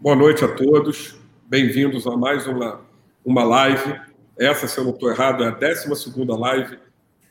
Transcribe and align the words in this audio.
Boa 0.00 0.16
noite 0.16 0.44
a 0.44 0.48
todos, 0.48 1.20
bem-vindos 1.46 2.06
a 2.06 2.16
mais 2.16 2.46
uma, 2.46 2.80
uma 3.24 3.44
live. 3.44 4.00
Essa, 4.36 4.66
se 4.66 4.78
eu 4.78 4.84
não 4.84 4.92
estou 4.92 5.10
errado, 5.10 5.44
é 5.44 5.48
a 5.48 5.50
12 5.50 5.88
live 6.16 6.78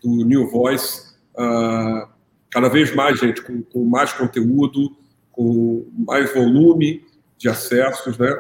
do 0.02 0.09
New 0.23 0.50
Voice. 0.50 1.16
Uh, 1.34 2.16
cada 2.50 2.70
vez 2.70 2.93
mais, 2.95 3.20
gente, 3.20 3.41
com, 3.41 3.61
com, 3.61 3.86
mais 3.86 4.13
conteúdo, 4.13 4.95
com 5.31 5.85
mais 6.08 6.34
volume 6.34 7.05
de 7.38 7.49
acessos, 7.49 8.17
né? 8.17 8.34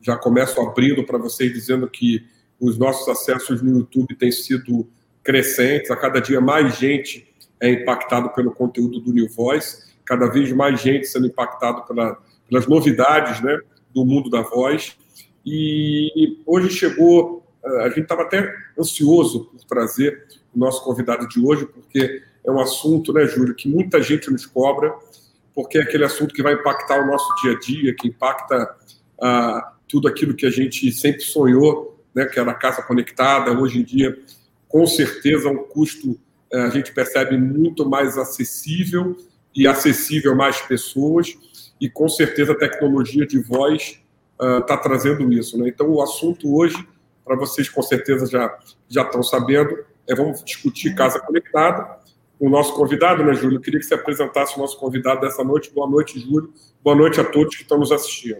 Já 0.00 0.16
começo 0.16 0.60
abrindo 0.60 1.04
para 1.04 1.18
vocês 1.18 1.52
dizendo 1.52 1.88
que 1.88 2.26
os 2.58 2.78
nossos 2.78 3.08
acessos 3.08 3.62
no 3.62 3.78
YouTube 3.78 4.14
têm 4.16 4.32
sido 4.32 4.88
crescentes, 5.22 5.90
a 5.90 5.96
cada 5.96 6.20
dia 6.20 6.40
mais 6.40 6.78
gente 6.78 7.28
é 7.60 7.70
impactado 7.70 8.30
pelo 8.30 8.52
conteúdo 8.52 9.00
do 9.00 9.12
New 9.12 9.28
Voice, 9.28 9.90
cada 10.04 10.26
vez 10.26 10.50
mais 10.52 10.80
gente 10.80 11.06
sendo 11.06 11.26
impactado 11.26 11.82
pela, 11.86 12.18
pelas 12.48 12.66
novidades 12.66 13.40
né, 13.42 13.58
do 13.94 14.04
mundo 14.04 14.30
da 14.30 14.40
voz. 14.40 14.96
E 15.44 16.40
hoje 16.46 16.70
chegou, 16.70 17.46
eh, 17.64 17.84
a 17.84 17.88
gente 17.88 18.00
estava 18.00 18.22
até 18.22 18.52
ansioso 18.78 19.46
por 19.46 19.60
trazer 19.64 20.26
o 20.54 20.58
nosso 20.58 20.82
convidado 20.82 21.28
de 21.28 21.38
hoje, 21.38 21.66
porque 21.66 22.22
é 22.44 22.50
um 22.50 22.60
assunto, 22.60 23.12
né, 23.12 23.26
Júlio, 23.26 23.54
que 23.54 23.68
muita 23.68 24.02
gente 24.02 24.30
nos 24.30 24.46
cobra, 24.46 24.92
porque 25.54 25.78
é 25.78 25.82
aquele 25.82 26.04
assunto 26.04 26.34
que 26.34 26.42
vai 26.42 26.54
impactar 26.54 27.02
o 27.02 27.06
nosso 27.06 27.28
dia 27.42 27.52
a 27.52 27.58
dia, 27.58 27.94
que 27.94 28.08
impacta 28.08 28.74
ah, 29.20 29.72
tudo 29.88 30.08
aquilo 30.08 30.34
que 30.34 30.46
a 30.46 30.50
gente 30.50 30.90
sempre 30.92 31.22
sonhou, 31.22 31.98
né, 32.14 32.24
que 32.24 32.38
era 32.38 32.50
a 32.50 32.54
casa 32.54 32.82
conectada. 32.82 33.52
Hoje 33.52 33.80
em 33.80 33.84
dia, 33.84 34.18
com 34.68 34.86
certeza, 34.86 35.48
um 35.48 35.64
custo 35.64 36.18
eh, 36.52 36.60
a 36.60 36.70
gente 36.70 36.92
percebe 36.92 37.36
muito 37.36 37.88
mais 37.88 38.16
acessível 38.16 39.16
e 39.54 39.66
acessível 39.66 40.32
a 40.32 40.36
mais 40.36 40.60
pessoas 40.60 41.36
e 41.80 41.88
com 41.88 42.08
certeza 42.08 42.52
a 42.52 42.58
tecnologia 42.58 43.26
de 43.26 43.40
voz 43.40 44.00
está 44.60 44.74
uh, 44.74 44.80
trazendo 44.80 45.32
isso. 45.32 45.58
Né? 45.58 45.68
Então, 45.68 45.88
o 45.88 46.02
assunto 46.02 46.54
hoje, 46.54 46.76
para 47.24 47.36
vocês 47.36 47.68
com 47.68 47.82
certeza 47.82 48.26
já, 48.26 48.58
já 48.88 49.02
estão 49.02 49.22
sabendo, 49.22 49.76
é 50.06 50.14
vamos 50.14 50.42
discutir 50.44 50.94
casa 50.94 51.20
conectada. 51.20 51.98
O 52.40 52.48
nosso 52.48 52.74
convidado, 52.74 53.22
né, 53.22 53.34
Júlio? 53.34 53.58
Eu 53.58 53.60
queria 53.60 53.78
que 53.78 53.84
você 53.84 53.92
apresentasse 53.92 54.56
o 54.56 54.60
nosso 54.60 54.78
convidado 54.78 55.20
dessa 55.20 55.44
noite. 55.44 55.70
Boa 55.74 55.86
noite, 55.86 56.18
Júlio. 56.18 56.50
Boa 56.82 56.96
noite 56.96 57.20
a 57.20 57.24
todos 57.24 57.54
que 57.54 57.62
estão 57.62 57.78
nos 57.78 57.92
assistindo. 57.92 58.38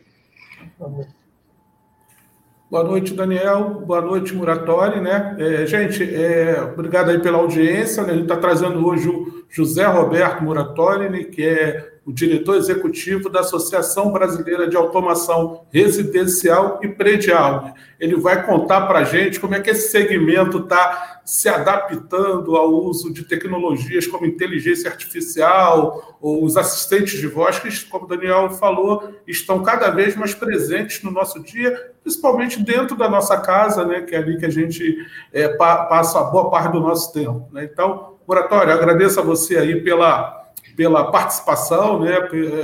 Boa 2.71 2.83
noite, 2.83 3.13
Daniel. 3.13 3.83
Boa 3.85 4.01
noite, 4.01 4.35
Muratori. 4.35 5.03
Né? 5.03 5.37
É, 5.39 5.67
gente, 5.67 6.03
é, 6.03 6.63
obrigado 6.63 7.11
aí 7.11 7.19
pela 7.21 7.37
audiência. 7.37 8.03
Né? 8.05 8.13
A 8.13 8.15
gente 8.15 8.23
está 8.23 8.39
trazendo 8.39 8.87
hoje 8.87 9.07
o 9.07 9.45
José 9.51 9.85
Roberto 9.85 10.43
Muratori, 10.43 11.11
né, 11.11 11.25
que 11.25 11.45
é 11.45 11.90
o 12.05 12.13
diretor 12.13 12.57
executivo 12.57 13.29
da 13.29 13.41
Associação 13.41 14.11
Brasileira 14.11 14.69
de 14.69 14.77
Automação 14.77 15.67
Residencial 15.71 16.81
e 16.83 16.89
Predial. 16.89 17.75
Ele 17.99 18.17
vai 18.17 18.45
contar 18.47 18.83
para 18.83 19.01
a 19.01 19.05
gente 19.05 19.39
como 19.39 19.55
é 19.55 19.61
que 19.61 19.71
esse 19.71 19.91
segmento 19.91 20.59
está 20.59 21.21
se 21.25 21.49
adaptando 21.49 22.57
ao 22.57 22.71
uso 22.71 23.13
de 23.13 23.25
tecnologias 23.25 24.07
como 24.07 24.27
inteligência 24.27 24.91
artificial 24.91 26.17
ou 26.21 26.43
os 26.45 26.57
assistentes 26.57 27.21
de 27.21 27.27
voz, 27.27 27.59
que, 27.59 27.85
como 27.87 28.07
o 28.07 28.09
Daniel 28.09 28.51
falou, 28.51 29.15
estão 29.27 29.63
cada 29.63 29.91
vez 29.91 30.17
mais 30.17 30.35
presentes 30.35 31.03
no 31.03 31.11
nosso 31.11 31.41
dia, 31.41 31.93
principalmente 32.03 32.63
dentro 32.63 32.97
da 32.97 33.09
nossa 33.09 33.37
casa, 33.37 33.85
né, 33.85 34.01
que 34.01 34.15
é 34.15 34.19
ali 34.19 34.39
que 34.39 34.47
a 34.47 34.51
gente 34.51 34.97
é, 35.33 35.49
passa 35.49 36.21
a 36.21 36.25
boa 36.25 36.51
parte 36.51 36.73
do 36.73 36.81
nosso 36.81 37.13
tempo. 37.13 37.47
Né? 37.53 37.69
Então, 37.71 38.17
Moratório, 38.27 38.73
agradeço 38.73 39.21
a 39.21 39.23
você 39.23 39.59
aí 39.59 39.83
pela 39.83 40.40
pela 40.77 41.11
participação, 41.11 42.01
né? 42.01 42.17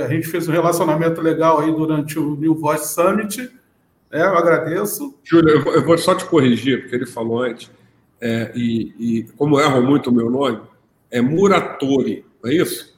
A 0.03 0.07
gente 0.07 0.27
fez 0.27 0.47
um 0.47 0.51
relacionamento 0.51 1.21
legal 1.21 1.59
aí 1.59 1.71
durante 1.71 2.17
o 2.17 2.35
New 2.35 2.55
Voice 2.55 2.93
Summit. 2.93 3.41
Né? 4.11 4.21
Eu 4.21 4.37
agradeço. 4.37 5.17
Júlio, 5.23 5.69
eu 5.69 5.85
vou 5.85 5.97
só 5.97 6.15
te 6.15 6.25
corrigir, 6.25 6.81
porque 6.81 6.95
ele 6.95 7.05
falou 7.05 7.43
antes, 7.43 7.71
é, 8.19 8.51
e, 8.55 8.93
e, 8.97 9.23
como 9.37 9.59
erram 9.59 9.83
muito 9.83 10.09
o 10.09 10.13
meu 10.13 10.29
nome, 10.29 10.61
é 11.11 11.21
Muratori, 11.21 12.25
não 12.43 12.49
é 12.49 12.55
isso? 12.55 12.97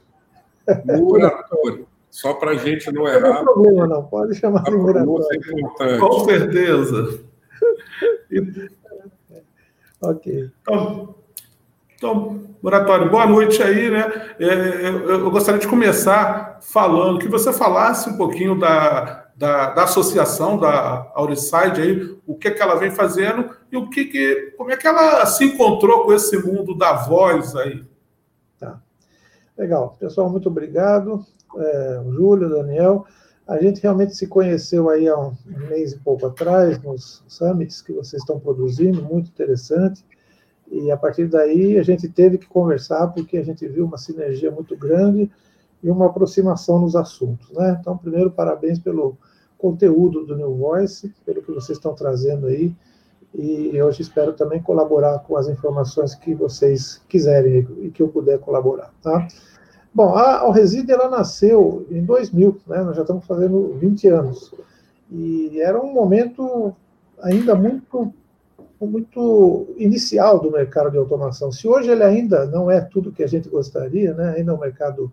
Muratori. 0.86 1.86
Só 2.10 2.34
para 2.34 2.52
a 2.52 2.56
gente 2.56 2.90
não 2.90 3.06
errar. 3.06 3.20
Não 3.20 3.36
tem 3.36 3.44
problema, 3.44 3.86
não. 3.86 4.02
Pode 4.04 4.34
chamar 4.34 4.64
de 4.64 4.72
Muratori. 4.72 5.38
É 5.80 5.98
Com 5.98 6.24
certeza. 6.24 7.20
ok. 10.02 10.50
Então, 10.60 11.14
então, 12.00 12.40
Moratório, 12.62 13.10
boa 13.10 13.26
noite 13.26 13.62
aí, 13.62 13.90
né? 13.90 14.10
É, 14.38 14.88
eu 14.88 15.30
gostaria 15.30 15.60
de 15.60 15.68
começar 15.68 16.58
falando, 16.62 17.18
que 17.18 17.28
você 17.28 17.52
falasse 17.52 18.08
um 18.08 18.16
pouquinho 18.16 18.58
da, 18.58 19.26
da, 19.36 19.74
da 19.74 19.82
associação 19.82 20.58
da 20.58 21.12
Auricide 21.14 21.82
aí, 21.82 22.18
o 22.26 22.34
que, 22.34 22.48
é 22.48 22.52
que 22.52 22.62
ela 22.62 22.76
vem 22.76 22.90
fazendo 22.90 23.50
e 23.70 23.76
o 23.76 23.90
que, 23.90 24.06
que 24.06 24.54
como 24.56 24.70
é 24.70 24.78
que 24.78 24.86
ela 24.86 25.26
se 25.26 25.44
encontrou 25.44 26.04
com 26.04 26.14
esse 26.14 26.38
mundo 26.38 26.74
da 26.74 26.94
voz 26.94 27.54
aí. 27.54 27.84
Tá. 28.58 28.80
Legal. 29.58 29.94
Pessoal, 30.00 30.30
muito 30.30 30.48
obrigado. 30.48 31.22
É, 31.54 32.00
Júlio, 32.12 32.48
Daniel. 32.48 33.04
A 33.46 33.58
gente 33.58 33.82
realmente 33.82 34.16
se 34.16 34.26
conheceu 34.26 34.88
aí 34.88 35.06
há 35.06 35.18
um 35.18 35.36
mês 35.68 35.92
e 35.92 35.98
pouco 35.98 36.24
atrás, 36.24 36.82
nos 36.82 37.22
summits 37.28 37.82
que 37.82 37.92
vocês 37.92 38.22
estão 38.22 38.40
produzindo, 38.40 39.02
muito 39.02 39.28
interessante. 39.28 40.02
E 40.70 40.90
a 40.90 40.96
partir 40.96 41.26
daí 41.26 41.78
a 41.78 41.82
gente 41.82 42.08
teve 42.08 42.38
que 42.38 42.46
conversar 42.46 43.08
porque 43.08 43.36
a 43.36 43.44
gente 43.44 43.66
viu 43.66 43.84
uma 43.84 43.98
sinergia 43.98 44.50
muito 44.50 44.76
grande 44.76 45.30
e 45.82 45.90
uma 45.90 46.06
aproximação 46.06 46.78
nos 46.78 46.94
assuntos, 46.94 47.50
né? 47.52 47.76
Então, 47.80 47.96
primeiro, 47.96 48.30
parabéns 48.30 48.78
pelo 48.78 49.16
conteúdo 49.58 50.24
do 50.24 50.36
New 50.36 50.54
Voice, 50.54 51.12
pelo 51.26 51.42
que 51.42 51.52
vocês 51.52 51.76
estão 51.78 51.94
trazendo 51.94 52.46
aí. 52.46 52.74
E 53.34 53.80
hoje 53.80 54.02
espero 54.02 54.32
também 54.32 54.60
colaborar 54.60 55.20
com 55.20 55.36
as 55.36 55.48
informações 55.48 56.14
que 56.14 56.34
vocês 56.34 57.00
quiserem 57.08 57.66
e 57.80 57.90
que 57.90 58.02
eu 58.02 58.08
puder 58.08 58.38
colaborar, 58.40 58.92
tá? 59.02 59.26
Bom, 59.92 60.14
a 60.14 60.40
Alreside, 60.40 60.92
ela 60.92 61.08
nasceu 61.08 61.86
em 61.90 62.04
2000, 62.04 62.60
né? 62.66 62.82
Nós 62.82 62.96
já 62.96 63.02
estamos 63.02 63.24
fazendo 63.24 63.76
20 63.78 64.08
anos. 64.08 64.54
E 65.10 65.60
era 65.60 65.80
um 65.80 65.92
momento 65.92 66.74
ainda 67.20 67.54
muito 67.54 68.12
muito 68.86 69.74
inicial 69.76 70.40
do 70.40 70.50
mercado 70.50 70.90
de 70.90 70.98
automação. 70.98 71.52
Se 71.52 71.68
hoje 71.68 71.90
ele 71.90 72.02
ainda 72.02 72.46
não 72.46 72.70
é 72.70 72.80
tudo 72.80 73.12
que 73.12 73.22
a 73.22 73.26
gente 73.26 73.48
gostaria, 73.48 74.14
né? 74.14 74.34
ainda 74.36 74.52
é 74.52 74.54
um 74.54 74.60
mercado 74.60 75.12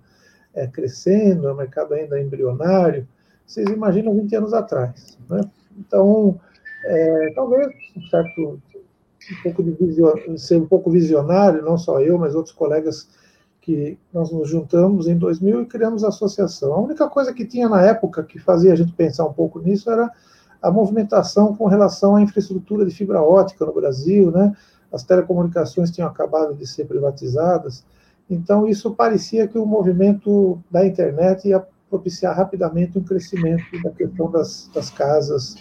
é, 0.54 0.68
crescendo, 0.68 1.48
é 1.48 1.54
um 1.54 1.58
mercado 1.58 1.94
ainda 1.94 2.20
embrionário, 2.20 3.08
vocês 3.46 3.68
imaginam 3.70 4.16
20 4.16 4.36
anos 4.36 4.54
atrás. 4.54 5.18
Né? 5.30 5.42
Então, 5.78 6.40
é, 6.86 7.32
talvez 7.36 7.68
um 7.96 8.02
certo 8.10 8.62
um 9.30 9.44
pouco 9.44 9.64
de 9.64 9.72
vision, 9.72 10.38
ser 10.38 10.56
um 10.56 10.66
pouco 10.66 10.90
visionário, 10.90 11.62
não 11.62 11.78
só 11.78 12.02
eu, 12.02 12.18
mas 12.18 12.36
outros 12.36 12.56
colegas 12.56 13.10
que 13.62 13.98
nós 14.14 14.32
nos 14.32 14.50
juntamos 14.50 15.08
em 15.08 15.18
2000 15.18 15.64
e 15.64 15.66
criamos 15.66 16.04
a 16.04 16.08
associação. 16.08 16.74
A 16.74 16.80
única 16.80 17.10
coisa 17.10 17.34
que 17.34 17.46
tinha 17.46 17.68
na 17.68 17.82
época 17.82 18.24
que 18.24 18.40
fazia 18.40 18.72
a 18.72 18.76
gente 18.76 18.94
pensar 18.94 19.26
um 19.26 19.34
pouco 19.34 19.60
nisso 19.60 19.92
era 19.92 20.10
a 20.62 20.72
movimentação 20.72 21.56
com 21.56 21.66
relação 21.66 22.16
à 22.16 22.22
infraestrutura 22.22 22.86
de 22.86 22.94
fibra 22.94 23.22
ótica 23.22 23.66
no 23.66 23.74
Brasil, 23.74 24.32
né? 24.32 24.56
As 24.92 25.04
telecomunicações 25.04 25.92
tinham 25.92 26.08
acabado 26.08 26.56
de 26.56 26.66
ser 26.66 26.86
privatizadas, 26.86 27.84
então 28.30 28.68
isso 28.68 28.92
parecia 28.92 29.48
que 29.48 29.58
o 29.58 29.66
movimento 29.66 30.62
da 30.72 30.86
internet 30.86 31.48
ia 31.48 31.66
propiciar 31.90 32.36
rapidamente 32.36 32.98
um 32.98 33.04
crescimento 33.04 33.82
da 33.84 33.92
questão 33.92 34.30
das, 34.30 34.70
das 34.74 34.90
casas 34.90 35.56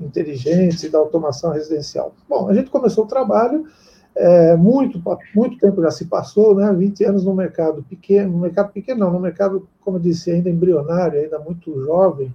inteligentes 0.00 0.82
e 0.82 0.88
da 0.88 0.98
automação 0.98 1.52
residencial. 1.52 2.14
Bom, 2.28 2.48
a 2.48 2.54
gente 2.54 2.70
começou 2.70 3.04
o 3.04 3.08
trabalho, 3.08 3.66
é, 4.14 4.56
muito, 4.56 5.02
muito 5.34 5.58
tempo 5.58 5.82
já 5.82 5.90
se 5.90 6.04
passou, 6.04 6.54
né, 6.54 6.72
20 6.72 7.04
anos 7.04 7.24
no 7.24 7.34
mercado 7.34 7.82
pequeno, 7.82 8.32
no 8.32 8.38
mercado 8.38 8.72
pequeno 8.72 9.00
não, 9.00 9.10
no 9.10 9.20
mercado, 9.20 9.66
como 9.80 9.96
eu 9.96 10.00
disse, 10.00 10.30
ainda 10.30 10.50
embrionário, 10.50 11.20
ainda 11.20 11.38
muito 11.38 11.80
jovem, 11.84 12.32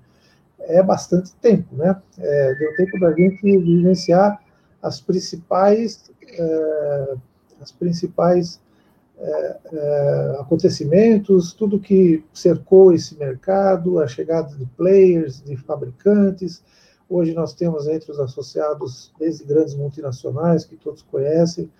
é 0.67 0.83
bastante 0.83 1.33
tempo, 1.35 1.75
né? 1.75 1.99
É, 2.17 2.55
deu 2.55 2.75
tempo 2.75 2.99
da 2.99 3.11
gente 3.13 3.41
vivenciar 3.41 4.41
as 4.81 5.01
principais, 5.01 6.11
é, 6.23 7.15
as 7.61 7.71
principais 7.71 8.59
é, 9.19 9.57
é, 9.73 10.37
acontecimentos, 10.39 11.53
tudo 11.53 11.79
que 11.79 12.23
cercou 12.33 12.93
esse 12.93 13.17
mercado, 13.17 13.99
a 13.99 14.07
chegada 14.07 14.55
de 14.55 14.65
players, 14.77 15.41
de 15.41 15.57
fabricantes. 15.57 16.61
Hoje 17.09 17.33
nós 17.33 17.53
temos 17.53 17.87
entre 17.87 18.11
os 18.11 18.19
associados, 18.19 19.11
desde 19.17 19.43
grandes 19.45 19.73
multinacionais 19.73 20.65
que 20.65 20.75
todos 20.75 21.01
conhecem, 21.01 21.71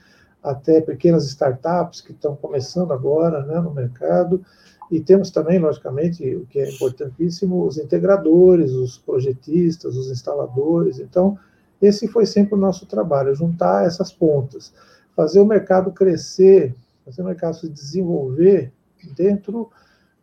até 0.41 0.81
pequenas 0.81 1.25
startups 1.25 2.01
que 2.01 2.11
estão 2.11 2.35
começando 2.35 2.91
agora 2.93 3.45
né, 3.45 3.59
no 3.59 3.71
mercado. 3.71 4.43
E 4.91 5.01
temos 5.01 5.31
também, 5.31 5.59
logicamente, 5.59 6.35
o 6.35 6.45
que 6.45 6.59
é 6.59 6.69
importantíssimo, 6.69 7.65
os 7.65 7.77
integradores, 7.77 8.71
os 8.71 8.97
projetistas, 8.97 9.95
os 9.95 10.09
instaladores. 10.09 10.99
Então, 10.99 11.37
esse 11.81 12.07
foi 12.07 12.25
sempre 12.25 12.55
o 12.55 12.57
nosso 12.57 12.85
trabalho, 12.85 13.35
juntar 13.35 13.85
essas 13.85 14.11
pontas, 14.11 14.73
fazer 15.15 15.39
o 15.39 15.45
mercado 15.45 15.91
crescer, 15.91 16.73
fazer 17.05 17.21
o 17.21 17.25
mercado 17.25 17.55
se 17.55 17.69
desenvolver 17.69 18.71
dentro 19.15 19.69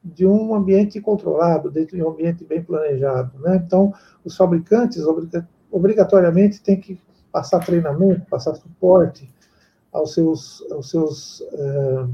de 0.03 0.27
um 0.27 0.55
ambiente 0.55 1.01
controlado, 1.01 1.71
dentro 1.71 1.97
de 1.97 2.03
um 2.03 2.11
ambiente 2.11 2.45
bem 2.45 2.63
planejado. 2.63 3.39
Né? 3.41 3.63
Então, 3.65 3.93
os 4.25 4.37
fabricantes 4.37 5.03
obrigatoriamente 5.71 6.61
têm 6.63 6.79
que 6.79 7.01
passar 7.33 7.65
treinamento, 7.65 8.27
passar 8.29 8.55
suporte 8.55 9.29
aos 9.93 10.13
seus, 10.13 10.63
aos 10.71 10.91
seus 10.91 11.41
uh, 11.41 12.11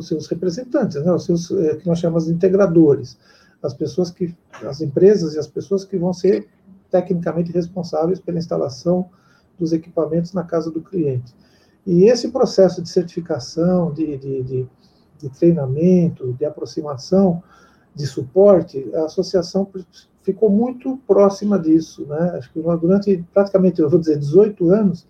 os 0.00 0.08
seus 0.08 0.26
representantes, 0.26 1.02
né, 1.02 1.12
os 1.12 1.24
seus 1.24 1.50
é, 1.50 1.76
que 1.76 1.86
nós 1.86 1.98
chamamos 1.98 2.26
de 2.26 2.32
integradores, 2.32 3.18
as 3.62 3.74
pessoas 3.74 4.10
que, 4.10 4.34
as 4.64 4.80
empresas 4.80 5.34
e 5.34 5.38
as 5.38 5.46
pessoas 5.46 5.84
que 5.84 5.96
vão 5.96 6.12
ser 6.12 6.48
tecnicamente 6.90 7.52
responsáveis 7.52 8.20
pela 8.20 8.38
instalação 8.38 9.08
dos 9.58 9.72
equipamentos 9.72 10.32
na 10.32 10.44
casa 10.44 10.70
do 10.70 10.80
cliente. 10.80 11.34
E 11.86 12.04
esse 12.04 12.28
processo 12.28 12.82
de 12.82 12.88
certificação, 12.88 13.92
de, 13.92 14.16
de, 14.16 14.42
de, 14.42 14.68
de 15.18 15.28
treinamento, 15.30 16.32
de 16.32 16.44
aproximação, 16.44 17.42
de 17.94 18.06
suporte, 18.06 18.90
a 18.94 19.04
associação 19.04 19.68
ficou 20.22 20.50
muito 20.50 20.98
próxima 21.06 21.58
disso. 21.58 22.04
Né? 22.06 22.32
Acho 22.36 22.52
que 22.52 22.60
durante 22.60 23.24
praticamente, 23.32 23.80
eu 23.80 23.88
vou 23.88 23.98
dizer, 23.98 24.18
18 24.18 24.70
anos, 24.70 25.06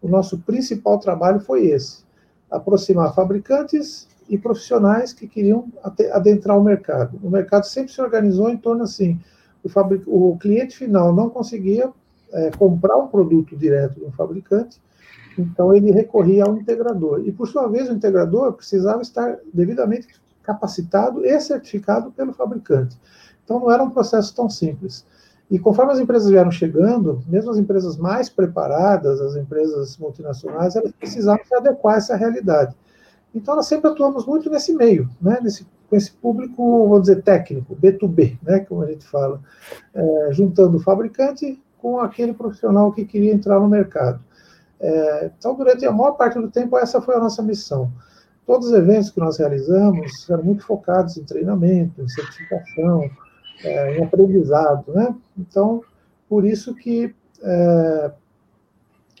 o 0.00 0.08
nosso 0.08 0.38
principal 0.38 0.98
trabalho 0.98 1.40
foi 1.40 1.66
esse: 1.66 2.04
aproximar 2.50 3.14
fabricantes 3.14 4.06
e 4.28 4.36
profissionais 4.36 5.12
que 5.12 5.26
queriam 5.26 5.66
adentrar 6.12 6.58
o 6.58 6.62
mercado. 6.62 7.18
O 7.22 7.30
mercado 7.30 7.64
sempre 7.64 7.92
se 7.92 8.00
organizou 8.00 8.50
em 8.50 8.56
torno 8.56 8.84
assim: 8.84 9.18
o, 9.62 9.68
fabric... 9.68 10.04
o 10.06 10.36
cliente 10.38 10.76
final 10.76 11.14
não 11.14 11.30
conseguia 11.30 11.90
é, 12.32 12.50
comprar 12.50 12.96
um 12.96 13.08
produto 13.08 13.56
direto 13.56 14.00
do 14.00 14.10
fabricante, 14.12 14.80
então 15.38 15.74
ele 15.74 15.90
recorria 15.90 16.44
ao 16.44 16.56
integrador. 16.56 17.22
E 17.24 17.32
por 17.32 17.48
sua 17.48 17.68
vez, 17.68 17.88
o 17.88 17.92
integrador 17.92 18.52
precisava 18.52 19.02
estar 19.02 19.38
devidamente 19.52 20.08
capacitado 20.42 21.24
e 21.24 21.40
certificado 21.40 22.10
pelo 22.10 22.32
fabricante. 22.32 22.98
Então 23.44 23.60
não 23.60 23.70
era 23.70 23.82
um 23.82 23.90
processo 23.90 24.34
tão 24.34 24.48
simples. 24.48 25.06
E 25.50 25.58
conforme 25.58 25.92
as 25.92 25.98
empresas 25.98 26.28
vieram 26.28 26.50
chegando, 26.50 27.22
mesmo 27.26 27.50
as 27.50 27.56
empresas 27.56 27.96
mais 27.96 28.28
preparadas, 28.28 29.20
as 29.20 29.34
empresas 29.36 29.96
multinacionais, 29.96 30.76
elas 30.76 30.92
precisavam 30.92 31.42
se 31.44 31.54
adequar 31.54 31.94
a 31.94 31.98
essa 31.98 32.16
realidade. 32.16 32.76
Então, 33.34 33.54
nós 33.54 33.66
sempre 33.66 33.90
atuamos 33.90 34.26
muito 34.26 34.50
nesse 34.50 34.72
meio, 34.72 35.08
né, 35.20 35.38
nesse, 35.42 35.66
com 35.88 35.96
esse 35.96 36.10
público, 36.10 36.88
vamos 36.88 37.02
dizer, 37.02 37.22
técnico, 37.22 37.76
B2B, 37.76 38.38
né, 38.42 38.60
como 38.60 38.82
a 38.82 38.86
gente 38.86 39.06
fala, 39.06 39.40
é, 39.94 40.28
juntando 40.32 40.76
o 40.76 40.80
fabricante 40.80 41.60
com 41.78 42.00
aquele 42.00 42.32
profissional 42.32 42.92
que 42.92 43.04
queria 43.04 43.32
entrar 43.32 43.60
no 43.60 43.68
mercado. 43.68 44.20
É, 44.80 45.30
então, 45.38 45.54
durante 45.54 45.84
a 45.84 45.92
maior 45.92 46.12
parte 46.12 46.38
do 46.38 46.50
tempo, 46.50 46.76
essa 46.76 47.00
foi 47.00 47.14
a 47.14 47.20
nossa 47.20 47.42
missão. 47.42 47.90
Todos 48.46 48.68
os 48.68 48.72
eventos 48.72 49.10
que 49.10 49.20
nós 49.20 49.38
realizamos 49.38 50.28
eram 50.30 50.42
muito 50.42 50.64
focados 50.64 51.16
em 51.16 51.24
treinamento, 51.24 52.00
em 52.00 52.08
certificação, 52.08 53.08
é, 53.62 53.98
em 53.98 54.04
aprendizado, 54.04 54.92
né? 54.92 55.14
Então, 55.36 55.82
por 56.28 56.44
isso 56.44 56.74
que 56.74 57.14
é, 57.42 58.10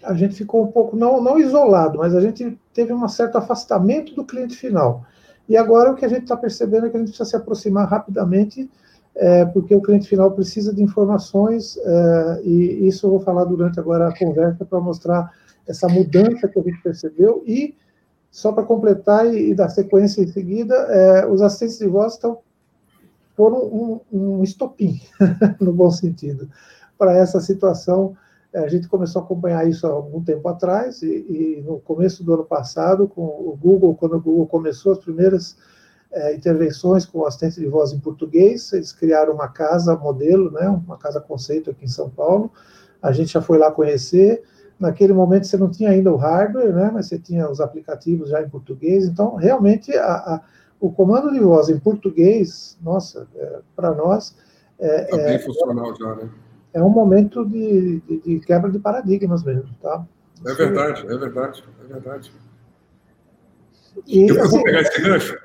a 0.02 0.14
gente 0.14 0.34
ficou 0.34 0.64
um 0.64 0.68
pouco, 0.68 0.96
não, 0.96 1.22
não 1.22 1.38
isolado, 1.38 1.98
mas 1.98 2.14
a 2.14 2.20
gente 2.20 2.58
teve 2.72 2.92
um 2.92 3.08
certo 3.08 3.38
afastamento 3.38 4.14
do 4.14 4.24
cliente 4.24 4.56
final. 4.56 5.04
E 5.48 5.56
agora 5.56 5.90
o 5.90 5.94
que 5.94 6.04
a 6.04 6.08
gente 6.08 6.22
está 6.22 6.36
percebendo 6.36 6.86
é 6.86 6.90
que 6.90 6.96
a 6.96 7.00
gente 7.00 7.08
precisa 7.08 7.30
se 7.30 7.36
aproximar 7.36 7.88
rapidamente, 7.88 8.70
é, 9.14 9.44
porque 9.46 9.74
o 9.74 9.80
cliente 9.80 10.08
final 10.08 10.30
precisa 10.30 10.72
de 10.72 10.82
informações, 10.82 11.76
é, 11.78 12.40
e 12.44 12.86
isso 12.86 13.06
eu 13.06 13.10
vou 13.10 13.20
falar 13.20 13.44
durante 13.44 13.80
agora 13.80 14.08
a 14.08 14.16
conversa 14.16 14.64
para 14.64 14.80
mostrar 14.80 15.32
essa 15.66 15.88
mudança 15.88 16.48
que 16.48 16.58
a 16.58 16.62
gente 16.62 16.80
percebeu. 16.82 17.42
E, 17.46 17.74
só 18.30 18.52
para 18.52 18.62
completar 18.62 19.26
e, 19.26 19.50
e, 19.50 19.54
dar 19.54 19.70
sequência 19.70 20.22
em 20.22 20.28
seguida, 20.28 20.74
é, 20.74 21.26
os 21.26 21.42
assistentes 21.42 21.78
de 21.78 21.88
voz 21.88 22.14
estão, 22.14 22.38
foram 23.34 23.64
um, 23.64 24.00
um 24.12 24.42
estopim, 24.42 25.00
no 25.58 25.72
bom 25.72 25.90
sentido, 25.90 26.48
para 26.96 27.16
essa 27.16 27.40
situação 27.40 28.14
a 28.54 28.68
gente 28.68 28.88
começou 28.88 29.20
a 29.20 29.24
acompanhar 29.24 29.68
isso 29.68 29.86
há 29.86 29.90
algum 29.90 30.22
tempo 30.22 30.48
atrás, 30.48 31.02
e, 31.02 31.06
e 31.06 31.62
no 31.66 31.78
começo 31.80 32.24
do 32.24 32.34
ano 32.34 32.44
passado, 32.44 33.06
com 33.06 33.22
o 33.22 33.58
Google, 33.60 33.94
quando 33.94 34.16
o 34.16 34.20
Google 34.20 34.46
começou 34.46 34.92
as 34.92 34.98
primeiras 34.98 35.56
é, 36.10 36.34
intervenções 36.34 37.04
com 37.04 37.26
assistente 37.26 37.60
de 37.60 37.66
voz 37.66 37.92
em 37.92 38.00
português, 38.00 38.72
eles 38.72 38.92
criaram 38.92 39.34
uma 39.34 39.48
casa 39.48 39.94
modelo, 39.96 40.50
né, 40.50 40.68
uma 40.68 40.96
casa 40.96 41.20
conceito 41.20 41.70
aqui 41.70 41.84
em 41.84 41.88
São 41.88 42.08
Paulo. 42.08 42.50
A 43.02 43.12
gente 43.12 43.32
já 43.32 43.42
foi 43.42 43.58
lá 43.58 43.70
conhecer. 43.70 44.42
Naquele 44.80 45.12
momento 45.12 45.46
você 45.46 45.56
não 45.56 45.70
tinha 45.70 45.90
ainda 45.90 46.12
o 46.12 46.16
hardware, 46.16 46.72
né, 46.72 46.90
mas 46.92 47.06
você 47.06 47.18
tinha 47.18 47.50
os 47.50 47.60
aplicativos 47.60 48.30
já 48.30 48.42
em 48.42 48.48
português. 48.48 49.04
Então, 49.04 49.34
realmente, 49.34 49.94
a, 49.96 50.14
a, 50.14 50.40
o 50.80 50.90
comando 50.90 51.30
de 51.30 51.40
voz 51.40 51.68
em 51.68 51.78
português, 51.78 52.78
nossa, 52.80 53.28
é, 53.36 53.60
para 53.76 53.94
nós. 53.94 54.34
É, 54.78 55.04
tá 55.04 55.16
bem 55.16 55.34
é, 55.34 55.38
funcional 55.40 55.94
já, 55.96 56.14
né? 56.14 56.30
É 56.72 56.82
um 56.82 56.88
momento 56.88 57.44
de, 57.44 58.00
de, 58.00 58.20
de 58.20 58.40
quebra 58.40 58.70
de 58.70 58.78
paradigmas 58.78 59.42
mesmo, 59.42 59.70
tá? 59.80 60.04
É 60.46 60.54
verdade, 60.54 61.06
é 61.06 61.16
verdade, 61.16 61.64
é 61.82 61.92
verdade. 61.92 62.32
E, 64.06 64.28
eu 64.28 64.40
assim, 64.42 64.56
vou 64.56 64.64
pegar 64.64 64.80
esse 64.82 65.00
gancho, 65.00 65.38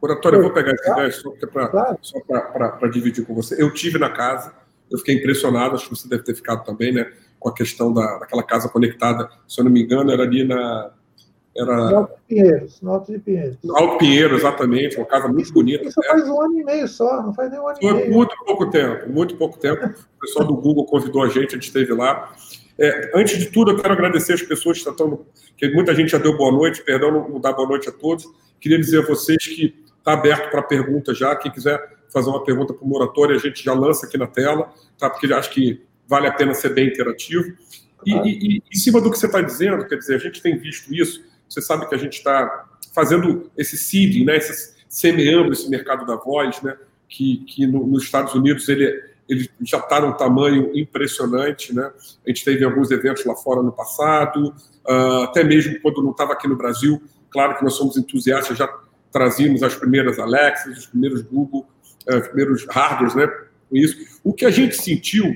oratório, 0.00 0.38
eu 0.38 0.42
vou 0.42 0.52
pegar 0.52 0.72
esse 0.72 0.94
gancho 0.94 1.36
só 2.02 2.20
para 2.26 2.70
claro. 2.70 2.90
Dividir 2.90 3.26
com 3.26 3.34
você. 3.34 3.60
Eu 3.62 3.72
tive 3.74 3.98
na 3.98 4.10
casa, 4.10 4.54
eu 4.90 4.98
fiquei 4.98 5.16
impressionado, 5.16 5.74
acho 5.74 5.88
que 5.88 5.96
você 5.96 6.08
deve 6.08 6.22
ter 6.22 6.34
ficado 6.34 6.64
também, 6.64 6.92
né? 6.92 7.12
Com 7.38 7.48
a 7.48 7.54
questão 7.54 7.92
da, 7.92 8.18
daquela 8.18 8.42
casa 8.42 8.68
conectada, 8.68 9.28
se 9.46 9.60
eu 9.60 9.64
não 9.64 9.70
me 9.70 9.82
engano, 9.82 10.10
era 10.10 10.22
ali 10.22 10.46
na, 10.46 10.92
era... 11.56 11.96
Alto 11.96 12.14
Pinheiros, 12.28 12.80
no 12.80 12.92
Alto 12.92 13.12
de 13.12 13.18
Pinheiros. 13.18 13.56
Alto 13.70 13.98
Pinheiro, 13.98 14.36
exatamente, 14.36 14.96
uma 14.96 15.06
casa 15.06 15.28
muito 15.28 15.52
bonita. 15.52 15.84
Isso 15.84 16.00
faz 16.06 16.28
um 16.28 16.40
ano 16.40 16.60
e 16.60 16.64
meio 16.64 16.86
só, 16.86 17.22
não 17.22 17.34
faz 17.34 17.50
nem 17.50 17.60
um 17.60 17.68
ano 17.68 17.78
Foi 17.80 17.90
e 17.90 17.94
meio. 17.94 18.12
Muito 18.12 18.36
pouco 18.44 18.70
tempo, 18.70 19.08
muito 19.10 19.36
pouco 19.36 19.58
tempo. 19.58 19.86
O 19.86 20.20
pessoal 20.20 20.46
do 20.46 20.54
Google 20.54 20.86
convidou 20.86 21.22
a 21.22 21.28
gente, 21.28 21.48
a 21.48 21.50
gente 21.52 21.66
esteve 21.66 21.92
lá. 21.92 22.32
É, 22.78 23.10
antes 23.14 23.38
de 23.38 23.46
tudo, 23.46 23.72
eu 23.72 23.76
quero 23.76 23.92
agradecer 23.92 24.32
as 24.32 24.42
pessoas 24.42 24.80
que 24.80 24.88
estão. 24.88 25.24
que 25.56 25.68
muita 25.70 25.94
gente 25.94 26.12
já 26.12 26.18
deu 26.18 26.36
boa 26.36 26.52
noite, 26.52 26.82
perdão 26.82 27.28
não 27.28 27.40
dar 27.40 27.52
boa 27.52 27.68
noite 27.68 27.88
a 27.88 27.92
todos. 27.92 28.26
Queria 28.60 28.78
dizer 28.78 29.02
a 29.02 29.06
vocês 29.06 29.44
que 29.44 29.74
está 29.98 30.12
aberto 30.12 30.50
para 30.50 30.62
perguntas 30.62 31.18
já. 31.18 31.34
Quem 31.34 31.50
quiser 31.50 31.78
fazer 32.12 32.30
uma 32.30 32.44
pergunta 32.44 32.72
para 32.72 32.84
o 32.84 32.88
moratório, 32.88 33.34
a 33.34 33.38
gente 33.38 33.62
já 33.62 33.74
lança 33.74 34.06
aqui 34.06 34.16
na 34.16 34.26
tela, 34.26 34.72
tá? 34.98 35.10
porque 35.10 35.32
acho 35.32 35.50
que 35.50 35.82
vale 36.06 36.26
a 36.26 36.32
pena 36.32 36.54
ser 36.54 36.70
bem 36.70 36.88
interativo. 36.88 37.52
E, 38.04 38.12
e, 38.12 38.56
e 38.56 38.62
em 38.72 38.78
cima 38.78 39.00
do 39.00 39.10
que 39.10 39.18
você 39.18 39.26
está 39.26 39.40
dizendo, 39.40 39.86
quer 39.86 39.96
dizer, 39.96 40.14
a 40.14 40.18
gente 40.18 40.40
tem 40.40 40.56
visto 40.56 40.92
isso 40.92 41.29
você 41.50 41.60
sabe 41.60 41.88
que 41.88 41.94
a 41.94 41.98
gente 41.98 42.14
está 42.14 42.66
fazendo 42.94 43.50
esse 43.58 43.76
seeding, 43.76 44.24
né, 44.24 44.36
esse, 44.36 44.74
semeando 44.88 45.52
esse 45.52 45.68
mercado 45.68 46.06
da 46.06 46.14
voz, 46.16 46.62
né, 46.62 46.76
que, 47.08 47.38
que 47.38 47.66
no, 47.66 47.86
nos 47.86 48.04
Estados 48.04 48.34
Unidos 48.34 48.68
ele, 48.68 49.02
ele 49.28 49.50
já 49.62 49.78
está 49.78 50.00
num 50.00 50.12
tamanho 50.12 50.70
impressionante. 50.78 51.74
Né? 51.74 51.90
A 52.24 52.30
gente 52.30 52.44
teve 52.44 52.64
alguns 52.64 52.90
eventos 52.90 53.24
lá 53.24 53.34
fora 53.34 53.62
no 53.62 53.72
passado, 53.72 54.54
uh, 54.88 55.22
até 55.24 55.42
mesmo 55.42 55.80
quando 55.80 56.02
não 56.02 56.12
estava 56.12 56.32
aqui 56.32 56.46
no 56.46 56.56
Brasil. 56.56 57.02
Claro 57.30 57.56
que 57.58 57.64
nós 57.64 57.74
somos 57.74 57.96
entusiastas, 57.96 58.56
já 58.56 58.68
trazíamos 59.12 59.62
as 59.64 59.74
primeiras 59.74 60.18
Alexas, 60.20 60.78
os 60.78 60.86
primeiros 60.86 61.22
Google, 61.22 61.68
uh, 62.08 62.16
os 62.16 62.28
primeiros 62.28 62.66
hardwares 62.70 63.14
né, 63.16 63.26
com 63.68 63.76
isso. 63.76 64.20
O 64.22 64.32
que 64.32 64.44
a 64.46 64.50
gente 64.50 64.76
sentiu, 64.76 65.26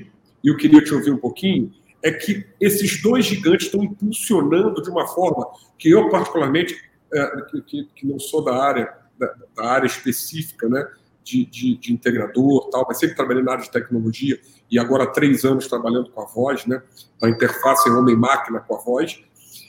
e 0.41 0.47
eu 0.47 0.55
queria 0.55 0.81
te 0.81 0.93
ouvir 0.93 1.11
um 1.11 1.17
pouquinho, 1.17 1.73
é 2.05 2.11
que 2.11 2.45
esses 2.61 3.01
dois 3.01 3.25
gigantes 3.25 3.65
estão 3.65 3.83
impulsionando 3.83 4.79
de 4.79 4.91
uma 4.91 5.07
forma 5.07 5.47
que 5.75 5.89
eu, 5.89 6.07
particularmente, 6.07 6.79
é, 7.11 7.41
que, 7.65 7.89
que, 7.95 8.05
não 8.05 8.19
sou 8.19 8.43
da 8.43 8.55
área, 8.55 8.93
da, 9.17 9.33
da 9.55 9.65
área 9.65 9.87
específica, 9.87 10.69
né, 10.69 10.87
de, 11.23 11.47
de, 11.47 11.75
de, 11.77 11.91
integrador, 11.91 12.69
tal, 12.69 12.85
mas 12.87 12.99
sempre 12.99 13.15
trabalhei 13.15 13.41
na 13.41 13.53
área 13.53 13.63
de 13.63 13.71
tecnologia 13.71 14.39
e 14.69 14.77
agora 14.77 15.05
há 15.05 15.07
três 15.07 15.43
anos 15.43 15.67
trabalhando 15.67 16.11
com 16.11 16.21
a 16.21 16.25
voz, 16.25 16.67
né, 16.67 16.79
a 17.23 17.27
interface 17.27 17.89
homem-máquina 17.89 18.59
com 18.59 18.75
a 18.75 18.79
voz, 18.79 19.19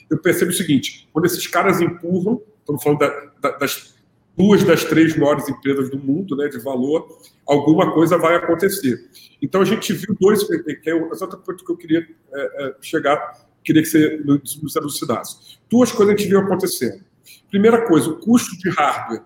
eu 0.07 0.19
percebo 0.19 0.51
o 0.51 0.53
seguinte: 0.53 1.09
quando 1.11 1.25
esses 1.25 1.47
caras 1.47 1.81
empurram, 1.81 2.39
estamos 2.59 2.83
falando 2.83 2.99
da, 2.99 3.31
da, 3.41 3.57
das 3.57 3.96
duas 4.37 4.63
das 4.63 4.83
três 4.85 5.17
maiores 5.17 5.49
empresas 5.49 5.89
do 5.89 5.97
mundo, 5.97 6.35
né, 6.35 6.47
de 6.47 6.59
valor, 6.59 7.19
alguma 7.45 7.91
coisa 7.91 8.17
vai 8.17 8.35
acontecer. 8.35 9.09
Então 9.41 9.61
a 9.61 9.65
gente 9.65 9.91
viu 9.93 10.15
dois, 10.19 10.43
que 10.43 10.89
é 10.89 10.95
exatamente 11.11 11.63
o 11.63 11.65
que 11.65 11.71
eu 11.71 11.77
queria 11.77 12.07
é, 12.31 12.65
é, 12.67 12.75
chegar, 12.79 13.47
queria 13.63 13.81
que 13.81 13.89
você 13.89 14.17
nos 14.23 14.75
elucidasse. 14.75 15.57
Duas 15.67 15.91
coisas 15.91 16.13
a 16.13 16.17
gente 16.17 16.29
viu 16.29 16.39
acontecendo. 16.39 17.03
Primeira 17.49 17.85
coisa, 17.87 18.11
o 18.11 18.19
custo 18.19 18.55
de 18.57 18.69
hardware 18.69 19.23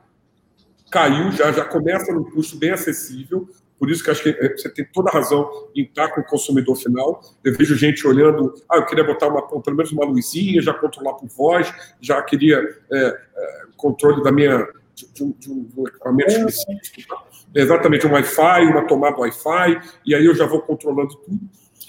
caiu, 0.89 1.31
já, 1.31 1.51
já 1.51 1.65
começa 1.65 2.13
num 2.13 2.23
custo 2.23 2.57
bem 2.57 2.71
acessível. 2.71 3.47
por 3.77 3.89
isso 3.89 4.03
que 4.03 4.11
acho 4.11 4.23
que 4.23 4.29
é, 4.29 4.55
você 4.55 4.69
tem 4.69 4.85
toda 4.85 5.09
a 5.09 5.13
razão 5.13 5.49
em 5.75 5.83
estar 5.83 6.09
com 6.09 6.21
o 6.21 6.23
consumidor 6.23 6.75
final. 6.77 7.21
Eu 7.43 7.53
vejo 7.53 7.75
gente 7.75 8.07
olhando, 8.07 8.53
ah, 8.69 8.77
eu 8.77 8.85
queria 8.85 9.03
botar 9.03 9.27
uma, 9.27 9.45
pelo 9.61 9.75
menos 9.75 9.91
uma 9.91 10.05
luzinha, 10.05 10.61
já 10.61 10.73
controlar 10.73 11.15
por 11.15 11.27
voz, 11.27 11.73
já 11.99 12.21
queria 12.21 12.57
é, 12.91 12.97
é, 12.97 13.61
controle 13.75 14.23
da 14.23 14.31
minha 14.31 14.67
de 14.95 15.23
um, 15.23 15.31
de 15.31 15.49
um 15.51 15.87
equipamento 15.87 16.49
específico. 16.49 17.15
Tá? 17.15 17.23
Exatamente, 17.53 18.07
um 18.07 18.11
Wi-Fi, 18.11 18.65
uma 18.65 18.87
tomada 18.87 19.17
Wi-Fi, 19.17 19.81
e 20.05 20.15
aí 20.15 20.25
eu 20.25 20.35
já 20.35 20.45
vou 20.45 20.61
controlando 20.61 21.15
tudo. 21.15 21.39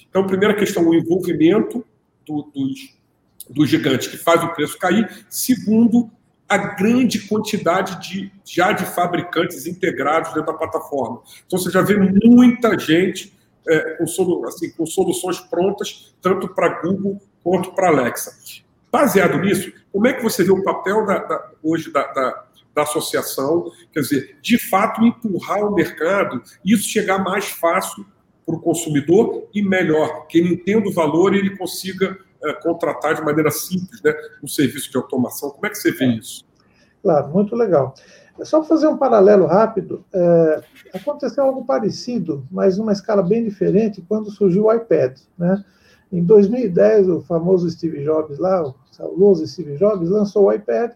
Então, 0.09 0.27
primeira 0.27 0.55
questão, 0.55 0.87
o 0.87 0.95
envolvimento 0.95 1.85
do, 2.27 2.43
dos, 2.55 2.95
dos 3.49 3.69
gigantes 3.69 4.09
que 4.09 4.17
faz 4.17 4.43
o 4.43 4.49
preço 4.49 4.79
cair. 4.79 5.25
Segundo, 5.29 6.11
a 6.49 6.59
grande 6.59 7.21
quantidade 7.27 8.01
de, 8.07 8.33
já 8.45 8.73
de 8.73 8.85
fabricantes 8.85 9.67
integrados 9.67 10.35
dentro 10.35 10.53
da 10.53 10.59
plataforma. 10.59 11.23
Então, 11.47 11.59
você 11.59 11.71
já 11.71 11.81
vê 11.81 11.97
muita 11.97 12.79
gente 12.79 13.33
é, 13.67 13.97
com, 13.97 14.07
solu, 14.07 14.47
assim, 14.47 14.71
com 14.71 14.85
soluções 14.85 15.41
prontas, 15.41 16.15
tanto 16.21 16.49
para 16.49 16.81
Google 16.83 17.21
quanto 17.43 17.73
para 17.73 17.89
Alexa. 17.89 18.37
Baseado 18.91 19.39
nisso, 19.39 19.73
como 19.91 20.07
é 20.07 20.13
que 20.13 20.23
você 20.23 20.45
vê 20.45 20.51
o 20.51 20.63
papel 20.63 21.07
da, 21.07 21.19
da, 21.19 21.51
hoje 21.63 21.91
da, 21.91 22.45
da, 22.75 22.83
associação? 22.83 23.71
Quer 23.93 24.01
dizer, 24.01 24.37
de 24.41 24.59
fato, 24.59 25.03
empurrar 25.03 25.65
o 25.65 25.75
mercado, 25.75 26.43
isso 26.65 26.89
chegar 26.89 27.19
mais 27.19 27.47
fácil 27.47 28.05
para 28.45 28.57
o 28.57 28.61
consumidor 28.61 29.49
e 29.55 29.63
melhor, 29.63 30.27
que 30.27 30.39
ele 30.39 30.55
entenda 30.55 30.89
o 30.89 30.93
valor 30.93 31.35
e 31.35 31.39
ele 31.39 31.57
consiga 31.57 32.19
é, 32.43 32.53
contratar 32.55 33.15
de 33.15 33.23
maneira 33.23 33.51
simples 33.51 34.03
né, 34.03 34.13
um 34.43 34.49
serviço 34.49 34.91
de 34.91 34.97
automação. 34.97 35.51
Como 35.51 35.67
é 35.67 35.71
que 35.71 35.77
você 35.77 35.93
vê 35.93 36.07
isso? 36.07 36.45
Claro, 37.03 37.29
muito 37.29 37.55
legal. 37.55 37.95
É 38.39 38.45
só 38.45 38.63
fazer 38.65 38.89
um 38.89 38.97
paralelo 38.97 39.47
rápido. 39.47 40.05
É, 40.13 40.63
aconteceu 40.95 41.45
algo 41.45 41.65
parecido, 41.65 42.47
mas 42.51 42.79
numa 42.79 42.93
escala 42.93 43.23
bem 43.23 43.45
diferente, 43.45 44.05
quando 44.09 44.31
surgiu 44.31 44.65
o 44.65 44.73
iPad. 44.73 45.19
Né? 45.39 45.65
Em 46.11 46.25
2010, 46.25 47.09
o 47.09 47.21
famoso 47.23 47.71
Steve 47.71 48.03
Jobs 48.03 48.39
lá, 48.39 48.63
o 48.63 48.75
saudoso 48.91 49.47
Steve 49.47 49.77
Jobs, 49.77 50.09
lançou 50.09 50.47
o 50.47 50.53
iPad 50.53 50.93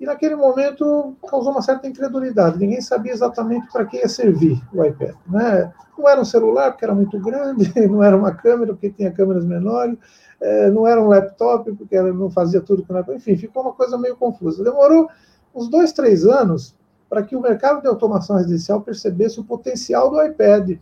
e 0.00 0.06
naquele 0.06 0.34
momento 0.34 1.16
causou 1.28 1.52
uma 1.52 1.62
certa 1.62 1.86
incredulidade. 1.86 2.58
Ninguém 2.58 2.80
sabia 2.80 3.12
exatamente 3.12 3.70
para 3.72 3.84
que 3.84 3.98
ia 3.98 4.08
servir 4.08 4.60
o 4.72 4.84
iPad. 4.84 5.14
Né? 5.26 5.72
Não 5.96 6.08
era 6.08 6.20
um 6.20 6.24
celular, 6.24 6.72
porque 6.72 6.84
era 6.84 6.94
muito 6.94 7.18
grande, 7.20 7.72
não 7.88 8.02
era 8.02 8.16
uma 8.16 8.32
câmera, 8.32 8.72
porque 8.72 8.90
tinha 8.90 9.12
câmeras 9.12 9.44
menores, 9.44 9.96
é, 10.40 10.70
não 10.70 10.86
era 10.86 11.00
um 11.00 11.06
laptop, 11.06 11.72
porque 11.72 12.00
não 12.00 12.30
fazia 12.30 12.60
tudo 12.60 12.84
com 12.84 12.92
laptop. 12.92 13.16
Enfim, 13.16 13.36
ficou 13.36 13.62
uma 13.62 13.72
coisa 13.72 13.96
meio 13.96 14.16
confusa. 14.16 14.64
Demorou 14.64 15.08
uns 15.54 15.68
dois, 15.68 15.92
três 15.92 16.24
anos 16.26 16.74
para 17.08 17.22
que 17.22 17.36
o 17.36 17.40
mercado 17.40 17.80
de 17.80 17.86
automação 17.86 18.36
residencial 18.36 18.80
percebesse 18.80 19.38
o 19.38 19.44
potencial 19.44 20.10
do 20.10 20.20
iPad. 20.20 20.72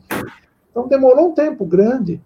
Então, 0.71 0.89
demorou 0.89 1.29
um 1.29 1.35
tempo 1.35 1.67
grande 1.67 2.23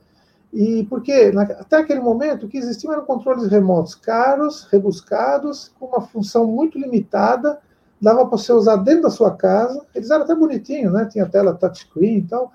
e 0.56 0.86
porque 0.86 1.12
até 1.58 1.76
aquele 1.76 2.00
momento 2.00 2.46
o 2.46 2.48
que 2.48 2.56
existiam 2.56 2.90
eram 2.90 3.04
controles 3.04 3.46
remotos 3.50 3.94
caros, 3.94 4.64
rebuscados, 4.72 5.70
com 5.78 5.84
uma 5.84 6.00
função 6.00 6.46
muito 6.46 6.78
limitada, 6.78 7.60
dava 8.00 8.24
para 8.26 8.38
você 8.38 8.54
usar 8.54 8.76
dentro 8.76 9.02
da 9.02 9.10
sua 9.10 9.36
casa. 9.36 9.84
Eles 9.94 10.10
eram 10.10 10.24
até 10.24 10.34
bonitinhos, 10.34 10.94
né? 10.94 11.04
Tinha 11.04 11.28
tela 11.28 11.52
touchscreen 11.52 12.20
e 12.20 12.22
tal. 12.22 12.50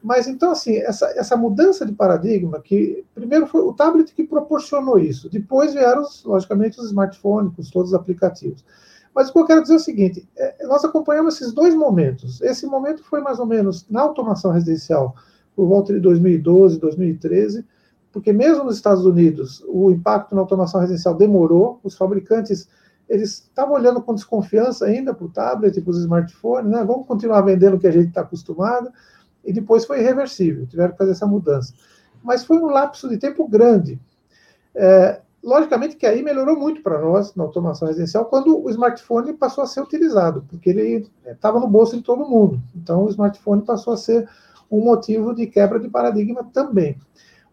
Mas 0.00 0.28
então, 0.28 0.52
assim, 0.52 0.76
essa, 0.76 1.06
essa 1.18 1.36
mudança 1.36 1.84
de 1.84 1.90
paradigma, 1.90 2.60
que 2.60 3.04
primeiro 3.12 3.48
foi 3.48 3.62
o 3.62 3.72
tablet 3.72 4.14
que 4.14 4.22
proporcionou 4.22 4.96
isso, 4.96 5.28
depois 5.28 5.74
vieram, 5.74 6.04
logicamente, 6.24 6.78
os 6.78 6.86
smartphones, 6.86 7.68
todos 7.68 7.88
os 7.88 7.94
aplicativos. 7.94 8.64
Mas 9.12 9.28
o 9.28 9.32
que 9.32 9.38
eu 9.40 9.46
quero 9.46 9.62
dizer 9.62 9.74
é 9.74 9.76
o 9.78 9.80
seguinte: 9.80 10.28
é, 10.36 10.66
nós 10.68 10.84
acompanhamos 10.84 11.34
esses 11.34 11.52
dois 11.52 11.74
momentos. 11.74 12.40
Esse 12.42 12.64
momento 12.64 13.02
foi 13.02 13.20
mais 13.20 13.40
ou 13.40 13.46
menos 13.46 13.90
na 13.90 14.02
automação 14.02 14.52
residencial 14.52 15.16
por 15.54 15.66
volta 15.66 15.92
de 15.92 16.00
2012, 16.00 16.78
2013, 16.78 17.64
porque 18.12 18.32
mesmo 18.32 18.64
nos 18.64 18.76
Estados 18.76 19.04
Unidos 19.04 19.64
o 19.66 19.90
impacto 19.90 20.34
na 20.34 20.40
automação 20.40 20.80
residencial 20.80 21.14
demorou, 21.14 21.80
os 21.82 21.96
fabricantes 21.96 22.68
eles 23.08 23.32
estavam 23.32 23.74
olhando 23.74 24.00
com 24.00 24.14
desconfiança 24.14 24.86
ainda 24.86 25.12
para 25.12 25.26
o 25.26 25.28
tablet, 25.28 25.80
para 25.80 25.90
os 25.90 25.98
smartphones, 25.98 26.70
né? 26.70 26.82
Vamos 26.84 27.06
continuar 27.06 27.42
vendendo 27.42 27.76
o 27.76 27.78
que 27.78 27.86
a 27.86 27.90
gente 27.90 28.08
está 28.08 28.22
acostumado, 28.22 28.90
e 29.44 29.52
depois 29.52 29.84
foi 29.84 30.00
irreversível, 30.00 30.66
tiveram 30.66 30.92
que 30.92 30.98
fazer 30.98 31.10
essa 31.10 31.26
mudança. 31.26 31.74
Mas 32.22 32.44
foi 32.44 32.56
um 32.58 32.66
lapso 32.66 33.08
de 33.08 33.18
tempo 33.18 33.46
grande. 33.46 34.00
É, 34.74 35.20
logicamente 35.42 35.96
que 35.96 36.06
aí 36.06 36.22
melhorou 36.22 36.58
muito 36.58 36.82
para 36.82 36.98
nós 36.98 37.34
na 37.34 37.44
automação 37.44 37.86
residencial 37.86 38.24
quando 38.24 38.64
o 38.64 38.70
smartphone 38.70 39.34
passou 39.34 39.62
a 39.62 39.66
ser 39.66 39.82
utilizado, 39.82 40.44
porque 40.48 40.70
ele 40.70 41.06
estava 41.26 41.60
no 41.60 41.68
bolso 41.68 41.96
de 41.96 42.02
todo 42.02 42.28
mundo. 42.28 42.60
Então 42.74 43.04
o 43.04 43.10
smartphone 43.10 43.62
passou 43.62 43.92
a 43.92 43.96
ser 43.96 44.26
um 44.70 44.80
motivo 44.82 45.34
de 45.34 45.46
quebra 45.46 45.78
de 45.78 45.88
paradigma 45.88 46.44
também. 46.52 46.96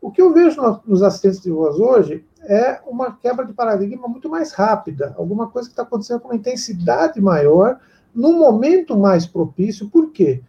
O 0.01 0.11
que 0.11 0.21
eu 0.21 0.33
vejo 0.33 0.59
nos 0.85 1.03
assistentes 1.03 1.41
de 1.41 1.51
voz 1.51 1.77
hoje 1.77 2.25
é 2.43 2.79
uma 2.87 3.15
quebra 3.15 3.45
de 3.45 3.53
paradigma 3.53 4.07
muito 4.07 4.27
mais 4.27 4.51
rápida, 4.51 5.13
alguma 5.17 5.47
coisa 5.47 5.67
que 5.67 5.73
está 5.73 5.83
acontecendo 5.83 6.19
com 6.19 6.29
uma 6.29 6.35
intensidade 6.35 7.21
maior, 7.21 7.79
num 8.13 8.39
momento 8.39 8.97
mais 8.97 9.27
propício. 9.27 9.89
Por 9.89 10.11
quê? 10.11 10.41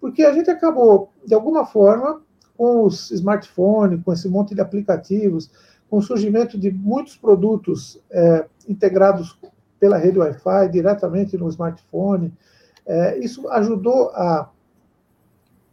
Porque 0.00 0.22
a 0.22 0.32
gente 0.32 0.50
acabou, 0.50 1.10
de 1.26 1.34
alguma 1.34 1.64
forma, 1.64 2.20
com 2.56 2.84
os 2.84 3.10
smartphones, 3.10 4.02
com 4.04 4.12
esse 4.12 4.28
monte 4.28 4.54
de 4.54 4.60
aplicativos, 4.60 5.50
com 5.88 5.98
o 5.98 6.02
surgimento 6.02 6.58
de 6.58 6.70
muitos 6.70 7.16
produtos 7.16 8.02
é, 8.10 8.44
integrados 8.68 9.38
pela 9.80 9.96
rede 9.96 10.18
Wi-Fi 10.18 10.68
diretamente 10.68 11.38
no 11.38 11.48
smartphone, 11.48 12.32
é, 12.84 13.18
isso 13.18 13.48
ajudou 13.48 14.10
a 14.10 14.50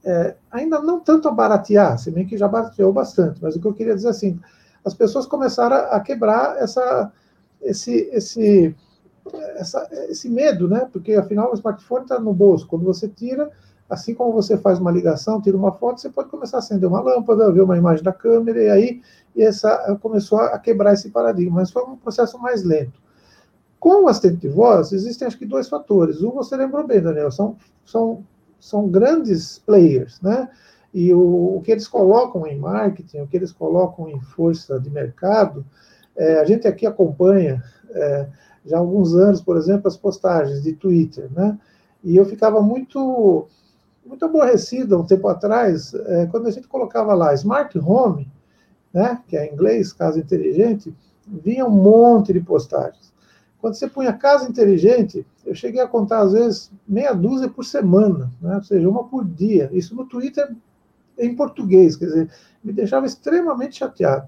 é, 0.06 0.36
ainda 0.52 0.80
não 0.80 1.00
tanto 1.00 1.28
a 1.28 1.32
baratear, 1.32 1.98
se 1.98 2.12
bem 2.12 2.28
que 2.28 2.38
já 2.38 2.48
barateou 2.48 2.94
bastante, 2.94 3.42
mas 3.42 3.56
o 3.56 3.60
que 3.60 3.66
eu 3.66 3.74
queria 3.74 3.96
dizer 3.96 4.10
assim, 4.10 4.40
as 4.86 4.94
pessoas 4.94 5.26
começaram 5.26 5.76
a 5.76 6.00
quebrar 6.00 6.58
essa, 6.62 7.12
esse, 7.60 8.08
esse, 8.14 8.76
essa, 9.56 9.90
esse 10.10 10.30
medo, 10.30 10.68
né? 10.68 10.88
Porque 10.94 11.14
afinal 11.14 11.52
o 11.52 11.56
smartphone 11.56 12.04
está 12.04 12.20
no 12.20 12.32
bolso. 12.32 12.68
Quando 12.68 12.86
você 12.86 13.08
tira, 13.08 13.50
assim 13.90 14.14
como 14.14 14.32
você 14.32 14.56
faz 14.58 14.78
uma 14.78 14.92
ligação, 14.92 15.42
tira 15.42 15.58
uma 15.58 15.72
foto, 15.72 16.00
você 16.00 16.10
pode 16.10 16.30
começar 16.30 16.58
a 16.58 16.60
acender 16.60 16.88
uma 16.88 17.02
lâmpada, 17.02 17.52
ver 17.52 17.62
uma 17.62 17.76
imagem 17.76 18.04
da 18.04 18.14
câmera, 18.14 18.62
e 18.62 18.70
aí 18.70 19.02
e 19.36 19.42
essa 19.42 19.98
começou 20.02 20.40
a 20.40 20.60
quebrar 20.60 20.94
esse 20.94 21.10
paradigma, 21.10 21.56
mas 21.56 21.72
foi 21.72 21.84
um 21.84 21.98
processo 21.98 22.38
mais 22.38 22.64
lento. 22.64 23.04
Com 23.80 24.04
o 24.04 24.08
assistente 24.08 24.38
de 24.38 24.50
voz, 24.50 24.92
existem 24.92 25.28
acho 25.28 25.38
que 25.38 25.46
dois 25.46 25.68
fatores. 25.68 26.22
Um 26.22 26.30
você 26.30 26.56
lembrou 26.56 26.86
bem, 26.86 27.02
Daniel, 27.02 27.32
são, 27.32 27.58
são 27.84 28.24
são 28.60 28.88
grandes 28.88 29.60
players, 29.60 30.20
né? 30.22 30.50
E 30.94 31.14
o, 31.14 31.58
o, 31.58 31.62
que 31.62 31.72
eles 31.72 31.88
colocam 31.88 32.48
em 32.48 32.58
marketing, 32.58 33.20
o 33.20 33.28
que 33.28 33.36
eles 33.36 33.52
colocam 33.52 34.10
em 34.10 34.20
força 34.22 34.80
de 34.80 34.90
mercado, 34.90 35.66
é, 36.16 36.40
a 36.40 36.46
gente 36.46 36.68
aqui 36.68 36.86
acompanha 36.86 37.62
é, 37.92 38.28
já 38.66 38.78
há 38.78 38.80
alguns 38.80 39.14
anos, 39.14 39.42
por 39.42 39.58
exemplo, 39.58 39.88
as 39.88 39.98
postagens 39.98 40.64
de 40.64 40.74
Twitter, 40.74 41.30
né? 41.32 41.58
E 42.04 42.16
eu 42.16 42.26
ficava 42.26 42.62
muito 42.62 43.48
muito 44.06 44.24
aborrecido 44.24 45.00
um 45.00 45.06
tempo 45.06 45.28
atrás, 45.28 45.94
é, 45.94 46.28
quando 46.28 46.48
a 46.48 46.52
gente 46.52 46.68
colocava 46.68 47.14
lá 47.16 47.34
Smart 47.34 47.78
Home, 47.80 48.32
né, 48.94 49.20
que 49.28 49.36
é 49.36 49.48
em 49.48 49.54
inglês, 49.54 49.92
casa 49.92 50.20
inteligente, 50.20 50.96
vinha 51.28 51.66
um 51.66 51.72
monte 51.72 52.32
de 52.32 52.40
postagens. 52.40 53.12
Quando 53.66 53.74
você 53.74 53.88
punha 53.88 54.14
casa 54.14 54.48
inteligente, 54.48 55.26
eu 55.44 55.56
cheguei 55.56 55.82
a 55.82 55.88
contar, 55.88 56.20
às 56.20 56.34
vezes, 56.34 56.72
meia 56.88 57.14
dúzia 57.14 57.50
por 57.50 57.66
semana, 57.66 58.32
né? 58.40 58.58
ou 58.58 58.64
seja, 58.64 58.88
uma 58.88 59.06
por 59.06 59.26
dia. 59.26 59.72
Isso 59.74 59.96
no 59.96 60.06
Twitter 60.06 60.56
em 61.18 61.36
português, 61.36 61.96
quer 61.96 62.06
dizer, 62.06 62.30
me 62.64 62.72
deixava 62.72 63.08
extremamente 63.08 63.78
chateado. 63.78 64.28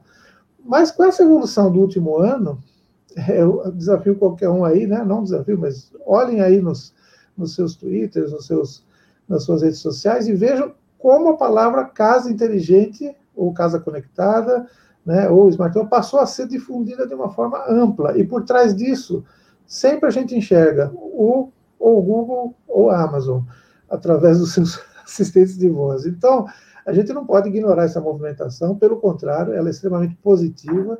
Mas 0.65 0.89
com 0.89 1.03
essa 1.03 1.21
evolução 1.21 1.71
do 1.71 1.79
último 1.79 2.17
ano, 2.17 2.57
eu 3.29 3.71
desafio 3.73 4.15
qualquer 4.15 4.49
um 4.49 4.65
aí, 4.65 4.87
né? 4.87 5.03
não 5.05 5.21
desafio, 5.21 5.59
mas 5.59 5.91
olhem 6.03 6.41
aí 6.41 6.59
nos, 6.59 6.91
nos 7.37 7.53
seus 7.53 7.75
Twitters, 7.75 8.31
nos 8.31 8.47
seus, 8.47 8.83
nas 9.29 9.43
suas 9.43 9.61
redes 9.61 9.77
sociais 9.77 10.27
e 10.27 10.33
vejam 10.33 10.73
como 10.97 11.29
a 11.29 11.37
palavra 11.37 11.85
casa 11.85 12.31
inteligente 12.31 13.15
ou 13.35 13.53
casa 13.53 13.79
conectada 13.79 14.67
né, 15.07 15.29
ou 15.29 15.47
smartphone, 15.47 15.89
passou 15.89 16.19
a 16.19 16.25
ser 16.25 16.49
difundida 16.49 17.07
de 17.07 17.15
uma 17.15 17.29
forma 17.29 17.63
ampla. 17.69 18.17
E 18.17 18.25
por 18.25 18.43
trás 18.43 18.75
disso, 18.75 19.23
sempre 19.65 20.09
a 20.09 20.11
gente 20.11 20.35
enxerga 20.35 20.91
o, 20.93 21.49
ou 21.79 22.03
Google 22.03 22.53
ou 22.67 22.89
a 22.89 23.01
Amazon, 23.01 23.41
através 23.89 24.37
dos 24.37 24.53
seus 24.53 24.81
assistentes 25.01 25.57
de 25.57 25.69
voz. 25.69 26.05
Então, 26.05 26.45
a 26.85 26.91
gente 26.91 27.13
não 27.13 27.25
pode 27.25 27.47
ignorar 27.47 27.85
essa 27.85 28.01
movimentação, 28.01 28.75
pelo 28.75 28.97
contrário, 28.97 29.53
ela 29.53 29.69
é 29.69 29.71
extremamente 29.71 30.15
positiva. 30.15 30.99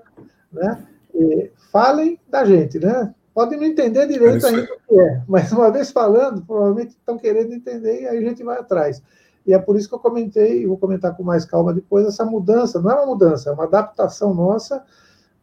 Né? 0.53 0.81
E 1.13 1.51
falem 1.69 2.17
da 2.29 2.45
gente, 2.45 2.79
né? 2.79 3.13
Podem 3.33 3.59
não 3.59 3.65
entender 3.65 4.07
direito 4.07 4.45
é 4.45 4.49
ainda 4.49 4.63
o 4.63 4.87
que 4.87 4.99
é, 4.99 5.21
mas 5.27 5.51
uma 5.51 5.69
vez 5.69 5.91
falando, 5.91 6.41
provavelmente 6.43 6.91
estão 6.91 7.17
querendo 7.17 7.53
entender 7.53 8.01
e 8.01 8.07
aí 8.07 8.17
a 8.17 8.21
gente 8.21 8.41
vai 8.41 8.57
atrás. 8.57 9.03
E 9.47 9.53
é 9.53 9.57
por 9.57 9.77
isso 9.77 9.87
que 9.87 9.95
eu 9.95 9.99
comentei, 9.99 10.61
e 10.61 10.65
vou 10.65 10.77
comentar 10.77 11.15
com 11.15 11.23
mais 11.23 11.45
calma 11.45 11.73
depois, 11.73 12.05
essa 12.05 12.25
mudança. 12.25 12.81
Não 12.81 12.91
é 12.91 12.95
uma 12.95 13.05
mudança, 13.05 13.49
é 13.49 13.53
uma 13.53 13.63
adaptação 13.63 14.33
nossa 14.33 14.83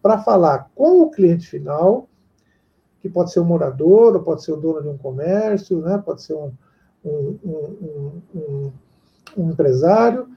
para 0.02 0.18
falar 0.18 0.70
com 0.74 1.00
o 1.00 1.10
cliente 1.10 1.48
final, 1.48 2.06
que 3.00 3.08
pode 3.08 3.32
ser 3.32 3.40
um 3.40 3.44
morador, 3.44 4.14
ou 4.14 4.22
pode 4.22 4.44
ser 4.44 4.52
o 4.52 4.56
dono 4.56 4.82
de 4.82 4.88
um 4.88 4.98
comércio, 4.98 5.80
né? 5.80 6.02
pode 6.04 6.22
ser 6.22 6.34
um, 6.34 6.52
um, 7.04 7.38
um, 8.34 8.72
um 9.38 9.50
empresário, 9.50 10.28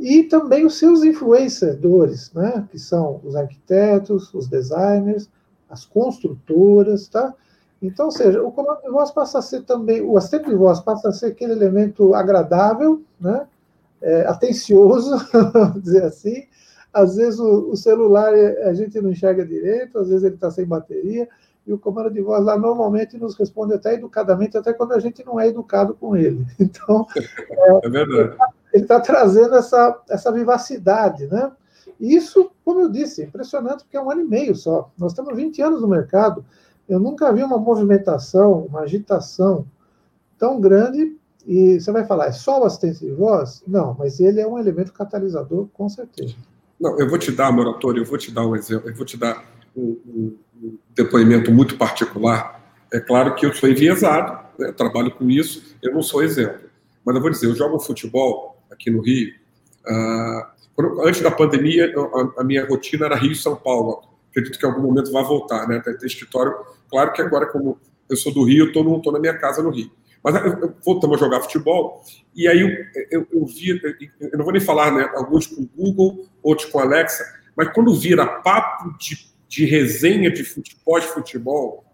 e 0.00 0.22
também 0.22 0.64
os 0.64 0.78
seus 0.78 1.04
influenciadores, 1.04 2.32
né, 2.32 2.66
que 2.70 2.78
são 2.78 3.20
os 3.22 3.36
arquitetos, 3.36 4.32
os 4.32 4.48
designers, 4.48 5.28
as 5.68 5.84
construtoras, 5.84 7.06
tá? 7.06 7.34
Então, 7.82 8.06
ou 8.06 8.12
seja, 8.12 8.42
o 8.42 8.52
comando 8.52 8.82
de 8.82 8.90
voz 8.90 9.10
passa 9.10 9.38
a 9.38 9.42
ser 9.42 9.62
também, 9.62 10.02
o 10.02 10.18
assistente 10.18 10.48
de 10.48 10.54
voz 10.54 10.80
passa 10.80 11.08
a 11.08 11.12
ser 11.12 11.26
aquele 11.26 11.52
elemento 11.52 12.14
agradável, 12.14 13.02
né? 13.18 13.46
É, 14.02 14.26
atencioso, 14.26 15.16
vamos 15.52 15.82
dizer 15.82 16.04
assim. 16.04 16.46
Às 16.92 17.16
vezes 17.16 17.38
o, 17.38 17.70
o, 17.70 17.76
celular 17.76 18.34
a 18.34 18.74
gente 18.74 19.00
não 19.00 19.10
enxerga 19.10 19.44
direito, 19.44 19.98
às 19.98 20.08
vezes 20.08 20.24
ele 20.24 20.34
está 20.34 20.50
sem 20.50 20.66
bateria, 20.66 21.28
e 21.66 21.72
o 21.72 21.78
comando 21.78 22.10
de 22.10 22.20
voz 22.20 22.44
lá 22.44 22.58
normalmente 22.58 23.16
nos 23.16 23.36
responde 23.36 23.74
até 23.74 23.94
educadamente, 23.94 24.58
até 24.58 24.72
quando 24.72 24.92
a 24.92 24.98
gente 24.98 25.24
não 25.24 25.38
é 25.38 25.48
educado 25.48 25.94
com 25.94 26.16
ele. 26.16 26.44
Então, 26.58 27.06
é, 27.16 27.86
é 27.86 27.88
verdade. 27.88 28.36
Ele 28.72 28.82
está 28.82 29.00
tá 29.00 29.00
trazendo 29.00 29.54
essa, 29.54 30.00
essa 30.08 30.32
vivacidade, 30.32 31.26
né? 31.26 31.50
Isso, 31.98 32.50
como 32.64 32.80
eu 32.80 32.88
disse, 32.88 33.22
é 33.22 33.24
impressionante, 33.26 33.84
porque 33.84 33.96
é 33.96 34.00
um 34.00 34.10
ano 34.10 34.22
e 34.22 34.24
meio 34.24 34.54
só. 34.54 34.90
Nós 34.96 35.12
temos 35.12 35.36
20 35.36 35.60
anos 35.60 35.82
no 35.82 35.88
mercado. 35.88 36.44
Eu 36.90 36.98
nunca 36.98 37.32
vi 37.32 37.40
uma 37.40 37.56
movimentação, 37.56 38.66
uma 38.68 38.80
agitação 38.80 39.64
tão 40.36 40.60
grande. 40.60 41.16
E 41.46 41.80
você 41.80 41.92
vai 41.92 42.04
falar, 42.04 42.26
é 42.26 42.32
só 42.32 42.60
o 42.60 42.64
assistente 42.64 42.98
de 42.98 43.12
voz? 43.12 43.62
Não, 43.66 43.94
mas 43.96 44.18
ele 44.18 44.40
é 44.40 44.46
um 44.46 44.58
elemento 44.58 44.92
catalisador, 44.92 45.68
com 45.72 45.88
certeza. 45.88 46.34
Não, 46.80 46.98
eu 46.98 47.08
vou 47.08 47.16
te 47.16 47.30
dar, 47.30 47.52
Moratório, 47.52 48.02
eu 48.02 48.04
vou 48.04 48.18
te 48.18 48.32
dar 48.32 48.44
um 48.44 48.56
exemplo, 48.56 48.90
eu 48.90 48.94
vou 48.94 49.06
te 49.06 49.16
dar 49.16 49.44
um, 49.76 49.96
um, 50.04 50.36
um 50.60 50.78
depoimento 50.94 51.52
muito 51.52 51.78
particular. 51.78 52.60
É 52.92 52.98
claro 52.98 53.36
que 53.36 53.46
eu 53.46 53.54
sou 53.54 53.68
enviesado, 53.68 54.44
né, 54.58 54.72
trabalho 54.72 55.12
com 55.12 55.30
isso, 55.30 55.76
eu 55.80 55.94
não 55.94 56.02
sou 56.02 56.24
exemplo. 56.24 56.68
Mas 57.04 57.14
eu 57.14 57.22
vou 57.22 57.30
dizer, 57.30 57.46
eu 57.46 57.54
jogo 57.54 57.78
futebol 57.78 58.60
aqui 58.70 58.90
no 58.90 59.00
Rio. 59.00 59.32
Uh, 59.86 61.06
antes 61.06 61.20
da 61.20 61.30
pandemia, 61.30 61.94
a, 61.96 62.40
a 62.40 62.44
minha 62.44 62.66
rotina 62.66 63.06
era 63.06 63.16
Rio 63.16 63.32
e 63.32 63.36
São 63.36 63.54
Paulo 63.54 64.10
acredito 64.30 64.58
que 64.58 64.64
em 64.64 64.68
algum 64.68 64.82
momento 64.82 65.12
vai 65.12 65.24
voltar, 65.24 65.68
né? 65.68 65.80
Tem, 65.80 65.94
escritório. 66.04 66.54
Claro 66.90 67.12
que 67.12 67.22
agora, 67.22 67.46
como 67.46 67.78
eu 68.08 68.16
sou 68.16 68.32
do 68.32 68.42
Rio, 68.42 68.66
eu 68.66 68.68
estou 68.68 69.12
na 69.12 69.20
minha 69.20 69.38
casa 69.38 69.62
no 69.62 69.70
Rio. 69.70 69.90
Mas 70.22 70.34
voltamos 70.84 71.16
a 71.16 71.20
jogar 71.20 71.40
futebol, 71.40 72.04
e 72.34 72.46
aí 72.46 72.60
eu, 72.60 72.68
eu, 73.10 73.26
eu 73.32 73.46
vi, 73.46 73.80
eu 74.20 74.36
não 74.36 74.44
vou 74.44 74.52
nem 74.52 74.60
falar, 74.60 74.92
né? 74.92 75.08
Alguns 75.14 75.46
com 75.46 75.66
Google, 75.74 76.28
outros 76.42 76.68
com 76.68 76.78
Alexa, 76.78 77.24
mas 77.56 77.72
quando 77.72 77.94
vira 77.94 78.26
papo 78.26 78.96
de, 78.98 79.16
de 79.48 79.64
resenha 79.64 80.30
de 80.30 80.44
pós-futebol, 80.84 81.84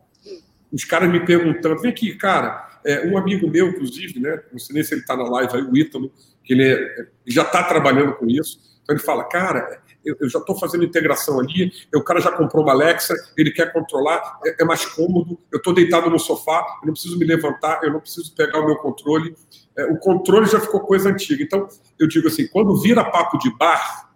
os 0.73 0.85
caras 0.85 1.09
me 1.11 1.25
perguntando, 1.25 1.81
vem 1.81 1.93
aqui, 1.93 2.17
cara, 2.17 2.81
é, 2.85 3.07
um 3.07 3.17
amigo 3.17 3.49
meu, 3.49 3.69
inclusive, 3.69 4.19
né? 4.19 4.43
Não 4.51 4.59
sei 4.59 4.75
nem 4.75 4.83
se 4.83 4.95
ele 4.95 5.03
está 5.03 5.17
na 5.17 5.25
live 5.25 5.57
aí, 5.57 5.63
o 5.63 5.77
Ítalo, 5.77 6.13
que 6.43 6.53
ele 6.53 6.65
é, 6.65 7.07
já 7.27 7.43
está 7.43 7.63
trabalhando 7.63 8.15
com 8.15 8.27
isso. 8.27 8.61
Então 8.83 8.95
ele 8.95 9.03
fala, 9.03 9.25
cara, 9.25 9.81
eu, 10.07 10.17
eu 10.21 10.29
já 10.29 10.39
estou 10.39 10.57
fazendo 10.57 10.85
integração 10.85 11.41
ali, 11.41 11.73
o 11.93 12.03
cara 12.03 12.21
já 12.21 12.31
comprou 12.31 12.63
uma 12.63 12.73
Alexa, 12.73 13.13
ele 13.37 13.51
quer 13.51 13.73
controlar, 13.73 14.39
é, 14.47 14.63
é 14.63 14.65
mais 14.65 14.87
cômodo, 14.87 15.37
eu 15.53 15.59
estou 15.59 15.75
deitado 15.75 16.09
no 16.09 16.19
sofá, 16.19 16.65
eu 16.81 16.87
não 16.87 16.93
preciso 16.93 17.19
me 17.19 17.27
levantar, 17.27 17.81
eu 17.83 17.93
não 17.93 18.01
preciso 18.01 18.33
pegar 18.35 18.61
o 18.61 18.67
meu 18.67 18.77
controle. 18.77 19.35
É, 19.77 19.85
o 19.87 19.99
controle 19.99 20.47
já 20.47 20.61
ficou 20.61 20.81
coisa 20.81 21.11
antiga. 21.11 21.43
Então, 21.43 21.69
eu 21.99 22.07
digo 22.07 22.29
assim, 22.29 22.47
quando 22.47 22.81
vira 22.81 23.05
papo 23.05 23.37
de 23.39 23.51
bar, 23.59 24.13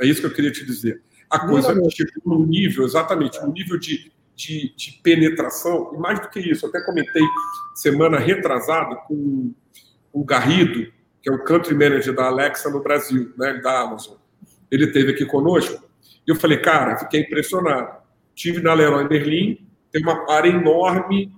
é 0.00 0.06
isso 0.06 0.20
que 0.20 0.26
eu 0.26 0.34
queria 0.34 0.52
te 0.52 0.66
dizer. 0.66 1.00
A 1.30 1.48
coisa 1.48 1.68
chegou 1.90 2.38
no 2.38 2.46
nível, 2.46 2.84
exatamente, 2.84 3.40
no 3.40 3.50
nível 3.50 3.78
de, 3.78 4.12
de, 4.36 4.74
de, 4.76 5.00
penetração, 5.02 5.92
e 5.94 5.96
mais 5.96 6.20
do 6.20 6.28
que 6.28 6.40
isso, 6.40 6.66
eu 6.66 6.68
até 6.68 6.82
comentei 6.82 7.22
semana 7.74 8.18
retrasada 8.18 8.96
com 8.96 9.54
o 10.12 10.24
Garrido, 10.24 10.92
que 11.22 11.30
é 11.30 11.32
o 11.32 11.42
country 11.42 11.74
manager 11.74 12.14
da 12.14 12.26
Alexa 12.26 12.68
no 12.68 12.82
Brasil, 12.82 13.32
né, 13.38 13.54
da 13.62 13.80
Amazon 13.80 14.21
ele 14.72 14.86
teve 14.86 15.12
aqui 15.12 15.26
conosco, 15.26 15.84
e 16.26 16.30
eu 16.30 16.34
falei, 16.34 16.58
cara, 16.58 16.96
fiquei 16.96 17.20
impressionado. 17.20 18.00
Tive 18.34 18.62
na 18.62 18.72
Leroy 18.72 19.06
Merlin, 19.06 19.68
tem 19.90 20.02
uma 20.02 20.32
área 20.32 20.48
enorme 20.48 21.30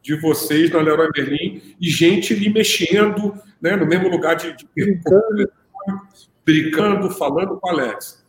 de 0.00 0.14
vocês 0.14 0.70
na 0.70 0.80
Leroy 0.80 1.08
Merlin, 1.14 1.74
e 1.80 1.90
gente 1.90 2.32
ali 2.32 2.48
mexendo, 2.48 3.34
né, 3.60 3.74
no 3.74 3.84
mesmo 3.84 4.08
lugar 4.08 4.36
de, 4.36 4.56
de 4.56 4.68
brincando. 4.74 5.50
brincando, 6.46 7.10
falando 7.10 7.58
com 7.58 7.68
a 7.68 7.72
Alex. 7.72 8.24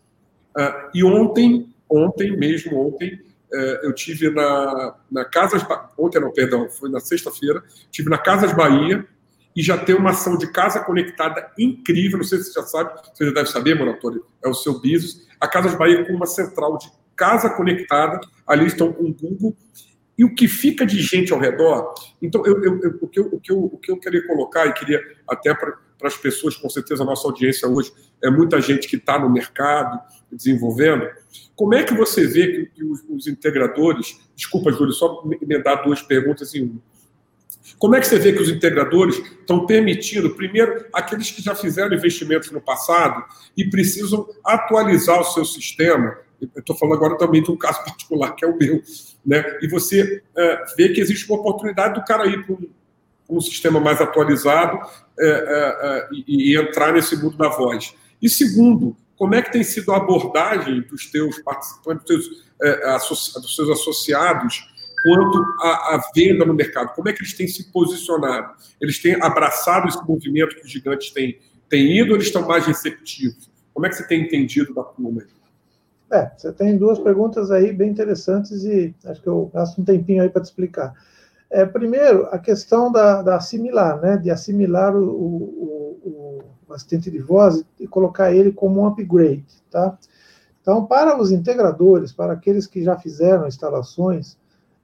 Uh, 0.58 0.90
e 0.96 1.04
ontem, 1.04 1.72
ontem 1.88 2.36
mesmo, 2.36 2.88
ontem, 2.88 3.22
uh, 3.54 3.80
eu 3.84 3.94
tive 3.94 4.32
na, 4.32 4.96
na 5.12 5.24
Casas... 5.24 5.64
Ontem 5.96 6.20
não, 6.20 6.34
perdão, 6.34 6.68
foi 6.70 6.90
na 6.90 7.00
sexta-feira, 7.00 7.64
tive 7.92 8.10
na 8.10 8.18
Casas 8.18 8.52
Bahia, 8.52 9.06
e 9.56 9.62
já 9.62 9.78
tem 9.78 9.96
uma 9.96 10.12
ação 10.12 10.38
de 10.38 10.52
casa 10.52 10.80
conectada 10.80 11.52
incrível. 11.58 12.18
Não 12.18 12.26
sei 12.26 12.40
se 12.40 12.46
você 12.46 12.60
já 12.60 12.66
sabe, 12.66 13.02
você 13.14 13.26
já 13.26 13.32
deve 13.32 13.50
saber, 13.50 13.76
Moratório, 13.76 14.26
é 14.44 14.48
o 14.48 14.54
seu 14.54 14.74
business. 14.74 15.28
A 15.40 15.48
Casas 15.48 15.76
Bahia 15.76 16.06
com 16.06 16.14
uma 16.14 16.26
central 16.26 16.78
de 16.78 16.90
casa 17.16 17.50
conectada, 17.50 18.20
ali 18.48 18.68
estão 18.68 18.94
com 18.94 19.04
o 19.04 19.14
Google. 19.14 19.56
E 20.18 20.26
o 20.26 20.36
que 20.36 20.48
fica 20.48 20.86
de 20.86 21.02
gente 21.02 21.32
ao 21.32 21.40
redor. 21.40 21.94
Então, 22.22 22.46
eu, 22.46 22.62
eu, 22.64 22.80
eu, 22.82 23.00
o, 23.02 23.08
que 23.08 23.20
eu, 23.20 23.26
o, 23.32 23.40
que 23.40 23.54
o 23.54 23.78
que 23.78 23.92
eu 23.92 23.98
queria 23.98 24.26
colocar, 24.28 24.66
e 24.68 24.74
queria 24.74 25.02
até 25.28 25.54
para 25.54 25.78
as 26.04 26.18
pessoas, 26.18 26.58
com 26.58 26.70
certeza 26.70 27.04
a 27.04 27.06
nossa 27.06 27.26
audiência 27.26 27.68
hoje 27.68 27.92
é 28.22 28.30
muita 28.30 28.60
gente 28.62 28.88
que 28.88 28.98
está 28.98 29.18
no 29.18 29.30
mercado 29.30 30.00
desenvolvendo. 30.32 31.08
Como 31.56 31.74
é 31.74 31.84
que 31.84 31.94
você 31.94 32.28
vê 32.28 32.70
que, 32.74 32.84
os, 32.84 33.02
os, 33.10 33.28
integradores. 33.28 34.20
Desculpa, 34.36 34.72
Júlio, 34.72 34.94
só 34.94 35.26
me, 35.26 35.38
me 35.42 35.62
dar 35.62 35.76
duas 35.76 36.02
perguntas 36.02 36.54
em 36.54 36.64
uma 36.64 36.82
como 37.80 37.96
é 37.96 38.02
que 38.02 38.08
você 38.08 38.20
vê 38.20 38.34
que 38.34 38.42
os 38.42 38.50
integradores 38.50 39.15
estão 39.18 39.65
permitindo, 39.65 40.32
primeiro, 40.32 40.86
aqueles 40.94 41.32
que 41.32 41.42
já 41.42 41.56
fizeram 41.56 41.96
investimentos 41.96 42.52
no 42.52 42.60
passado 42.60 43.24
e 43.56 43.70
precisam 43.70 44.28
atualizar 44.44 45.22
o 45.22 45.24
seu 45.24 45.46
sistema? 45.46 46.18
Estou 46.58 46.76
falando 46.76 46.98
agora 46.98 47.18
também 47.18 47.42
de 47.42 47.50
um 47.50 47.56
caso 47.56 47.82
particular, 47.86 48.36
que 48.36 48.44
é 48.44 48.48
o 48.50 48.58
meu. 48.58 48.82
Né? 49.26 49.44
E 49.62 49.68
você 49.70 50.22
é, 50.36 50.65
vê 50.78 50.89
que 50.89 51.00
existe 51.00 51.26
uma 51.30 51.39
oportunidade 51.39 51.94
do 51.94 52.04
cara 52.04 52.28
ir 52.28 52.46
para 52.46 52.56
um, 52.56 52.70
um, 53.30 53.39
sistema 53.39 53.80
mais 53.80 54.02
atualizado 54.02 54.78
é, 55.18 55.28
é, 55.28 55.30
é, 55.30 56.08
e, 56.12 56.52
e 56.52 56.58
entrar 56.58 56.92
nesse 56.92 57.15
mundo 57.15 57.38
da 57.38 57.48
voz. 57.48 57.96
E 58.22 58.30
segundo, 58.30 58.96
como 59.15 59.36
é 59.36 59.42
que 59.42 59.54
tem 59.54 59.63
sido 59.63 59.94
a 59.94 59.98
abordagem 59.98 60.82
dos 60.82 61.10
teus 61.10 61.39
participantes, 61.39 62.06
dos 62.06 62.50
é, 62.62 62.98
dos 62.98 63.56
seus 63.56 63.70
associados 63.70 64.68
quanto 65.04 65.38
à, 65.62 66.02
venda 66.16 66.46
no 66.46 66.54
mercado. 66.54 66.94
Como 66.94 67.10
é 67.10 67.14
que 67.14 67.22
eles 67.22 67.34
têm 67.34 67.48
se 67.48 67.72
posicionado? 67.72 68.54
Eles 68.82 69.02
têm 69.02 69.16
abraçado 69.22 69.88
esse 69.88 70.04
movimento 70.06 70.56
que 70.56 70.66
os 70.66 70.72
gigantes 70.72 71.12
têm, 71.12 71.40
têm 71.70 71.98
ido 71.98 72.12
ou 72.12 72.16
eles 72.16 72.28
estão 72.28 72.48
mais 72.48 72.66
receptivos? 72.66 73.50
Como 73.74 73.86
é 73.86 73.90
que 73.90 73.96
você 73.96 74.08
tem 74.08 74.24
entendido 74.24 74.74
da 74.74 74.84
turma? 74.84 75.24
É, 76.12 76.32
você 76.36 76.52
tem 76.52 76.76
duas 76.76 76.98
perguntas 76.98 77.52
aí 77.52 77.72
bem 77.72 77.90
interessantes 77.90 78.64
e 78.64 78.94
acho 79.06 79.22
que 79.22 79.28
eu 79.28 79.50
gasto 79.54 79.80
um 79.80 79.86
tempinho 79.86 80.24
aí 80.24 80.30
para 80.30 80.42
te 80.42 80.46
explicar. 80.46 80.94
É, 81.50 81.66
primeiro, 81.66 82.28
a 82.32 82.38
questão 82.38 82.92
da, 82.92 83.22
da 83.22 83.36
assimilar, 83.36 84.00
né, 84.02 84.18
de 84.18 84.30
assimilar 84.30 84.96
o, 84.96 85.04
o, 85.04 86.44
o, 86.68 86.74
assistente 86.74 87.10
de 87.10 87.20
voz 87.20 87.64
e 87.80 87.88
colocar 87.88 88.32
ele 88.32 88.52
como 88.52 88.82
um 88.82 88.88
upgrade, 88.88 89.46
tá? 89.72 89.98
Então, 90.62 90.86
para 90.86 91.20
os 91.20 91.32
integradores, 91.32 92.12
para 92.12 92.34
aqueles 92.34 92.68
que 92.68 92.84
já 92.84 92.96
fizeram 92.96 93.48
instalações, 93.48 94.38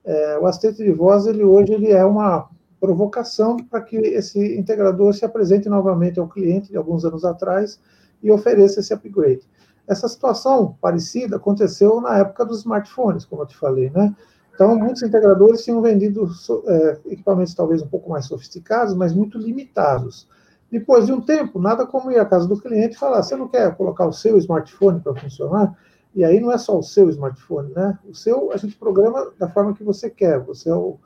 é, 0.05 0.37
o 0.39 0.45
assistente 0.45 0.83
de 0.83 0.91
voz, 0.91 1.25
ele 1.25 1.43
hoje 1.43 1.73
ele 1.73 1.91
é 1.91 2.05
uma 2.05 2.47
provocação 2.79 3.57
para 3.57 3.81
que 3.81 3.97
esse 3.97 4.57
integrador 4.57 5.13
se 5.13 5.25
apresente 5.25 5.67
novamente 5.67 6.19
ao 6.19 6.27
cliente 6.27 6.69
de 6.69 6.77
alguns 6.77 7.03
anos 7.03 7.25
atrás 7.25 7.79
e 8.21 8.31
ofereça 8.31 8.79
esse 8.79 8.93
upgrade. 8.93 9.41
Essa 9.87 10.07
situação 10.07 10.77
parecida 10.79 11.37
aconteceu 11.37 11.99
na 12.01 12.17
época 12.17 12.45
dos 12.45 12.59
smartphones, 12.59 13.25
como 13.25 13.41
eu 13.41 13.47
te 13.47 13.57
falei, 13.57 13.89
né? 13.89 14.15
Então, 14.53 14.75
muitos 14.77 15.03
integradores 15.03 15.63
tinham 15.63 15.81
vendido 15.81 16.29
é, 16.65 16.97
equipamentos 17.07 17.53
talvez 17.53 17.81
um 17.81 17.87
pouco 17.87 18.09
mais 18.09 18.25
sofisticados, 18.25 18.95
mas 18.95 19.13
muito 19.13 19.37
limitados. 19.37 20.27
Depois 20.71 21.05
de 21.05 21.13
um 21.13 21.21
tempo, 21.21 21.59
nada 21.59 21.85
como 21.85 22.11
ir 22.11 22.19
à 22.19 22.25
casa 22.25 22.47
do 22.47 22.59
cliente 22.59 22.95
e 22.95 22.99
falar: 22.99 23.21
você 23.21 23.35
não 23.35 23.47
quer 23.47 23.75
colocar 23.75 24.07
o 24.07 24.13
seu 24.13 24.37
smartphone 24.37 25.01
para 25.01 25.13
funcionar? 25.15 25.77
E 26.15 26.23
aí 26.23 26.39
não 26.39 26.51
é 26.51 26.58
só 26.58 26.80
o 26.80 26.84
seu 26.84 27.10
smartphone, 27.10 27.73
né? 27.73 27.99
O 28.10 28.15
seu 28.15 28.51
a 28.54 28.58
gente 28.58 28.78
programa 28.78 29.34
da 29.38 29.49
forma 29.49 29.73
que 29.73 29.84
você 29.84 30.10
quer. 30.10 30.39
Você 30.39 30.69
é 30.69 30.73
o, 30.73 30.97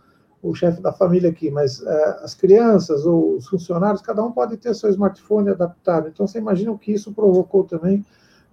o 0.41 0.53
chefe 0.53 0.81
da 0.81 0.93
família 0.93 1.31
aqui, 1.31 1.49
mas 1.49 1.81
é, 1.81 2.19
as 2.21 2.35
crianças 2.35 3.07
ou 3.07 3.35
os 3.35 3.47
funcionários, 3.47 4.03
cada 4.03 4.23
um 4.23 4.31
pode 4.31 4.55
ter 4.57 4.75
seu 4.75 4.89
smartphone 4.91 5.49
adaptado. 5.49 6.07
Então 6.07 6.27
você 6.27 6.37
imagina 6.37 6.71
o 6.71 6.77
que 6.77 6.91
isso 6.91 7.11
provocou 7.11 7.63
também 7.63 8.05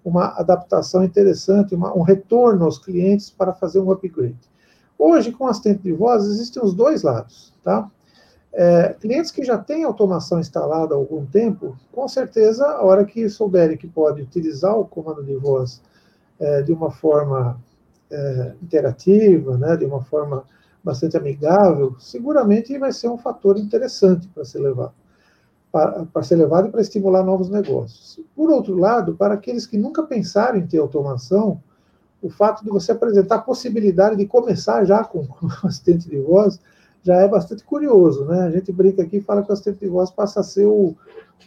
uma 0.03 0.29
adaptação 0.39 1.05
interessante, 1.05 1.75
uma, 1.75 1.95
um 1.95 2.03
retorno 2.03 2.65
aos 2.65 2.79
clientes 2.79 3.29
para 3.29 3.53
fazer 3.53 3.81
um 3.81 3.91
upgrade. 3.91 4.39
Hoje, 4.99 5.33
com 5.33 5.47
assistente 5.47 5.83
de 5.83 5.93
voz, 5.93 6.25
existem 6.25 6.63
os 6.63 6.73
dois 6.73 7.03
lados, 7.03 7.53
tá? 7.63 7.91
É, 8.51 8.95
clientes 8.99 9.31
que 9.31 9.45
já 9.45 9.59
têm 9.59 9.85
automação 9.85 10.41
instalada 10.41 10.95
há 10.95 10.97
algum 10.97 11.27
tempo, 11.27 11.77
com 11.93 12.09
certeza, 12.09 12.67
a 12.67 12.83
hora 12.83 13.05
que 13.05 13.29
souberem 13.29 13.77
que 13.77 13.87
pode 13.87 14.23
utilizar 14.23 14.79
o 14.79 14.87
comando 14.87 15.23
de 15.23 15.37
voz 15.37 15.83
é, 16.39 16.63
de 16.63 16.73
uma 16.73 16.91
forma 16.91 17.61
é, 18.11 18.53
interativa, 18.63 19.57
né, 19.57 19.77
de 19.77 19.85
uma 19.85 20.03
forma 20.03 20.45
bastante 20.83 21.17
amigável, 21.17 21.97
seguramente 21.99 22.79
vai 22.79 22.93
ser 22.93 23.09
um 23.09 23.19
fator 23.19 23.59
interessante 23.59 24.29
para 24.29 24.45
ser 24.45 24.61
levado. 24.61 24.93
para, 25.73 26.23
ser 26.23 26.37
levado 26.37 26.69
e 26.69 26.71
para 26.71 26.81
estimular 26.81 27.25
novos 27.25 27.51
negócios. 27.51 28.21
Por 28.35 28.51
outro 28.51 28.77
lado, 28.77 29.15
para 29.17 29.35
aqueles 29.35 29.67
que 29.67 29.77
nunca 29.77 30.03
pensaram 30.05 30.59
em 30.59 30.67
ter 30.67 30.79
automação, 30.79 31.61
o 32.23 32.31
fato 32.31 32.65
de 32.65 32.71
você 32.71 32.93
apresentar 32.93 33.37
a 33.37 33.43
possibilidade 33.43 34.17
de 34.17 34.27
começar 34.27 34.85
já 34.85 35.05
com 35.05 35.21
um 35.43 35.67
assistente 35.67 36.09
de 36.09 36.19
voz 36.19 36.61
já 37.03 37.17
é 37.17 37.29
bastante 37.29 37.63
curioso, 37.63 38.25
né? 38.25 38.43
A 38.43 38.51
gente 38.51 38.73
brinca 38.73 39.03
aqui 39.03 39.19
e 39.19 39.21
fala 39.21 39.43
que 39.43 39.51
o 39.51 39.53
assistente 39.53 39.79
de 39.79 39.89
voz 39.89 40.11
passa 40.11 40.41
a 40.41 40.43
ser 40.43 40.67
o, 40.67 40.97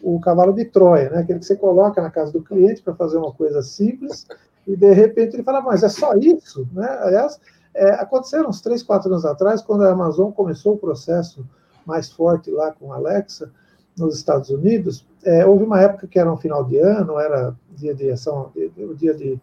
o 0.01 0.19
cavalo 0.19 0.53
de 0.53 0.63
Troia, 0.63 1.09
né? 1.09 1.19
Aquele 1.19 1.39
que 1.39 1.45
você 1.45 1.55
coloca 1.55 2.01
na 2.01 2.09
casa 2.09 2.31
do 2.31 2.41
cliente 2.41 2.81
para 2.81 2.95
fazer 2.95 3.17
uma 3.17 3.33
coisa 3.33 3.61
simples 3.61 4.25
e 4.67 4.75
de 4.75 4.93
repente 4.93 5.35
ele 5.35 5.43
fala, 5.43 5.61
mas 5.61 5.83
é 5.83 5.89
só 5.89 6.13
isso, 6.15 6.67
né? 6.73 6.87
Aliás, 7.01 7.39
é, 7.73 7.91
aconteceram 7.91 8.49
uns 8.49 8.61
três, 8.61 8.83
quatro 8.83 9.09
anos 9.09 9.25
atrás, 9.25 9.61
quando 9.61 9.83
a 9.83 9.91
Amazon 9.91 10.31
começou 10.31 10.73
o 10.73 10.77
processo 10.77 11.45
mais 11.85 12.11
forte 12.11 12.51
lá 12.51 12.71
com 12.71 12.91
a 12.93 12.97
Alexa 12.97 13.51
nos 13.97 14.15
Estados 14.15 14.49
Unidos, 14.49 15.05
é, 15.23 15.45
houve 15.45 15.63
uma 15.63 15.81
época 15.81 16.07
que 16.07 16.19
era 16.19 16.31
um 16.31 16.37
final 16.37 16.63
de 16.63 16.77
ano, 16.77 17.19
era 17.19 17.55
dia 17.71 17.93
de 17.93 18.09
ação, 18.09 18.51
o 18.55 18.95
dia 18.95 19.13
de 19.13 19.39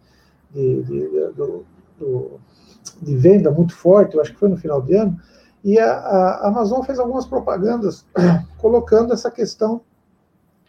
de, 0.56 0.82
de, 0.82 1.08
do, 1.34 1.66
do, 1.98 2.40
de 3.02 3.16
venda 3.16 3.50
muito 3.50 3.74
forte, 3.74 4.14
eu 4.14 4.20
acho 4.20 4.32
que 4.32 4.38
foi 4.38 4.48
no 4.48 4.56
final 4.56 4.80
de 4.80 4.94
ano, 4.94 5.20
e 5.62 5.78
a, 5.78 5.92
a 5.92 6.48
Amazon 6.48 6.82
fez 6.82 6.98
algumas 6.98 7.26
propagandas 7.26 8.06
colocando 8.58 9.12
essa 9.12 9.30
questão 9.30 9.80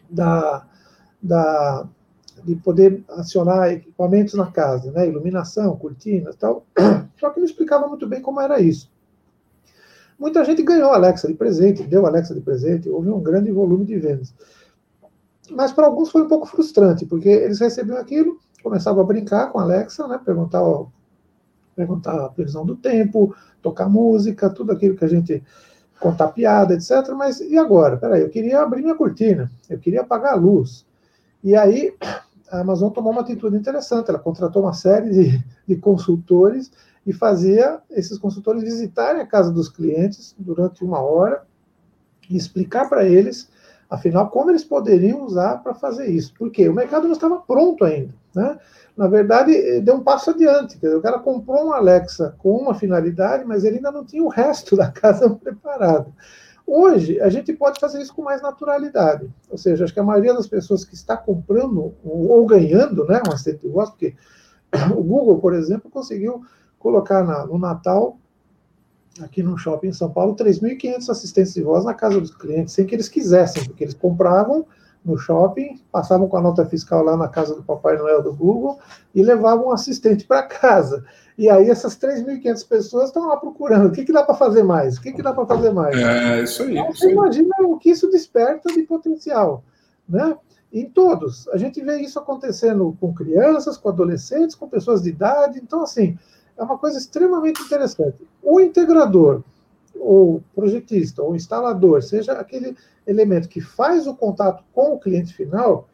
da, 0.09 0.65
da, 1.21 1.87
de 2.47 2.55
poder 2.55 3.03
acionar 3.09 3.73
equipamentos 3.73 4.33
na 4.35 4.49
casa, 4.49 4.89
né, 4.91 5.05
iluminação, 5.05 5.75
cortinas 5.75 6.35
tal, 6.37 6.65
só 7.19 7.29
que 7.29 7.39
não 7.39 7.45
explicava 7.45 7.87
muito 7.87 8.07
bem 8.07 8.21
como 8.21 8.39
era 8.39 8.61
isso. 8.61 8.89
Muita 10.17 10.45
gente 10.45 10.63
ganhou 10.63 10.91
Alexa 10.91 11.27
de 11.27 11.33
presente, 11.33 11.83
deu 11.83 12.05
Alexa 12.05 12.33
de 12.33 12.39
presente, 12.39 12.89
houve 12.89 13.09
um 13.09 13.19
grande 13.19 13.51
volume 13.51 13.85
de 13.85 13.99
vendas. 13.99 14.33
Mas 15.51 15.73
para 15.73 15.85
alguns 15.85 16.09
foi 16.09 16.23
um 16.23 16.27
pouco 16.27 16.47
frustrante, 16.47 17.05
porque 17.05 17.27
eles 17.27 17.59
recebiam 17.59 17.97
aquilo, 17.97 18.39
começava 18.63 19.01
a 19.01 19.03
brincar 19.03 19.51
com 19.51 19.59
a 19.59 19.63
Alexa, 19.63 20.07
né? 20.07 20.19
Perguntar, 20.23 20.63
ó, 20.63 20.87
perguntar 21.75 22.25
a 22.25 22.29
previsão 22.29 22.65
do 22.65 22.75
tempo, 22.75 23.35
tocar 23.61 23.89
música, 23.89 24.49
tudo 24.49 24.71
aquilo 24.71 24.95
que 24.95 25.05
a 25.05 25.09
gente 25.09 25.43
contar 25.99 26.29
piada, 26.29 26.73
etc. 26.73 27.09
Mas 27.15 27.39
e 27.39 27.57
agora? 27.57 27.97
Peraí, 27.97 28.21
eu 28.21 28.29
queria 28.29 28.61
abrir 28.61 28.81
minha 28.81 28.95
cortina, 28.95 29.51
eu 29.69 29.77
queria 29.77 30.01
apagar 30.01 30.33
a 30.33 30.37
luz. 30.37 30.85
E 31.43 31.55
aí 31.55 31.93
a 32.51 32.59
Amazon 32.59 32.91
tomou 32.91 33.11
uma 33.11 33.21
atitude 33.21 33.55
interessante, 33.55 34.09
ela 34.09 34.19
contratou 34.19 34.63
uma 34.63 34.73
série 34.73 35.09
de, 35.09 35.45
de 35.67 35.75
consultores 35.75 36.71
e 37.05 37.13
fazia 37.13 37.79
esses 37.89 38.17
consultores 38.17 38.63
visitarem 38.63 39.21
a 39.21 39.27
casa 39.27 39.51
dos 39.51 39.69
clientes 39.69 40.35
durante 40.37 40.83
uma 40.83 40.99
hora 40.99 41.43
e 42.29 42.35
explicar 42.35 42.89
para 42.89 43.05
eles 43.05 43.49
Afinal, 43.89 44.29
como 44.29 44.51
eles 44.51 44.65
poderiam 44.65 45.23
usar 45.23 45.63
para 45.63 45.73
fazer 45.73 46.07
isso? 46.07 46.33
Porque 46.37 46.67
o 46.67 46.73
mercado 46.73 47.05
não 47.05 47.13
estava 47.13 47.37
pronto 47.37 47.85
ainda. 47.85 48.13
Né? 48.35 48.59
Na 48.97 49.07
verdade, 49.07 49.55
eh, 49.55 49.79
deu 49.79 49.95
um 49.95 50.03
passo 50.03 50.31
adiante. 50.31 50.75
Dizer, 50.77 50.95
o 50.95 51.01
cara 51.01 51.19
comprou 51.19 51.67
um 51.67 51.73
Alexa 51.73 52.35
com 52.37 52.57
uma 52.57 52.73
finalidade, 52.73 53.45
mas 53.45 53.63
ele 53.63 53.77
ainda 53.77 53.91
não 53.91 54.03
tinha 54.03 54.23
o 54.23 54.27
resto 54.27 54.75
da 54.77 54.91
casa 54.91 55.29
preparado. 55.29 56.13
Hoje, 56.69 57.21
a 57.21 57.29
gente 57.29 57.53
pode 57.53 57.79
fazer 57.79 58.01
isso 58.01 58.13
com 58.13 58.21
mais 58.21 58.41
naturalidade. 58.41 59.33
Ou 59.49 59.57
seja, 59.57 59.85
acho 59.85 59.93
que 59.93 60.01
a 60.01 60.03
maioria 60.03 60.33
das 60.33 60.47
pessoas 60.47 60.83
que 60.83 60.95
está 60.95 61.15
comprando 61.15 61.95
ou 62.03 62.45
ganhando 62.45 63.05
né, 63.05 63.21
um 63.25 63.31
assistente 63.31 63.61
de 63.61 63.69
voz, 63.69 63.89
porque 63.89 64.13
o 64.93 65.01
Google, 65.01 65.39
por 65.39 65.53
exemplo, 65.53 65.89
conseguiu 65.89 66.43
colocar 66.77 67.23
na, 67.23 67.45
no 67.45 67.57
Natal 67.57 68.19
aqui 69.21 69.41
no 69.41 69.57
shopping 69.57 69.87
em 69.87 69.93
São 69.93 70.11
Paulo, 70.11 70.35
3.500 70.35 71.09
assistentes 71.09 71.53
de 71.53 71.63
voz 71.63 71.85
na 71.85 71.93
casa 71.93 72.19
dos 72.19 72.35
clientes, 72.35 72.73
sem 72.73 72.85
que 72.85 72.93
eles 72.93 73.07
quisessem, 73.07 73.63
porque 73.63 73.85
eles 73.85 73.93
compravam 73.93 74.65
no 75.07 75.17
shopping, 75.17 75.81
passavam 75.91 76.27
com 76.27 76.37
a 76.37 76.41
nota 76.41 76.65
fiscal 76.65 77.03
lá 77.03 77.15
na 77.15 77.27
casa 77.27 77.55
do 77.55 77.63
Papai 77.63 77.97
Noel 77.97 78.21
do 78.21 78.33
Google 78.33 78.77
e 79.15 79.23
levavam 79.23 79.67
um 79.67 79.71
assistente 79.71 80.25
para 80.25 80.43
casa. 80.43 81.05
E 81.37 81.49
aí 81.49 81.69
essas 81.69 81.97
3.500 81.97 82.67
pessoas 82.67 83.05
estão 83.05 83.27
lá 83.27 83.37
procurando. 83.37 83.87
O 83.87 83.91
que, 83.91 84.03
que 84.03 84.11
dá 84.11 84.23
para 84.23 84.35
fazer 84.35 84.63
mais? 84.63 84.97
O 84.97 85.01
que, 85.01 85.13
que 85.13 85.21
dá 85.21 85.33
para 85.33 85.45
fazer 85.45 85.71
mais? 85.71 85.95
É, 85.95 86.43
isso 86.43 86.63
aí. 86.63 86.77
Então, 86.77 86.89
isso 86.89 86.99
você 86.99 87.07
aí. 87.07 87.13
imagina 87.13 87.55
o 87.61 87.77
que 87.77 87.91
isso 87.91 88.09
desperta 88.09 88.73
de 88.73 88.83
potencial, 88.83 89.63
né? 90.09 90.35
Em 90.73 90.89
todos. 90.89 91.47
A 91.49 91.57
gente 91.57 91.79
vê 91.81 92.01
isso 92.01 92.19
acontecendo 92.19 92.95
com 92.99 93.13
crianças, 93.13 93.77
com 93.77 93.87
adolescentes, 93.87 94.55
com 94.55 94.67
pessoas 94.67 95.01
de 95.01 95.09
idade. 95.09 95.59
Então, 95.59 95.83
assim, 95.83 96.17
é 96.57 96.63
uma 96.63 96.77
coisa 96.77 96.97
extremamente 96.97 97.61
interessante. 97.61 98.27
O 98.43 98.59
integrador, 98.59 99.43
ou 99.99 100.43
projetista, 100.55 101.21
ou 101.23 101.35
instalador, 101.35 102.01
seja 102.01 102.33
aquele 102.33 102.75
elemento 103.05 103.49
que 103.49 103.61
faz 103.61 104.07
o 104.07 104.15
contato 104.15 104.63
com 104.73 104.93
o 104.93 104.99
cliente 104.99 105.33
final, 105.33 105.87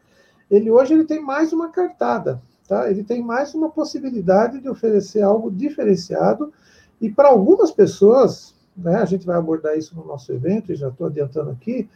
ele 0.50 0.70
hoje 0.70 0.94
ele 0.94 1.04
tem 1.04 1.22
mais 1.22 1.52
uma 1.52 1.70
cartada, 1.70 2.40
tá? 2.68 2.90
Ele 2.90 3.02
tem 3.02 3.22
mais 3.22 3.54
uma 3.54 3.70
possibilidade 3.70 4.60
de 4.60 4.68
oferecer 4.68 5.22
algo 5.22 5.50
diferenciado 5.50 6.52
e 7.00 7.10
para 7.10 7.28
algumas 7.28 7.70
pessoas, 7.70 8.54
né, 8.76 8.96
a 8.96 9.04
gente 9.04 9.26
vai 9.26 9.36
abordar 9.36 9.76
isso 9.76 9.94
no 9.96 10.04
nosso 10.04 10.32
evento, 10.32 10.72
e 10.72 10.76
já 10.76 10.88
estou 10.88 11.06
adiantando 11.06 11.50
aqui, 11.50 11.88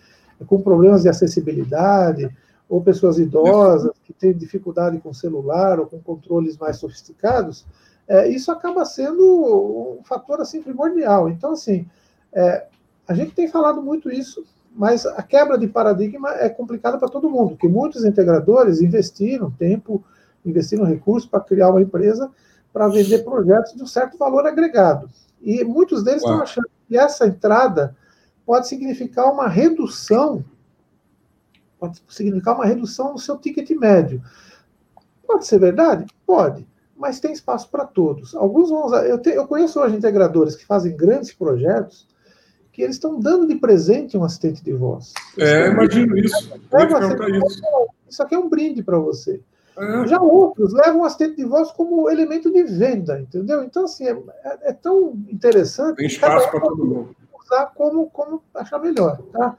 com 0.47 0.61
problemas 0.61 1.03
de 1.03 1.09
acessibilidade, 1.09 2.31
ou 2.69 2.83
pessoas 2.83 3.19
idosas 3.19 3.93
que 4.05 4.13
têm 4.13 4.33
dificuldade 4.33 4.99
com 4.99 5.13
celular 5.13 5.81
ou 5.81 5.87
com 5.87 5.99
controles 6.01 6.59
mais 6.59 6.77
sofisticados, 6.77 7.65
é, 8.09 8.27
isso 8.27 8.51
acaba 8.51 8.87
sendo 8.87 9.99
um 10.01 10.03
fator 10.03 10.41
assim 10.41 10.63
primordial. 10.63 11.29
Então, 11.29 11.53
assim, 11.53 11.87
é, 12.33 12.67
a 13.07 13.13
gente 13.13 13.33
tem 13.33 13.47
falado 13.47 13.83
muito 13.83 14.11
isso, 14.11 14.45
mas 14.75 15.05
a 15.05 15.23
quebra 15.23 15.59
de 15.59 15.69
paradigma 15.69 16.31
é 16.37 16.49
complicada 16.49 16.97
para 16.97 17.09
todo 17.09 17.29
mundo, 17.29 17.51
porque 17.51 17.69
muitos 17.69 18.05
integradores 18.07 18.81
investiram 18.81 19.51
tempo, 19.51 20.03
investiram 20.45 20.85
recursos 20.85 21.29
para 21.29 21.41
criar 21.41 21.69
uma 21.69 21.83
empresa 21.83 22.31
para 22.73 22.89
vender 22.89 23.25
projetos 23.25 23.75
de 23.75 23.83
um 23.83 23.87
certo 23.87 24.17
valor 24.17 24.47
agregado. 24.47 25.11
E 25.43 25.63
muitos 25.63 26.03
deles 26.03 26.23
Uau. 26.23 26.33
estão 26.33 26.43
achando 26.43 26.71
que 26.89 26.97
essa 26.97 27.27
entrada 27.27 27.95
pode 28.47 28.69
significar 28.69 29.31
uma 29.31 29.49
redução, 29.49 30.43
pode 31.79 32.03
significar 32.09 32.55
uma 32.55 32.65
redução 32.65 33.13
no 33.13 33.19
seu 33.19 33.37
ticket 33.37 33.69
médio. 33.71 34.23
Pode 35.27 35.47
ser 35.47 35.59
verdade? 35.59 36.07
Pode 36.27 36.67
mas 36.99 37.21
tem 37.21 37.33
espaço 37.33 37.71
para 37.71 37.85
todos. 37.85 38.35
Alguns 38.35 38.71
vão 38.71 38.87
usar. 38.87 39.07
Eu, 39.07 39.19
te, 39.19 39.31
eu 39.31 39.47
conheço 39.47 39.81
hoje 39.81 39.97
integradores 39.97 40.57
que 40.57 40.67
fazem 40.67 40.97
grandes 40.97 41.33
projetos 41.33 42.07
que 42.73 42.83
eles 42.83 42.97
estão 42.97 43.19
dando 43.19 43.47
de 43.47 43.57
presente 43.57 44.17
um 44.17 44.25
assistente 44.25 44.63
de 44.63 44.73
voz. 44.73 45.13
é, 45.39 45.69
imagino 45.69 46.17
isso. 46.17 46.37
isso. 46.37 47.89
Isso 48.09 48.23
aqui 48.23 48.35
é 48.35 48.39
um 48.39 48.49
brinde 48.49 48.83
para 48.83 48.99
você. 48.99 49.41
É. 49.77 50.07
Já 50.09 50.21
outros 50.21 50.73
levam 50.73 51.03
o 51.03 51.05
assistente 51.05 51.37
de 51.37 51.45
voz 51.45 51.71
como 51.71 52.11
elemento 52.11 52.53
de 52.53 52.65
venda, 52.65 53.21
entendeu? 53.21 53.63
Então, 53.63 53.85
assim, 53.85 54.07
é, 54.07 54.13
é, 54.45 54.71
é 54.71 54.73
tão 54.73 55.13
interessante. 55.29 55.97
Tem 55.97 56.07
espaço 56.07 56.51
para 56.51 56.61
todo 56.61 56.85
mundo. 56.85 57.17
Usar 57.45 57.67
como, 57.75 58.11
como 58.11 58.43
achar 58.55 58.79
melhor. 58.81 59.21
Tá? 59.33 59.57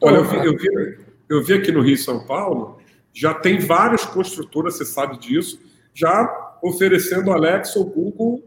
Olha, 0.00 0.16
eu 0.16 0.24
vi, 0.24 0.36
eu, 0.36 0.56
vi, 0.56 0.98
eu 1.28 1.42
vi 1.42 1.52
aqui 1.54 1.70
no 1.70 1.82
Rio 1.82 1.96
São 1.98 2.26
Paulo, 2.26 2.78
já 3.12 3.34
tem 3.34 3.58
várias 3.58 4.04
construtoras, 4.04 4.76
você 4.76 4.84
sabe 4.84 5.18
disso, 5.18 5.60
já 5.94 6.51
oferecendo 6.62 7.32
Alexa 7.32 7.78
ou 7.78 7.84
Google 7.84 8.42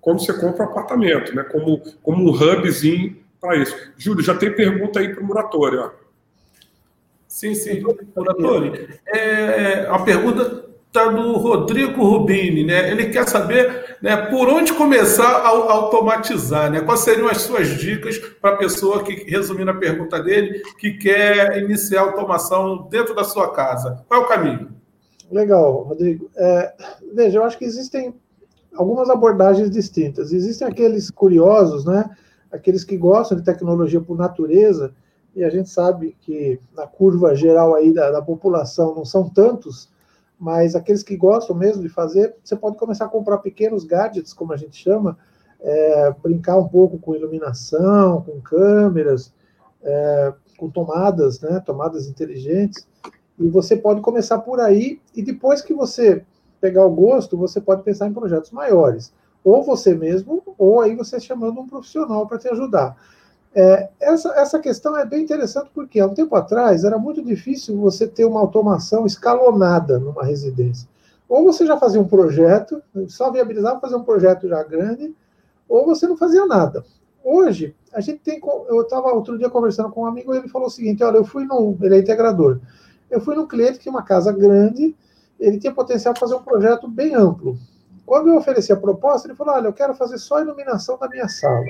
quando 0.00 0.20
você 0.20 0.32
compra 0.32 0.66
um 0.66 0.68
apartamento, 0.70 1.34
né? 1.34 1.44
Como, 1.44 1.80
como 2.02 2.28
um 2.28 2.34
hubzinho 2.34 3.16
para 3.40 3.56
isso. 3.56 3.74
Júlio, 3.96 4.22
já 4.22 4.34
tem 4.34 4.54
pergunta 4.54 4.98
aí 4.98 5.14
para 5.14 5.22
o 5.22 5.26
Muratori, 5.26 5.76
ó. 5.76 5.90
Sim, 7.28 7.54
sim. 7.54 7.82
Muratori, 8.14 8.98
é, 9.06 9.86
a 9.88 9.98
pergunta 10.00 10.66
está 10.88 11.06
do 11.06 11.32
Rodrigo 11.38 12.04
Rubini, 12.04 12.64
né? 12.64 12.90
Ele 12.90 13.06
quer 13.06 13.26
saber 13.26 13.96
né, 14.02 14.14
por 14.16 14.46
onde 14.48 14.74
começar 14.74 15.24
a, 15.24 15.48
automatizar, 15.48 16.70
né? 16.70 16.80
Quais 16.82 17.00
seriam 17.00 17.28
as 17.28 17.40
suas 17.40 17.68
dicas 17.68 18.18
para 18.18 18.54
a 18.54 18.58
pessoa 18.58 19.02
que, 19.02 19.14
resumindo 19.30 19.70
a 19.70 19.74
pergunta 19.74 20.22
dele, 20.22 20.62
que 20.78 20.92
quer 20.92 21.56
iniciar 21.62 22.00
a 22.00 22.04
automação 22.04 22.88
dentro 22.90 23.14
da 23.14 23.24
sua 23.24 23.52
casa? 23.52 24.04
Qual 24.06 24.20
é 24.20 24.24
o 24.24 24.28
caminho? 24.28 24.81
Legal, 25.32 25.84
Rodrigo. 25.84 26.30
É, 26.36 26.74
veja, 27.14 27.38
eu 27.38 27.44
acho 27.44 27.56
que 27.56 27.64
existem 27.64 28.14
algumas 28.74 29.08
abordagens 29.08 29.70
distintas. 29.70 30.30
Existem 30.30 30.68
aqueles 30.68 31.10
curiosos, 31.10 31.86
né? 31.86 32.08
Aqueles 32.52 32.84
que 32.84 32.98
gostam 32.98 33.38
de 33.38 33.44
tecnologia 33.44 34.00
por 34.00 34.18
natureza, 34.18 34.94
e 35.34 35.42
a 35.42 35.48
gente 35.48 35.70
sabe 35.70 36.14
que 36.20 36.60
na 36.76 36.86
curva 36.86 37.34
geral 37.34 37.74
aí 37.74 37.94
da, 37.94 38.10
da 38.10 38.20
população 38.20 38.94
não 38.94 39.06
são 39.06 39.30
tantos, 39.30 39.90
mas 40.38 40.74
aqueles 40.74 41.02
que 41.02 41.16
gostam 41.16 41.56
mesmo 41.56 41.82
de 41.82 41.88
fazer, 41.88 42.36
você 42.44 42.54
pode 42.54 42.76
começar 42.76 43.06
a 43.06 43.08
comprar 43.08 43.38
pequenos 43.38 43.84
gadgets, 43.84 44.34
como 44.34 44.52
a 44.52 44.56
gente 44.58 44.76
chama, 44.76 45.16
é, 45.60 46.14
brincar 46.22 46.58
um 46.58 46.68
pouco 46.68 46.98
com 46.98 47.14
iluminação, 47.14 48.20
com 48.20 48.38
câmeras, 48.42 49.32
é, 49.82 50.34
com 50.58 50.68
tomadas, 50.68 51.40
né? 51.40 51.58
Tomadas 51.64 52.06
inteligentes. 52.06 52.86
E 53.44 53.48
você 53.48 53.76
pode 53.76 54.00
começar 54.00 54.38
por 54.38 54.60
aí, 54.60 55.00
e 55.14 55.22
depois 55.22 55.60
que 55.62 55.74
você 55.74 56.24
pegar 56.60 56.86
o 56.86 56.90
gosto, 56.90 57.36
você 57.36 57.60
pode 57.60 57.82
pensar 57.82 58.06
em 58.06 58.12
projetos 58.12 58.50
maiores. 58.50 59.12
Ou 59.44 59.62
você 59.62 59.94
mesmo, 59.94 60.42
ou 60.56 60.80
aí 60.80 60.94
você 60.94 61.18
chamando 61.18 61.60
um 61.60 61.66
profissional 61.66 62.26
para 62.26 62.38
te 62.38 62.48
ajudar. 62.48 62.96
É, 63.54 63.90
essa, 64.00 64.30
essa 64.30 64.58
questão 64.58 64.96
é 64.96 65.04
bem 65.04 65.22
interessante 65.22 65.70
porque 65.74 66.00
há 66.00 66.06
um 66.06 66.14
tempo 66.14 66.34
atrás 66.34 66.84
era 66.84 66.96
muito 66.98 67.22
difícil 67.22 67.76
você 67.78 68.06
ter 68.06 68.24
uma 68.24 68.40
automação 68.40 69.04
escalonada 69.04 69.98
numa 69.98 70.24
residência. 70.24 70.88
Ou 71.28 71.44
você 71.44 71.66
já 71.66 71.76
fazia 71.76 72.00
um 72.00 72.06
projeto, 72.06 72.82
só 73.08 73.30
viabilizava 73.30 73.80
fazer 73.80 73.96
um 73.96 74.04
projeto 74.04 74.48
já 74.48 74.62
grande, 74.62 75.14
ou 75.68 75.84
você 75.84 76.06
não 76.06 76.16
fazia 76.16 76.46
nada. 76.46 76.84
Hoje, 77.24 77.74
a 77.92 78.00
gente 78.00 78.18
tem. 78.18 78.40
Eu 78.68 78.82
estava 78.82 79.12
outro 79.12 79.38
dia 79.38 79.48
conversando 79.48 79.90
com 79.90 80.02
um 80.02 80.06
amigo 80.06 80.34
e 80.34 80.38
ele 80.38 80.48
falou 80.48 80.68
o 80.68 80.70
seguinte: 80.70 81.02
olha, 81.04 81.16
eu 81.16 81.24
fui 81.24 81.44
num. 81.44 81.76
Ele 81.80 81.96
é 81.96 81.98
integrador. 81.98 82.58
Eu 83.12 83.20
fui 83.20 83.36
num 83.36 83.46
cliente 83.46 83.74
que 83.74 83.80
tinha 83.80 83.92
uma 83.92 84.02
casa 84.02 84.32
grande, 84.32 84.96
ele 85.38 85.58
tinha 85.58 85.72
potencial 85.72 86.14
para 86.14 86.20
fazer 86.20 86.34
um 86.34 86.42
projeto 86.42 86.88
bem 86.88 87.14
amplo. 87.14 87.58
Quando 88.06 88.28
eu 88.28 88.36
ofereci 88.36 88.72
a 88.72 88.76
proposta, 88.76 89.28
ele 89.28 89.36
falou: 89.36 89.54
olha, 89.54 89.66
eu 89.66 89.72
quero 89.72 89.94
fazer 89.94 90.16
só 90.16 90.38
a 90.38 90.40
iluminação 90.40 90.98
da 90.98 91.06
minha 91.08 91.28
sala. 91.28 91.66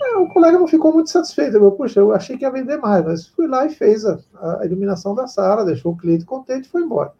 É, 0.00 0.16
o 0.18 0.28
colega 0.28 0.56
não 0.56 0.68
ficou 0.68 0.92
muito 0.92 1.10
satisfeito. 1.10 1.54
Falou, 1.54 1.72
puxa, 1.72 1.98
eu 1.98 2.12
achei 2.12 2.36
que 2.36 2.44
ia 2.44 2.50
vender 2.50 2.76
mais, 2.76 3.04
mas 3.04 3.26
fui 3.26 3.48
lá 3.48 3.66
e 3.66 3.70
fez 3.70 4.04
a, 4.04 4.18
a 4.60 4.64
iluminação 4.64 5.16
da 5.16 5.26
sala, 5.26 5.64
deixou 5.64 5.92
o 5.92 5.96
cliente 5.96 6.24
contente 6.24 6.66
e 6.66 6.70
foi 6.70 6.82
embora. 6.82 7.12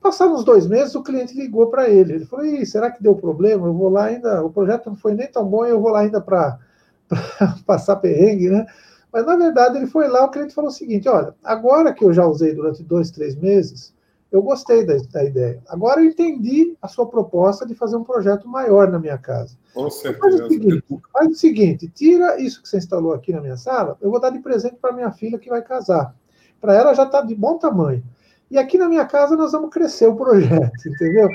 Passados 0.00 0.38
uns 0.38 0.44
dois 0.44 0.64
meses, 0.64 0.94
o 0.94 1.02
cliente 1.02 1.34
ligou 1.34 1.66
para 1.68 1.88
ele. 1.88 2.14
Ele 2.14 2.24
falou: 2.24 2.46
será 2.64 2.88
que 2.88 3.02
deu 3.02 3.16
problema? 3.16 3.66
Eu 3.66 3.74
vou 3.74 3.88
lá 3.88 4.04
ainda. 4.04 4.44
O 4.44 4.50
projeto 4.50 4.90
não 4.90 4.96
foi 4.96 5.12
nem 5.12 5.26
tão 5.26 5.44
bom, 5.44 5.64
eu 5.64 5.80
vou 5.80 5.90
lá 5.90 6.00
ainda 6.00 6.20
para 6.20 6.56
passar 7.66 7.96
perrengue, 7.96 8.48
né? 8.48 8.64
Mas 9.12 9.24
na 9.24 9.36
verdade 9.36 9.78
ele 9.78 9.86
foi 9.86 10.08
lá, 10.08 10.24
o 10.24 10.30
cliente 10.30 10.54
falou 10.54 10.70
o 10.70 10.74
seguinte: 10.74 11.08
olha, 11.08 11.34
agora 11.42 11.92
que 11.92 12.04
eu 12.04 12.12
já 12.12 12.26
usei 12.26 12.54
durante 12.54 12.82
dois, 12.82 13.10
três 13.10 13.34
meses, 13.34 13.94
eu 14.30 14.42
gostei 14.42 14.84
da, 14.84 14.96
da 15.10 15.24
ideia. 15.24 15.62
Agora 15.68 16.00
eu 16.00 16.06
entendi 16.06 16.76
a 16.82 16.88
sua 16.88 17.06
proposta 17.06 17.66
de 17.66 17.74
fazer 17.74 17.96
um 17.96 18.04
projeto 18.04 18.46
maior 18.46 18.90
na 18.90 18.98
minha 18.98 19.16
casa. 19.16 19.56
Com 19.72 19.88
certeza. 19.90 20.20
Faz 20.20 20.34
o, 20.34 20.48
seguinte, 20.48 20.84
faz 21.12 21.28
o 21.30 21.34
seguinte: 21.34 21.88
tira 21.88 22.40
isso 22.40 22.62
que 22.62 22.68
você 22.68 22.78
instalou 22.78 23.14
aqui 23.14 23.32
na 23.32 23.40
minha 23.40 23.56
sala, 23.56 23.96
eu 24.00 24.10
vou 24.10 24.20
dar 24.20 24.30
de 24.30 24.38
presente 24.40 24.76
para 24.76 24.92
minha 24.92 25.10
filha 25.10 25.38
que 25.38 25.48
vai 25.48 25.62
casar. 25.62 26.14
Para 26.60 26.74
ela 26.74 26.92
já 26.92 27.04
está 27.04 27.20
de 27.22 27.34
bom 27.34 27.56
tamanho. 27.56 28.02
E 28.50 28.58
aqui 28.58 28.78
na 28.78 28.88
minha 28.88 29.04
casa 29.04 29.36
nós 29.36 29.52
vamos 29.52 29.70
crescer 29.70 30.06
o 30.06 30.16
projeto, 30.16 30.72
entendeu? 30.88 31.28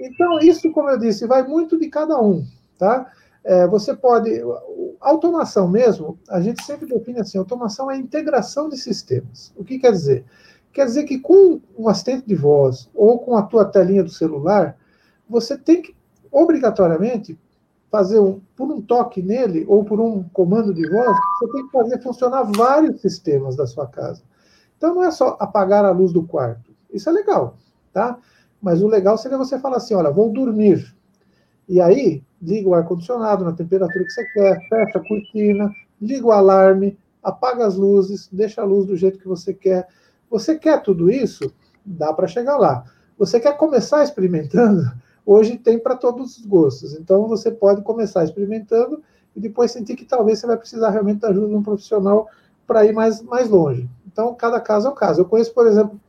Então, 0.00 0.38
isso, 0.38 0.70
como 0.72 0.88
eu 0.88 0.98
disse, 0.98 1.26
vai 1.26 1.46
muito 1.46 1.78
de 1.78 1.88
cada 1.88 2.20
um, 2.20 2.44
tá? 2.78 3.10
É, 3.44 3.66
você 3.66 3.94
pode. 3.94 4.30
Automação 5.00 5.66
mesmo, 5.66 6.18
a 6.28 6.40
gente 6.40 6.62
sempre 6.62 6.86
define 6.86 7.20
assim: 7.20 7.38
automação 7.38 7.90
é 7.90 7.96
integração 7.96 8.68
de 8.68 8.76
sistemas. 8.76 9.52
O 9.56 9.64
que 9.64 9.78
quer 9.78 9.92
dizer? 9.92 10.24
Quer 10.72 10.84
dizer 10.84 11.04
que 11.04 11.18
com 11.18 11.60
um 11.76 11.88
assistente 11.88 12.26
de 12.26 12.34
voz 12.34 12.88
ou 12.94 13.18
com 13.18 13.36
a 13.36 13.42
tua 13.42 13.64
telinha 13.64 14.04
do 14.04 14.10
celular, 14.10 14.76
você 15.28 15.56
tem 15.56 15.82
que 15.82 15.96
obrigatoriamente 16.30 17.38
fazer 17.90 18.20
um, 18.20 18.40
por 18.54 18.70
um 18.70 18.80
toque 18.80 19.20
nele 19.20 19.64
ou 19.66 19.84
por 19.84 20.00
um 20.00 20.22
comando 20.32 20.72
de 20.72 20.88
voz, 20.88 21.16
você 21.38 21.52
tem 21.52 21.66
que 21.66 21.72
fazer 21.72 22.00
funcionar 22.00 22.44
vários 22.44 23.00
sistemas 23.00 23.56
da 23.56 23.66
sua 23.66 23.86
casa. 23.86 24.22
Então 24.76 24.94
não 24.94 25.02
é 25.02 25.10
só 25.10 25.36
apagar 25.40 25.84
a 25.84 25.90
luz 25.90 26.12
do 26.12 26.22
quarto. 26.22 26.70
Isso 26.92 27.08
é 27.08 27.12
legal, 27.12 27.56
tá? 27.92 28.16
Mas 28.62 28.80
o 28.80 28.86
legal 28.86 29.18
seria 29.18 29.36
você 29.36 29.58
falar 29.58 29.78
assim, 29.78 29.94
olha, 29.94 30.10
vou 30.10 30.30
dormir. 30.30 30.94
E 31.68 31.80
aí, 31.80 32.22
liga 32.40 32.68
o 32.68 32.74
ar-condicionado 32.74 33.44
na 33.44 33.52
temperatura 33.52 34.04
que 34.04 34.10
você 34.10 34.24
quer, 34.32 34.68
fecha 34.68 34.98
a 34.98 35.06
cortina, 35.06 35.74
liga 36.00 36.26
o 36.26 36.32
alarme, 36.32 36.98
apaga 37.22 37.66
as 37.66 37.76
luzes, 37.76 38.28
deixa 38.32 38.62
a 38.62 38.64
luz 38.64 38.86
do 38.86 38.96
jeito 38.96 39.18
que 39.18 39.28
você 39.28 39.52
quer. 39.52 39.86
Você 40.30 40.58
quer 40.58 40.82
tudo 40.82 41.10
isso? 41.10 41.52
Dá 41.84 42.12
para 42.12 42.26
chegar 42.26 42.56
lá. 42.56 42.84
Você 43.18 43.38
quer 43.38 43.56
começar 43.56 44.02
experimentando? 44.02 44.90
Hoje 45.26 45.58
tem 45.58 45.78
para 45.78 45.94
todos 45.94 46.38
os 46.38 46.46
gostos. 46.46 46.94
Então 46.94 47.28
você 47.28 47.50
pode 47.50 47.82
começar 47.82 48.24
experimentando 48.24 49.02
e 49.36 49.40
depois 49.40 49.70
sentir 49.70 49.94
que 49.94 50.04
talvez 50.04 50.38
você 50.38 50.46
vai 50.46 50.56
precisar 50.56 50.90
realmente 50.90 51.20
da 51.20 51.28
ajuda 51.28 51.48
de 51.48 51.54
um 51.54 51.62
profissional 51.62 52.28
para 52.66 52.84
ir 52.84 52.92
mais, 52.92 53.20
mais 53.22 53.48
longe. 53.48 53.88
Então, 54.06 54.34
cada 54.34 54.60
caso 54.60 54.88
é 54.88 54.90
um 54.90 54.94
caso. 54.94 55.20
Eu 55.20 55.24
conheço, 55.24 55.52
por 55.52 55.66
exemplo, 55.66 56.00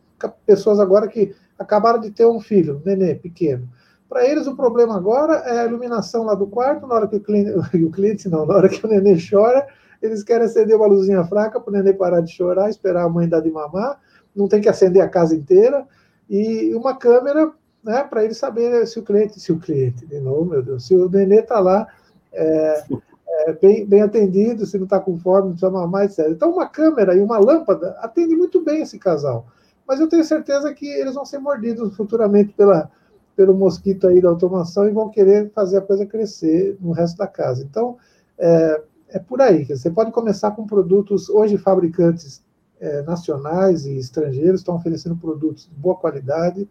pessoas 0.46 0.80
agora 0.80 1.08
que 1.08 1.36
acabaram 1.58 2.00
de 2.00 2.12
ter 2.12 2.26
um 2.26 2.40
filho, 2.40 2.78
um 2.78 2.82
nenê 2.86 3.16
pequeno. 3.16 3.68
Para 4.12 4.28
eles, 4.28 4.46
o 4.46 4.58
problema 4.58 4.98
agora 4.98 5.36
é 5.36 5.62
a 5.62 5.66
iluminação 5.66 6.26
lá 6.26 6.36
do 6.36 6.46
quarto, 6.46 6.86
na 6.86 6.96
hora 6.96 7.08
que 7.08 7.16
o 7.16 7.22
cliente, 7.22 7.52
o 7.82 7.90
cliente 7.90 8.28
não, 8.28 8.46
na 8.46 8.56
hora 8.56 8.68
que 8.68 8.86
o 8.86 8.90
nenê 8.90 9.16
chora, 9.18 9.66
eles 10.02 10.22
querem 10.22 10.46
acender 10.46 10.76
uma 10.76 10.86
luzinha 10.86 11.24
fraca 11.24 11.62
para 11.62 11.72
o 11.72 11.74
nenê 11.74 11.94
parar 11.94 12.20
de 12.20 12.30
chorar, 12.30 12.70
esperar 12.70 13.06
a 13.06 13.10
mãe 13.10 13.30
dar 13.30 13.40
de 13.40 13.50
mamar, 13.50 14.02
não 14.36 14.50
tem 14.50 14.60
que 14.60 14.68
acender 14.68 15.02
a 15.02 15.08
casa 15.08 15.34
inteira, 15.34 15.88
e 16.30 16.76
uma 16.76 16.94
câmera 16.94 17.54
né, 17.82 18.04
para 18.04 18.26
ele 18.26 18.34
saber 18.34 18.86
se 18.86 19.00
o 19.00 19.02
cliente, 19.02 19.40
se 19.40 19.50
o 19.50 19.58
cliente, 19.58 20.06
de 20.06 20.20
novo, 20.20 20.44
meu 20.44 20.62
Deus, 20.62 20.86
se 20.86 20.94
o 20.94 21.10
nenê 21.10 21.40
está 21.40 21.62
lá 21.62 21.88
é, 22.34 22.84
é, 23.30 23.54
bem, 23.54 23.86
bem 23.86 24.02
atendido, 24.02 24.66
se 24.66 24.78
não 24.78 24.84
está 24.84 25.00
com 25.00 25.18
fome, 25.18 25.44
não 25.44 25.52
precisa 25.52 25.72
mamar, 25.72 26.04
etc. 26.04 26.28
Então, 26.32 26.52
uma 26.52 26.68
câmera 26.68 27.16
e 27.16 27.22
uma 27.22 27.38
lâmpada 27.38 27.96
atende 28.02 28.36
muito 28.36 28.62
bem 28.62 28.82
esse 28.82 29.00
casal. 29.00 29.46
Mas 29.88 30.02
eu 30.02 30.10
tenho 30.10 30.26
certeza 30.26 30.74
que 30.74 30.86
eles 30.86 31.16
vão 31.16 31.24
ser 31.24 31.40
mordidos 31.40 31.96
futuramente 31.96 32.52
pela, 32.52 32.92
pelo 33.36 33.54
mosquito 33.54 34.08
aí 34.08 34.22
da 34.22 34.30
automação 34.30 34.88
e 34.88 34.92
vão 34.92 35.10
querer 35.10 35.50
fazer 35.52 35.78
a 35.78 35.82
coisa 35.82 36.06
crescer 36.06 36.78
no 36.80 36.92
resto 36.92 37.18
da 37.18 37.28
casa. 37.28 37.64
Então, 37.64 37.98
é, 38.38 38.82
é 39.10 39.20
por 39.20 39.42
aí. 39.42 39.66
Você 39.66 39.90
pode 39.90 40.12
começar 40.12 40.52
com 40.52 40.66
produtos, 40.66 41.30
hoje 41.30 41.58
fabricantes 41.58 42.44
é, 42.80 43.02
nacionais 43.04 43.86
e 43.86 43.98
estrangeiros 43.98 44.62
estão 44.62 44.76
oferecendo 44.76 45.16
produtos 45.16 45.68
de 45.68 45.76
boa 45.76 45.96
qualidade, 45.96 46.68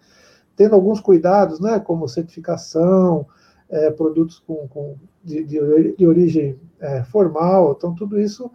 tendo 0.57 0.75
alguns 0.75 1.01
cuidados, 1.01 1.61
né, 1.61 1.79
como 1.79 2.09
certificação, 2.09 3.27
é, 3.71 3.91
produtos 3.91 4.41
com, 4.41 4.67
com 4.69 4.97
de, 5.23 5.45
de, 5.45 6.07
origem 6.07 6.59
é, 6.81 7.05
formal, 7.05 7.75
então 7.77 7.95
tudo 7.95 8.21
isso. 8.21 8.51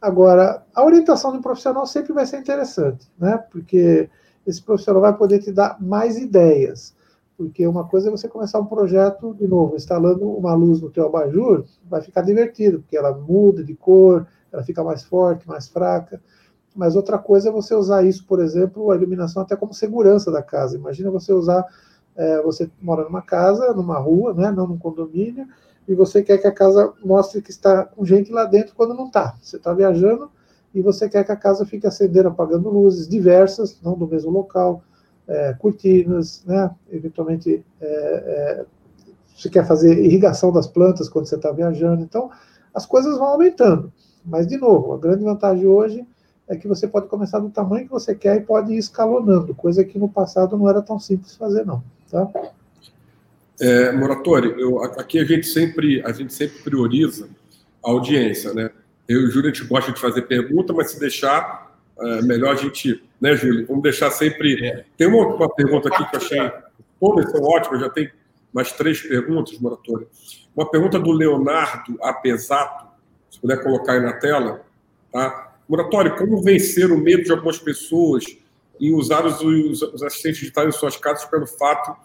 Agora, 0.00 0.64
a 0.74 0.84
orientação 0.84 1.34
um 1.34 1.42
profissional 1.42 1.86
sempre 1.86 2.12
vai 2.12 2.26
ser 2.26 2.38
interessante, 2.38 3.10
né? 3.18 3.38
Porque 3.50 4.08
esse 4.46 4.62
profissional 4.62 5.00
vai 5.00 5.16
poder 5.16 5.38
te 5.38 5.50
dar 5.50 5.80
mais 5.80 6.18
ideias. 6.18 6.94
Porque 7.36 7.66
uma 7.66 7.84
coisa 7.84 8.08
é 8.08 8.10
você 8.10 8.28
começar 8.28 8.60
um 8.60 8.66
projeto, 8.66 9.34
de 9.34 9.46
novo, 9.46 9.74
instalando 9.74 10.28
uma 10.28 10.54
luz 10.54 10.80
no 10.80 10.90
teu 10.90 11.06
abajur, 11.06 11.64
vai 11.88 12.00
ficar 12.00 12.22
divertido, 12.22 12.80
porque 12.80 12.96
ela 12.96 13.12
muda 13.12 13.64
de 13.64 13.74
cor, 13.74 14.26
ela 14.52 14.62
fica 14.62 14.84
mais 14.84 15.02
forte, 15.02 15.48
mais 15.48 15.68
fraca. 15.68 16.22
Mas 16.74 16.94
outra 16.94 17.18
coisa 17.18 17.48
é 17.48 17.52
você 17.52 17.74
usar 17.74 18.04
isso, 18.04 18.24
por 18.26 18.40
exemplo, 18.40 18.90
a 18.90 18.96
iluminação 18.96 19.42
até 19.42 19.56
como 19.56 19.74
segurança 19.74 20.30
da 20.30 20.42
casa. 20.42 20.76
Imagina 20.76 21.10
você 21.10 21.32
usar 21.32 21.66
é, 22.16 22.40
você 22.42 22.70
mora 22.80 23.04
numa 23.04 23.22
casa, 23.22 23.72
numa 23.72 23.98
rua, 23.98 24.32
né, 24.32 24.50
não 24.50 24.66
num 24.66 24.78
condomínio, 24.78 25.46
e 25.86 25.94
você 25.94 26.22
quer 26.22 26.38
que 26.38 26.46
a 26.46 26.52
casa 26.52 26.92
mostre 27.04 27.42
que 27.42 27.50
está 27.50 27.84
com 27.84 28.04
gente 28.04 28.32
lá 28.32 28.44
dentro 28.44 28.74
quando 28.74 28.94
não 28.94 29.06
está. 29.06 29.34
Você 29.42 29.56
está 29.56 29.72
viajando 29.72 30.30
e 30.74 30.80
você 30.80 31.08
quer 31.08 31.24
que 31.24 31.32
a 31.32 31.36
casa 31.36 31.66
fique 31.66 31.86
acendendo, 31.86 32.28
apagando 32.28 32.70
luzes 32.70 33.08
diversas, 33.08 33.80
não 33.82 33.96
do 33.96 34.06
mesmo 34.06 34.30
local, 34.30 34.82
é, 35.26 35.54
cortinas, 35.54 36.42
né, 36.46 36.70
eventualmente 36.90 37.64
é, 37.80 37.86
é 37.86 38.64
você 39.36 39.50
quer 39.50 39.66
fazer 39.66 39.98
irrigação 39.98 40.52
das 40.52 40.66
plantas 40.66 41.08
quando 41.08 41.26
você 41.26 41.34
está 41.34 41.50
viajando. 41.50 42.02
Então, 42.02 42.30
as 42.72 42.86
coisas 42.86 43.18
vão 43.18 43.26
aumentando. 43.26 43.92
Mas, 44.24 44.46
de 44.46 44.56
novo, 44.56 44.94
a 44.94 44.98
grande 44.98 45.24
vantagem 45.24 45.66
hoje 45.66 46.06
é 46.48 46.56
que 46.56 46.68
você 46.68 46.86
pode 46.86 47.08
começar 47.08 47.38
do 47.40 47.50
tamanho 47.50 47.86
que 47.86 47.90
você 47.90 48.14
quer 48.14 48.36
e 48.36 48.40
pode 48.40 48.72
ir 48.72 48.78
escalonando, 48.78 49.54
coisa 49.54 49.84
que 49.84 49.98
no 49.98 50.08
passado 50.08 50.56
não 50.56 50.68
era 50.68 50.80
tão 50.80 50.98
simples 50.98 51.34
fazer, 51.34 51.66
não. 51.66 51.82
Tá? 52.10 52.30
É, 53.60 53.92
Moratório, 53.92 54.58
eu, 54.58 54.82
aqui 54.82 55.18
a 55.18 55.24
gente 55.24 55.46
sempre 55.46 56.02
a 56.04 56.12
gente 56.12 56.32
sempre 56.32 56.58
prioriza 56.62 57.28
a 57.84 57.90
audiência, 57.90 58.52
né? 58.52 58.70
Eu 59.06 59.20
e 59.20 59.24
o 59.26 59.30
Júlio, 59.30 59.50
a 59.50 59.54
gente 59.54 59.66
gosta 59.66 59.92
de 59.92 60.00
fazer 60.00 60.22
pergunta, 60.22 60.72
mas 60.72 60.90
se 60.90 61.00
deixar, 61.00 61.63
é 62.00 62.22
melhor 62.22 62.52
a 62.52 62.56
gente, 62.56 63.02
né, 63.20 63.36
Júlio? 63.36 63.66
Vamos 63.66 63.82
deixar 63.82 64.10
sempre. 64.10 64.64
É. 64.66 64.84
Tem 64.96 65.06
uma, 65.06 65.26
uma, 65.26 65.48
pergunta 65.48 65.88
aqui 65.88 66.08
que 66.08 66.16
eu 66.16 66.20
achei. 66.20 66.52
Todas 67.00 67.30
são 67.30 67.42
ótimas, 67.42 67.80
já 67.80 67.90
tem 67.90 68.10
mais 68.52 68.72
três 68.72 69.02
perguntas, 69.02 69.58
Moratório. 69.58 70.08
Uma 70.54 70.70
pergunta 70.70 70.98
do 70.98 71.10
Leonardo 71.10 71.98
Apesato, 72.02 72.86
se 73.30 73.40
puder 73.40 73.62
colocar 73.62 73.94
aí 73.94 74.00
na 74.00 74.12
tela, 74.12 74.64
tá? 75.12 75.52
Moratório, 75.68 76.16
como 76.16 76.42
vencer 76.42 76.90
o 76.90 76.98
medo 76.98 77.24
de 77.24 77.32
algumas 77.32 77.58
pessoas 77.58 78.24
em 78.80 78.94
usar 78.94 79.24
os, 79.24 79.40
os 79.40 80.02
assistentes 80.02 80.40
digitais 80.40 80.68
em 80.68 80.78
suas 80.78 80.96
casas 80.96 81.24
pelo 81.24 81.46
fato 81.46 81.96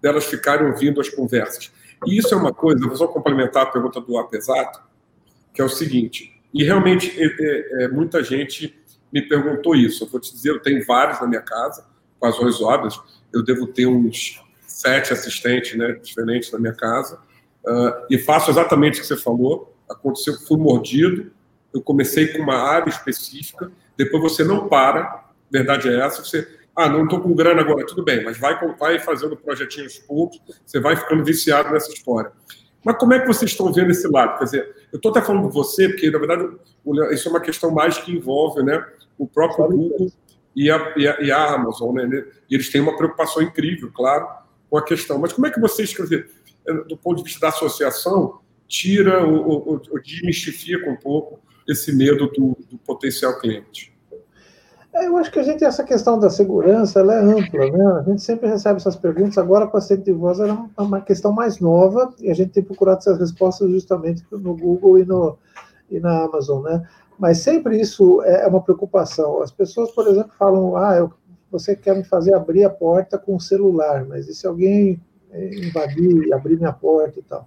delas 0.00 0.26
ficarem 0.26 0.66
ouvindo 0.66 1.00
as 1.00 1.08
conversas? 1.08 1.72
E 2.06 2.18
isso 2.18 2.34
é 2.34 2.36
uma 2.36 2.52
coisa, 2.52 2.86
vou 2.86 2.96
só 2.96 3.08
complementar 3.08 3.64
a 3.64 3.66
pergunta 3.66 4.00
do 4.00 4.18
Apesato, 4.18 4.80
que 5.54 5.62
é 5.62 5.64
o 5.64 5.68
seguinte, 5.68 6.36
e 6.52 6.64
realmente 6.64 7.12
é, 7.18 7.26
é, 7.26 7.84
é, 7.84 7.88
muita 7.88 8.22
gente 8.22 8.74
me 9.16 9.22
perguntou 9.22 9.74
isso. 9.74 10.04
Eu 10.04 10.08
vou 10.08 10.20
te 10.20 10.30
dizer, 10.30 10.50
eu 10.50 10.60
tenho 10.60 10.84
vários 10.84 11.18
na 11.20 11.26
minha 11.26 11.40
casa, 11.40 11.86
com 12.20 12.30
duas 12.30 12.60
obras, 12.60 13.00
eu 13.32 13.42
devo 13.42 13.66
ter 13.66 13.86
uns 13.86 14.42
sete 14.66 15.12
assistentes 15.12 15.76
né, 15.76 15.92
diferentes 15.92 16.52
na 16.52 16.58
minha 16.58 16.74
casa, 16.74 17.18
uh, 17.64 18.06
e 18.10 18.18
faço 18.18 18.50
exatamente 18.50 18.98
o 18.98 19.00
que 19.00 19.06
você 19.06 19.16
falou. 19.16 19.74
Aconteceu, 19.88 20.34
fui 20.46 20.58
mordido, 20.58 21.30
eu 21.72 21.80
comecei 21.80 22.28
com 22.28 22.42
uma 22.42 22.56
área 22.56 22.90
específica, 22.90 23.70
depois 23.96 24.22
você 24.22 24.44
não 24.44 24.68
para, 24.68 25.24
verdade 25.50 25.88
é 25.88 25.98
essa, 25.98 26.22
você, 26.22 26.46
ah, 26.74 26.88
não 26.88 27.04
estou 27.04 27.20
com 27.20 27.34
grana 27.34 27.62
agora, 27.62 27.86
tudo 27.86 28.04
bem, 28.04 28.22
mas 28.22 28.36
vai, 28.38 28.58
vai 28.76 28.98
fazendo 28.98 29.36
projetinhos 29.36 29.98
poucos, 29.98 30.40
você 30.64 30.78
vai 30.78 30.94
ficando 30.96 31.24
viciado 31.24 31.70
nessa 31.70 31.90
história. 31.90 32.32
Mas 32.84 32.98
como 32.98 33.14
é 33.14 33.20
que 33.20 33.26
vocês 33.26 33.50
estão 33.50 33.72
vendo 33.72 33.90
esse 33.90 34.06
lado? 34.08 34.38
Quer 34.38 34.44
dizer, 34.44 34.75
Eu 34.92 34.96
estou 34.96 35.10
até 35.10 35.20
falando 35.20 35.48
de 35.48 35.54
você, 35.54 35.88
porque, 35.88 36.10
na 36.10 36.18
verdade, 36.18 36.56
isso 37.12 37.28
é 37.28 37.30
uma 37.30 37.40
questão 37.40 37.70
mais 37.70 37.98
que 37.98 38.12
envolve 38.12 38.62
né, 38.62 38.84
o 39.18 39.26
próprio 39.26 39.68
Google 39.68 40.12
e 40.54 40.70
a, 40.70 40.94
e 40.96 41.08
a, 41.08 41.20
e 41.20 41.30
a 41.30 41.54
Amazon. 41.54 41.94
Né? 41.94 42.24
E 42.48 42.54
eles 42.54 42.70
têm 42.70 42.80
uma 42.80 42.96
preocupação 42.96 43.42
incrível, 43.42 43.90
claro, 43.92 44.26
com 44.70 44.78
a 44.78 44.84
questão. 44.84 45.18
Mas 45.18 45.32
como 45.32 45.46
é 45.46 45.50
que 45.50 45.60
você 45.60 45.82
escreve, 45.82 46.26
do 46.88 46.96
ponto 46.96 47.18
de 47.18 47.24
vista 47.24 47.40
da 47.40 47.48
associação, 47.48 48.40
tira 48.68 49.24
ou, 49.24 49.48
ou, 49.48 49.82
ou 49.90 50.00
desmistifica 50.00 50.88
um 50.90 50.96
pouco 50.96 51.40
esse 51.68 51.94
medo 51.94 52.28
do, 52.28 52.56
do 52.70 52.78
potencial 52.78 53.38
cliente? 53.38 53.95
É, 54.96 55.06
eu 55.06 55.16
acho 55.18 55.30
que 55.30 55.38
a 55.38 55.42
gente, 55.42 55.62
essa 55.62 55.84
questão 55.84 56.18
da 56.18 56.30
segurança, 56.30 57.00
ela 57.00 57.14
é 57.14 57.18
ampla, 57.18 57.70
né? 57.70 57.86
A 58.00 58.02
gente 58.02 58.22
sempre 58.22 58.48
recebe 58.48 58.78
essas 58.78 58.96
perguntas, 58.96 59.36
agora 59.36 59.66
com 59.66 59.76
a 59.76 59.80
de 59.80 60.12
voz 60.12 60.40
era 60.40 60.56
uma 60.78 61.02
questão 61.02 61.32
mais 61.32 61.60
nova, 61.60 62.14
e 62.18 62.30
a 62.30 62.34
gente 62.34 62.52
tem 62.52 62.62
procurado 62.62 62.98
essas 62.98 63.18
respostas 63.18 63.70
justamente 63.70 64.24
no 64.30 64.56
Google 64.56 64.98
e, 64.98 65.04
no, 65.04 65.36
e 65.90 66.00
na 66.00 66.24
Amazon, 66.24 66.62
né? 66.62 66.82
Mas 67.18 67.38
sempre 67.38 67.78
isso 67.78 68.22
é 68.22 68.46
uma 68.46 68.62
preocupação. 68.62 69.42
As 69.42 69.50
pessoas, 69.50 69.90
por 69.90 70.06
exemplo, 70.06 70.32
falam, 70.38 70.76
ah, 70.76 70.96
eu, 70.96 71.12
você 71.50 71.76
quer 71.76 71.94
me 71.94 72.04
fazer 72.04 72.34
abrir 72.34 72.64
a 72.64 72.70
porta 72.70 73.18
com 73.18 73.36
o 73.36 73.40
celular, 73.40 74.06
mas 74.06 74.28
e 74.28 74.34
se 74.34 74.46
alguém 74.46 74.98
invadir, 75.62 76.32
abrir 76.32 76.56
minha 76.56 76.72
porta 76.72 77.18
e 77.18 77.22
tal? 77.22 77.46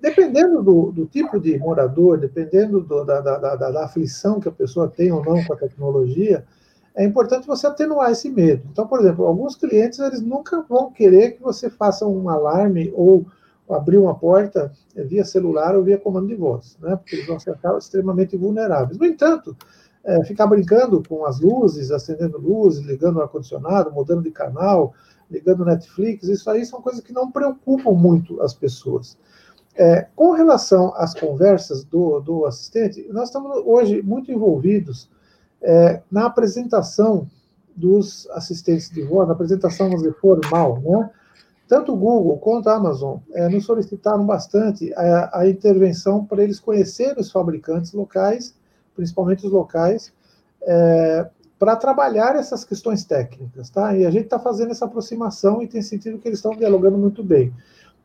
Dependendo 0.00 0.62
do, 0.62 0.92
do, 0.92 1.06
tipo 1.06 1.38
de 1.38 1.58
morador, 1.58 2.18
dependendo 2.18 2.80
do, 2.80 3.04
da, 3.04 3.20
da, 3.20 3.36
da, 3.38 3.56
da, 3.56 3.84
aflição 3.84 4.40
que 4.40 4.48
a 4.48 4.52
pessoa 4.52 4.88
tem 4.88 5.12
ou 5.12 5.22
não 5.22 5.44
com 5.44 5.52
a 5.52 5.56
tecnologia, 5.56 6.44
é 6.94 7.04
importante 7.04 7.46
você 7.46 7.66
atenuar 7.66 8.10
esse 8.10 8.30
medo. 8.30 8.66
Então, 8.72 8.86
por 8.86 9.00
exemplo, 9.00 9.26
alguns 9.26 9.56
clientes 9.56 9.98
eles 9.98 10.20
nunca 10.20 10.62
vão 10.62 10.90
querer 10.90 11.32
que 11.32 11.42
você 11.42 11.68
faça 11.68 12.06
um 12.06 12.28
alarme 12.28 12.90
ou 12.94 13.26
abrir 13.68 13.98
uma 13.98 14.14
porta 14.14 14.72
via 14.96 15.24
celular 15.24 15.76
ou 15.76 15.84
via 15.84 15.98
comando 15.98 16.26
de 16.26 16.34
voz, 16.34 16.76
né? 16.80 16.96
porque 16.96 17.16
eles 17.16 17.26
vão 17.26 17.38
ficar 17.38 17.76
extremamente 17.76 18.36
vulneráveis. 18.36 18.98
No 18.98 19.06
entanto, 19.06 19.56
é, 20.04 20.24
ficar 20.24 20.46
brincando 20.46 21.02
com 21.06 21.24
as 21.24 21.40
luzes, 21.40 21.90
acendendo 21.90 22.38
luzes, 22.38 22.84
ligando 22.84 23.16
o 23.16 23.22
ar-condicionado, 23.22 23.92
mudando 23.92 24.22
de 24.22 24.30
canal, 24.30 24.94
ligando 25.30 25.64
Netflix, 25.64 26.26
isso 26.28 26.50
aí 26.50 26.64
são 26.64 26.82
coisas 26.82 27.00
que 27.00 27.12
não 27.12 27.30
preocupam 27.30 27.92
muito 27.92 28.40
as 28.42 28.54
pessoas. 28.54 29.16
É, 29.80 30.06
com 30.14 30.32
relação 30.32 30.92
às 30.94 31.14
conversas 31.14 31.82
do, 31.84 32.20
do 32.20 32.44
assistente, 32.44 33.08
nós 33.10 33.28
estamos 33.28 33.62
hoje 33.64 34.02
muito 34.02 34.30
envolvidos 34.30 35.08
é, 35.62 36.02
na 36.12 36.26
apresentação 36.26 37.26
dos 37.74 38.28
assistentes 38.32 38.90
de 38.90 39.00
voz, 39.00 39.26
na 39.26 39.32
apresentação, 39.32 39.88
vamos 39.88 40.06
formal, 40.18 40.82
né? 40.82 41.10
Tanto 41.66 41.94
o 41.94 41.96
Google 41.96 42.36
quanto 42.36 42.68
a 42.68 42.74
Amazon 42.74 43.20
é, 43.32 43.48
nos 43.48 43.64
solicitaram 43.64 44.26
bastante 44.26 44.92
a, 44.92 45.38
a 45.38 45.48
intervenção 45.48 46.26
para 46.26 46.42
eles 46.44 46.60
conhecerem 46.60 47.18
os 47.18 47.32
fabricantes 47.32 47.94
locais, 47.94 48.54
principalmente 48.94 49.46
os 49.46 49.52
locais, 49.52 50.12
é, 50.60 51.26
para 51.58 51.74
trabalhar 51.74 52.36
essas 52.36 52.64
questões 52.64 53.02
técnicas, 53.04 53.70
tá? 53.70 53.96
E 53.96 54.04
a 54.04 54.10
gente 54.10 54.24
está 54.24 54.38
fazendo 54.38 54.72
essa 54.72 54.84
aproximação 54.84 55.62
e 55.62 55.66
tem 55.66 55.80
sentido 55.80 56.18
que 56.18 56.28
eles 56.28 56.38
estão 56.38 56.54
dialogando 56.54 56.98
muito 56.98 57.24
bem. 57.24 57.50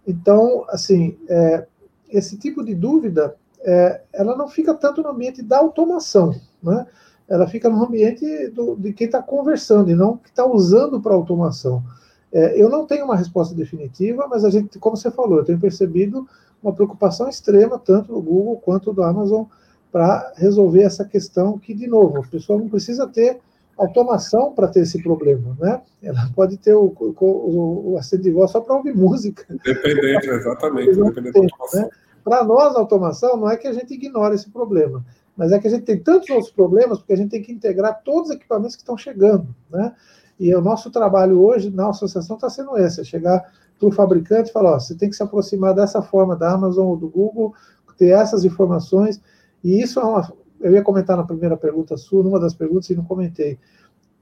Então, 0.08 0.66
assim, 0.70 1.18
é, 1.28 1.66
esse 2.10 2.38
tipo 2.38 2.64
de 2.64 2.76
dúvida, 2.76 3.36
é, 3.62 4.02
ela 4.14 4.36
não 4.36 4.48
fica 4.48 4.74
tanto 4.74 5.02
no 5.02 5.10
ambiente 5.10 5.42
da 5.42 5.58
automação, 5.58 6.36
né? 6.62 6.86
Ela 7.28 7.48
fica 7.48 7.70
no 7.70 7.84
ambiente 7.84 8.50
do, 8.50 8.76
de 8.76 8.94
quem 8.94 9.06
está 9.06 9.22
conversando 9.22 9.90
e 9.90 9.96
não 9.96 10.18
que 10.18 10.30
está 10.30 10.46
usando 10.46 11.02
para 11.02 11.16
automação. 11.16 11.84
É, 12.32 12.62
eu 12.62 12.70
não 12.70 12.86
tenho 12.86 13.06
uma 13.06 13.16
resposta 13.16 13.56
definitiva, 13.56 14.28
mas 14.28 14.46
a 14.46 14.50
gente, 14.50 14.78
como 14.78 14.96
você 14.96 15.10
falou, 15.10 15.40
eu 15.40 15.46
tenho 15.46 15.60
percebido 15.60 16.28
uma 16.62 16.74
preocupação 16.74 17.28
extrema, 17.28 17.80
tanto 17.80 18.14
do 18.14 18.22
Google 18.22 18.58
quanto 18.58 18.94
do 18.94 19.02
Amazon, 19.02 19.46
para 19.92 20.34
resolver 20.36 20.84
essa 20.84 21.06
questão 21.06 21.58
que, 21.58 21.74
de 21.74 21.88
novo, 21.88 22.20
a 22.20 22.28
pessoa 22.28 22.60
não 22.60 22.68
precisa 22.68 23.08
ter 23.08 23.40
automação 23.78 24.54
para 24.54 24.68
ter 24.68 24.82
esse 24.82 25.02
problema, 25.02 25.56
né? 25.60 25.82
Ela 26.02 26.30
pode 26.36 26.58
ter 26.58 26.74
o, 26.74 26.94
o, 26.98 27.92
o 27.92 27.98
assistente 27.98 28.24
de 28.24 28.32
voz 28.32 28.52
só 28.52 28.62
para 28.62 28.76
ouvir 28.76 28.96
música. 28.96 29.46
Dependente, 29.64 30.28
exatamente. 30.32 30.96
Dependente 30.96 31.54
né? 31.74 31.90
Para 32.24 32.44
nós, 32.44 32.76
a 32.76 32.80
automação 32.80 33.38
não 33.38 33.50
é 33.50 33.58
que 33.58 33.68
a 33.68 33.74
gente 33.74 33.94
ignore 33.94 34.34
esse 34.34 34.50
problema, 34.50 35.06
mas 35.36 35.52
é 35.52 35.60
que 35.60 35.68
a 35.68 35.70
gente 35.70 35.84
tem 35.84 36.00
tantos 36.00 36.30
outros 36.30 36.52
problemas 36.52 37.00
porque 37.00 37.14
a 37.14 37.18
gente 37.18 37.30
tem 37.30 37.42
que 37.42 37.52
integrar 37.52 38.02
todos 38.04 38.30
os 38.30 38.36
equipamentos 38.36 38.76
que 38.76 38.82
estão 38.82 38.98
chegando, 38.98 39.48
né? 39.70 39.94
E 40.40 40.54
o 40.54 40.62
nosso 40.62 40.90
trabalho 40.90 41.42
hoje 41.42 41.70
na 41.70 41.90
associação 41.90 42.36
está 42.36 42.50
sendo 42.50 42.78
esse, 42.78 43.02
é 43.02 43.04
chegar 43.04 43.52
para 43.80 43.88
o 43.88 43.92
fabricante 43.92 44.50
e 44.50 44.54
falar, 44.54 44.74
ó, 44.74 44.80
você 44.80 44.96
tem 44.96 45.10
que 45.10 45.16
se 45.16 45.24
aproximar 45.24 45.74
dessa 45.74 46.02
forma 46.02 46.36
da 46.36 46.52
Amazon 46.52 46.88
ou 46.88 46.98
do 46.98 47.10
Google, 47.10 47.54
ter 47.98 48.10
essas 48.10 48.44
informações, 48.44 49.22
e 49.64 49.82
isso 49.82 50.00
é 50.00 50.04
uma, 50.04 50.34
eu 50.62 50.72
ia 50.72 50.82
comentar 50.82 51.18
na 51.18 51.24
primeira 51.24 51.58
pergunta 51.58 51.98
sua, 51.98 52.24
numa 52.24 52.40
das 52.40 52.54
perguntas, 52.54 52.90
e 52.90 52.96
não 52.96 53.04
comentei. 53.04 53.58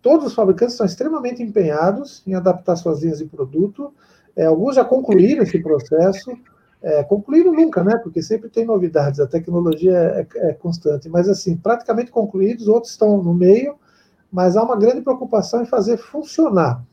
Todos 0.02 0.28
os 0.28 0.34
fabricantes 0.34 0.74
estão 0.74 0.86
extremamente 0.86 1.42
empenhados 1.42 2.22
em 2.28 2.34
adaptar 2.34 2.76
suas 2.76 3.02
linhas 3.02 3.20
de 3.20 3.26
produto. 3.26 3.94
É, 4.36 4.46
alguns 4.46 4.76
já 4.76 4.84
concluíram 4.84 5.44
esse 5.44 5.62
processo. 5.62 6.32
É, 6.82 7.02
concluíram 7.04 7.54
nunca, 7.54 7.82
né? 7.82 7.98
Porque 7.98 8.22
sempre 8.22 8.50
tem 8.50 8.66
novidades, 8.66 9.22
a 9.22 9.28
tecnologia 9.28 9.94
é, 9.94 10.28
é, 10.36 10.50
é 10.50 10.54
constante. 10.54 11.08
Mas, 11.08 11.30
assim, 11.30 11.56
praticamente 11.56 12.12
concluídos, 12.12 12.68
outros 12.68 12.92
estão 12.92 13.24
no 13.24 13.34
meio, 13.34 13.76
mas 14.30 14.58
há 14.58 14.64
uma 14.64 14.76
grande 14.76 15.02
preocupação 15.02 15.62
em 15.62 15.66
fazer 15.66 15.96
funcionar. 15.96 16.84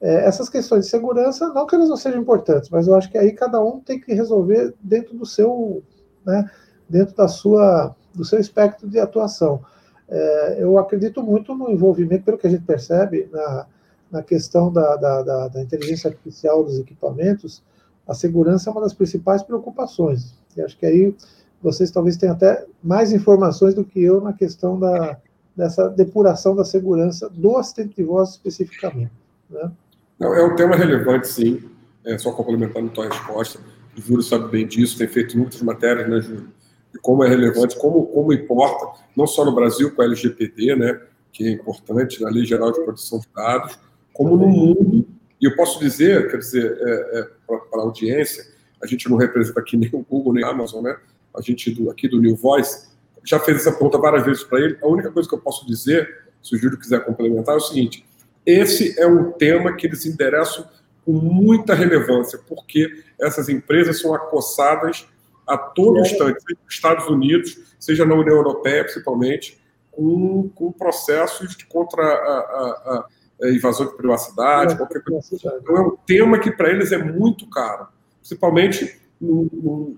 É, 0.00 0.26
essas 0.26 0.48
questões 0.48 0.84
de 0.84 0.90
segurança, 0.90 1.48
não 1.48 1.66
que 1.66 1.74
elas 1.74 1.88
não 1.88 1.96
sejam 1.96 2.20
importantes, 2.20 2.68
mas 2.70 2.86
eu 2.86 2.94
acho 2.94 3.10
que 3.10 3.16
aí 3.16 3.32
cada 3.32 3.60
um 3.60 3.80
tem 3.80 3.98
que 3.98 4.12
resolver 4.12 4.74
dentro 4.80 5.16
do 5.16 5.24
seu, 5.24 5.82
né, 6.24 6.48
dentro 6.88 7.16
da 7.16 7.26
sua 7.26 7.96
do 8.16 8.24
seu 8.24 8.40
espectro 8.40 8.88
de 8.88 8.98
atuação. 8.98 9.62
É, 10.08 10.56
eu 10.58 10.78
acredito 10.78 11.22
muito 11.22 11.54
no 11.54 11.70
envolvimento, 11.70 12.24
pelo 12.24 12.38
que 12.38 12.46
a 12.46 12.50
gente 12.50 12.64
percebe, 12.64 13.28
na, 13.32 13.66
na 14.10 14.22
questão 14.22 14.72
da, 14.72 14.96
da, 14.96 15.22
da, 15.22 15.48
da, 15.48 15.62
inteligência 15.62 16.08
artificial 16.08 16.64
dos 16.64 16.78
equipamentos, 16.78 17.62
a 18.06 18.14
segurança 18.14 18.70
é 18.70 18.72
uma 18.72 18.80
das 18.80 18.94
principais 18.94 19.42
preocupações. 19.42 20.34
E 20.56 20.62
acho 20.62 20.78
que 20.78 20.86
aí 20.86 21.14
vocês 21.60 21.90
talvez 21.90 22.16
tenham 22.16 22.34
até 22.34 22.64
mais 22.82 23.12
informações 23.12 23.74
do 23.74 23.84
que 23.84 24.02
eu 24.02 24.20
na 24.20 24.32
questão 24.32 24.78
da, 24.78 25.18
dessa 25.56 25.88
depuração 25.88 26.54
da 26.54 26.64
segurança 26.64 27.28
do 27.28 27.56
assistente 27.56 27.96
de 27.96 28.04
voz 28.04 28.30
especificamente. 28.30 29.12
Né? 29.50 29.70
Não, 30.18 30.34
é 30.34 30.44
um 30.44 30.54
tema 30.54 30.76
relevante, 30.76 31.26
sim. 31.26 31.62
É, 32.04 32.16
só 32.16 32.30
complementando 32.30 32.86
a 32.86 32.90
tua 32.90 33.08
resposta. 33.08 33.58
O 33.98 34.00
Júlio 34.00 34.22
sabe 34.22 34.48
bem 34.48 34.66
disso, 34.66 34.96
tem 34.96 35.08
feito 35.08 35.36
muitas 35.36 35.60
matérias, 35.60 36.08
né, 36.08 36.20
Júlio? 36.20 36.48
E 36.96 36.98
como 37.00 37.22
é 37.22 37.28
relevante, 37.28 37.76
como, 37.76 38.06
como 38.06 38.32
importa, 38.32 39.02
não 39.14 39.26
só 39.26 39.44
no 39.44 39.54
Brasil 39.54 39.94
com 39.94 40.02
a 40.02 40.04
LGPD, 40.06 40.74
né, 40.74 41.00
que 41.32 41.46
é 41.46 41.50
importante, 41.50 42.22
na 42.22 42.30
Lei 42.30 42.44
Geral 42.44 42.72
de 42.72 42.82
Proteção 42.82 43.20
de 43.20 43.28
Dados, 43.34 43.78
como 44.12 44.36
no 44.36 44.48
mundo. 44.48 45.06
E 45.38 45.44
eu 45.44 45.54
posso 45.54 45.78
dizer, 45.78 46.30
quer 46.30 46.38
dizer, 46.38 46.78
é, 46.80 47.18
é, 47.18 47.28
para 47.46 47.80
a 47.80 47.84
audiência, 47.84 48.46
a 48.82 48.86
gente 48.86 49.08
não 49.10 49.18
representa 49.18 49.60
aqui 49.60 49.76
nem 49.78 49.90
o 49.92 50.04
Google 50.08 50.32
nem 50.32 50.44
a 50.44 50.48
Amazon, 50.48 50.82
né? 50.82 50.96
A 51.36 51.42
gente 51.42 51.70
do, 51.70 51.90
aqui 51.90 52.08
do 52.08 52.18
New 52.18 52.34
Voice 52.34 52.88
já 53.22 53.38
fez 53.38 53.58
essa 53.58 53.72
pergunta 53.72 53.98
várias 53.98 54.24
vezes 54.24 54.44
para 54.44 54.60
ele. 54.60 54.78
A 54.82 54.86
única 54.86 55.10
coisa 55.10 55.28
que 55.28 55.34
eu 55.34 55.40
posso 55.40 55.66
dizer, 55.66 56.22
se 56.42 56.54
o 56.54 56.58
Júlio 56.58 56.78
quiser 56.78 57.04
complementar, 57.04 57.54
é 57.54 57.58
o 57.58 57.60
seguinte: 57.60 58.06
esse 58.46 58.98
é 58.98 59.06
um 59.06 59.32
tema 59.32 59.76
que 59.76 59.86
eles 59.86 60.06
interessam 60.06 60.66
com 61.04 61.12
muita 61.12 61.74
relevância, 61.74 62.38
porque 62.48 63.04
essas 63.20 63.48
empresas 63.48 64.00
são 64.00 64.14
acossadas 64.14 65.06
a 65.46 65.56
todo 65.56 66.00
instante, 66.00 66.42
seja 66.42 66.58
nos 66.64 66.74
Estados 66.74 67.06
Unidos, 67.08 67.74
seja 67.78 68.04
na 68.04 68.14
União 68.14 68.36
Europeia, 68.36 68.84
principalmente, 68.84 69.60
com, 69.90 70.48
com 70.54 70.72
processos 70.72 71.56
contra 71.68 72.02
a, 72.02 72.08
a, 72.08 73.06
a 73.42 73.50
invasão 73.50 73.86
de 73.86 73.96
privacidade, 73.96 74.74
é, 74.74 74.76
qualquer 74.76 75.02
coisa. 75.02 75.26
Então, 75.62 75.76
é 75.76 75.80
um 75.80 75.96
tema 76.06 76.38
que 76.38 76.50
para 76.50 76.70
eles 76.70 76.92
é 76.92 76.98
muito 76.98 77.48
caro, 77.48 77.88
principalmente 78.18 79.00
num, 79.20 79.48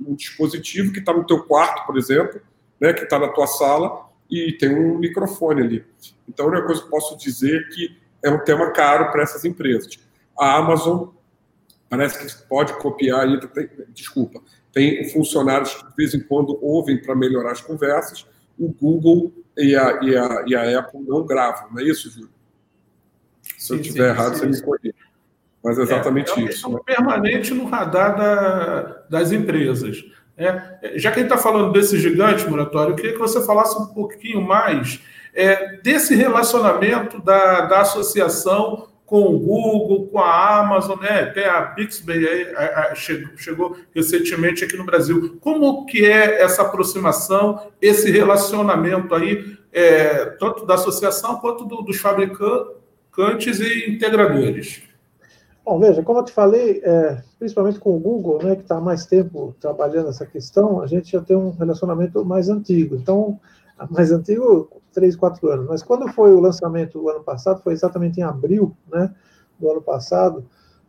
num 0.01 0.15
dispositivo 0.15 0.93
que 0.93 1.01
está 1.01 1.13
no 1.13 1.27
teu 1.27 1.43
quarto, 1.45 1.87
por 1.87 1.97
exemplo, 1.97 2.41
né, 2.81 2.93
que 2.93 3.05
está 3.05 3.19
na 3.19 3.29
tua 3.29 3.47
sala 3.47 4.07
e 4.31 4.53
tem 4.53 4.75
um 4.75 4.99
microfone 4.99 5.63
ali. 5.63 5.85
Então, 6.29 6.47
a 6.47 6.49
única 6.51 6.67
coisa 6.67 6.81
que 6.81 6.87
eu 6.87 6.91
posso 6.91 7.17
dizer 7.17 7.61
é 7.61 7.75
que 7.75 7.97
é 8.23 8.31
um 8.31 8.39
tema 8.45 8.71
caro 8.71 9.11
para 9.11 9.23
essas 9.23 9.45
empresas. 9.45 9.99
A 10.39 10.57
Amazon 10.57 11.09
parece 11.89 12.19
que 12.19 12.49
pode 12.49 12.75
copiar, 12.75 13.27
desculpa, 13.89 14.41
tem 14.73 15.09
funcionários 15.09 15.75
que 15.75 15.85
de 15.85 15.97
vez 15.97 16.15
em 16.15 16.21
quando 16.21 16.59
ouvem 16.63 17.01
para 17.01 17.15
melhorar 17.15 17.53
as 17.53 17.61
conversas, 17.61 18.27
o 18.59 18.69
Google 18.69 19.33
e 19.57 19.75
a, 19.75 20.01
e 20.03 20.17
a, 20.17 20.45
e 20.47 20.55
a 20.55 20.79
Apple 20.79 21.01
não 21.01 21.25
gravam, 21.25 21.71
não 21.71 21.81
é 21.81 21.85
isso, 21.85 22.11
Júlio? 22.11 22.31
Se 23.57 23.73
eu 23.73 23.81
estiver 23.81 24.11
errado, 24.11 24.35
sim. 24.35 24.41
você 24.41 24.47
me 24.47 24.63
corrija. 24.63 24.95
Mas 25.63 25.79
é 25.79 25.83
exatamente 25.83 26.31
é, 26.39 26.43
isso. 26.45 26.67
É 26.69 26.73
né? 26.73 26.79
permanente 26.85 27.55
no 27.55 27.65
radar 27.65 28.17
da, 28.17 28.81
das 29.11 29.33
empresas. 29.33 30.05
É, 30.37 30.93
já 30.95 31.11
que 31.11 31.19
a 31.19 31.23
gente 31.23 31.33
está 31.33 31.37
falando 31.37 31.73
desse 31.73 31.99
gigante, 31.99 32.49
Muratório, 32.49 32.93
eu 32.93 32.97
queria 32.97 33.13
que 33.13 33.19
você 33.19 33.45
falasse 33.45 33.77
um 33.77 33.87
pouquinho 33.87 34.41
mais 34.41 35.01
é, 35.35 35.77
desse 35.79 36.15
relacionamento 36.15 37.21
da, 37.21 37.63
da 37.63 37.81
associação 37.81 38.89
com 39.09 39.23
o 39.23 39.39
Google, 39.39 40.07
com 40.09 40.19
a 40.19 40.61
Amazon, 40.61 41.01
né? 41.01 41.23
Até 41.23 41.49
a 41.49 41.63
Bixby 41.63 42.27
a, 42.55 42.91
a, 42.91 42.95
chegou, 42.95 43.31
chegou, 43.39 43.77
recentemente 43.95 44.63
aqui 44.63 44.77
no 44.77 44.85
Brasil. 44.85 45.39
Como 45.41 45.87
que 45.87 46.05
é 46.05 46.43
essa 46.43 46.61
aproximação, 46.61 47.69
esse 47.81 48.11
relacionamento 48.11 49.15
aí, 49.15 49.57
é, 49.73 50.27
tanto 50.39 50.67
da 50.67 50.75
associação 50.75 51.37
quanto 51.37 51.65
do, 51.65 51.81
dos 51.81 51.97
fabricantes 51.97 53.61
e 53.61 53.91
integradores? 53.91 54.83
Bom, 55.65 55.81
veja, 55.81 56.03
como 56.03 56.19
eu 56.19 56.25
te 56.25 56.33
falei, 56.33 56.83
é, 56.85 57.23
principalmente 57.39 57.79
com 57.79 57.97
o 57.97 57.99
Google, 57.99 58.43
né, 58.43 58.57
que 58.57 58.63
está 58.63 58.77
há 58.77 58.81
mais 58.81 59.07
tempo 59.07 59.57
trabalhando 59.59 60.11
essa 60.11 60.27
questão, 60.27 60.83
a 60.83 60.87
gente 60.87 61.13
já 61.13 61.23
tem 61.23 61.35
um 61.35 61.51
relacionamento 61.51 62.23
mais 62.27 62.51
antigo. 62.51 62.95
Então, 62.95 63.41
mais 63.91 64.11
antigo, 64.11 64.69
três, 64.93 65.15
quatro 65.17 65.49
anos. 65.51 65.67
Mas 65.67 65.83
quando 65.83 66.09
foi 66.09 66.35
o 66.35 66.41
lançamento 66.41 67.01
do 67.01 67.09
ano 67.09 67.23
passado, 67.23 67.63
foi 67.63 67.73
exatamente 67.73 68.19
em 68.19 68.23
abril 68.23 68.77
né, 68.91 69.15
do 69.59 69.71
ano 69.71 69.83
passado, 69.83 70.45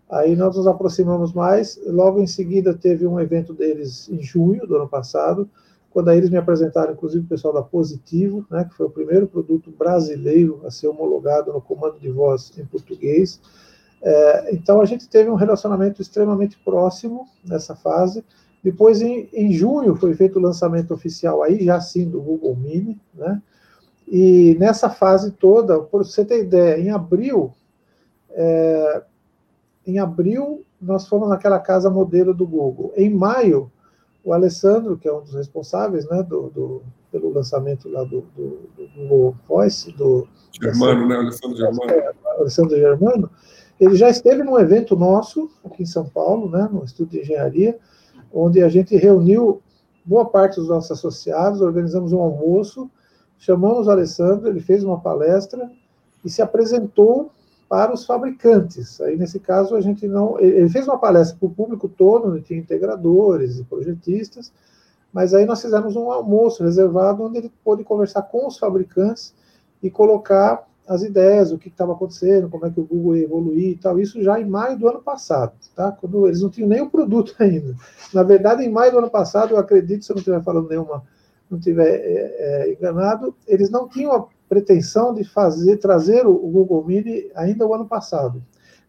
aí 0.10 0.36
nós 0.36 0.56
nos 0.56 0.68
aproximamos 0.68 1.34
mais. 1.34 1.80
Logo 1.86 2.20
em 2.20 2.28
seguida, 2.28 2.74
teve 2.74 3.06
um 3.06 3.20
evento 3.20 3.54
deles 3.54 4.10
em 4.10 4.22
junho 4.22 4.66
do 4.66 4.76
ano 4.76 4.88
passado, 4.88 5.50
quando 5.92 6.10
aí 6.10 6.18
eles 6.18 6.30
me 6.30 6.38
apresentaram, 6.38 6.94
inclusive, 6.94 7.26
o 7.26 7.28
pessoal 7.28 7.54
da 7.54 7.64
Positivo, 7.64 8.46
né, 8.50 8.64
que 8.64 8.76
foi 8.76 8.86
o 8.86 8.92
primeiro 8.92 9.28
produto 9.28 9.72
brasileiro 9.72 10.62
a 10.66 10.72
ser 10.72 10.88
homologado 10.88 11.52
no 11.52 11.62
comando 11.62 12.00
de 12.00 12.10
voz 12.10 12.52
em 12.58 12.66
português. 12.66 13.42
É, 14.02 14.54
então, 14.54 14.82
a 14.82 14.86
gente 14.86 15.10
teve 15.10 15.30
um 15.30 15.36
relacionamento 15.36 16.02
extremamente 16.02 16.58
próximo 16.64 17.28
nessa 17.44 17.76
fase. 17.76 18.24
Depois, 18.64 19.02
em, 19.02 19.30
em 19.34 19.54
junho, 19.54 19.96
foi 19.96 20.14
feito 20.14 20.38
o 20.38 20.42
lançamento 20.42 20.94
oficial 20.94 21.42
aí, 21.42 21.64
já 21.64 21.80
sim, 21.80 22.10
do 22.10 22.22
Google 22.22 22.56
Mini, 22.56 23.00
né? 23.14 23.42
E 24.08 24.58
nessa 24.60 24.90
fase 24.90 25.32
toda, 25.32 25.80
por 25.80 26.04
você 26.04 26.26
ter 26.26 26.44
ideia, 26.44 26.82
em 26.82 26.90
abril, 26.90 27.54
é, 28.32 29.04
em 29.86 30.00
abril 30.00 30.66
nós 30.82 31.08
fomos 31.08 31.30
naquela 31.30 31.60
casa 31.60 31.90
modelo 31.90 32.34
do 32.34 32.48
Google. 32.48 32.94
Em 32.96 33.10
maio, 33.10 33.72
o 34.24 34.34
Alessandro, 34.34 34.98
que 34.98 35.08
é 35.08 35.14
um 35.14 35.22
dos 35.22 35.34
responsáveis, 35.34 36.08
né, 36.10 36.24
do, 36.24 36.50
do 36.50 36.82
pelo 37.12 37.34
lançamento 37.34 37.90
lá 37.90 38.04
do, 38.04 38.22
do, 38.36 38.60
do 38.78 38.88
Google 38.96 39.36
Voice, 39.48 39.92
do 39.94 40.28
Germano, 40.62 41.08
né, 41.08 41.16
Alessandro 41.16 41.58
Germano. 41.58 41.92
É, 41.92 42.14
Alessandro 42.38 42.78
Germano, 42.78 43.30
ele 43.80 43.96
já 43.96 44.10
esteve 44.10 44.44
num 44.44 44.60
evento 44.60 44.96
nosso 44.96 45.50
aqui 45.66 45.84
em 45.84 45.88
São 45.88 46.06
Paulo, 46.06 46.50
né, 46.50 46.70
no 46.72 46.84
Instituto 46.84 47.12
de 47.12 47.22
Engenharia, 47.22 47.78
onde 48.34 48.64
a 48.64 48.70
gente 48.70 48.96
reuniu 48.96 49.62
boa 50.06 50.26
parte 50.26 50.56
dos 50.56 50.70
nossos 50.70 50.92
associados, 50.92 51.62
organizamos 51.62 52.12
um 52.14 52.20
almoço, 52.20 52.90
chamamos 53.38 53.88
o 53.88 53.92
Alessandro, 53.92 54.48
ele 54.48 54.60
fez 54.60 54.84
uma 54.84 55.00
palestra 55.00 55.70
e 56.24 56.30
se 56.30 56.42
apresentou 56.42 57.32
para 57.68 57.94
os 57.94 58.06
fabricantes. 58.06 59.00
Aí, 59.02 59.16
nesse 59.16 59.40
caso, 59.40 59.76
a 59.76 59.82
gente 59.82 60.08
não. 60.08 60.40
Ele 60.40 60.68
fez 60.70 60.88
uma 60.88 60.98
palestra 60.98 61.38
para 61.38 61.48
o 61.48 61.52
público 61.52 61.88
todo, 61.88 62.30
onde 62.30 62.42
tinha 62.42 62.60
integradores 62.60 63.60
e 63.60 63.64
projetistas, 63.64 64.52
mas 65.14 65.34
aí 65.34 65.46
nós 65.46 65.62
fizemos 65.62 65.96
um 65.96 66.12
almoço 66.12 66.64
reservado 66.64 67.24
onde 67.24 67.38
ele 67.38 67.52
pôde 67.64 67.84
conversar 67.84 68.24
com 68.24 68.48
os 68.48 68.58
fabricantes 68.58 69.34
e 69.82 69.90
colocar 69.90 70.68
as 70.90 71.04
ideias, 71.04 71.52
o 71.52 71.58
que 71.60 71.68
estava 71.68 71.94
acontecendo, 71.94 72.50
como 72.50 72.66
é 72.66 72.72
que 72.72 72.80
o 72.80 72.84
Google 72.84 73.16
ia 73.16 73.24
evoluir 73.24 73.70
e 73.74 73.76
tal. 73.76 74.00
Isso 74.00 74.24
já 74.24 74.42
em 74.42 74.46
maio 74.46 74.76
do 74.76 74.90
ano 74.90 75.00
passado, 75.00 75.54
tá? 75.76 75.92
Quando 75.92 76.26
eles 76.26 76.42
não 76.42 76.50
tinham 76.50 76.68
nem 76.68 76.82
o 76.82 76.90
produto 76.90 77.36
ainda. 77.38 77.76
Na 78.12 78.24
verdade, 78.24 78.64
em 78.64 78.72
maio 78.72 78.94
do 78.94 78.98
ano 78.98 79.10
passado, 79.10 79.52
eu 79.52 79.60
acredito, 79.60 80.04
se 80.04 80.12
eu 80.12 80.16
não 80.16 80.20
estiver 80.20 80.42
falando 80.42 80.68
nenhuma, 80.68 81.04
não 81.48 81.60
estiver 81.60 81.88
é, 81.88 82.36
é, 82.40 82.74
enganado, 82.74 83.36
eles 83.48 83.70
não 83.70 83.88
tinham 83.88 84.12
a 84.14 84.26
pretensão 84.50 85.14
de 85.14 85.24
fazer, 85.24 85.78
trazer 85.78 86.26
o, 86.26 86.34
Google 86.34 86.84
Mini 86.84 87.30
ainda 87.36 87.68
o 87.68 87.74
ano 87.76 87.86
passado. 87.86 88.42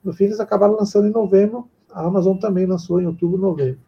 No 0.02 0.14
fim, 0.14 0.24
eles 0.24 0.40
acabaram 0.40 0.76
lançando 0.76 1.06
em 1.06 1.12
novembro, 1.12 1.68
a 1.92 2.02
Amazon 2.02 2.38
também 2.38 2.64
lançou 2.64 2.98
em 2.98 3.06
outubro, 3.06 3.36
novembro. 3.36 3.80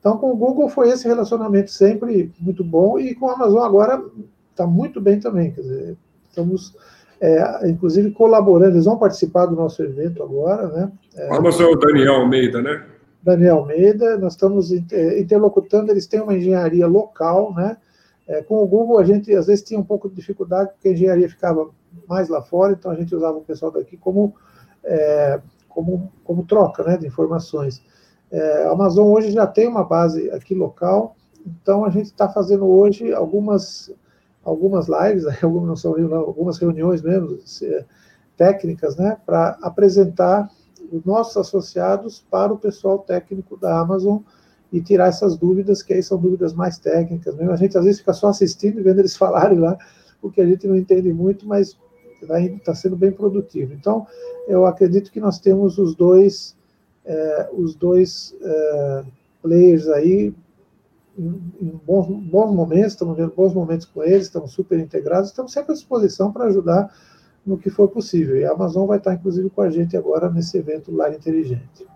Então, 0.00 0.18
com 0.18 0.32
o 0.32 0.36
Google 0.36 0.68
foi 0.68 0.90
esse 0.90 1.06
relacionamento 1.06 1.70
sempre 1.70 2.32
muito 2.40 2.64
bom, 2.64 2.98
e 2.98 3.14
com 3.14 3.28
a 3.28 3.34
Amazon 3.34 3.62
agora 3.62 4.04
está 4.50 4.66
muito 4.66 5.00
bem 5.00 5.20
também. 5.20 5.52
Quer 5.52 5.60
dizer, 5.60 5.96
estamos 6.28 6.76
é, 7.20 7.68
inclusive 7.68 8.10
colaborando, 8.10 8.74
eles 8.74 8.84
vão 8.84 8.98
participar 8.98 9.46
do 9.46 9.56
nosso 9.56 9.82
evento 9.82 10.22
agora, 10.22 10.68
né? 10.68 10.92
É, 11.16 11.28
Vamos 11.28 11.60
ao 11.60 11.76
Daniel 11.76 12.14
Almeida, 12.14 12.60
né? 12.60 12.84
Daniel 13.22 13.58
Almeida, 13.58 14.18
nós 14.18 14.34
estamos 14.34 14.70
é, 14.92 15.18
interlocutando, 15.18 15.90
eles 15.90 16.06
têm 16.06 16.20
uma 16.20 16.34
engenharia 16.34 16.86
local, 16.86 17.54
né? 17.54 17.76
É, 18.26 18.42
com 18.42 18.62
o 18.62 18.66
Google 18.66 18.98
a 18.98 19.04
gente 19.04 19.34
às 19.34 19.46
vezes 19.46 19.64
tinha 19.64 19.78
um 19.78 19.84
pouco 19.84 20.08
de 20.08 20.14
dificuldade 20.14 20.70
porque 20.70 20.88
a 20.88 20.92
engenharia 20.92 21.28
ficava 21.28 21.68
mais 22.08 22.28
lá 22.28 22.40
fora, 22.42 22.72
então 22.72 22.90
a 22.90 22.94
gente 22.94 23.14
usava 23.14 23.36
o 23.36 23.42
pessoal 23.42 23.70
daqui 23.70 23.96
como 23.96 24.34
é, 24.82 25.40
como, 25.68 26.12
como 26.22 26.44
troca, 26.44 26.82
né, 26.84 26.96
de 26.96 27.06
informações. 27.06 27.82
É, 28.30 28.64
a 28.64 28.70
Amazon 28.70 29.08
hoje 29.08 29.30
já 29.30 29.46
tem 29.46 29.66
uma 29.66 29.84
base 29.84 30.30
aqui 30.30 30.54
local, 30.54 31.16
então 31.44 31.84
a 31.84 31.90
gente 31.90 32.06
está 32.06 32.28
fazendo 32.28 32.66
hoje 32.66 33.12
algumas 33.12 33.92
algumas 34.44 34.86
lives, 34.88 35.24
algumas, 35.42 35.80
são, 35.80 35.94
algumas 36.14 36.58
reuniões 36.58 37.02
mesmo, 37.02 37.38
técnicas, 38.36 38.96
né, 38.96 39.16
para 39.24 39.56
apresentar 39.62 40.50
os 40.92 41.04
nossos 41.04 41.36
associados 41.36 42.24
para 42.30 42.52
o 42.52 42.58
pessoal 42.58 42.98
técnico 42.98 43.56
da 43.56 43.80
Amazon 43.80 44.18
e 44.72 44.80
tirar 44.80 45.08
essas 45.08 45.36
dúvidas, 45.36 45.82
que 45.82 45.94
aí 45.94 46.02
são 46.02 46.18
dúvidas 46.18 46.52
mais 46.52 46.78
técnicas. 46.78 47.34
Mesmo. 47.34 47.52
A 47.52 47.56
gente 47.56 47.78
às 47.78 47.84
vezes 47.84 48.00
fica 48.00 48.12
só 48.12 48.28
assistindo 48.28 48.80
e 48.80 48.82
vendo 48.82 48.98
eles 48.98 49.16
falarem 49.16 49.58
lá, 49.58 49.78
porque 50.20 50.40
a 50.40 50.46
gente 50.46 50.66
não 50.66 50.76
entende 50.76 51.12
muito, 51.12 51.46
mas 51.46 51.78
está 52.20 52.74
sendo 52.74 52.96
bem 52.96 53.12
produtivo. 53.12 53.72
Então, 53.72 54.06
eu 54.48 54.66
acredito 54.66 55.12
que 55.12 55.20
nós 55.20 55.38
temos 55.38 55.78
os 55.78 55.94
dois, 55.94 56.56
é, 57.04 57.50
os 57.52 57.74
dois 57.74 58.34
é, 58.40 59.04
players 59.42 59.88
aí 59.88 60.34
em, 61.18 61.80
bons, 61.84 62.06
bons, 62.06 62.54
momentos, 62.54 62.92
estamos 62.92 63.16
vendo 63.16 63.32
bons 63.34 63.54
momentos 63.54 63.86
com 63.86 64.02
eles, 64.02 64.24
estamos 64.24 64.52
super 64.52 64.78
integrados, 64.78 65.30
estamos 65.30 65.52
sempre 65.52 65.72
à 65.72 65.74
disposição 65.74 66.32
para 66.32 66.46
ajudar 66.46 66.92
no 67.46 67.58
que 67.58 67.70
for 67.70 67.88
possível. 67.88 68.36
E 68.36 68.44
a 68.44 68.52
Amazon 68.52 68.86
vai 68.86 68.98
estar, 68.98 69.14
inclusive, 69.14 69.50
com 69.50 69.62
a 69.62 69.70
gente 69.70 69.96
agora 69.96 70.30
nesse 70.30 70.56
evento 70.56 70.94
Lar 70.94 71.12
Inteligente. 71.12 71.86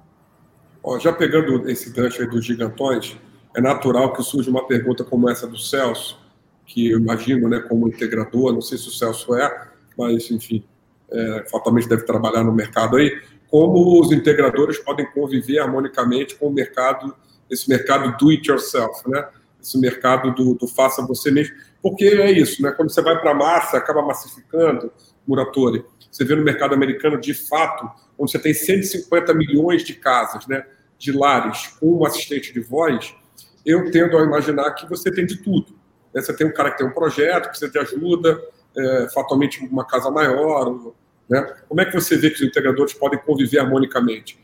Ó, 0.83 0.99
já 0.99 1.13
pegando 1.13 1.69
esse 1.69 1.91
gancho 1.91 2.23
aí 2.23 2.29
dos 2.29 2.45
gigantões, 2.45 3.19
é 3.55 3.61
natural 3.61 4.13
que 4.13 4.23
surja 4.23 4.51
uma 4.51 4.67
pergunta 4.67 5.05
como 5.05 5.29
essa 5.29 5.47
do 5.47 5.59
Celso, 5.59 6.19
que 6.65 6.91
eu 6.91 6.99
imagino, 6.99 7.49
né, 7.49 7.61
como 7.61 7.89
integrador, 7.89 8.53
não 8.53 8.61
sei 8.61 8.79
se 8.79 8.89
o 8.89 8.93
Celso 8.93 9.35
é, 9.35 9.69
mas, 9.97 10.31
enfim, 10.31 10.63
é, 11.11 11.47
fatalmente 11.51 11.89
deve 11.89 12.05
trabalhar 12.05 12.45
no 12.45 12.53
mercado 12.53 12.97
aí, 12.97 13.11
como 13.49 14.01
os 14.01 14.13
integradores 14.13 14.79
podem 14.79 15.11
conviver 15.13 15.59
harmonicamente 15.59 16.37
com 16.37 16.49
o 16.49 16.53
mercado 16.53 17.15
esse 17.51 17.69
mercado 17.69 18.17
do 18.19 18.31
it 18.31 18.49
yourself, 18.49 19.09
né? 19.09 19.27
Esse 19.61 19.79
mercado 19.79 20.35
do, 20.35 20.55
do 20.55 20.67
faça 20.67 21.05
você 21.07 21.31
mesmo. 21.31 21.55
Porque 21.83 22.05
é 22.05 22.31
isso, 22.31 22.63
né? 22.63 22.73
Quando 22.73 22.91
você 22.91 23.03
vai 23.03 23.21
para 23.21 23.33
a 23.33 23.35
massa, 23.35 23.77
acaba 23.77 24.03
massificando, 24.03 24.93
Muratori. 25.27 25.85
Você 26.11 26.25
vê 26.25 26.35
no 26.35 26.43
mercado 26.43 26.75
americano, 26.75 27.21
de 27.21 27.35
fato, 27.35 27.89
onde 28.19 28.31
você 28.31 28.39
tem 28.39 28.55
150 28.55 29.35
milhões 29.35 29.85
de 29.85 29.95
casas, 29.95 30.47
né? 30.47 30.65
De 30.99 31.13
lares 31.13 31.69
com 31.79 31.99
um 31.99 32.05
assistente 32.05 32.53
de 32.53 32.61
voz, 32.61 33.15
eu 33.65 33.91
tendo 33.91 34.17
a 34.17 34.23
imaginar 34.23 34.73
que 34.73 34.89
você 34.89 35.11
tem 35.11 35.27
de 35.27 35.37
tudo. 35.37 35.79
Né? 36.15 36.23
Você 36.23 36.35
tem 36.35 36.47
um 36.47 36.53
cara 36.53 36.71
que 36.71 36.79
tem 36.79 36.87
um 36.87 36.93
projeto, 36.93 37.49
precisa 37.49 37.71
de 37.71 37.79
ajuda, 37.79 38.41
é, 38.77 39.09
fatalmente 39.13 39.61
uma 39.65 39.85
casa 39.85 40.11
maior. 40.11 40.93
Né? 41.29 41.43
Como 41.69 41.81
é 41.81 41.85
que 41.85 41.95
você 41.95 42.17
vê 42.17 42.31
que 42.31 42.37
os 42.37 42.43
integradores 42.43 42.95
podem 42.95 43.19
conviver 43.21 43.59
harmonicamente? 43.59 44.41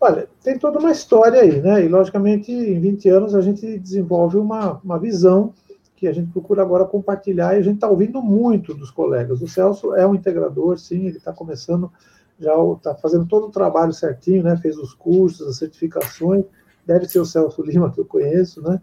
Olha, 0.00 0.26
tem 0.42 0.58
toda 0.58 0.78
uma 0.78 0.90
história 0.90 1.42
aí, 1.42 1.60
né? 1.60 1.84
E, 1.84 1.88
logicamente, 1.88 2.50
em 2.50 2.80
20 2.80 3.08
anos 3.10 3.34
a 3.34 3.42
gente 3.42 3.78
desenvolve 3.78 4.38
uma, 4.38 4.80
uma 4.82 4.98
visão 4.98 5.52
que 5.94 6.08
a 6.08 6.12
gente 6.12 6.32
procura 6.32 6.62
agora 6.62 6.86
compartilhar 6.86 7.54
e 7.54 7.58
a 7.58 7.62
gente 7.62 7.74
está 7.74 7.86
ouvindo 7.86 8.22
muito 8.22 8.72
dos 8.72 8.90
colegas. 8.90 9.42
O 9.42 9.46
Celso 9.46 9.94
é 9.94 10.06
um 10.06 10.14
integrador, 10.14 10.78
sim, 10.78 11.06
ele 11.06 11.18
está 11.18 11.30
começando, 11.30 11.92
já 12.38 12.54
está 12.74 12.94
fazendo 12.94 13.26
todo 13.26 13.48
o 13.48 13.50
trabalho 13.50 13.92
certinho, 13.92 14.42
né? 14.42 14.56
Fez 14.56 14.78
os 14.78 14.94
cursos, 14.94 15.46
as 15.46 15.58
certificações, 15.58 16.46
deve 16.86 17.06
ser 17.06 17.20
o 17.20 17.26
Celso 17.26 17.60
Lima 17.60 17.92
que 17.92 18.00
eu 18.00 18.06
conheço, 18.06 18.62
né? 18.62 18.80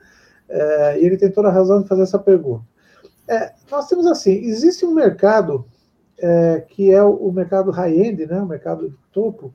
É, 0.48 1.02
e 1.02 1.06
ele 1.06 1.18
tem 1.18 1.32
toda 1.32 1.48
a 1.48 1.52
razão 1.52 1.82
de 1.82 1.88
fazer 1.88 2.04
essa 2.04 2.20
pergunta. 2.20 2.64
É, 3.28 3.54
nós 3.72 3.88
temos 3.88 4.06
assim, 4.06 4.34
existe 4.34 4.86
um 4.86 4.94
mercado 4.94 5.66
é, 6.20 6.64
que 6.70 6.92
é 6.92 7.02
o, 7.02 7.10
o 7.10 7.34
mercado 7.34 7.72
high-end, 7.72 8.28
né? 8.28 8.40
O 8.40 8.46
mercado 8.46 8.88
de 8.88 8.96
topo, 9.12 9.52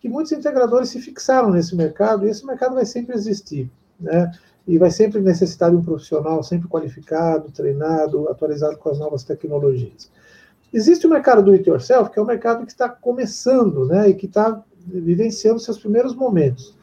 que 0.00 0.08
muitos 0.08 0.32
integradores 0.32 0.88
se 0.90 1.00
fixaram 1.00 1.50
nesse 1.50 1.74
mercado 1.74 2.26
e 2.26 2.30
esse 2.30 2.46
mercado 2.46 2.74
vai 2.74 2.84
sempre 2.84 3.14
existir, 3.14 3.70
né? 3.98 4.30
E 4.66 4.76
vai 4.78 4.90
sempre 4.90 5.20
necessitar 5.20 5.70
de 5.70 5.76
um 5.76 5.82
profissional 5.82 6.42
sempre 6.42 6.68
qualificado, 6.68 7.50
treinado, 7.50 8.28
atualizado 8.28 8.76
com 8.76 8.90
as 8.90 8.98
novas 8.98 9.24
tecnologias. 9.24 10.10
Existe 10.72 11.06
o 11.06 11.10
mercado 11.10 11.42
do 11.42 11.52
it 11.52 11.68
yourself, 11.68 12.10
que 12.10 12.18
é 12.18 12.22
o 12.22 12.26
mercado 12.26 12.66
que 12.66 12.72
está 12.72 12.88
começando, 12.88 13.86
né? 13.86 14.10
E 14.10 14.14
que 14.14 14.26
está 14.26 14.62
vivenciando 14.86 15.58
seus 15.58 15.78
primeiros 15.78 16.14
momentos. 16.14 16.76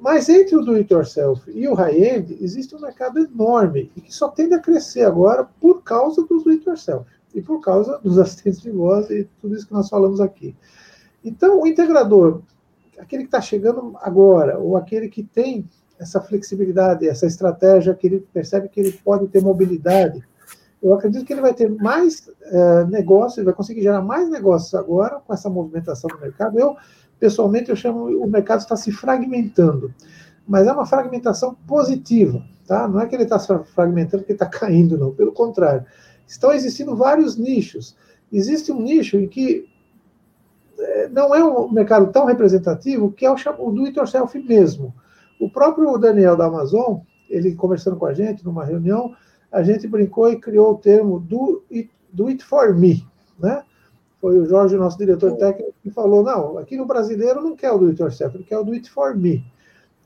Mas 0.00 0.28
entre 0.28 0.56
o 0.56 0.62
do 0.62 0.74
it 0.74 0.92
yourself 0.92 1.50
e 1.50 1.66
o 1.66 1.74
high-end, 1.74 2.38
existe 2.40 2.74
um 2.74 2.80
mercado 2.80 3.18
enorme 3.18 3.90
e 3.96 4.00
que 4.00 4.14
só 4.14 4.28
tende 4.28 4.54
a 4.54 4.60
crescer 4.60 5.04
agora 5.04 5.44
por 5.60 5.82
causa 5.82 6.22
do 6.22 6.40
do 6.40 6.50
it 6.50 6.64
yourself 6.68 7.04
e 7.34 7.42
por 7.42 7.60
causa 7.60 7.98
dos 7.98 8.18
assistentes 8.18 8.60
de 8.60 8.70
voz 8.70 9.10
e 9.10 9.28
tudo 9.40 9.56
isso 9.56 9.66
que 9.66 9.72
nós 9.72 9.88
falamos 9.88 10.20
aqui. 10.20 10.54
Então, 11.24 11.60
o 11.60 11.66
integrador, 11.66 12.42
aquele 12.98 13.22
que 13.22 13.28
está 13.28 13.40
chegando 13.40 13.96
agora, 14.00 14.58
ou 14.58 14.76
aquele 14.76 15.08
que 15.08 15.22
tem 15.22 15.64
essa 15.98 16.20
flexibilidade, 16.20 17.08
essa 17.08 17.26
estratégia, 17.26 17.94
que 17.94 18.06
ele 18.06 18.26
percebe 18.32 18.68
que 18.68 18.80
ele 18.80 18.92
pode 18.92 19.26
ter 19.28 19.42
mobilidade, 19.42 20.22
eu 20.82 20.94
acredito 20.94 21.24
que 21.24 21.32
ele 21.32 21.40
vai 21.40 21.52
ter 21.52 21.68
mais 21.68 22.30
é, 22.42 22.84
negócios, 22.84 23.44
vai 23.44 23.54
conseguir 23.54 23.82
gerar 23.82 24.00
mais 24.00 24.30
negócios 24.30 24.74
agora 24.74 25.20
com 25.20 25.34
essa 25.34 25.50
movimentação 25.50 26.08
do 26.08 26.20
mercado. 26.20 26.58
Eu, 26.58 26.76
pessoalmente, 27.18 27.68
eu 27.68 27.76
chamo 27.76 28.04
o 28.04 28.30
mercado 28.30 28.60
está 28.60 28.76
se 28.76 28.92
fragmentando, 28.92 29.92
mas 30.46 30.66
é 30.66 30.72
uma 30.72 30.86
fragmentação 30.86 31.56
positiva, 31.66 32.44
tá? 32.66 32.86
Não 32.86 33.00
é 33.00 33.06
que 33.06 33.16
ele 33.16 33.24
está 33.24 33.38
se 33.38 33.52
fragmentando 33.74 34.22
porque 34.22 34.32
está 34.32 34.46
caindo, 34.46 34.96
não. 34.96 35.12
Pelo 35.12 35.32
contrário, 35.32 35.84
estão 36.26 36.52
existindo 36.52 36.94
vários 36.94 37.36
nichos. 37.36 37.96
Existe 38.32 38.70
um 38.70 38.80
nicho 38.80 39.16
em 39.16 39.26
que 39.26 39.66
não 41.10 41.34
é 41.34 41.44
um 41.44 41.70
mercado 41.70 42.10
tão 42.12 42.24
representativo 42.24 43.12
que 43.12 43.26
é 43.26 43.30
o, 43.30 43.36
o 43.58 43.72
do 43.72 43.84
it 43.84 43.98
yourself 43.98 44.38
mesmo. 44.38 44.94
O 45.40 45.48
próprio 45.50 45.96
Daniel 45.98 46.36
da 46.36 46.46
Amazon, 46.46 46.98
ele 47.28 47.54
conversando 47.54 47.96
com 47.96 48.06
a 48.06 48.14
gente 48.14 48.44
numa 48.44 48.64
reunião, 48.64 49.14
a 49.50 49.62
gente 49.62 49.86
brincou 49.86 50.30
e 50.30 50.38
criou 50.38 50.72
o 50.72 50.78
termo 50.78 51.18
do 51.20 51.62
it, 51.70 51.90
do 52.12 52.28
it 52.28 52.44
for 52.44 52.74
me, 52.74 53.06
né? 53.38 53.62
Foi 54.20 54.36
o 54.38 54.46
Jorge, 54.46 54.76
nosso 54.76 54.98
diretor 54.98 55.36
técnico, 55.36 55.72
que 55.82 55.90
falou: 55.90 56.24
não, 56.24 56.58
aqui 56.58 56.76
no 56.76 56.84
brasileiro 56.84 57.40
não 57.40 57.54
quer 57.54 57.70
o 57.70 57.78
do 57.78 57.86
it 57.86 58.00
yourself, 58.00 58.36
ele 58.36 58.44
quer 58.44 58.58
o 58.58 58.64
do 58.64 58.72
it 58.72 58.90
for 58.90 59.16
me. 59.16 59.44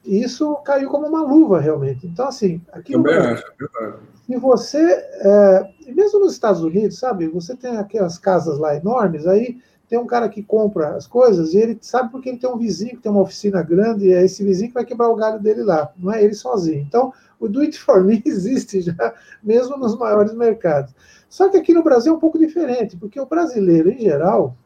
E 0.05 0.23
isso 0.23 0.57
caiu 0.65 0.91
como 0.91 1.07
uma 1.07 1.23
luva, 1.23 1.61
realmente. 1.61 2.07
Então, 2.07 2.27
assim, 2.27 2.61
aqui 2.73 2.93
Também 2.93 3.15
no 3.15 3.21
Brasil, 3.21 3.45
acho, 3.61 3.99
se 4.27 4.37
você, 4.37 4.81
é, 4.81 5.71
mesmo 5.89 6.21
nos 6.21 6.33
Estados 6.33 6.63
Unidos, 6.63 6.99
sabe, 6.99 7.29
você 7.29 7.57
tem 7.57 7.77
aquelas 7.77 8.19
casas 8.19 8.59
lá 8.59 8.77
enormes, 8.77 9.27
aí 9.27 9.59
tem 9.93 9.99
um 9.99 10.07
cara 10.07 10.27
que 10.27 10.43
compra 10.43 10.97
as 10.97 11.07
coisas 11.07 11.53
e 11.53 11.59
ele 11.59 11.79
sabe 11.83 12.11
porque 12.11 12.31
ele 12.31 12.39
tem 12.39 12.49
um 12.49 12.57
vizinho 12.57 12.97
que 12.97 13.03
tem 13.03 13.13
uma 13.13 13.21
oficina 13.21 13.63
grande 13.63 14.07
e 14.07 14.13
é 14.15 14.25
esse 14.25 14.43
vizinho 14.43 14.69
que 14.69 14.75
vai 14.75 14.87
quebrar 14.87 15.11
o 15.11 15.15
galho 15.15 15.39
dele 15.39 15.63
lá, 15.63 15.93
não 15.99 16.11
é 16.11 16.25
ele 16.25 16.33
sozinho. 16.33 16.81
Então, 16.81 17.13
o 17.39 17.47
do 17.47 17.61
it 17.61 17.79
for 17.79 18.03
me 18.03 18.23
existe 18.25 18.81
já, 18.81 19.15
mesmo 19.43 19.77
nos 19.77 19.95
maiores 19.99 20.33
mercados. 20.33 20.95
Só 21.29 21.51
que 21.51 21.59
aqui 21.59 21.75
no 21.75 21.83
Brasil 21.83 22.11
é 22.15 22.17
um 22.17 22.19
pouco 22.19 22.39
diferente, 22.39 22.97
porque 22.97 23.21
o 23.21 23.27
brasileiro, 23.27 23.91
em 23.91 23.99
geral, 23.99 24.57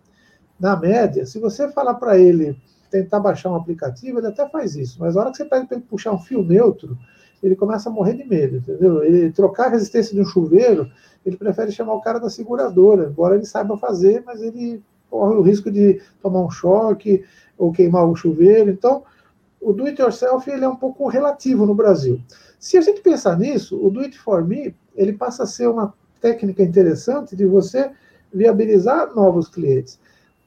na 0.60 0.76
média, 0.76 1.26
se 1.26 1.40
você 1.40 1.68
falar 1.72 1.94
para 1.94 2.16
ele 2.16 2.56
tentar 2.88 3.18
baixar 3.18 3.50
um 3.50 3.56
aplicativo, 3.56 4.20
ele 4.20 4.28
até 4.28 4.48
faz 4.48 4.76
isso, 4.76 4.96
mas 5.00 5.16
na 5.16 5.22
hora 5.22 5.30
que 5.32 5.38
você 5.38 5.44
pede 5.44 5.66
para 5.66 5.76
ele 5.76 5.86
puxar 5.90 6.12
um 6.12 6.20
fio 6.20 6.44
neutro, 6.44 6.96
ele 7.42 7.56
começa 7.56 7.88
a 7.88 7.92
morrer 7.92 8.14
de 8.14 8.24
medo, 8.24 8.58
entendeu? 8.58 9.02
Ele 9.02 9.32
trocar 9.32 9.66
a 9.66 9.70
resistência 9.70 10.14
de 10.14 10.20
um 10.20 10.24
chuveiro, 10.24 10.88
ele 11.24 11.36
prefere 11.36 11.72
chamar 11.72 11.94
o 11.94 12.00
cara 12.00 12.20
da 12.20 12.30
seguradora, 12.30 13.08
embora 13.10 13.34
ele 13.34 13.44
saiba 13.44 13.76
fazer, 13.76 14.22
mas 14.24 14.40
ele 14.40 14.80
corre 15.10 15.36
o 15.36 15.42
risco 15.42 15.70
de 15.70 16.00
tomar 16.22 16.40
um 16.40 16.50
choque 16.50 17.24
ou 17.56 17.72
queimar 17.72 18.08
o 18.08 18.16
chuveiro. 18.16 18.70
Então, 18.70 19.04
o 19.60 19.72
do 19.72 19.86
it 19.86 20.00
yourself 20.00 20.48
ele 20.50 20.64
é 20.64 20.68
um 20.68 20.76
pouco 20.76 21.08
relativo 21.08 21.66
no 21.66 21.74
Brasil. 21.74 22.20
Se 22.58 22.76
a 22.76 22.80
gente 22.80 23.00
pensar 23.00 23.38
nisso, 23.38 23.78
o 23.84 23.90
do 23.90 24.00
it 24.00 24.18
for 24.18 24.46
me 24.46 24.74
ele 24.94 25.12
passa 25.12 25.42
a 25.42 25.46
ser 25.46 25.68
uma 25.68 25.92
técnica 26.20 26.62
interessante 26.62 27.36
de 27.36 27.44
você 27.44 27.90
viabilizar 28.32 29.14
novos 29.14 29.48
clientes. 29.48 29.98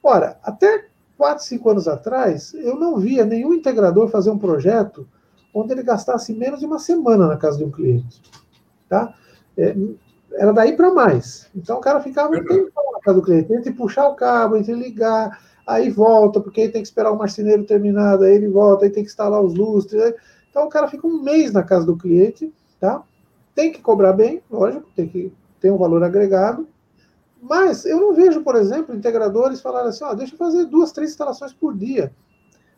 Ora, 0.02 0.38
até 0.42 0.86
4, 1.16 1.44
5 1.44 1.70
anos 1.70 1.88
atrás, 1.88 2.54
eu 2.54 2.76
não 2.76 2.98
via 2.98 3.24
nenhum 3.24 3.52
integrador 3.52 4.08
fazer 4.08 4.30
um 4.30 4.38
projeto 4.38 5.06
onde 5.54 5.72
ele 5.72 5.82
gastasse 5.82 6.32
menos 6.32 6.60
de 6.60 6.66
uma 6.66 6.78
semana 6.78 7.26
na 7.26 7.36
casa 7.36 7.58
de 7.58 7.64
um 7.64 7.70
cliente. 7.70 8.22
Tá? 8.88 9.14
É, 9.56 9.76
era 10.32 10.52
daí 10.52 10.76
para 10.76 10.92
mais. 10.92 11.48
Então 11.54 11.78
o 11.78 11.80
cara 11.80 12.00
ficava 12.00 12.34
um 12.34 12.44
tempo 12.44 12.70
casa 13.02 13.18
do 13.18 13.24
cliente, 13.24 13.52
entre 13.52 13.72
puxar 13.72 14.08
o 14.08 14.14
cabo, 14.14 14.56
entre 14.56 14.74
ligar, 14.74 15.40
aí 15.66 15.90
volta, 15.90 16.40
porque 16.40 16.62
aí 16.62 16.68
tem 16.68 16.82
que 16.82 16.88
esperar 16.88 17.12
o 17.12 17.18
marceneiro 17.18 17.64
terminar, 17.64 18.20
aí 18.22 18.34
ele 18.34 18.48
volta, 18.48 18.84
aí 18.84 18.90
tem 18.90 19.02
que 19.02 19.10
instalar 19.10 19.42
os 19.42 19.54
lustres. 19.54 20.00
Aí... 20.02 20.14
Então 20.50 20.64
o 20.64 20.68
cara 20.68 20.88
fica 20.88 21.06
um 21.06 21.22
mês 21.22 21.52
na 21.52 21.62
casa 21.62 21.86
do 21.86 21.96
cliente, 21.96 22.52
tá? 22.78 23.02
Tem 23.54 23.72
que 23.72 23.80
cobrar 23.80 24.12
bem, 24.12 24.42
lógico, 24.50 24.86
tem 24.94 25.08
que 25.08 25.32
ter 25.60 25.70
um 25.70 25.78
valor 25.78 26.02
agregado. 26.02 26.66
Mas 27.42 27.84
eu 27.86 27.98
não 27.98 28.12
vejo, 28.12 28.42
por 28.42 28.54
exemplo, 28.56 28.94
integradores 28.94 29.60
falarem 29.60 29.88
assim, 29.88 30.04
ó, 30.04 30.12
deixa 30.14 30.34
eu 30.34 30.38
fazer 30.38 30.66
duas, 30.66 30.92
três 30.92 31.10
instalações 31.10 31.52
por 31.52 31.76
dia. 31.76 32.12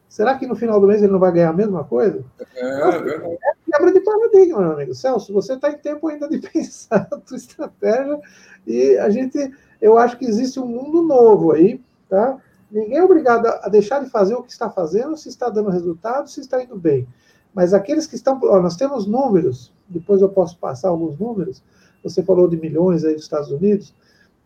Será 0.09 0.37
que 0.37 0.47
no 0.47 0.55
final 0.55 0.79
do 0.79 0.87
mês 0.87 1.03
ele 1.03 1.11
não 1.11 1.19
vai 1.19 1.33
ganhar 1.33 1.49
a 1.49 1.55
mesma 1.55 1.85
coisa? 1.85 2.23
É, 2.55 2.61
é, 2.61 3.35
é 3.35 3.37
quebra 3.73 3.93
de 3.93 4.01
paradigma, 4.01 4.61
meu 4.61 4.73
amigo. 4.73 4.95
Celso, 4.95 5.33
você 5.33 5.55
está 5.55 5.71
em 5.71 5.79
tempo 5.79 6.07
ainda 6.07 6.29
de 6.29 6.39
pensar 6.53 7.09
a 7.11 7.19
sua 7.25 7.39
estratégia 7.39 8.21
e 8.67 8.99
a 8.99 9.09
gente, 9.09 9.39
eu 9.83 9.99
acho 9.99 10.17
que 10.17 10.25
existe 10.25 10.59
um 10.59 10.67
mundo 10.67 11.03
novo 11.03 11.53
aí, 11.53 11.83
tá? 12.09 12.39
Ninguém 12.71 12.97
é 12.97 13.05
obrigado 13.05 13.47
a 13.47 13.69
deixar 13.69 14.03
de 14.03 14.09
fazer 14.09 14.35
o 14.35 14.43
que 14.43 14.51
está 14.51 14.71
fazendo, 14.71 15.17
se 15.17 15.29
está 15.29 15.51
dando 15.51 15.69
resultado, 15.69 16.31
se 16.31 16.41
está 16.41 16.63
indo 16.63 16.77
bem. 16.77 17.07
Mas 17.53 17.75
aqueles 17.75 18.07
que 18.07 18.15
estão, 18.15 18.41
ó, 18.45 18.63
nós 18.63 18.77
temos 18.77 19.07
números, 19.07 19.71
depois 19.87 20.23
eu 20.23 20.29
posso 20.31 20.57
passar 20.57 20.89
alguns 20.89 21.19
números. 21.19 21.63
Você 22.03 22.23
falou 22.23 22.49
de 22.49 22.57
milhões 22.57 23.05
aí 23.05 23.13
dos 23.13 23.25
Estados 23.25 23.51
Unidos. 23.51 23.95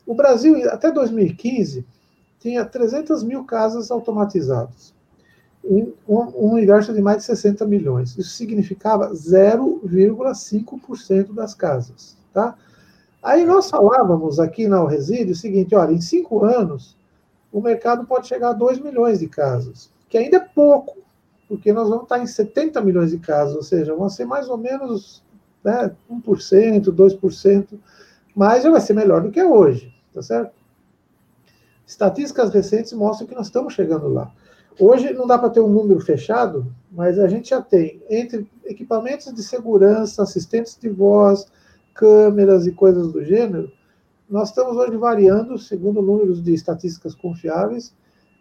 O 0.04 0.14
Brasil, 0.14 0.68
até 0.70 0.90
2015, 0.90 1.86
tinha 2.40 2.64
300 2.64 3.22
mil 3.22 3.44
casas 3.44 3.92
automatizadas 3.92 4.96
um, 5.68 5.92
um 6.08 6.52
universo 6.52 6.92
de 6.92 7.02
mais 7.02 7.18
de 7.18 7.24
60 7.24 7.66
milhões. 7.66 8.16
Isso 8.16 8.30
significava 8.30 9.12
0,5% 9.12 11.34
das 11.34 11.52
casas. 11.54 12.16
Tá? 12.32 12.56
Aí 13.26 13.44
nós 13.44 13.68
falávamos 13.68 14.38
aqui 14.38 14.68
na 14.68 14.88
Resíduo 14.88 15.32
o 15.32 15.34
seguinte: 15.34 15.74
olha, 15.74 15.92
em 15.92 16.00
cinco 16.00 16.44
anos, 16.44 16.96
o 17.52 17.60
mercado 17.60 18.06
pode 18.06 18.28
chegar 18.28 18.50
a 18.50 18.52
2 18.52 18.78
milhões 18.78 19.18
de 19.18 19.26
casas, 19.26 19.90
que 20.08 20.16
ainda 20.16 20.36
é 20.36 20.40
pouco, 20.40 20.98
porque 21.48 21.72
nós 21.72 21.88
vamos 21.88 22.04
estar 22.04 22.20
em 22.20 22.26
70 22.28 22.80
milhões 22.82 23.10
de 23.10 23.18
casas, 23.18 23.56
ou 23.56 23.64
seja, 23.64 23.96
vão 23.96 24.08
ser 24.08 24.26
mais 24.26 24.48
ou 24.48 24.56
menos 24.56 25.24
né, 25.64 25.90
1%, 26.08 26.82
2%, 26.84 27.66
mas 28.32 28.62
já 28.62 28.70
vai 28.70 28.80
ser 28.80 28.94
melhor 28.94 29.22
do 29.22 29.32
que 29.32 29.40
é 29.40 29.44
hoje, 29.44 29.92
tá 30.14 30.22
certo? 30.22 30.54
Estatísticas 31.84 32.54
recentes 32.54 32.92
mostram 32.92 33.26
que 33.26 33.34
nós 33.34 33.46
estamos 33.46 33.74
chegando 33.74 34.06
lá. 34.06 34.30
Hoje 34.78 35.12
não 35.12 35.26
dá 35.26 35.36
para 35.36 35.50
ter 35.50 35.58
um 35.58 35.68
número 35.68 35.98
fechado, 35.98 36.72
mas 36.92 37.18
a 37.18 37.26
gente 37.26 37.50
já 37.50 37.60
tem 37.60 38.00
entre 38.08 38.48
equipamentos 38.64 39.34
de 39.34 39.42
segurança, 39.42 40.22
assistentes 40.22 40.78
de 40.80 40.88
voz, 40.88 41.48
câmeras 41.96 42.66
e 42.66 42.72
coisas 42.72 43.12
do 43.12 43.24
gênero. 43.24 43.72
Nós 44.28 44.50
estamos 44.50 44.76
hoje 44.76 44.96
variando, 44.96 45.58
segundo 45.58 46.02
números 46.02 46.42
de 46.42 46.52
estatísticas 46.52 47.14
confiáveis, 47.14 47.94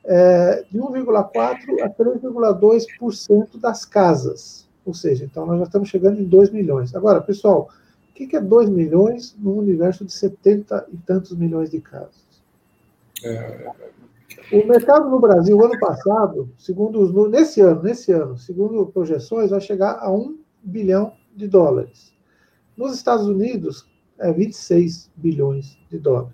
é, 0.03 0.63
de 0.69 0.77
1,4% 0.77 1.81
a 1.81 1.89
3,2% 1.89 3.59
das 3.59 3.85
casas. 3.85 4.67
Ou 4.85 4.93
seja, 4.93 5.25
então 5.25 5.45
nós 5.45 5.57
já 5.59 5.63
estamos 5.63 5.89
chegando 5.89 6.19
em 6.19 6.25
2 6.25 6.51
milhões. 6.51 6.93
Agora, 6.93 7.21
pessoal, 7.21 7.69
o 8.09 8.13
que 8.13 8.35
é 8.35 8.41
2 8.41 8.69
milhões 8.69 9.35
num 9.39 9.57
universo 9.57 10.05
de 10.05 10.11
70 10.11 10.87
e 10.91 10.97
tantos 10.97 11.35
milhões 11.35 11.71
de 11.71 11.81
casas? 11.81 12.25
É, 13.23 13.71
o 14.51 14.67
mercado 14.67 15.09
no 15.09 15.19
Brasil, 15.19 15.63
ano 15.63 15.79
passado, 15.79 16.49
segundo 16.57 17.01
os 17.01 17.31
nesse 17.31 17.61
ano, 17.61 17.81
nesse 17.81 18.11
ano, 18.11 18.37
segundo 18.37 18.85
projeções, 18.87 19.49
vai 19.49 19.61
chegar 19.61 19.97
a 19.99 20.11
1 20.11 20.37
bilhão 20.61 21.13
de 21.35 21.47
dólares. 21.47 22.14
Nos 22.77 22.93
Estados 22.93 23.27
Unidos, 23.27 23.87
é 24.19 24.31
26 24.31 25.09
bilhões 25.15 25.77
de 25.89 25.97
dólares. 25.97 26.33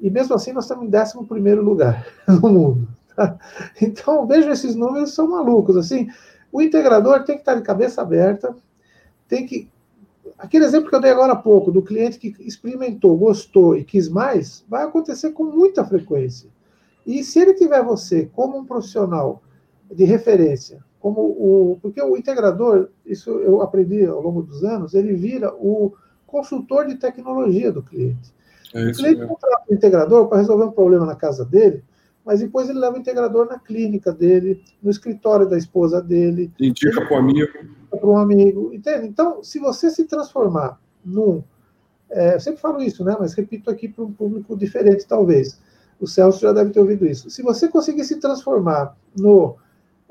E 0.00 0.10
mesmo 0.10 0.34
assim, 0.34 0.52
nós 0.52 0.64
estamos 0.64 0.84
em 0.84 1.44
11 1.44 1.54
lugar 1.56 2.06
no 2.26 2.48
mundo. 2.50 2.88
Tá? 3.14 3.38
Então, 3.80 4.26
veja 4.26 4.50
esses 4.50 4.74
números, 4.74 5.14
são 5.14 5.28
malucos. 5.28 5.76
Assim, 5.76 6.08
o 6.50 6.60
integrador 6.60 7.24
tem 7.24 7.36
que 7.36 7.42
estar 7.42 7.54
de 7.54 7.62
cabeça 7.62 8.02
aberta, 8.02 8.54
tem 9.28 9.46
que. 9.46 9.70
Aquele 10.38 10.64
exemplo 10.64 10.88
que 10.88 10.94
eu 10.96 11.00
dei 11.00 11.10
agora 11.10 11.34
há 11.34 11.36
pouco, 11.36 11.70
do 11.70 11.82
cliente 11.82 12.18
que 12.18 12.34
experimentou, 12.40 13.16
gostou 13.16 13.76
e 13.76 13.84
quis 13.84 14.08
mais, 14.08 14.64
vai 14.68 14.82
acontecer 14.84 15.30
com 15.30 15.44
muita 15.44 15.84
frequência. 15.84 16.50
E 17.06 17.22
se 17.22 17.38
ele 17.38 17.54
tiver 17.54 17.82
você 17.82 18.28
como 18.32 18.58
um 18.58 18.64
profissional 18.64 19.42
de 19.90 20.04
referência, 20.04 20.82
como 21.02 21.20
o. 21.20 21.78
Porque 21.82 22.00
o 22.00 22.16
integrador, 22.16 22.88
isso 23.04 23.30
eu 23.30 23.60
aprendi 23.60 24.06
ao 24.06 24.22
longo 24.22 24.40
dos 24.40 24.62
anos, 24.62 24.94
ele 24.94 25.12
vira 25.14 25.52
o 25.52 25.92
consultor 26.24 26.86
de 26.86 26.94
tecnologia 26.94 27.72
do 27.72 27.82
cliente. 27.82 28.32
É 28.72 28.86
o 28.86 28.92
cliente 28.92 29.26
contrata 29.26 29.64
o 29.68 29.74
integrador 29.74 30.28
para 30.28 30.38
resolver 30.38 30.64
um 30.64 30.70
problema 30.70 31.04
na 31.04 31.16
casa 31.16 31.44
dele, 31.44 31.82
mas 32.24 32.38
depois 32.38 32.68
ele 32.68 32.78
leva 32.78 32.96
o 32.96 33.00
integrador 33.00 33.46
na 33.48 33.58
clínica 33.58 34.12
dele, 34.12 34.62
no 34.80 34.90
escritório 34.90 35.46
da 35.46 35.58
esposa 35.58 36.00
dele. 36.00 36.52
Indica 36.60 37.04
para 37.04 37.16
um 37.16 37.18
amigo. 37.18 37.52
Para 37.90 38.06
um 38.06 38.16
amigo, 38.16 38.72
entende? 38.72 39.08
Então, 39.08 39.42
se 39.42 39.58
você 39.58 39.90
se 39.90 40.04
transformar 40.04 40.80
num. 41.04 41.42
É, 42.08 42.36
eu 42.36 42.40
sempre 42.40 42.60
falo 42.60 42.80
isso, 42.80 43.04
né? 43.04 43.16
Mas 43.18 43.34
repito 43.34 43.68
aqui 43.68 43.88
para 43.88 44.04
um 44.04 44.12
público 44.12 44.56
diferente, 44.56 45.04
talvez 45.06 45.60
o 45.98 46.06
Celso 46.06 46.40
já 46.40 46.52
deve 46.52 46.70
ter 46.70 46.80
ouvido 46.80 47.06
isso. 47.06 47.28
Se 47.28 47.42
você 47.42 47.68
conseguir 47.68 48.04
se 48.04 48.20
transformar 48.20 48.96
no, 49.16 49.56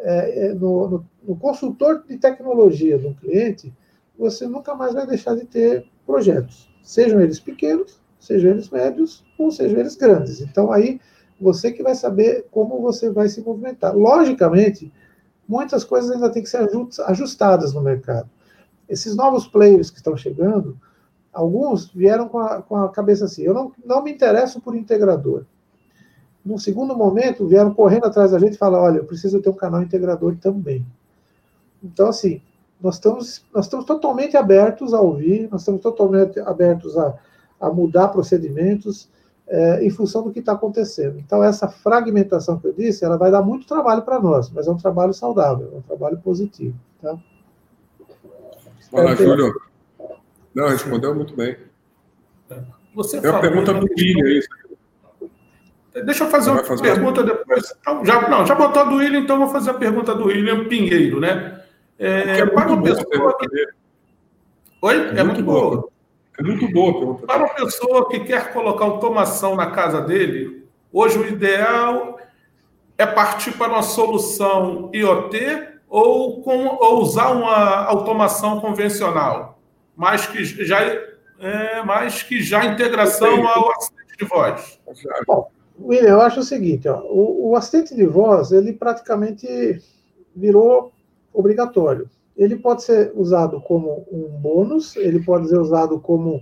é, 0.04 0.48
é, 0.48 0.54
no, 0.54 0.88
no, 0.88 1.06
no, 1.28 1.36
consultor 1.36 2.04
de 2.08 2.18
tecnologia 2.18 2.98
do 2.98 3.14
cliente, 3.16 3.74
você 4.18 4.48
nunca 4.48 4.76
mais 4.76 4.94
vai 4.94 5.06
deixar 5.06 5.36
de 5.36 5.46
ter 5.46 5.86
projetos, 6.06 6.70
sejam 6.84 7.22
eles 7.22 7.40
pequenos, 7.40 8.00
sejam 8.20 8.52
eles 8.52 8.70
médios 8.70 9.24
ou 9.38 9.52
sejam 9.52 9.80
eles 9.80 9.96
grandes. 9.96 10.42
Então 10.42 10.72
aí 10.72 11.00
Você 11.42 11.72
que 11.72 11.82
vai 11.82 11.96
saber 11.96 12.46
como 12.52 12.80
você 12.80 13.10
vai 13.10 13.28
se 13.28 13.42
movimentar. 13.42 13.98
Logicamente, 13.98 14.94
muitas 15.48 15.84
coisas 15.84 16.12
ainda 16.12 16.32
têm 16.32 16.44
que 16.44 16.50
ser 16.50 16.70
ajustadas 17.08 17.74
no 17.74 17.82
mercado. 17.82 18.30
Esses 18.88 19.16
novos 19.16 19.48
players 19.48 19.90
que 19.90 19.98
estão 19.98 20.16
chegando, 20.16 20.78
alguns 21.34 21.92
vieram 21.92 22.30
com 22.30 22.38
a, 22.38 22.62
com 22.62 22.76
a 22.76 22.90
cabeça 22.90 23.26
assim: 23.26 23.42
eu 23.42 23.56
não, 23.56 23.74
não 23.84 24.04
me 24.04 24.12
interesso 24.12 24.62
por 24.62 24.76
integrador. 24.76 25.46
No 26.44 26.58
segundo 26.58 26.96
momento, 26.96 27.48
vieram 27.48 27.74
correndo 27.74 28.06
atrás 28.06 28.32
da 28.32 28.40
gente 28.40 28.54
e 28.54 28.58
falaram: 28.58 28.86
olha, 28.86 28.98
eu 28.98 29.06
preciso 29.06 29.42
ter 29.42 29.50
um 29.50 29.54
canal 29.54 29.82
integrador 29.82 30.36
também. 30.38 30.86
Então, 31.84 32.10
assim, 32.10 32.42
nós 32.82 32.96
estamos, 32.96 33.46
nós 33.54 33.66
estamos 33.66 33.86
totalmente 33.86 34.36
abertos 34.36 34.94
a 34.94 35.00
ouvir, 35.00 35.48
nós 35.52 35.62
estamos 35.62 35.82
totalmente 35.82 36.40
abertos 36.40 36.98
a, 36.98 37.14
a 37.60 37.70
mudar 37.70 38.08
procedimentos 38.08 39.08
é, 39.48 39.86
em 39.86 39.90
função 39.90 40.24
do 40.24 40.32
que 40.32 40.40
está 40.40 40.54
acontecendo. 40.54 41.20
Então, 41.20 41.44
essa 41.44 41.68
fragmentação 41.68 42.58
que 42.58 42.68
eu 42.68 42.74
disse, 42.74 43.06
ela 43.06 43.18
vai 43.18 43.30
dar 43.30 43.42
muito 43.42 43.68
trabalho 43.68 44.02
para 44.02 44.20
nós, 44.20 44.50
mas 44.50 44.68
é 44.68 44.72
um 44.72 44.78
trabalho 44.78 45.14
saudável, 45.14 45.70
é 45.74 45.78
um 45.78 45.82
trabalho 45.82 46.18
positivo. 46.20 46.76
Tá? 47.02 47.18
Fala, 48.90 49.16
Júlio. 49.16 49.54
Não, 50.56 50.68
respondeu 50.70 51.14
muito 51.14 51.36
bem. 51.36 51.58
Você 52.96 53.18
é 53.18 53.30
a 53.30 53.40
pergunta 53.40 53.74
do 53.74 53.86
William, 53.98 54.28
é 54.28 54.38
isso. 54.40 54.50
Deixa 55.94 56.24
eu 56.24 56.30
fazer 56.30 56.52
uma 56.52 56.64
fazer 56.64 56.84
pergunta 56.84 57.24
depois. 57.24 57.74
Não 57.86 58.06
já, 58.06 58.30
não, 58.30 58.46
já 58.46 58.56
botou 58.56 58.88
do 58.88 58.96
William, 58.96 59.20
então 59.20 59.38
vou 59.38 59.50
fazer 59.50 59.72
a 59.72 59.74
pergunta 59.74 60.16
do 60.16 60.28
William 60.28 60.66
Pinheiro, 60.66 61.20
né? 61.20 61.62
É, 62.00 62.40
é 62.40 62.46
para 62.46 62.72
uma 62.72 62.82
pessoa 62.82 63.38
que... 63.38 63.48
Oi? 64.82 64.96
É, 65.16 65.20
é 65.20 65.24
muito, 65.24 65.44
boa. 65.44 65.62
boa. 65.62 65.90
É 66.40 66.44
muito 66.44 66.68
boa. 66.72 67.18
Para 67.18 67.38
uma 67.38 67.50
pessoa 67.50 68.10
que 68.10 68.22
quer 68.22 68.54
colocar 68.54 68.86
automação 68.86 69.56
na 69.56 69.72
casa 69.72 70.02
dele, 70.02 70.66
hoje 70.92 71.20
o 71.20 71.28
ideal 71.28 72.18
é 72.98 73.06
partir 73.06 73.52
para 73.52 73.74
uma 73.74 73.84
solução 73.84 74.90
IoT 74.94 75.68
ou, 75.90 76.42
com, 76.42 76.68
ou 76.68 77.02
usar 77.02 77.32
uma 77.32 77.86
automação 77.86 78.62
convencional, 78.62 79.60
mas 79.96 80.26
que 80.26 80.46
já 80.46 80.80
é, 81.40 81.84
mais 81.84 82.24
que 82.24 82.42
já 82.42 82.64
integração 82.66 83.46
ao 83.46 83.72
assistente 83.72 84.18
de 84.18 84.26
voz. 84.26 84.80
Bom, 85.28 85.52
William, 85.84 86.12
eu 86.12 86.22
acho 86.22 86.40
o 86.40 86.44
seguinte, 86.44 86.88
ó, 86.88 87.02
o, 87.02 87.50
o 87.50 87.56
assistente 87.56 87.96
de 87.96 88.06
voz 88.06 88.52
ele 88.52 88.74
praticamente 88.74 89.82
virou 90.36 90.92
obrigatório. 91.34 92.10
Ele 92.36 92.56
pode 92.56 92.84
ser 92.84 93.12
usado 93.16 93.62
como 93.62 94.06
um 94.12 94.28
bônus, 94.40 94.96
ele 94.96 95.24
pode 95.24 95.48
ser 95.48 95.60
usado 95.60 96.00
como 96.00 96.42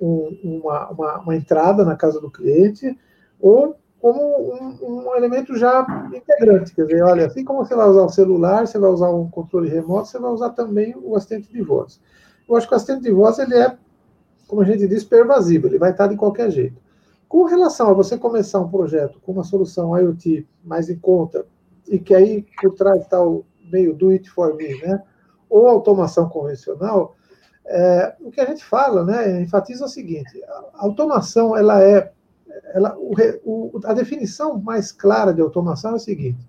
um, 0.00 0.60
uma, 0.62 0.88
uma, 0.90 1.18
uma, 1.20 1.36
entrada 1.36 1.84
na 1.84 1.96
casa 1.96 2.20
do 2.20 2.30
cliente, 2.30 2.98
ou 3.40 3.76
como 4.00 4.20
um, 4.20 5.06
um, 5.08 5.16
elemento 5.16 5.56
já 5.56 5.86
integrante. 6.14 6.74
Quer 6.74 6.86
dizer, 6.86 7.02
olha, 7.02 7.26
assim 7.26 7.44
como 7.44 7.64
você 7.64 7.74
vai 7.74 7.88
usar 7.88 8.02
o 8.02 8.08
celular, 8.10 8.66
você 8.66 8.78
vai 8.78 8.90
usar 8.90 9.10
um 9.10 9.28
controle 9.28 9.68
remoto, 9.68 10.08
você 10.08 10.18
vai 10.18 10.30
usar 10.30 10.50
também 10.50 10.94
o 11.02 11.16
assistente 11.16 11.50
de 11.50 11.62
voz. 11.62 12.00
Eu 12.48 12.56
acho 12.56 12.68
que 12.68 12.74
o 12.74 12.76
assistente 12.76 13.02
de 13.02 13.10
voz, 13.10 13.38
ele 13.38 13.54
é, 13.54 13.76
como 14.46 14.60
a 14.60 14.64
gente 14.64 14.86
diz, 14.86 15.04
pervasivo, 15.04 15.66
ele 15.66 15.78
vai 15.78 15.90
estar 15.90 16.06
de 16.06 16.16
qualquer 16.16 16.50
jeito. 16.50 16.83
Com 17.34 17.46
relação 17.46 17.88
a 17.88 17.92
você 17.92 18.16
começar 18.16 18.60
um 18.60 18.68
projeto 18.68 19.18
com 19.20 19.32
uma 19.32 19.42
solução 19.42 19.98
IoT 19.98 20.46
mais 20.62 20.88
em 20.88 20.96
conta, 20.96 21.44
e 21.88 21.98
que 21.98 22.14
aí 22.14 22.46
por 22.62 22.72
trás 22.76 23.02
está 23.02 23.20
o 23.20 23.44
meio 23.72 23.92
do 23.92 24.10
it 24.10 24.30
for 24.30 24.54
me, 24.54 24.80
né? 24.80 25.02
ou 25.50 25.66
automação 25.66 26.28
convencional, 26.28 27.16
é, 27.66 28.14
o 28.20 28.30
que 28.30 28.40
a 28.40 28.46
gente 28.46 28.64
fala, 28.64 29.02
né, 29.02 29.42
enfatiza 29.42 29.84
o 29.84 29.88
seguinte: 29.88 30.40
a 30.44 30.84
automação, 30.84 31.56
ela 31.56 31.82
é, 31.82 32.12
ela, 32.72 32.96
o, 32.96 33.12
o, 33.44 33.80
a 33.84 33.92
definição 33.92 34.56
mais 34.56 34.92
clara 34.92 35.34
de 35.34 35.40
automação 35.40 35.90
é 35.90 35.96
o 35.96 35.98
seguinte: 35.98 36.48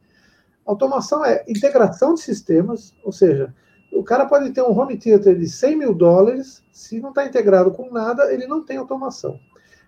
automação 0.67 1.25
é 1.25 1.43
integração 1.47 2.13
de 2.13 2.21
sistemas, 2.21 2.93
ou 3.03 3.11
seja, 3.11 3.51
o 3.91 4.03
cara 4.03 4.27
pode 4.27 4.51
ter 4.51 4.61
um 4.61 4.79
home 4.79 4.99
theater 4.99 5.36
de 5.36 5.49
100 5.49 5.77
mil 5.77 5.95
dólares, 5.95 6.63
se 6.71 6.99
não 6.99 7.09
está 7.09 7.25
integrado 7.25 7.71
com 7.71 7.91
nada, 7.91 8.31
ele 8.31 8.45
não 8.45 8.63
tem 8.63 8.77
automação. 8.77 9.39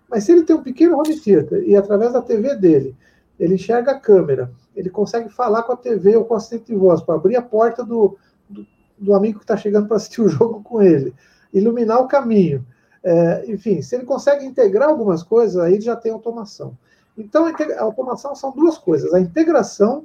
Mas 0.08 0.24
se 0.24 0.32
ele 0.32 0.42
tem 0.42 0.56
um 0.56 0.62
pequeno 0.62 0.98
home 0.98 1.18
theater 1.20 1.62
e 1.66 1.76
através 1.76 2.12
da 2.12 2.22
TV 2.22 2.54
dele, 2.54 2.96
ele 3.38 3.54
enxerga 3.54 3.92
a 3.92 3.98
câmera, 3.98 4.50
ele 4.74 4.90
consegue 4.90 5.28
falar 5.28 5.62
com 5.62 5.72
a 5.72 5.76
TV 5.76 6.16
ou 6.16 6.24
com 6.24 6.34
o 6.34 6.36
assistente 6.36 6.66
de 6.66 6.74
voz 6.74 7.02
para 7.02 7.14
abrir 7.14 7.36
a 7.36 7.42
porta 7.42 7.84
do, 7.84 8.16
do, 8.48 8.66
do 8.98 9.14
automação 9.14 9.38
que 9.38 9.44
está 9.44 9.56
chegando 9.56 9.86
para 9.86 9.96
assistir 9.96 10.22
o 10.22 10.28
jogo 10.28 10.62
com 10.62 10.82
ele, 10.82 11.14
iluminar 11.52 12.00
o 12.00 12.08
caminho. 12.08 12.64
É, 13.02 13.44
enfim, 13.48 13.80
se 13.80 13.94
ele 13.94 14.04
consegue 14.04 14.44
integrar 14.44 14.88
algumas 14.88 15.22
coisas, 15.22 15.56
aí 15.56 15.74
ele 15.74 15.82
já 15.82 15.94
tem 15.94 16.10
automação. 16.10 16.76
Então, 17.16 17.46
a 17.46 17.82
automação 17.82 18.34
são 18.34 18.52
duas 18.52 18.78
coisas: 18.78 19.12
a 19.12 19.20
integração 19.20 20.04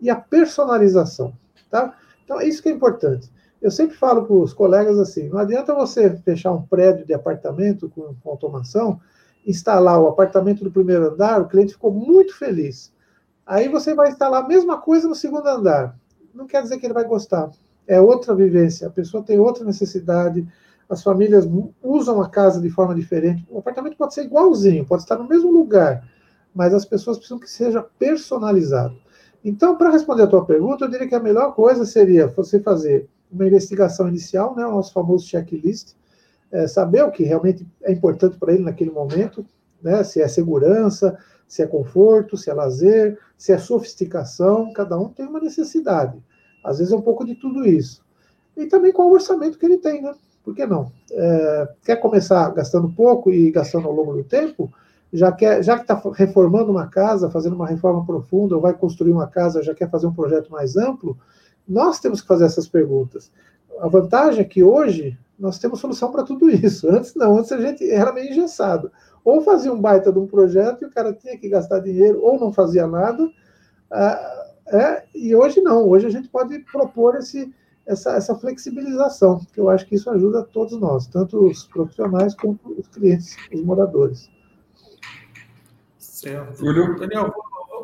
e 0.00 0.10
a 0.10 0.16
personalização. 0.16 1.32
Tá? 1.70 1.94
Então, 2.24 2.40
é 2.40 2.46
isso 2.46 2.62
que 2.62 2.68
é 2.68 2.72
importante. 2.72 3.30
Eu 3.60 3.70
sempre 3.70 3.96
falo 3.96 4.24
para 4.24 4.36
os 4.36 4.52
colegas 4.52 4.98
assim: 4.98 5.28
não 5.28 5.38
adianta 5.38 5.74
você 5.74 6.10
fechar 6.18 6.52
um 6.52 6.62
prédio 6.62 7.06
de 7.06 7.14
apartamento 7.14 7.88
com, 7.90 8.14
com 8.22 8.30
automação, 8.30 9.00
instalar 9.46 10.00
o 10.00 10.08
apartamento 10.08 10.64
do 10.64 10.70
primeiro 10.70 11.12
andar, 11.12 11.40
o 11.40 11.48
cliente 11.48 11.74
ficou 11.74 11.92
muito 11.92 12.36
feliz. 12.36 12.92
Aí 13.46 13.68
você 13.68 13.94
vai 13.94 14.08
instalar 14.08 14.42
a 14.42 14.48
mesma 14.48 14.78
coisa 14.78 15.06
no 15.06 15.14
segundo 15.14 15.46
andar. 15.46 15.96
Não 16.34 16.46
quer 16.46 16.62
dizer 16.62 16.78
que 16.78 16.86
ele 16.86 16.94
vai 16.94 17.04
gostar. 17.04 17.50
É 17.86 18.00
outra 18.00 18.34
vivência. 18.34 18.88
A 18.88 18.90
pessoa 18.90 19.22
tem 19.22 19.38
outra 19.38 19.64
necessidade. 19.64 20.46
As 20.88 21.02
famílias 21.02 21.46
usam 21.82 22.22
a 22.22 22.28
casa 22.28 22.60
de 22.60 22.70
forma 22.70 22.94
diferente. 22.94 23.46
O 23.50 23.58
apartamento 23.58 23.96
pode 23.96 24.14
ser 24.14 24.24
igualzinho, 24.24 24.86
pode 24.86 25.02
estar 25.02 25.16
no 25.16 25.28
mesmo 25.28 25.50
lugar, 25.50 26.06
mas 26.54 26.72
as 26.72 26.84
pessoas 26.84 27.16
precisam 27.16 27.38
que 27.38 27.50
seja 27.50 27.82
personalizado. 27.98 28.96
Então, 29.44 29.76
para 29.76 29.90
responder 29.90 30.22
a 30.22 30.26
tua 30.26 30.44
pergunta, 30.44 30.84
eu 30.84 30.88
diria 30.88 31.06
que 31.06 31.14
a 31.14 31.20
melhor 31.20 31.54
coisa 31.54 31.84
seria 31.84 32.26
você 32.26 32.60
fazer 32.60 33.08
uma 33.30 33.46
investigação 33.46 34.08
inicial, 34.08 34.54
né, 34.56 34.64
o 34.64 34.70
nosso 34.70 34.92
famoso 34.92 35.26
checklist, 35.26 35.94
é, 36.54 36.68
saber 36.68 37.02
o 37.02 37.10
que 37.10 37.24
realmente 37.24 37.66
é 37.82 37.90
importante 37.90 38.38
para 38.38 38.52
ele 38.52 38.62
naquele 38.62 38.92
momento, 38.92 39.44
né, 39.82 40.04
se 40.04 40.22
é 40.22 40.28
segurança, 40.28 41.18
se 41.48 41.62
é 41.62 41.66
conforto, 41.66 42.36
se 42.36 42.48
é 42.48 42.54
lazer, 42.54 43.18
se 43.36 43.52
é 43.52 43.58
sofisticação, 43.58 44.72
cada 44.72 44.96
um 44.96 45.08
tem 45.08 45.26
uma 45.26 45.40
necessidade. 45.40 46.22
Às 46.62 46.78
vezes 46.78 46.92
é 46.92 46.96
um 46.96 47.02
pouco 47.02 47.24
de 47.24 47.34
tudo 47.34 47.66
isso. 47.66 48.02
E 48.56 48.66
também 48.66 48.92
qual 48.92 49.08
o 49.08 49.12
orçamento 49.12 49.58
que 49.58 49.66
ele 49.66 49.78
tem, 49.78 50.00
né? 50.00 50.14
Por 50.44 50.54
que 50.54 50.64
não? 50.64 50.92
É, 51.10 51.68
quer 51.84 51.96
começar 51.96 52.48
gastando 52.54 52.88
pouco 52.88 53.32
e 53.32 53.50
gastando 53.50 53.88
ao 53.88 53.94
longo 53.94 54.14
do 54.14 54.22
tempo? 54.22 54.72
Já, 55.12 55.32
quer, 55.32 55.62
já 55.62 55.76
que 55.76 55.82
está 55.82 56.00
reformando 56.14 56.70
uma 56.70 56.86
casa, 56.86 57.30
fazendo 57.30 57.56
uma 57.56 57.66
reforma 57.66 58.06
profunda, 58.06 58.54
ou 58.54 58.60
vai 58.60 58.74
construir 58.74 59.10
uma 59.10 59.26
casa, 59.26 59.62
já 59.62 59.74
quer 59.74 59.90
fazer 59.90 60.06
um 60.06 60.14
projeto 60.14 60.52
mais 60.52 60.76
amplo, 60.76 61.18
nós 61.66 61.98
temos 61.98 62.20
que 62.20 62.28
fazer 62.28 62.44
essas 62.44 62.68
perguntas. 62.68 63.30
A 63.80 63.88
vantagem 63.88 64.40
é 64.40 64.44
que 64.44 64.62
hoje 64.62 65.18
nós 65.38 65.58
temos 65.58 65.80
solução 65.80 66.10
para 66.10 66.22
tudo 66.22 66.50
isso. 66.50 66.88
Antes 66.88 67.14
não, 67.14 67.38
antes 67.38 67.52
a 67.52 67.60
gente 67.60 67.88
era 67.90 68.12
meio 68.12 68.30
engessado 68.30 68.90
ou 69.24 69.40
fazia 69.40 69.72
um 69.72 69.80
baita 69.80 70.12
de 70.12 70.18
um 70.18 70.26
projeto 70.26 70.82
e 70.82 70.84
o 70.84 70.90
cara 70.90 71.12
tinha 71.12 71.36
que 71.38 71.48
gastar 71.48 71.80
dinheiro, 71.80 72.20
ou 72.22 72.38
não 72.38 72.52
fazia 72.52 72.86
nada. 72.86 73.28
Ah, 73.90 74.50
é, 74.68 75.04
e 75.14 75.34
hoje 75.34 75.62
não, 75.62 75.88
hoje 75.88 76.06
a 76.06 76.10
gente 76.10 76.28
pode 76.28 76.58
propor 76.70 77.16
esse, 77.16 77.52
essa, 77.86 78.12
essa 78.12 78.34
flexibilização, 78.34 79.40
que 79.52 79.58
eu 79.58 79.70
acho 79.70 79.86
que 79.86 79.94
isso 79.94 80.10
ajuda 80.10 80.40
a 80.40 80.44
todos 80.44 80.78
nós, 80.78 81.06
tanto 81.06 81.46
os 81.46 81.64
profissionais 81.64 82.34
quanto 82.34 82.78
os 82.78 82.86
clientes, 82.88 83.36
os 83.52 83.62
moradores. 83.62 84.30
Certo. 85.98 86.58
Julio? 86.58 86.98
Daniel, 86.98 87.32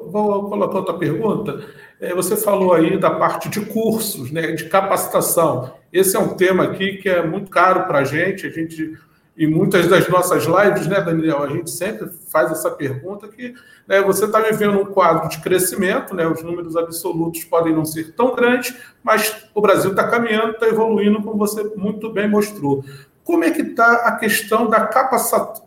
vou, 0.03 0.43
vou 0.43 0.51
colocar 0.51 0.79
outra 0.79 0.99
pergunta. 0.99 1.65
É, 1.99 2.15
você 2.15 2.37
falou 2.37 2.73
aí 2.73 2.99
da 2.99 3.11
parte 3.11 3.49
de 3.49 3.65
cursos, 3.65 4.31
né, 4.31 4.53
de 4.53 4.69
capacitação. 4.69 5.80
Esse 5.93 6.17
é 6.17 6.21
um 6.21 6.35
tema 6.35 6.65
aqui 6.65 6.99
que 6.99 7.09
é 7.09 7.25
muito 7.25 7.51
caro 7.51 7.87
para 7.87 7.99
a 7.99 8.05
gente, 8.05 8.47
a 8.47 8.51
gente 8.51 8.97
em 9.41 9.47
muitas 9.47 9.89
das 9.89 10.07
nossas 10.07 10.45
lives, 10.45 10.87
né, 10.87 11.01
Daniel, 11.01 11.43
a 11.43 11.49
gente 11.49 11.71
sempre 11.71 12.11
faz 12.31 12.51
essa 12.51 12.71
pergunta 12.71 13.27
que 13.27 13.55
né, 13.89 14.03
você 14.03 14.27
está 14.27 14.39
vivendo 14.41 14.79
um 14.79 14.85
quadro 14.85 15.31
de 15.31 15.39
crescimento, 15.39 16.15
né, 16.15 16.27
os 16.27 16.43
números 16.43 16.77
absolutos 16.77 17.43
podem 17.45 17.75
não 17.75 17.87
ser 17.87 18.13
tão 18.13 18.35
grandes, 18.35 18.77
mas 19.03 19.47
o 19.55 19.61
Brasil 19.63 19.93
está 19.93 20.07
caminhando, 20.09 20.53
está 20.53 20.69
evoluindo, 20.69 21.23
como 21.23 21.39
você 21.39 21.63
muito 21.75 22.13
bem 22.13 22.29
mostrou. 22.29 22.85
Como 23.31 23.45
é 23.45 23.53
que 23.53 23.63
está 23.63 24.09
a 24.09 24.17
questão 24.17 24.69
da 24.69 24.81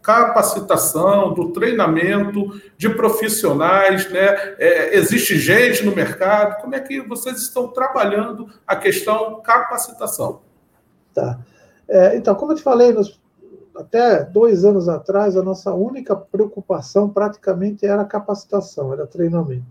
capacitação, 0.01 1.34
do 1.34 1.53
treinamento 1.53 2.61
de 2.78 2.89
profissionais? 2.89 4.11
Né? 4.11 4.20
É, 4.59 4.97
existe 4.97 5.38
gente 5.39 5.86
no 5.86 5.95
mercado? 5.95 6.61
Como 6.61 6.76
é 6.76 6.82
que 6.82 6.99
vocês 6.99 7.38
estão 7.38 7.70
trabalhando 7.70 8.49
a 8.68 8.76
questão 8.76 9.39
capacitação? 9.41 10.41
Tá. 11.14 11.39
É, 11.88 12.18
então, 12.18 12.36
como 12.36 12.51
eu 12.51 12.57
te 12.57 12.64
falei 12.64 12.91
nos 12.91 13.18
até 13.74 14.26
dois 14.26 14.66
anos 14.66 14.89
atrás, 14.89 15.38
a 15.38 15.41
nossa 15.41 15.74
única 15.74 16.18
preocupação 16.18 17.07
praticamente 17.07 17.86
era 17.86 18.03
capacitação, 18.03 18.91
era 18.91 19.07
treinamento. 19.07 19.64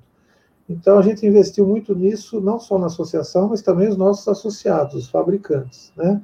Então, 0.67 0.99
a 0.99 1.03
gente 1.03 1.27
investiu 1.27 1.67
muito 1.67 1.95
nisso, 1.95 2.41
não 2.41 2.59
só 2.59 2.79
na 2.79 2.87
associação, 2.87 3.51
mas 3.51 3.61
também 3.61 3.91
os 3.91 3.99
nossos 3.99 4.27
associados, 4.29 4.95
os 4.95 5.11
fabricantes. 5.11 5.93
Né? 5.95 6.23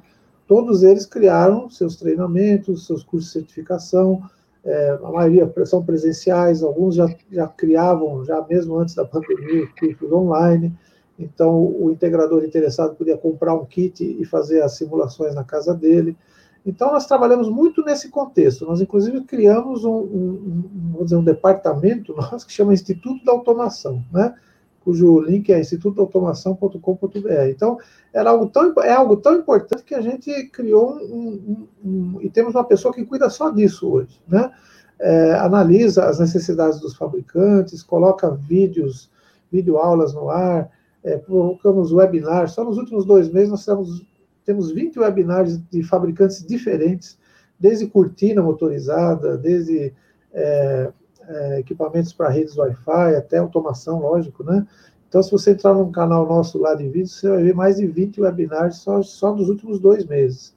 Todos 0.49 0.81
eles 0.81 1.05
criaram 1.05 1.69
seus 1.69 1.95
treinamentos, 1.95 2.87
seus 2.87 3.03
cursos 3.03 3.27
de 3.27 3.33
certificação, 3.33 4.23
é, 4.65 4.97
a 5.03 5.11
maioria 5.11 5.47
são 5.63 5.85
presenciais, 5.85 6.63
alguns 6.63 6.95
já, 6.95 7.07
já 7.31 7.47
criavam, 7.47 8.25
já 8.25 8.43
mesmo 8.49 8.75
antes 8.75 8.95
da 8.95 9.05
pandemia, 9.05 9.67
cursos 9.79 10.11
online. 10.11 10.75
Então, 11.19 11.55
o 11.79 11.91
integrador 11.91 12.43
interessado 12.43 12.95
podia 12.95 13.15
comprar 13.15 13.53
um 13.53 13.63
kit 13.63 14.03
e 14.03 14.25
fazer 14.25 14.63
as 14.63 14.75
simulações 14.75 15.35
na 15.35 15.43
casa 15.43 15.71
dele. 15.71 16.17
Então, 16.65 16.91
nós 16.91 17.05
trabalhamos 17.05 17.47
muito 17.47 17.85
nesse 17.85 18.09
contexto. 18.09 18.65
Nós, 18.65 18.81
inclusive, 18.81 19.21
criamos 19.25 19.85
um, 19.85 19.97
um, 19.97 20.95
um, 20.99 21.03
dizer, 21.03 21.15
um 21.15 21.23
departamento 21.23 22.15
nosso 22.17 22.47
que 22.47 22.53
chama 22.53 22.73
Instituto 22.73 23.23
da 23.23 23.33
Automação, 23.33 24.03
né? 24.11 24.33
Cujo 24.83 25.19
link 25.21 25.51
é 25.51 25.59
institutoautomação.com.br. 25.59 27.49
Então, 27.49 27.77
era 28.13 28.29
algo 28.29 28.47
tão, 28.47 28.73
é 28.81 28.91
algo 28.91 29.17
tão 29.17 29.35
importante 29.35 29.83
que 29.83 29.95
a 29.95 30.01
gente 30.01 30.31
criou 30.47 30.97
um, 30.97 31.67
um, 31.83 32.17
e 32.21 32.29
temos 32.29 32.55
uma 32.55 32.63
pessoa 32.63 32.93
que 32.93 33.05
cuida 33.05 33.29
só 33.29 33.49
disso 33.49 33.89
hoje, 33.89 34.21
né? 34.27 34.51
É, 35.01 35.33
analisa 35.35 36.05
as 36.05 36.19
necessidades 36.19 36.79
dos 36.81 36.93
fabricantes, 36.93 37.81
coloca 37.81 38.31
vídeos, 38.31 39.09
videoaulas 39.49 40.13
no 40.13 40.29
ar, 40.29 40.69
é, 41.03 41.21
webinars. 41.91 42.51
Só 42.51 42.65
nos 42.65 42.77
últimos 42.77 43.05
dois 43.05 43.29
meses 43.29 43.49
nós 43.49 43.65
temos, 43.65 44.05
temos 44.43 44.71
20 44.71 44.99
webinars 44.99 45.57
de 45.69 45.83
fabricantes 45.83 46.45
diferentes, 46.45 47.17
desde 47.57 47.87
cortina 47.87 48.41
motorizada, 48.41 49.37
desde 49.37 49.93
é, 50.33 50.91
é, 51.29 51.59
equipamentos 51.59 52.11
para 52.11 52.29
redes 52.29 52.57
Wi-Fi, 52.57 53.15
até 53.15 53.37
automação, 53.37 53.99
lógico, 53.99 54.43
né? 54.43 54.65
Então, 55.07 55.23
se 55.23 55.31
você 55.31 55.51
entrar 55.51 55.73
num 55.73 55.91
canal 55.91 56.27
nosso 56.27 56.59
lá 56.59 56.75
de 56.75 56.87
vídeo, 56.87 57.07
você 57.07 57.29
vai 57.29 57.43
ver 57.43 57.55
mais 57.55 57.77
de 57.77 57.87
20 57.87 58.21
webinars 58.21 58.77
só, 58.77 59.01
só 59.01 59.35
nos 59.35 59.49
últimos 59.49 59.79
dois 59.79 60.05
meses. 60.05 60.53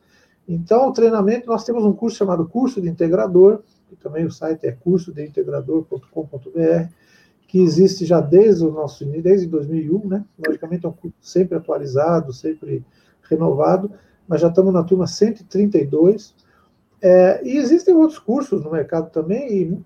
Então, 0.46 0.88
o 0.88 0.92
treinamento, 0.92 1.46
nós 1.46 1.64
temos 1.64 1.84
um 1.84 1.92
curso 1.92 2.16
chamado 2.16 2.46
Curso 2.46 2.80
de 2.80 2.88
Integrador, 2.88 3.60
que 3.88 3.96
também 3.96 4.26
o 4.26 4.30
site 4.30 4.66
é 4.66 4.72
cursodeintegrador.com.br, 4.72 6.92
que 7.46 7.62
existe 7.62 8.04
já 8.04 8.20
desde 8.20 8.64
o 8.64 8.70
nosso 8.70 9.04
desde 9.04 9.46
2001, 9.46 10.08
né? 10.08 10.24
Logicamente 10.46 10.86
é 10.86 10.88
um 10.88 10.92
curso 10.92 11.16
sempre 11.20 11.56
atualizado, 11.56 12.32
sempre 12.32 12.84
renovado, 13.22 13.90
mas 14.26 14.40
já 14.40 14.48
estamos 14.48 14.72
na 14.72 14.82
turma 14.82 15.06
132. 15.06 16.34
É, 17.00 17.46
e 17.46 17.56
existem 17.56 17.94
outros 17.94 18.18
cursos 18.18 18.62
no 18.62 18.70
mercado 18.70 19.10
também, 19.10 19.52
e 19.52 19.78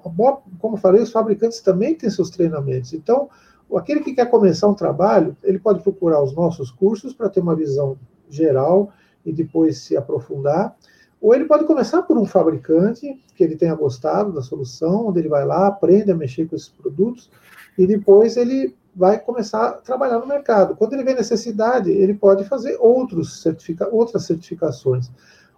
como 0.00 0.42
eu 0.74 0.76
falei, 0.76 1.02
os 1.02 1.12
fabricantes 1.12 1.60
também 1.60 1.94
têm 1.94 2.10
seus 2.10 2.30
treinamentos. 2.30 2.92
Então, 2.92 3.28
aquele 3.76 4.00
que 4.00 4.14
quer 4.14 4.26
começar 4.26 4.68
um 4.68 4.74
trabalho, 4.74 5.36
ele 5.42 5.58
pode 5.58 5.82
procurar 5.82 6.22
os 6.22 6.34
nossos 6.34 6.70
cursos 6.70 7.12
para 7.14 7.28
ter 7.28 7.40
uma 7.40 7.54
visão 7.54 7.96
geral 8.28 8.90
e 9.24 9.32
depois 9.32 9.78
se 9.78 9.96
aprofundar. 9.96 10.76
Ou 11.20 11.34
ele 11.34 11.44
pode 11.44 11.64
começar 11.64 12.02
por 12.02 12.16
um 12.16 12.24
fabricante 12.24 13.22
que 13.36 13.44
ele 13.44 13.56
tenha 13.56 13.74
gostado 13.74 14.32
da 14.32 14.40
solução, 14.40 15.08
onde 15.08 15.18
ele 15.18 15.28
vai 15.28 15.44
lá, 15.44 15.66
aprende 15.66 16.10
a 16.10 16.16
mexer 16.16 16.48
com 16.48 16.56
esses 16.56 16.70
produtos 16.70 17.30
e 17.76 17.86
depois 17.86 18.36
ele 18.36 18.74
vai 18.94 19.18
começar 19.18 19.68
a 19.68 19.72
trabalhar 19.72 20.18
no 20.18 20.26
mercado. 20.26 20.74
Quando 20.74 20.94
ele 20.94 21.04
vê 21.04 21.14
necessidade, 21.14 21.90
ele 21.90 22.14
pode 22.14 22.44
fazer 22.44 22.76
outros 22.80 23.42
certifica 23.42 23.88
outras 23.92 24.24
certificações. 24.24 25.10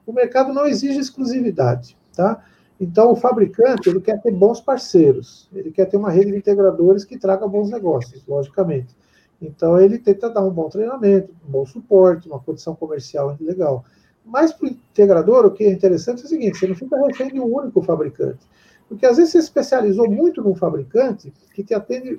O 0.05 0.13
mercado 0.13 0.53
não 0.53 0.67
exige 0.67 0.99
exclusividade, 0.99 1.97
tá? 2.15 2.43
Então, 2.83 3.13
o 3.13 3.17
fabricante 3.17 3.89
ele 3.89 4.01
quer 4.01 4.21
ter 4.21 4.33
bons 4.33 4.61
parceiros, 4.61 5.49
ele 5.55 5.71
quer 5.71 5.85
ter 5.85 5.97
uma 5.97 6.11
rede 6.11 6.33
de 6.33 6.39
integradores 6.39 7.05
que 7.05 7.17
traga 7.17 7.47
bons 7.47 7.71
negócios, 7.71 8.27
logicamente. 8.27 8.97
Então, 9.41 9.81
ele 9.81 10.01
tenta 10.01 10.29
dar 10.29 10.45
um 10.45 10.51
bom 10.51 10.69
treinamento, 10.69 11.33
um 11.47 11.51
bom 11.53 11.65
suporte, 11.65 12.27
uma 12.27 12.41
condição 12.41 12.75
comercial 12.75 13.37
legal. 13.41 13.85
Mas 14.25 14.53
para 14.53 14.67
o 14.67 14.71
integrador, 14.71 15.47
o 15.47 15.53
que 15.53 15.63
é 15.63 15.71
interessante 15.71 16.23
é 16.23 16.25
o 16.25 16.29
seguinte: 16.29 16.59
você 16.59 16.67
não 16.67 16.75
fica 16.75 16.97
refém 17.07 17.29
de 17.29 17.39
um 17.39 17.55
único 17.55 17.81
fabricante. 17.83 18.45
Porque 18.89 19.07
às 19.07 19.17
vezes 19.17 19.31
você 19.31 19.39
especializou 19.39 20.11
muito 20.11 20.43
num 20.43 20.57
fabricante 20.57 21.33
que 21.55 21.63
te 21.63 21.75
atende 21.75 22.19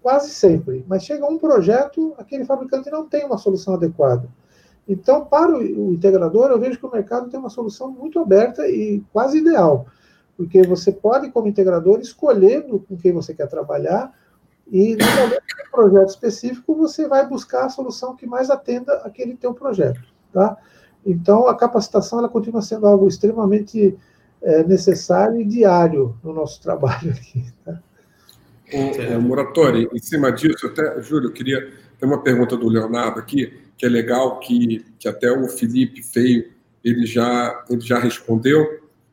quase 0.00 0.30
sempre, 0.30 0.84
mas 0.86 1.02
chega 1.02 1.26
um 1.26 1.36
projeto, 1.36 2.14
aquele 2.16 2.44
fabricante 2.44 2.88
não 2.90 3.08
tem 3.08 3.26
uma 3.26 3.38
solução 3.38 3.74
adequada. 3.74 4.28
Então, 4.88 5.24
para 5.24 5.52
o 5.56 5.92
integrador, 5.92 6.50
eu 6.50 6.58
vejo 6.58 6.78
que 6.78 6.86
o 6.86 6.90
mercado 6.90 7.28
tem 7.28 7.38
uma 7.38 7.50
solução 7.50 7.90
muito 7.90 8.18
aberta 8.18 8.66
e 8.68 9.02
quase 9.12 9.38
ideal, 9.38 9.86
porque 10.36 10.62
você 10.62 10.90
pode, 10.90 11.30
como 11.30 11.48
integrador, 11.48 12.00
escolher 12.00 12.66
com 12.66 12.96
quem 12.96 13.12
você 13.12 13.32
quer 13.34 13.46
trabalhar 13.46 14.12
e, 14.70 14.96
no 14.96 15.70
projeto 15.70 16.08
específico, 16.08 16.74
você 16.74 17.06
vai 17.06 17.26
buscar 17.28 17.66
a 17.66 17.70
solução 17.70 18.16
que 18.16 18.26
mais 18.26 18.50
atenda 18.50 18.94
aquele 19.04 19.36
teu 19.36 19.54
projeto, 19.54 20.00
tá? 20.32 20.56
Então, 21.04 21.46
a 21.48 21.56
capacitação, 21.56 22.18
ela 22.18 22.28
continua 22.28 22.62
sendo 22.62 22.86
algo 22.86 23.08
extremamente 23.08 23.96
é, 24.42 24.62
necessário 24.64 25.40
e 25.40 25.44
diário 25.44 26.16
no 26.22 26.32
nosso 26.32 26.60
trabalho 26.62 27.10
aqui, 27.10 27.44
tá? 27.64 27.80
O, 28.72 29.18
o 29.18 29.22
Moratori, 29.22 29.88
em 29.92 29.98
cima 29.98 30.30
disso, 30.30 30.66
até, 30.66 31.00
Júlio, 31.02 31.28
eu 31.28 31.32
queria 31.32 31.72
ter 31.98 32.06
uma 32.06 32.22
pergunta 32.22 32.56
do 32.56 32.68
Leonardo 32.68 33.18
aqui 33.18 33.52
que 33.80 33.86
é 33.86 33.88
legal, 33.88 34.38
que, 34.40 34.84
que 34.98 35.08
até 35.08 35.32
o 35.32 35.48
Felipe 35.48 36.02
Feio 36.02 36.52
ele 36.84 37.06
já, 37.06 37.64
ele 37.70 37.80
já 37.80 37.98
respondeu, 37.98 38.60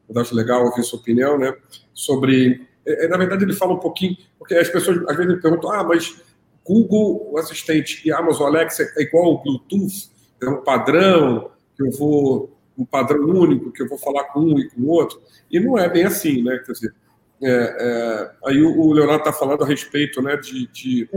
eu 0.10 0.22
acho 0.22 0.36
legal 0.36 0.66
ouvir 0.66 0.84
sua 0.84 1.00
opinião, 1.00 1.40
né? 1.40 1.56
Sobre. 1.94 2.68
É, 2.86 3.06
é, 3.06 3.08
na 3.08 3.16
verdade, 3.16 3.46
ele 3.46 3.54
fala 3.54 3.74
um 3.74 3.80
pouquinho, 3.80 4.18
porque 4.38 4.56
as 4.56 4.68
pessoas 4.68 4.98
às 5.08 5.16
vezes 5.16 5.36
me 5.36 5.42
perguntam, 5.42 5.72
ah, 5.72 5.86
mas 5.86 6.22
Google, 6.66 7.30
o 7.32 7.38
assistente 7.38 8.06
e 8.06 8.12
Amazon 8.12 8.48
Alexa 8.48 8.84
é 8.98 9.04
igual 9.04 9.26
ao 9.28 9.42
Bluetooth, 9.42 10.10
é 10.42 10.50
um 10.50 10.62
padrão, 10.62 11.50
que 11.78 11.84
eu 11.84 11.92
vou. 11.92 12.58
um 12.78 12.84
padrão 12.84 13.22
único, 13.22 13.72
que 13.72 13.82
eu 13.82 13.88
vou 13.88 13.98
falar 13.98 14.26
com 14.26 14.42
um 14.42 14.60
e 14.60 14.70
com 14.70 14.82
o 14.82 14.90
outro. 14.90 15.22
E 15.50 15.62
não 15.62 15.78
é 15.78 15.88
bem 15.88 16.04
assim, 16.04 16.44
né? 16.44 16.58
Quer 16.66 16.74
dizer, 16.74 16.94
é, 17.42 17.50
é, 17.50 18.32
aí 18.48 18.64
o 18.64 18.92
Leonardo 18.92 19.20
está 19.20 19.32
falando 19.32 19.64
a 19.64 19.68
respeito 19.68 20.22
né, 20.24 20.36
de, 20.38 20.68
de 20.68 21.08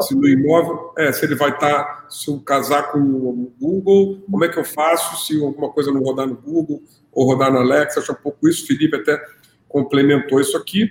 se 0.00 0.14
no 0.16 0.26
imóvel, 0.26 0.92
é, 0.98 1.12
se 1.12 1.24
ele 1.24 1.36
vai 1.36 1.50
estar, 1.50 1.84
tá, 1.84 2.06
se 2.10 2.28
eu 2.28 2.40
casar 2.40 2.90
com 2.90 2.98
o 2.98 3.52
Google, 3.60 4.20
como 4.28 4.44
é 4.44 4.48
que 4.48 4.58
eu 4.58 4.64
faço 4.64 5.24
se 5.24 5.40
alguma 5.40 5.70
coisa 5.70 5.92
não 5.92 6.02
rodar 6.02 6.26
no 6.26 6.34
Google 6.34 6.82
ou 7.12 7.24
rodar 7.24 7.52
na 7.52 7.60
Alexa, 7.60 8.00
acho 8.00 8.10
um 8.12 8.16
pouco 8.16 8.48
isso, 8.48 8.64
o 8.64 8.66
Felipe 8.66 8.96
até 8.96 9.20
complementou 9.68 10.40
isso 10.40 10.56
aqui. 10.56 10.90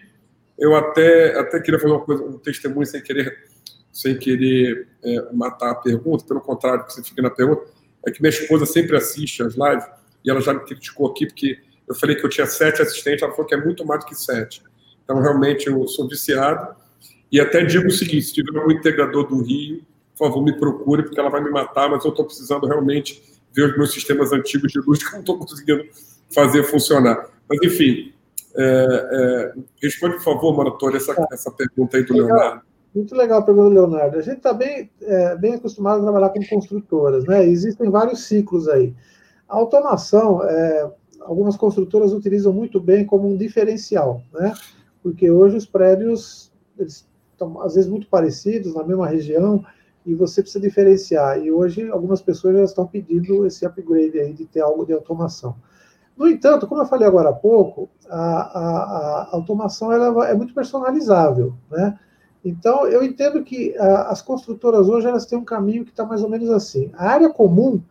Eu 0.57 0.75
até, 0.75 1.37
até 1.37 1.59
queria 1.59 1.79
fazer 1.79 1.93
uma 1.93 2.05
coisa, 2.05 2.23
um 2.23 2.37
testemunho 2.37 2.85
sem 2.85 3.01
querer, 3.01 3.37
sem 3.91 4.17
querer 4.17 4.87
é, 5.03 5.33
matar 5.33 5.71
a 5.71 5.75
pergunta, 5.75 6.23
pelo 6.25 6.39
contrário, 6.39 6.85
que 6.85 6.93
você 6.93 7.03
fica 7.03 7.21
na 7.21 7.29
pergunta, 7.29 7.63
é 8.05 8.11
que 8.11 8.21
minha 8.21 8.29
esposa 8.29 8.65
sempre 8.65 8.95
assiste 8.95 9.43
as 9.43 9.55
lives 9.55 9.85
e 10.23 10.31
ela 10.31 10.39
já 10.39 10.53
me 10.53 10.61
criticou 10.61 11.07
aqui 11.07 11.25
porque 11.25 11.57
eu 11.87 11.95
falei 11.95 12.15
que 12.15 12.23
eu 12.23 12.29
tinha 12.29 12.45
sete 12.45 12.81
assistentes, 12.81 13.23
ela 13.23 13.31
falou 13.31 13.47
que 13.47 13.55
é 13.55 13.57
muito 13.57 13.85
mais 13.85 14.01
do 14.01 14.07
que 14.07 14.15
sete. 14.15 14.63
Então, 15.09 15.23
realmente, 15.23 15.65
eu 15.65 15.87
sou 15.87 16.07
viciado. 16.07 16.75
E 17.31 17.41
até 17.41 17.65
digo 17.65 17.87
o 17.87 17.91
seguinte: 17.91 18.27
se 18.27 18.33
tiver 18.33 18.63
um 18.63 18.71
integrador 18.71 19.27
do 19.27 19.41
Rio, 19.41 19.81
por 20.15 20.27
favor, 20.27 20.43
me 20.43 20.53
procure, 20.53 21.01
porque 21.01 21.19
ela 21.19 21.31
vai 21.31 21.43
me 21.43 21.49
matar, 21.49 21.89
mas 21.89 22.05
eu 22.05 22.11
estou 22.11 22.25
precisando 22.25 22.67
realmente 22.67 23.19
ver 23.51 23.71
os 23.71 23.75
meus 23.75 23.91
sistemas 23.91 24.31
antigos 24.31 24.71
de 24.71 24.79
luz 24.79 25.01
que 25.01 25.07
eu 25.07 25.13
não 25.13 25.19
estou 25.21 25.39
conseguindo 25.39 25.83
fazer 26.31 26.61
funcionar. 26.63 27.27
Mas, 27.49 27.59
enfim, 27.63 28.13
é, 28.55 29.53
é, 29.55 29.61
responde, 29.81 30.17
por 30.17 30.25
favor, 30.25 30.55
Moratório, 30.55 30.97
essa, 30.97 31.15
essa 31.31 31.49
pergunta 31.49 31.97
aí 31.97 32.03
do 32.03 32.13
legal, 32.13 32.27
Leonardo. 32.27 32.61
Muito 32.93 33.15
legal 33.15 33.39
a 33.39 33.41
pergunta 33.41 33.69
do 33.69 33.73
Leonardo. 33.73 34.19
A 34.19 34.21
gente 34.21 34.37
está 34.37 34.53
bem, 34.53 34.91
é, 35.01 35.35
bem 35.37 35.55
acostumado 35.55 36.01
a 36.01 36.03
trabalhar 36.03 36.29
com 36.29 36.45
construtoras, 36.45 37.25
né? 37.25 37.43
Existem 37.47 37.89
vários 37.89 38.25
ciclos 38.25 38.67
aí. 38.67 38.93
A 39.47 39.55
automação, 39.55 40.43
é, 40.43 40.87
algumas 41.21 41.57
construtoras 41.57 42.13
utilizam 42.13 42.53
muito 42.53 42.79
bem 42.79 43.03
como 43.07 43.27
um 43.27 43.35
diferencial, 43.35 44.21
né? 44.31 44.53
Porque 45.01 45.29
hoje 45.29 45.57
os 45.57 45.65
prédios 45.65 46.51
estão 46.77 47.61
às 47.61 47.75
vezes 47.75 47.89
muito 47.89 48.07
parecidos 48.07 48.75
na 48.75 48.83
mesma 48.83 49.07
região 49.07 49.63
e 50.05 50.13
você 50.13 50.41
precisa 50.41 50.61
diferenciar. 50.61 51.39
E 51.39 51.51
hoje 51.51 51.89
algumas 51.89 52.21
pessoas 52.21 52.55
já 52.57 52.63
estão 52.63 52.87
pedindo 52.87 53.45
esse 53.45 53.65
upgrade 53.65 54.19
aí 54.19 54.33
de 54.33 54.45
ter 54.45 54.61
algo 54.61 54.85
de 54.85 54.93
automação. 54.93 55.55
No 56.17 56.27
entanto, 56.27 56.67
como 56.67 56.81
eu 56.81 56.85
falei 56.85 57.07
agora 57.07 57.29
há 57.29 57.33
pouco, 57.33 57.89
a, 58.09 58.19
a, 58.19 59.29
a 59.31 59.35
automação 59.35 59.91
ela 59.91 60.27
é 60.27 60.33
muito 60.33 60.53
personalizável, 60.53 61.53
né? 61.71 61.97
Então, 62.43 62.87
eu 62.87 63.03
entendo 63.03 63.43
que 63.43 63.77
a, 63.77 64.09
as 64.09 64.21
construtoras 64.21 64.87
hoje 64.87 65.07
elas 65.07 65.25
têm 65.25 65.37
um 65.37 65.45
caminho 65.45 65.85
que 65.85 65.91
está 65.91 66.05
mais 66.05 66.23
ou 66.23 66.29
menos 66.29 66.49
assim. 66.49 66.91
A 66.93 67.09
área 67.09 67.29
comum 67.29 67.81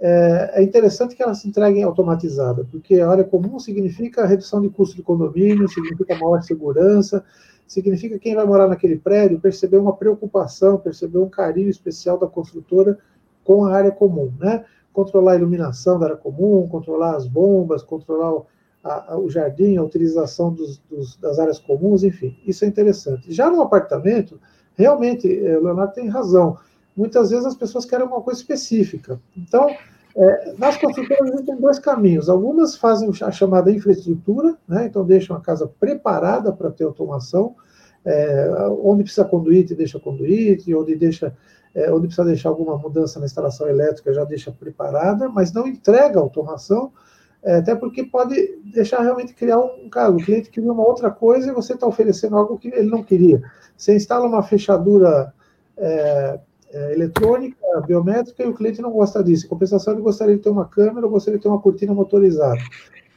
é, 0.00 0.50
é, 0.54 0.62
interessante 0.62 1.14
que 1.14 1.22
elas 1.22 1.38
se 1.38 1.48
entreguem 1.48 1.82
automatizadas, 1.82 2.66
porque 2.70 3.00
a 3.00 3.08
área 3.08 3.24
comum 3.24 3.58
significa 3.58 4.26
redução 4.26 4.60
de 4.60 4.68
custo 4.68 4.96
de 4.96 5.02
condomínio, 5.02 5.68
significa 5.68 6.18
maior 6.18 6.42
segurança, 6.42 7.24
significa 7.66 8.18
quem 8.18 8.34
vai 8.34 8.44
morar 8.44 8.68
naquele 8.68 8.96
prédio 8.96 9.40
perceber 9.40 9.78
uma 9.78 9.96
preocupação, 9.96 10.78
perceber 10.78 11.18
um 11.18 11.28
carinho 11.28 11.68
especial 11.68 12.18
da 12.18 12.26
construtora 12.26 12.98
com 13.44 13.64
a 13.64 13.74
área 13.74 13.90
comum, 13.90 14.32
né? 14.38 14.64
Controlar 14.92 15.32
a 15.32 15.36
iluminação 15.36 15.98
da 15.98 16.06
área 16.06 16.16
comum, 16.16 16.68
controlar 16.68 17.16
as 17.16 17.26
bombas, 17.26 17.82
controlar 17.82 18.32
o, 18.32 18.46
a, 18.82 19.16
o 19.18 19.28
jardim, 19.30 19.76
a 19.76 19.82
utilização 19.82 20.52
dos, 20.52 20.78
dos, 20.90 21.16
das 21.16 21.38
áreas 21.38 21.58
comuns, 21.58 22.04
enfim, 22.04 22.36
isso 22.46 22.64
é 22.64 22.68
interessante. 22.68 23.32
Já 23.32 23.50
no 23.50 23.62
apartamento, 23.62 24.40
realmente, 24.74 25.26
eh, 25.26 25.58
Leonardo 25.58 25.94
tem 25.94 26.08
razão. 26.08 26.58
Muitas 26.96 27.30
vezes 27.30 27.46
as 27.46 27.56
pessoas 27.56 27.84
querem 27.84 28.06
uma 28.06 28.20
coisa 28.20 28.40
específica. 28.40 29.20
Então, 29.36 29.68
É, 30.16 30.54
nas 30.56 30.76
construtoras 30.76 31.28
existem 31.28 31.56
dois 31.56 31.80
caminhos. 31.80 32.28
Algumas 32.28 32.76
fazem 32.76 33.10
a 33.20 33.32
chamada 33.32 33.68
infraestrutura, 33.72 34.56
né? 34.68 34.86
então 34.86 35.04
deixam 35.04 35.36
a 35.36 35.40
casa 35.40 35.66
preparada 35.66 36.52
para 36.52 36.70
ter 36.70 36.84
automação, 36.84 37.56
é, 38.04 38.48
onde 38.80 39.02
precisa 39.02 39.24
conduíte, 39.24 39.74
deixa 39.74 39.98
conduíte, 39.98 40.72
onde, 40.72 40.94
deixa, 40.94 41.36
é, 41.74 41.90
onde 41.90 42.06
precisa 42.06 42.24
deixar 42.24 42.50
alguma 42.50 42.78
mudança 42.78 43.18
na 43.18 43.26
instalação 43.26 43.66
elétrica, 43.68 44.14
já 44.14 44.24
deixa 44.24 44.52
preparada, 44.52 45.28
mas 45.28 45.52
não 45.52 45.66
entrega 45.66 46.20
automação, 46.20 46.92
é, 47.42 47.56
até 47.56 47.74
porque 47.74 48.04
pode 48.04 48.36
deixar 48.72 49.02
realmente 49.02 49.34
criar 49.34 49.58
um 49.58 49.88
caso. 49.90 50.14
O 50.16 50.24
cliente 50.24 50.48
queria 50.48 50.72
uma 50.72 50.86
outra 50.86 51.10
coisa 51.10 51.50
e 51.50 51.52
você 51.52 51.72
está 51.74 51.88
oferecendo 51.88 52.36
algo 52.36 52.56
que 52.56 52.68
ele 52.68 52.88
não 52.88 53.02
queria. 53.02 53.42
Você 53.76 53.96
instala 53.96 54.24
uma 54.28 54.44
fechadura 54.44 55.34
é, 56.74 56.92
eletrônica, 56.92 57.56
biométrica, 57.86 58.42
e 58.42 58.48
o 58.48 58.54
cliente 58.54 58.82
não 58.82 58.90
gosta 58.90 59.22
disso. 59.22 59.46
Em 59.46 59.48
compensação, 59.48 59.94
ele 59.94 60.02
gostaria 60.02 60.36
de 60.36 60.42
ter 60.42 60.50
uma 60.50 60.64
câmera, 60.64 61.06
gostaria 61.06 61.38
de 61.38 61.42
ter 61.42 61.48
uma 61.48 61.60
cortina 61.60 61.94
motorizada. 61.94 62.60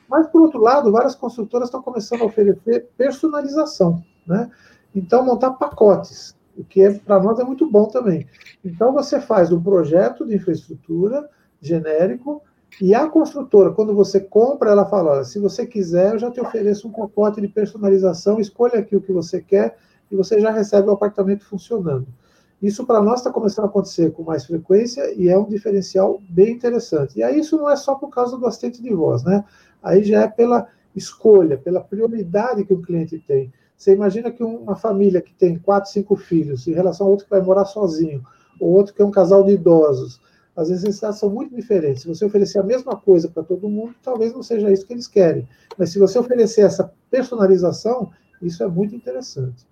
Mas, 0.08 0.28
por 0.28 0.42
outro 0.42 0.62
lado, 0.62 0.92
várias 0.92 1.16
construtoras 1.16 1.68
estão 1.68 1.82
começando 1.82 2.22
a 2.22 2.26
oferecer 2.26 2.88
personalização, 2.96 4.04
né? 4.28 4.50
Então, 4.96 5.26
montar 5.26 5.52
pacotes, 5.52 6.36
o 6.56 6.64
que 6.64 6.82
é, 6.82 6.94
para 6.94 7.20
nós 7.20 7.40
é 7.40 7.44
muito 7.44 7.70
bom 7.70 7.86
também. 7.86 8.28
Então, 8.64 8.94
você 8.94 9.20
faz 9.20 9.52
um 9.52 9.62
projeto 9.62 10.26
de 10.26 10.36
infraestrutura 10.36 11.28
genérico, 11.60 12.42
e 12.80 12.94
a 12.94 13.10
construtora, 13.10 13.72
quando 13.72 13.96
você 13.96 14.20
compra, 14.20 14.70
ela 14.70 14.86
fala: 14.86 15.14
olha, 15.14 15.24
se 15.24 15.40
você 15.40 15.66
quiser, 15.66 16.14
eu 16.14 16.20
já 16.20 16.30
te 16.30 16.40
ofereço 16.40 16.88
um 16.88 16.92
pacote 16.92 17.42
de 17.42 17.48
personalização, 17.48 18.40
escolha 18.40 18.80
aqui 18.80 18.96
o 18.96 19.02
que 19.02 19.12
você 19.12 19.42
quer, 19.42 19.78
e 20.12 20.16
você 20.16 20.40
já 20.40 20.52
recebe 20.52 20.88
o 20.88 20.92
apartamento 20.92 21.44
funcionando. 21.44 22.08
Isso 22.62 22.86
para 22.86 23.02
nós 23.02 23.20
está 23.20 23.32
começando 23.32 23.66
a 23.66 23.68
acontecer 23.68 24.12
com 24.12 24.24
mais 24.24 24.46
frequência 24.46 25.14
e 25.14 25.30
é 25.30 25.38
um 25.38 25.48
diferencial 25.48 26.20
bem 26.28 26.54
interessante. 26.54 27.20
E 27.20 27.24
aí 27.24 27.40
isso 27.40 27.56
não 27.56 27.70
é 27.70 27.76
só 27.76 27.96
por 27.96 28.10
causa 28.10 28.38
do 28.38 28.48
assistente 28.48 28.82
de 28.82 28.94
voz, 28.94 29.24
né? 29.24 29.46
Aí 29.82 30.04
já 30.04 30.24
é 30.24 30.28
pela 30.28 30.68
escolha, 30.96 31.58
pela 31.58 31.82
prioridade 31.82 32.66
que 32.66 32.74
o 32.74 32.82
cliente 32.82 33.20
tem. 33.20 33.54
Você 33.78 33.94
imagina 33.94 34.32
que 34.32 34.44
uma 34.44 34.76
família 34.76 35.22
que 35.22 35.34
tem 35.36 35.60
quatro, 35.60 35.92
cinco 35.92 36.16
filhos, 36.16 36.68
em 36.68 36.74
relação 36.74 37.06
a 37.06 37.10
outro 37.12 37.26
que 37.26 37.32
vai 37.32 37.42
morar 37.42 37.66
sozinho, 37.66 38.24
ou 38.60 38.72
outro 38.72 38.94
que 38.94 39.02
é 39.04 39.06
um 39.06 39.12
casal 39.12 39.44
de 39.44 39.52
idosos, 39.52 40.20
as 40.56 40.72
necessidades 40.72 41.20
são 41.20 41.30
muito 41.30 41.56
diferentes. 41.56 42.02
Se 42.02 42.08
você 42.08 42.26
oferecer 42.26 42.58
a 42.58 42.64
mesma 42.64 42.96
coisa 42.96 43.30
para 43.30 43.44
todo 43.44 43.70
mundo, 43.70 43.94
talvez 44.02 44.34
não 44.34 44.42
seja 44.42 44.72
isso 44.72 44.88
que 44.88 44.94
eles 44.94 45.08
querem. 45.08 45.48
Mas 45.78 45.92
se 45.92 46.00
você 46.00 46.18
oferecer 46.18 46.62
essa 46.62 46.92
personalização, 47.12 48.10
isso 48.42 48.64
é 48.64 48.68
muito 48.68 48.96
interessante. 48.96 49.68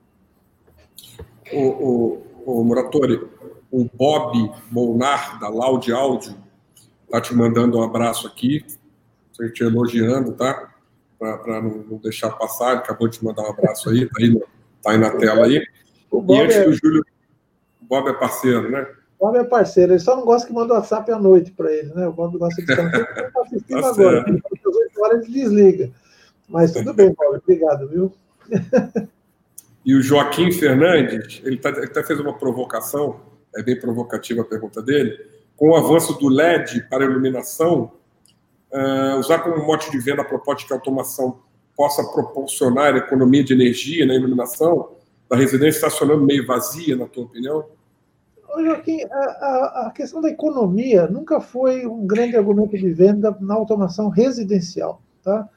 O, 1.51 1.67
o, 1.67 2.21
o 2.45 2.63
Muratori, 2.63 3.19
o 3.71 3.89
Bob 3.91 4.51
Molnar, 4.71 5.39
da 5.39 5.49
Loud 5.49 5.91
Áudio, 5.91 6.35
está 7.03 7.19
te 7.19 7.35
mandando 7.35 7.79
um 7.79 7.83
abraço 7.83 8.27
aqui, 8.27 8.63
te 9.53 9.63
elogiando, 9.63 10.33
tá? 10.33 10.71
Para 11.17 11.61
não, 11.61 11.83
não, 11.89 11.97
deixar 11.97 12.29
passar, 12.31 12.71
ele 12.71 12.79
acabou 12.79 13.07
de 13.07 13.17
te 13.17 13.25
mandar 13.25 13.43
um 13.43 13.49
abraço 13.49 13.89
aí, 13.89 14.05
tá 14.07 14.13
aí, 14.19 14.39
tá 14.81 14.91
aí 14.91 14.97
na 14.97 15.11
tela 15.11 15.45
aí. 15.45 15.57
e 15.57 16.41
antes 16.41 16.55
é... 16.55 16.65
do 16.65 16.73
Júlio, 16.73 17.03
o 17.81 17.85
Bob 17.85 18.09
é 18.09 18.13
parceiro, 18.13 18.69
né? 18.69 18.87
O 19.17 19.25
Bob 19.25 19.37
é 19.37 19.43
parceiro, 19.43 19.93
ele 19.93 19.99
só 19.99 20.15
não 20.15 20.25
gosta 20.25 20.47
que 20.47 20.53
manda 20.53 20.73
o 20.73 20.77
WhatsApp 20.77 21.11
à 21.11 21.19
noite 21.19 21.51
para 21.51 21.71
ele, 21.71 21.93
né? 21.93 22.07
O 22.07 22.13
Bob 22.13 22.37
gosta 22.37 22.63
de 22.63 22.71
estar 22.71 22.91
tá 22.91 23.41
assistindo 23.41 23.81
tá 23.81 23.89
agora, 23.89 24.21
às 24.21 24.75
8 24.75 25.03
horas 25.03 25.23
ele 25.23 25.33
desliga. 25.33 25.91
Mas 26.47 26.71
tudo 26.71 26.93
bem, 26.93 27.13
Bob, 27.13 27.37
obrigado, 27.37 27.87
viu? 27.89 28.13
E 29.85 29.93
o 29.93 30.01
Joaquim 30.01 30.51
Fernandes, 30.51 31.41
ele, 31.45 31.57
tá, 31.57 31.69
ele 31.69 31.85
até 31.85 32.01
fez 32.01 32.19
uma 32.19 32.33
provocação, 32.33 33.21
é 33.55 33.61
bem 33.61 33.79
provocativa 33.79 34.41
a 34.41 34.45
pergunta 34.45 34.81
dele, 34.81 35.15
com 35.55 35.69
o 35.69 35.75
avanço 35.75 36.17
do 36.17 36.27
LED 36.27 36.87
para 36.89 37.05
iluminação, 37.05 37.91
uh, 38.73 39.19
usar 39.19 39.39
como 39.39 39.63
mote 39.63 39.91
de 39.91 39.99
venda 39.99 40.23
a 40.23 40.25
proposta 40.25 40.65
que 40.65 40.73
a 40.73 40.75
automação 40.75 41.39
possa 41.77 42.03
proporcionar 42.03 42.95
economia 42.95 43.43
de 43.43 43.53
energia 43.53 44.07
na 44.07 44.15
iluminação 44.15 44.89
da 45.29 45.35
residência 45.35 45.77
estacionando 45.77 46.25
meio 46.25 46.47
vazia, 46.47 46.95
na 46.95 47.05
tua 47.05 47.25
opinião? 47.25 47.65
Ô, 48.55 48.63
Joaquim, 48.63 49.03
a, 49.03 49.17
a, 49.17 49.87
a, 49.87 49.91
questão 49.91 50.19
da 50.19 50.29
economia 50.29 51.07
nunca 51.07 51.39
foi 51.39 51.85
um 51.85 52.07
grande 52.07 52.35
argumento 52.35 52.75
de 52.75 52.89
venda 52.89 53.35
na 53.39 53.53
automação 53.53 54.09
residencial. 54.09 54.99
Tá? 55.23 55.47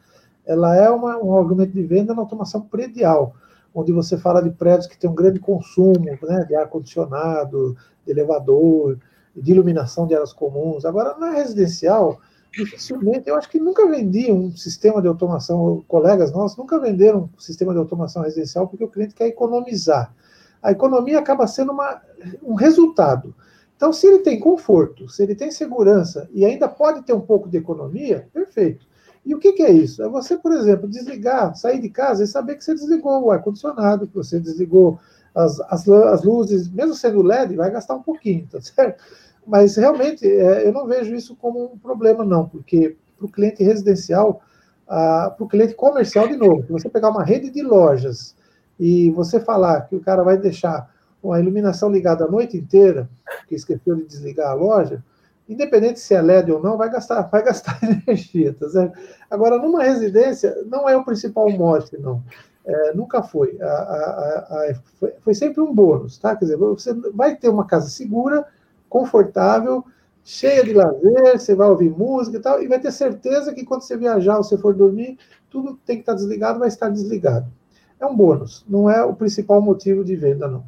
Ela 0.45 0.77
é 0.77 0.91
uma, 0.91 1.17
um 1.17 1.35
argumento 1.37 1.73
de 1.73 1.83
venda 1.83 2.15
na 2.15 2.21
automação 2.21 2.61
predial 2.61 3.35
onde 3.79 3.93
você 3.93 4.19
fala 4.19 4.43
de 4.43 4.51
prédios 4.51 4.87
que 4.87 4.99
têm 4.99 5.09
um 5.09 5.15
grande 5.15 5.39
consumo 5.39 6.05
né, 6.05 6.45
de 6.45 6.55
ar-condicionado, 6.57 7.77
de 8.05 8.11
elevador, 8.11 8.99
de 9.37 9.53
iluminação 9.53 10.07
de 10.07 10.15
áreas 10.15 10.33
comuns. 10.33 10.85
Agora, 10.85 11.17
na 11.17 11.31
residencial, 11.31 12.19
dificilmente, 12.53 13.29
eu 13.29 13.37
acho 13.37 13.49
que 13.49 13.61
nunca 13.61 13.87
vendi 13.89 14.33
um 14.33 14.51
sistema 14.57 15.01
de 15.01 15.07
automação, 15.07 15.85
colegas 15.87 16.33
nossos 16.33 16.59
nunca 16.59 16.81
venderam 16.81 17.31
um 17.37 17.41
sistema 17.41 17.73
de 17.73 17.79
automação 17.79 18.23
residencial 18.23 18.67
porque 18.67 18.85
o 18.85 18.89
cliente 18.89 19.15
quer 19.15 19.29
economizar. 19.29 20.13
A 20.61 20.73
economia 20.73 21.21
acaba 21.21 21.47
sendo 21.47 21.71
uma, 21.71 22.03
um 22.43 22.55
resultado. 22.55 23.33
Então, 23.77 23.93
se 23.93 24.09
ele 24.09 24.19
tem 24.19 24.41
conforto, 24.41 25.09
se 25.09 25.23
ele 25.23 25.37
tem 25.37 25.53
segurança 25.53 26.29
e 26.33 26.45
ainda 26.45 26.67
pode 26.67 27.03
ter 27.03 27.13
um 27.13 27.21
pouco 27.21 27.49
de 27.49 27.59
economia, 27.59 28.27
perfeito. 28.33 28.88
E 29.29 29.35
o 29.35 29.39
que, 29.39 29.53
que, 29.53 29.63
é 29.63 29.71
isso? 29.71 30.03
É 30.03 30.09
você, 30.09 30.39
por 30.39 30.53
exemplo, 30.53 30.89
desligar, 30.89 31.55
sair 31.55 31.79
de 31.79 31.91
casa 31.91 32.25
e 32.25 32.27
saber 32.27 32.57
que 32.57 32.65
você 32.65 32.73
desligou 32.73 33.25
o 33.25 33.31
ar-condicionado, 33.31 34.07
que 34.07 34.15
você 34.15 34.41
desligou 34.41 34.99
as, 35.35 35.61
as, 35.69 35.87
as, 35.87 36.23
luzes, 36.23 36.67
mesmo 36.71 36.95
sendo 36.95 37.21
LED, 37.21 37.55
vai 37.55 37.71
gastar 37.71 37.95
um 37.95 38.03
pouquinho, 38.03 38.49
tá 38.51 38.59
certo? 38.63 39.05
Mas 39.47 39.77
realmente 39.77 40.27
é, 40.27 40.67
eu 40.67 40.73
não 40.73 40.87
vejo 40.87 41.15
isso 41.15 41.37
como 41.37 41.75
um 41.75 41.79
problema, 41.79 42.25
não, 42.25 42.49
porque 42.49 42.97
para 43.19 43.27
o 43.27 43.31
cliente 43.31 43.63
residencial, 43.63 44.41
ah, 44.89 45.31
para 45.37 45.45
o 45.45 45.49
cliente 45.49 45.75
comercial, 45.75 46.27
de 46.27 46.35
novo, 46.35 46.65
você 46.67 46.89
pegar 46.89 47.11
uma 47.11 47.23
rede 47.23 47.51
de 47.51 47.61
lojas 47.61 48.35
e 48.81 49.11
você 49.11 49.39
falar 49.39 49.83
que 49.83 49.95
o 49.95 50.01
cara 50.01 50.23
vai 50.23 50.39
deixar 50.39 50.91
uma 51.23 51.39
iluminação 51.39 51.93
ligada 51.93 52.25
a 52.25 52.31
noite 52.31 52.57
inteira, 52.57 53.07
que 53.47 53.55
esqueceu 53.55 53.95
de 53.95 54.05
desligar 54.05 54.53
a 54.53 54.55
loja, 54.55 55.05
independente 55.49 55.99
se 56.01 56.15
é 56.15 56.21
LED 56.21 56.53
ou 56.53 56.63
não, 56.63 56.77
vai 56.77 56.91
gastar, 56.91 57.23
vai 57.23 57.43
gastar 57.43 57.79
energia, 58.07 58.55
tá 58.55 58.69
certo? 58.69 58.99
Agora, 59.31 59.59
numa 59.59 59.83
residência, 59.83 60.57
não 60.67 60.89
é 60.89 60.97
o 60.97 61.05
principal 61.05 61.51
mote, 61.51 61.97
não. 61.99 62.23
É, 62.65 62.93
nunca 62.95 63.23
foi. 63.23 63.59
A, 63.61 63.67
a, 63.67 64.71
a, 64.71 64.75
foi. 65.01 65.13
Foi 65.21 65.35
sempre 65.35 65.63
um 65.63 65.75
bônus, 65.75 66.19
tá? 66.19 66.37
Quer 66.37 66.45
dizer, 66.45 66.57
você 66.57 66.93
vai 67.15 67.35
ter 67.35 67.49
uma 67.49 67.67
casa 67.67 67.89
segura, 67.89 68.47
confortável, 68.89 69.85
cheia 70.23 70.63
de 70.63 70.75
lazer, 70.75 71.41
você 71.41 71.55
vai 71.55 71.69
ouvir 71.71 71.91
música 71.91 72.37
e 72.37 72.41
tal, 72.41 72.63
e 72.63 72.69
vai 72.69 72.79
ter 72.79 72.93
certeza 72.93 73.55
que 73.55 73.65
quando 73.65 73.81
você 73.81 73.97
viajar 73.97 74.37
ou 74.37 74.45
você 74.45 74.59
for 74.59 74.75
dormir, 74.75 75.19
tudo 75.49 75.79
tem 75.87 75.97
que 75.97 76.03
estar 76.03 76.13
desligado, 76.13 76.59
vai 76.59 76.69
estar 76.69 76.91
desligado. 76.91 77.51
É 77.99 78.05
um 78.05 78.15
bônus, 78.15 78.65
não 78.69 78.91
é 78.91 79.03
o 79.03 79.15
principal 79.15 79.63
motivo 79.63 80.05
de 80.05 80.15
venda, 80.15 80.47
não. 80.47 80.65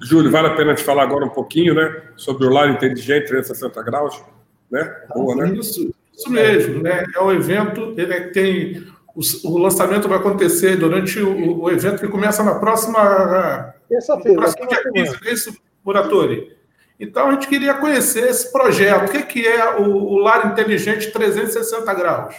Júlio, 0.00 0.30
vale 0.30 0.48
a 0.48 0.54
pena 0.54 0.74
te 0.74 0.82
falar 0.82 1.02
agora 1.02 1.24
um 1.24 1.30
pouquinho, 1.30 1.74
né, 1.74 2.02
sobre 2.16 2.46
o 2.46 2.50
Lar 2.50 2.70
Inteligente 2.70 3.26
360 3.26 3.82
graus, 3.82 4.22
né? 4.70 5.02
Boa, 5.14 5.36
né? 5.36 5.54
Isso, 5.54 5.92
isso 6.14 6.30
mesmo, 6.30 6.82
né? 6.82 7.04
É 7.14 7.22
um 7.22 7.30
evento, 7.30 7.94
ele 7.96 8.12
é 8.12 8.20
tem 8.28 8.86
o, 9.14 9.20
o 9.50 9.58
lançamento 9.58 10.08
vai 10.08 10.18
acontecer 10.18 10.76
durante 10.76 11.20
o, 11.20 11.62
o, 11.62 11.70
evento 11.70 12.00
que 12.00 12.08
começa 12.08 12.42
na 12.42 12.58
próxima 12.58 13.74
terça-feira, 13.88 14.42
dia 14.68 14.82
15, 14.92 15.18
é 15.28 15.32
isso, 15.32 15.56
Muratori? 15.84 16.56
Então 16.98 17.28
a 17.28 17.32
gente 17.32 17.48
queria 17.48 17.74
conhecer 17.74 18.28
esse 18.28 18.52
projeto. 18.52 19.08
O 19.08 19.12
que, 19.12 19.22
que 19.22 19.46
é 19.46 19.76
o, 19.78 19.88
o 19.88 20.18
Lar 20.18 20.52
Inteligente 20.52 21.10
360 21.10 21.94
graus? 21.94 22.34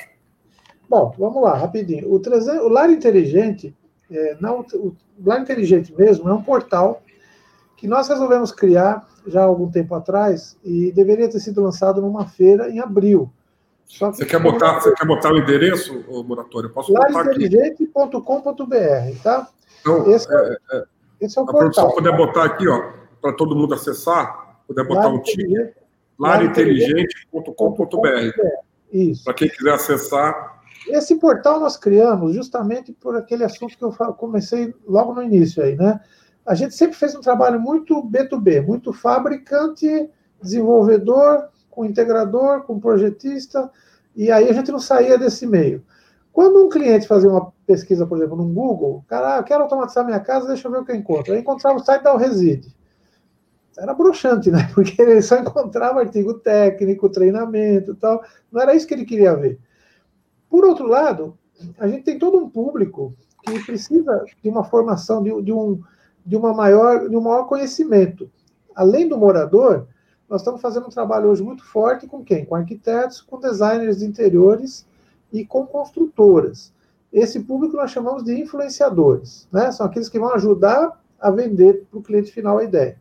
Bom, 0.87 1.13
vamos 1.17 1.41
lá, 1.41 1.57
rapidinho. 1.57 2.13
O, 2.13 2.19
300, 2.19 2.61
o 2.63 2.69
Lar 2.69 2.89
Inteligente, 2.89 3.75
é, 4.09 4.37
não, 4.39 4.59
o 4.59 4.95
Lar 5.25 5.41
Inteligente 5.41 5.93
mesmo, 5.97 6.29
é 6.29 6.33
um 6.33 6.43
portal 6.43 7.01
que 7.81 7.87
nós 7.87 8.07
resolvemos 8.07 8.51
criar 8.51 9.07
já 9.25 9.41
há 9.41 9.45
algum 9.45 9.67
tempo 9.67 9.95
atrás 9.95 10.55
e 10.63 10.91
deveria 10.91 11.27
ter 11.27 11.39
sido 11.39 11.63
lançado 11.63 11.99
numa 11.99 12.27
feira 12.27 12.69
em 12.69 12.79
abril. 12.79 13.33
você, 13.99 14.23
quer 14.23 14.39
botar, 14.39 14.79
você 14.79 14.93
quer 14.93 15.07
botar 15.07 15.33
o 15.33 15.39
endereço, 15.39 16.05
Moratório? 16.23 16.67
Eu 16.67 16.73
posso 16.73 16.93
botar 16.93 17.21
aqui. 17.21 17.49
tá? 19.23 19.49
Então, 19.81 20.11
esse 20.11 20.31
é, 20.31 20.37
é, 20.37 20.57
é 20.77 20.83
esse 21.21 21.39
é 21.39 21.41
o 21.41 21.45
a 21.45 21.47
portal. 21.47 21.71
produção 21.71 21.89
puder 21.89 22.15
botar 22.15 22.45
aqui, 22.45 22.67
ó, 22.67 22.91
para 23.19 23.33
todo 23.33 23.55
mundo 23.55 23.73
acessar, 23.73 24.59
puder 24.67 24.85
botar 24.85 25.07
um 25.07 25.19
título, 25.19 25.71
larinteligente.com.br. 26.19 28.07
Isso. 28.93 29.23
Para 29.23 29.33
quem 29.33 29.49
quiser 29.49 29.73
acessar. 29.73 30.61
Esse 30.87 31.15
portal 31.15 31.59
nós 31.59 31.77
criamos 31.77 32.35
justamente 32.35 32.93
por 32.93 33.15
aquele 33.15 33.43
assunto 33.43 33.75
que 33.75 33.83
eu 33.83 33.91
comecei 34.13 34.71
logo 34.87 35.15
no 35.15 35.23
início 35.23 35.63
aí, 35.63 35.75
né? 35.75 35.99
A 36.51 36.53
gente 36.53 36.75
sempre 36.75 36.97
fez 36.97 37.15
um 37.15 37.21
trabalho 37.21 37.61
muito 37.61 38.03
B2B, 38.03 38.61
muito 38.65 38.91
fabricante, 38.91 40.09
desenvolvedor, 40.41 41.47
com 41.69 41.85
integrador, 41.85 42.63
com 42.63 42.77
projetista, 42.77 43.71
e 44.13 44.29
aí 44.29 44.49
a 44.49 44.51
gente 44.51 44.69
não 44.69 44.77
saía 44.77 45.17
desse 45.17 45.47
meio. 45.47 45.81
Quando 46.33 46.61
um 46.61 46.67
cliente 46.67 47.07
fazia 47.07 47.29
uma 47.29 47.53
pesquisa, 47.65 48.05
por 48.05 48.17
exemplo, 48.17 48.35
no 48.35 48.43
Google, 48.49 49.01
cara, 49.07 49.37
ah, 49.37 49.43
quero 49.43 49.63
automatizar 49.63 50.03
minha 50.03 50.19
casa, 50.19 50.45
deixa 50.45 50.67
eu 50.67 50.71
ver 50.73 50.79
o 50.79 50.83
que 50.85 50.91
eu 50.91 50.95
encontro. 50.97 51.33
Aí 51.33 51.39
encontrava 51.39 51.77
o 51.77 51.85
site 51.85 52.03
da 52.03 52.17
Reside. 52.17 52.75
era 53.77 53.93
broxante, 53.93 54.51
né? 54.51 54.69
Porque 54.75 55.01
ele 55.01 55.21
só 55.21 55.37
encontrava 55.37 56.01
artigo 56.01 56.33
técnico, 56.33 57.07
treinamento 57.07 57.93
e 57.93 57.95
tal. 57.95 58.21
Não 58.51 58.61
era 58.61 58.75
isso 58.75 58.85
que 58.85 58.93
ele 58.93 59.05
queria 59.05 59.33
ver. 59.37 59.57
Por 60.49 60.65
outro 60.65 60.85
lado, 60.85 61.37
a 61.79 61.87
gente 61.87 62.03
tem 62.03 62.19
todo 62.19 62.37
um 62.37 62.49
público 62.49 63.15
que 63.41 63.57
precisa 63.65 64.25
de 64.43 64.49
uma 64.49 64.65
formação, 64.65 65.23
de, 65.23 65.41
de 65.43 65.53
um, 65.53 65.81
de, 66.25 66.35
uma 66.35 66.53
maior, 66.53 67.09
de 67.09 67.15
um 67.15 67.21
maior 67.21 67.45
conhecimento. 67.45 68.29
Além 68.75 69.07
do 69.07 69.17
morador, 69.17 69.87
nós 70.29 70.41
estamos 70.41 70.61
fazendo 70.61 70.87
um 70.87 70.89
trabalho 70.89 71.29
hoje 71.29 71.43
muito 71.43 71.63
forte 71.63 72.07
com 72.07 72.23
quem? 72.23 72.45
Com 72.45 72.55
arquitetos, 72.55 73.21
com 73.21 73.39
designers 73.39 73.99
de 73.99 74.05
interiores 74.05 74.87
e 75.31 75.45
com 75.45 75.65
construtoras. 75.65 76.73
Esse 77.11 77.41
público 77.41 77.75
nós 77.75 77.91
chamamos 77.91 78.23
de 78.23 78.39
influenciadores, 78.39 79.47
né? 79.51 79.71
São 79.71 79.85
aqueles 79.85 80.07
que 80.07 80.17
vão 80.17 80.33
ajudar 80.33 81.01
a 81.19 81.29
vender 81.29 81.85
para 81.89 81.99
o 81.99 82.01
cliente 82.01 82.31
final 82.31 82.57
a 82.57 82.63
ideia. 82.63 82.97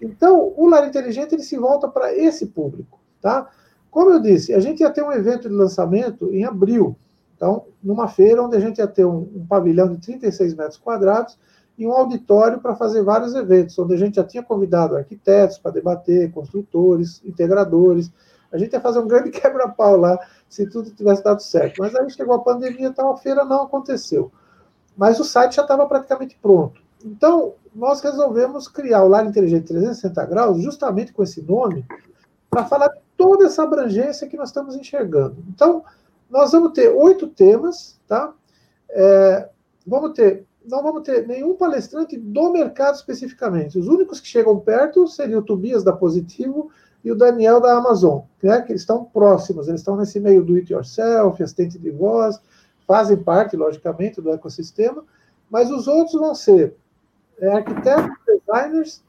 Então, 0.00 0.52
o 0.56 0.68
Lar 0.68 0.86
Inteligente 0.86 1.34
ele 1.34 1.42
se 1.42 1.56
volta 1.56 1.88
para 1.88 2.14
esse 2.14 2.46
público, 2.46 3.00
tá? 3.20 3.48
Como 3.90 4.10
eu 4.10 4.20
disse, 4.20 4.52
a 4.52 4.60
gente 4.60 4.80
ia 4.80 4.90
ter 4.90 5.02
um 5.02 5.10
evento 5.10 5.48
de 5.48 5.54
lançamento 5.54 6.30
em 6.34 6.44
abril, 6.44 6.94
então, 7.34 7.66
numa 7.82 8.08
feira 8.08 8.42
onde 8.42 8.56
a 8.56 8.60
gente 8.60 8.78
ia 8.78 8.86
ter 8.86 9.04
um, 9.04 9.28
um 9.34 9.46
pavilhão 9.46 9.88
de 9.88 9.98
36 9.98 10.54
metros 10.54 10.78
quadrados 10.78 11.38
e 11.78 11.86
um 11.86 11.92
auditório 11.92 12.60
para 12.60 12.74
fazer 12.74 13.02
vários 13.02 13.34
eventos, 13.34 13.78
onde 13.78 13.94
a 13.94 13.96
gente 13.96 14.16
já 14.16 14.24
tinha 14.24 14.42
convidado 14.42 14.96
arquitetos 14.96 15.58
para 15.58 15.72
debater, 15.72 16.32
construtores, 16.32 17.20
integradores. 17.24 18.10
A 18.50 18.56
gente 18.56 18.72
ia 18.72 18.80
fazer 18.80 18.98
um 18.98 19.06
grande 19.06 19.30
quebra-pau 19.30 19.96
lá, 19.96 20.18
se 20.48 20.68
tudo 20.68 20.90
tivesse 20.90 21.22
dado 21.22 21.42
certo. 21.42 21.76
Mas 21.78 21.94
aí 21.94 22.08
chegou 22.10 22.34
a 22.34 22.42
pandemia, 22.42 22.88
então 22.88 23.10
a 23.10 23.16
feira 23.16 23.44
não 23.44 23.64
aconteceu. 23.64 24.32
Mas 24.96 25.20
o 25.20 25.24
site 25.24 25.56
já 25.56 25.62
estava 25.62 25.86
praticamente 25.86 26.38
pronto. 26.40 26.80
Então, 27.04 27.54
nós 27.74 28.00
resolvemos 28.00 28.68
criar 28.68 29.04
o 29.04 29.08
Lar 29.08 29.26
Inteligente 29.26 29.66
360 29.66 30.24
Graus, 30.24 30.62
justamente 30.62 31.12
com 31.12 31.22
esse 31.22 31.42
nome, 31.42 31.84
para 32.48 32.64
falar 32.64 32.90
toda 33.16 33.44
essa 33.44 33.62
abrangência 33.62 34.26
que 34.26 34.36
nós 34.36 34.48
estamos 34.48 34.74
enxergando. 34.74 35.36
Então, 35.48 35.84
nós 36.30 36.52
vamos 36.52 36.72
ter 36.72 36.88
oito 36.88 37.26
temas, 37.28 38.00
tá? 38.08 38.32
É, 38.88 39.48
vamos 39.86 40.12
ter 40.12 40.46
não 40.68 40.82
vamos 40.82 41.02
ter 41.02 41.26
nenhum 41.26 41.54
palestrante 41.54 42.16
do 42.16 42.52
mercado 42.52 42.94
especificamente. 42.94 43.78
Os 43.78 43.86
únicos 43.86 44.20
que 44.20 44.26
chegam 44.26 44.58
perto 44.58 45.06
seriam 45.06 45.40
o 45.40 45.44
Tobias 45.44 45.84
da 45.84 45.92
Positivo 45.92 46.70
e 47.04 47.10
o 47.10 47.14
Daniel 47.14 47.60
da 47.60 47.76
Amazon, 47.76 48.22
né, 48.42 48.60
que 48.62 48.72
eles 48.72 48.82
estão 48.82 49.04
próximos, 49.04 49.68
eles 49.68 49.80
estão 49.80 49.96
nesse 49.96 50.18
meio 50.18 50.42
do 50.42 50.56
it 50.56 50.72
yourself, 50.72 51.40
assistente 51.42 51.78
de 51.78 51.90
voz, 51.90 52.40
fazem 52.86 53.16
parte, 53.16 53.56
logicamente, 53.56 54.20
do 54.20 54.30
ecossistema, 54.30 55.04
mas 55.48 55.70
os 55.70 55.86
outros 55.86 56.20
vão 56.20 56.34
ser 56.34 56.74
é, 57.38 57.48
arquitetos, 57.48 58.10
designers 58.26 59.04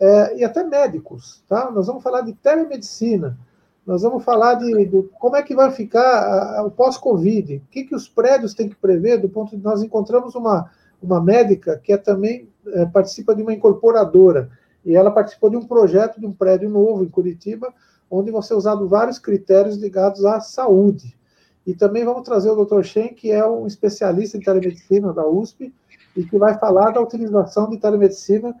é, 0.00 0.36
e 0.36 0.44
até 0.44 0.62
médicos. 0.62 1.42
Tá? 1.48 1.70
Nós 1.70 1.86
vamos 1.86 2.02
falar 2.02 2.20
de 2.20 2.34
telemedicina, 2.34 3.38
nós 3.86 4.02
vamos 4.02 4.22
falar 4.22 4.54
de, 4.54 4.84
de 4.84 5.02
como 5.18 5.36
é 5.36 5.42
que 5.42 5.54
vai 5.54 5.70
ficar 5.70 6.62
o 6.66 6.70
pós-Covid, 6.70 7.56
o 7.56 7.70
que, 7.70 7.84
que 7.84 7.94
os 7.94 8.06
prédios 8.06 8.52
têm 8.52 8.68
que 8.68 8.76
prever 8.76 9.18
do 9.18 9.28
ponto 9.30 9.56
de 9.56 9.62
nós 9.62 9.82
encontramos 9.82 10.34
uma 10.34 10.70
uma 11.02 11.20
médica 11.20 11.78
que 11.82 11.92
é 11.92 11.96
também 11.96 12.48
é, 12.66 12.86
participa 12.86 13.34
de 13.34 13.42
uma 13.42 13.52
incorporadora. 13.52 14.50
E 14.84 14.94
ela 14.94 15.10
participou 15.10 15.50
de 15.50 15.56
um 15.56 15.66
projeto 15.66 16.20
de 16.20 16.26
um 16.26 16.32
prédio 16.32 16.68
novo 16.68 17.04
em 17.04 17.08
Curitiba, 17.08 17.72
onde 18.10 18.30
vão 18.30 18.42
ser 18.42 18.54
usados 18.54 18.88
vários 18.88 19.18
critérios 19.18 19.76
ligados 19.76 20.24
à 20.24 20.40
saúde. 20.40 21.16
E 21.66 21.74
também 21.74 22.04
vamos 22.04 22.22
trazer 22.22 22.50
o 22.50 22.64
Dr. 22.64 22.82
Shen, 22.82 23.08
que 23.08 23.30
é 23.30 23.46
um 23.46 23.66
especialista 23.66 24.36
em 24.36 24.40
telemedicina 24.40 25.12
da 25.12 25.26
USP, 25.26 25.74
e 26.16 26.24
que 26.24 26.38
vai 26.38 26.58
falar 26.58 26.92
da 26.92 27.00
utilização 27.00 27.68
de 27.68 27.78
telemedicina 27.78 28.54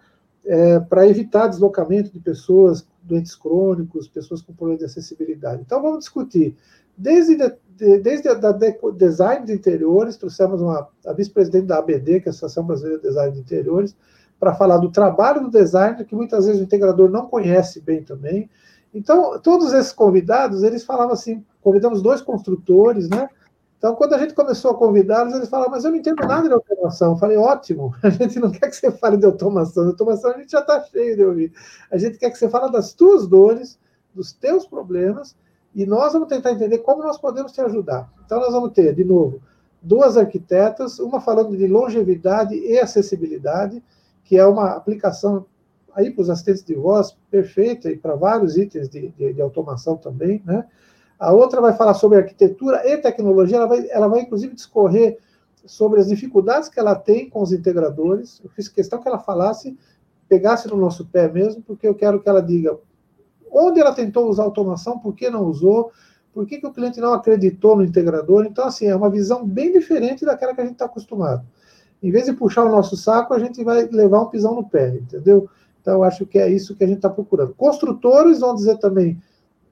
é, 0.44 0.78
para 0.80 1.06
evitar 1.06 1.48
deslocamento 1.48 2.10
de 2.12 2.20
pessoas, 2.20 2.86
doentes 3.08 3.34
crônicos, 3.34 4.08
pessoas 4.08 4.42
com 4.42 4.52
problemas 4.52 4.80
de 4.80 4.86
acessibilidade. 4.86 5.62
Então, 5.62 5.82
vamos 5.82 6.00
discutir 6.00 6.56
desde 6.96 7.36
desde 7.78 8.28
a 8.28 8.34
de, 8.34 8.76
design 8.96 9.46
de 9.46 9.52
interiores, 9.52 10.16
trouxemos 10.16 10.60
uma, 10.60 10.88
a 11.06 11.12
vice-presidente 11.12 11.66
da 11.66 11.78
ABD, 11.78 12.20
que 12.20 12.28
é 12.28 12.30
a 12.30 12.30
Associação 12.30 12.64
Brasileira 12.64 12.98
de 13.00 13.06
Design 13.06 13.32
de 13.32 13.40
Interiores, 13.40 13.96
para 14.38 14.52
falar 14.54 14.78
do 14.78 14.90
trabalho 14.90 15.42
do 15.42 15.50
designer, 15.50 16.04
que 16.04 16.14
muitas 16.14 16.46
vezes 16.46 16.60
o 16.60 16.64
integrador 16.64 17.08
não 17.08 17.26
conhece 17.26 17.80
bem 17.80 18.02
também. 18.02 18.50
Então, 18.92 19.38
todos 19.38 19.72
esses 19.72 19.92
convidados, 19.92 20.62
eles 20.62 20.82
falavam 20.82 21.12
assim, 21.12 21.44
convidamos 21.62 22.02
dois 22.02 22.20
construtores, 22.20 23.08
né? 23.08 23.28
Então, 23.78 23.94
quando 23.94 24.14
a 24.14 24.18
gente 24.18 24.34
começou 24.34 24.72
a 24.72 24.74
convidá-los, 24.74 25.32
eles 25.34 25.48
falavam, 25.48 25.70
mas 25.70 25.84
eu 25.84 25.92
não 25.92 25.98
entendo 25.98 26.26
nada 26.26 26.48
de 26.48 26.52
automação. 26.52 27.12
Eu 27.12 27.16
falei, 27.16 27.36
ótimo, 27.36 27.94
a 28.02 28.10
gente 28.10 28.40
não 28.40 28.50
quer 28.50 28.68
que 28.68 28.76
você 28.76 28.90
fale 28.90 29.16
de 29.16 29.24
automação. 29.24 29.84
De 29.84 29.90
automação 29.90 30.32
a 30.32 30.38
gente 30.38 30.50
já 30.50 30.60
está 30.60 30.82
cheio 30.82 31.16
de 31.16 31.24
ouvir. 31.24 31.52
A 31.90 31.96
gente 31.96 32.18
quer 32.18 32.30
que 32.30 32.36
você 32.36 32.48
fale 32.48 32.72
das 32.72 32.92
tuas 32.92 33.26
dores, 33.28 33.78
dos 34.12 34.32
teus 34.32 34.66
problemas, 34.66 35.36
e 35.74 35.86
nós 35.86 36.12
vamos 36.12 36.28
tentar 36.28 36.52
entender 36.52 36.78
como 36.78 37.04
nós 37.04 37.18
podemos 37.18 37.52
te 37.52 37.60
ajudar. 37.60 38.12
Então, 38.26 38.40
nós 38.40 38.52
vamos 38.52 38.72
ter, 38.72 38.92
de 38.94 39.04
novo, 39.04 39.40
duas 39.80 40.16
arquitetas, 40.16 40.98
uma 40.98 41.20
falando 41.20 41.56
de 41.56 41.68
longevidade 41.68 42.56
e 42.56 42.80
acessibilidade, 42.80 43.80
que 44.24 44.36
é 44.36 44.44
uma 44.44 44.70
aplicação 44.72 45.46
aí 45.94 46.10
para 46.10 46.22
os 46.22 46.30
assistentes 46.30 46.64
de 46.64 46.74
voz 46.74 47.16
perfeita 47.30 47.90
e 47.90 47.96
para 47.96 48.14
vários 48.14 48.56
itens 48.56 48.88
de, 48.88 49.08
de, 49.10 49.32
de, 49.32 49.42
automação 49.42 49.96
também, 49.96 50.42
né? 50.44 50.64
A 51.18 51.32
outra 51.32 51.60
vai 51.60 51.72
falar 51.72 51.94
sobre 51.94 52.18
arquitetura 52.18 52.86
e 52.88 52.96
tecnologia, 52.98 53.56
ela 53.56 53.66
vai, 53.66 53.88
ela 53.90 54.08
vai 54.08 54.20
inclusive 54.20 54.54
discorrer 54.54 55.18
sobre 55.66 56.00
as 56.00 56.08
dificuldades 56.08 56.68
que 56.68 56.78
ela 56.78 56.94
tem 56.94 57.28
com 57.28 57.42
os 57.42 57.52
integradores. 57.52 58.40
Eu 58.42 58.50
fiz 58.50 58.68
questão 58.68 59.00
que 59.00 59.08
ela 59.08 59.18
falasse, 59.18 59.76
pegasse 60.28 60.68
no 60.68 60.76
nosso 60.76 61.06
pé 61.06 61.30
mesmo, 61.30 61.62
porque 61.62 61.86
eu 61.86 61.94
quero 61.94 62.20
que 62.20 62.28
ela 62.28 62.40
diga 62.40 62.78
Onde 63.50 63.80
ela 63.80 63.94
tentou 63.94 64.28
usar 64.28 64.44
automação, 64.44 64.98
por 64.98 65.14
que 65.14 65.30
não 65.30 65.44
usou? 65.44 65.90
Por 66.32 66.46
que, 66.46 66.58
que 66.58 66.66
o 66.66 66.72
cliente 66.72 67.00
não 67.00 67.14
acreditou 67.14 67.76
no 67.76 67.84
integrador? 67.84 68.44
Então, 68.44 68.66
assim, 68.66 68.86
é 68.86 68.94
uma 68.94 69.10
visão 69.10 69.46
bem 69.46 69.72
diferente 69.72 70.24
daquela 70.24 70.54
que 70.54 70.60
a 70.60 70.64
gente 70.64 70.74
está 70.74 70.84
acostumado. 70.84 71.44
Em 72.02 72.10
vez 72.10 72.26
de 72.26 72.32
puxar 72.32 72.64
o 72.64 72.70
nosso 72.70 72.96
saco, 72.96 73.34
a 73.34 73.38
gente 73.38 73.64
vai 73.64 73.86
levar 73.86 74.20
um 74.20 74.26
pisão 74.26 74.54
no 74.54 74.68
pé, 74.68 74.90
entendeu? 74.90 75.48
Então, 75.80 75.94
eu 75.94 76.04
acho 76.04 76.26
que 76.26 76.38
é 76.38 76.48
isso 76.48 76.76
que 76.76 76.84
a 76.84 76.86
gente 76.86 76.98
está 76.98 77.10
procurando. 77.10 77.54
Construtores 77.54 78.40
vão 78.40 78.54
dizer 78.54 78.78
também, 78.78 79.20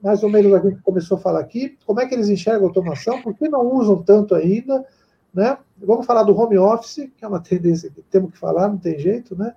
mais 0.07 0.23
ou 0.23 0.31
menos 0.31 0.55
a 0.55 0.61
gente 0.61 0.81
começou 0.83 1.19
a 1.19 1.21
falar 1.21 1.41
aqui, 1.41 1.77
como 1.85 2.01
é 2.01 2.07
que 2.07 2.15
eles 2.15 2.29
enxergam 2.29 2.63
a 2.63 2.69
automação, 2.69 3.21
por 3.21 3.35
que 3.35 3.49
não 3.49 3.75
usam 3.75 4.01
tanto 4.05 4.37
ainda, 4.37 4.87
né? 5.35 5.59
Vamos 5.77 6.07
falar 6.07 6.23
do 6.23 6.39
home 6.39 6.57
office, 6.57 7.11
que 7.17 7.25
é 7.25 7.27
uma 7.27 7.41
tendência 7.41 7.91
que 7.91 8.01
temos 8.03 8.31
que 8.31 8.39
falar, 8.39 8.69
não 8.69 8.79
tem 8.79 8.97
jeito, 9.01 9.37
né? 9.37 9.53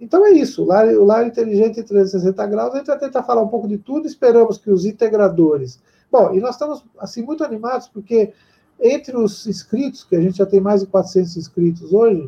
Então 0.00 0.24
é 0.24 0.30
isso, 0.30 0.62
o 0.62 0.66
lar, 0.66 0.88
o 0.88 1.04
lar 1.04 1.26
inteligente 1.26 1.82
360 1.82 2.46
graus, 2.46 2.72
a 2.72 2.78
gente 2.78 2.86
vai 2.86 2.98
tentar 2.98 3.22
falar 3.24 3.42
um 3.42 3.48
pouco 3.48 3.68
de 3.68 3.76
tudo, 3.76 4.06
esperamos 4.06 4.56
que 4.56 4.70
os 4.70 4.86
integradores. 4.86 5.78
Bom, 6.10 6.32
e 6.32 6.40
nós 6.40 6.54
estamos 6.54 6.82
assim 6.98 7.20
muito 7.20 7.44
animados 7.44 7.86
porque 7.86 8.32
entre 8.80 9.14
os 9.14 9.46
inscritos, 9.46 10.02
que 10.02 10.16
a 10.16 10.20
gente 10.22 10.38
já 10.38 10.46
tem 10.46 10.62
mais 10.62 10.80
de 10.80 10.86
400 10.86 11.36
inscritos 11.36 11.92
hoje, 11.92 12.26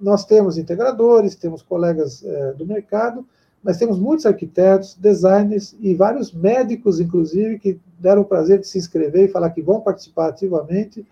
nós 0.00 0.24
temos 0.24 0.56
integradores, 0.56 1.34
temos 1.34 1.62
colegas 1.62 2.22
é, 2.24 2.52
do 2.52 2.64
mercado, 2.64 3.26
mas 3.68 3.76
temos 3.76 3.98
muitos 3.98 4.24
arquitetos, 4.24 4.94
designers 4.94 5.76
e 5.78 5.94
vários 5.94 6.32
médicos, 6.32 7.00
inclusive, 7.00 7.58
que 7.58 7.78
deram 7.98 8.22
o 8.22 8.24
prazer 8.24 8.58
de 8.58 8.66
se 8.66 8.78
inscrever 8.78 9.26
e 9.26 9.30
falar 9.30 9.50
que 9.50 9.60
vão 9.60 9.78
participar 9.78 10.30
ativamente. 10.30 11.06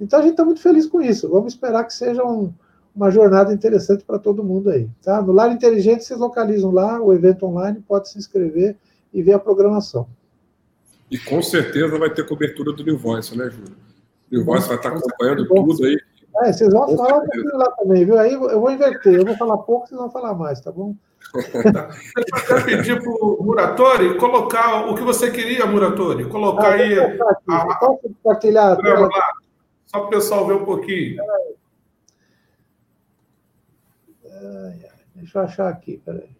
Então 0.00 0.18
a 0.18 0.22
gente 0.22 0.30
está 0.30 0.42
muito 0.42 0.62
feliz 0.62 0.86
com 0.86 1.02
isso. 1.02 1.28
Vamos 1.28 1.52
esperar 1.52 1.84
que 1.84 1.92
seja 1.92 2.24
um, 2.24 2.50
uma 2.96 3.10
jornada 3.10 3.52
interessante 3.52 4.04
para 4.06 4.18
todo 4.18 4.42
mundo 4.42 4.70
aí. 4.70 4.88
Tá? 5.02 5.20
No 5.20 5.34
Lar 5.34 5.52
Inteligente, 5.52 6.02
vocês 6.02 6.18
localizam 6.18 6.70
lá 6.70 6.98
o 6.98 7.12
evento 7.12 7.44
online, 7.44 7.84
pode 7.86 8.08
se 8.08 8.16
inscrever 8.16 8.74
e 9.12 9.22
ver 9.22 9.34
a 9.34 9.38
programação. 9.38 10.08
E 11.10 11.18
com 11.18 11.42
certeza 11.42 11.98
vai 11.98 12.08
ter 12.08 12.26
cobertura 12.26 12.72
do 12.72 12.82
New 12.82 12.96
Voice, 12.96 13.36
né, 13.36 13.50
Júlio? 13.50 13.76
New 14.32 14.46
Voice 14.46 14.66
vai 14.66 14.78
estar 14.78 14.96
acompanhando 14.96 15.46
tudo 15.46 15.84
aí. 15.84 15.98
É, 16.38 16.54
vocês 16.54 16.72
vão 16.72 16.86
com 16.86 16.96
falar 16.96 17.18
um 17.18 17.26
pouquinho 17.26 17.58
lá 17.58 17.70
também, 17.72 18.06
viu? 18.06 18.18
Aí 18.18 18.32
eu 18.32 18.60
vou 18.60 18.70
inverter, 18.70 19.12
eu 19.12 19.26
vou 19.26 19.36
falar 19.36 19.58
pouco, 19.58 19.86
vocês 19.86 20.00
vão 20.00 20.10
falar 20.10 20.32
mais, 20.32 20.58
tá 20.58 20.72
bom? 20.72 20.96
Tá. 21.72 21.90
Eu 22.48 22.64
pedir 22.64 23.02
para 23.02 23.10
o 23.10 23.42
Muratori 23.42 24.16
colocar 24.16 24.86
o 24.88 24.94
que 24.94 25.02
você 25.02 25.30
queria, 25.30 25.66
Muratori. 25.66 26.28
Colocar 26.28 26.70
ah, 26.70 26.74
aí. 26.74 26.98
A, 26.98 27.76
Posso 27.78 28.00
compartilhar? 28.02 28.76
Só 29.86 30.00
para 30.00 30.06
o 30.06 30.10
pessoal 30.10 30.46
ver 30.46 30.54
um 30.54 30.64
pouquinho. 30.64 31.22
Deixa 35.14 35.38
eu 35.38 35.42
achar 35.42 35.68
aqui, 35.68 35.98
peraí. 35.98 36.30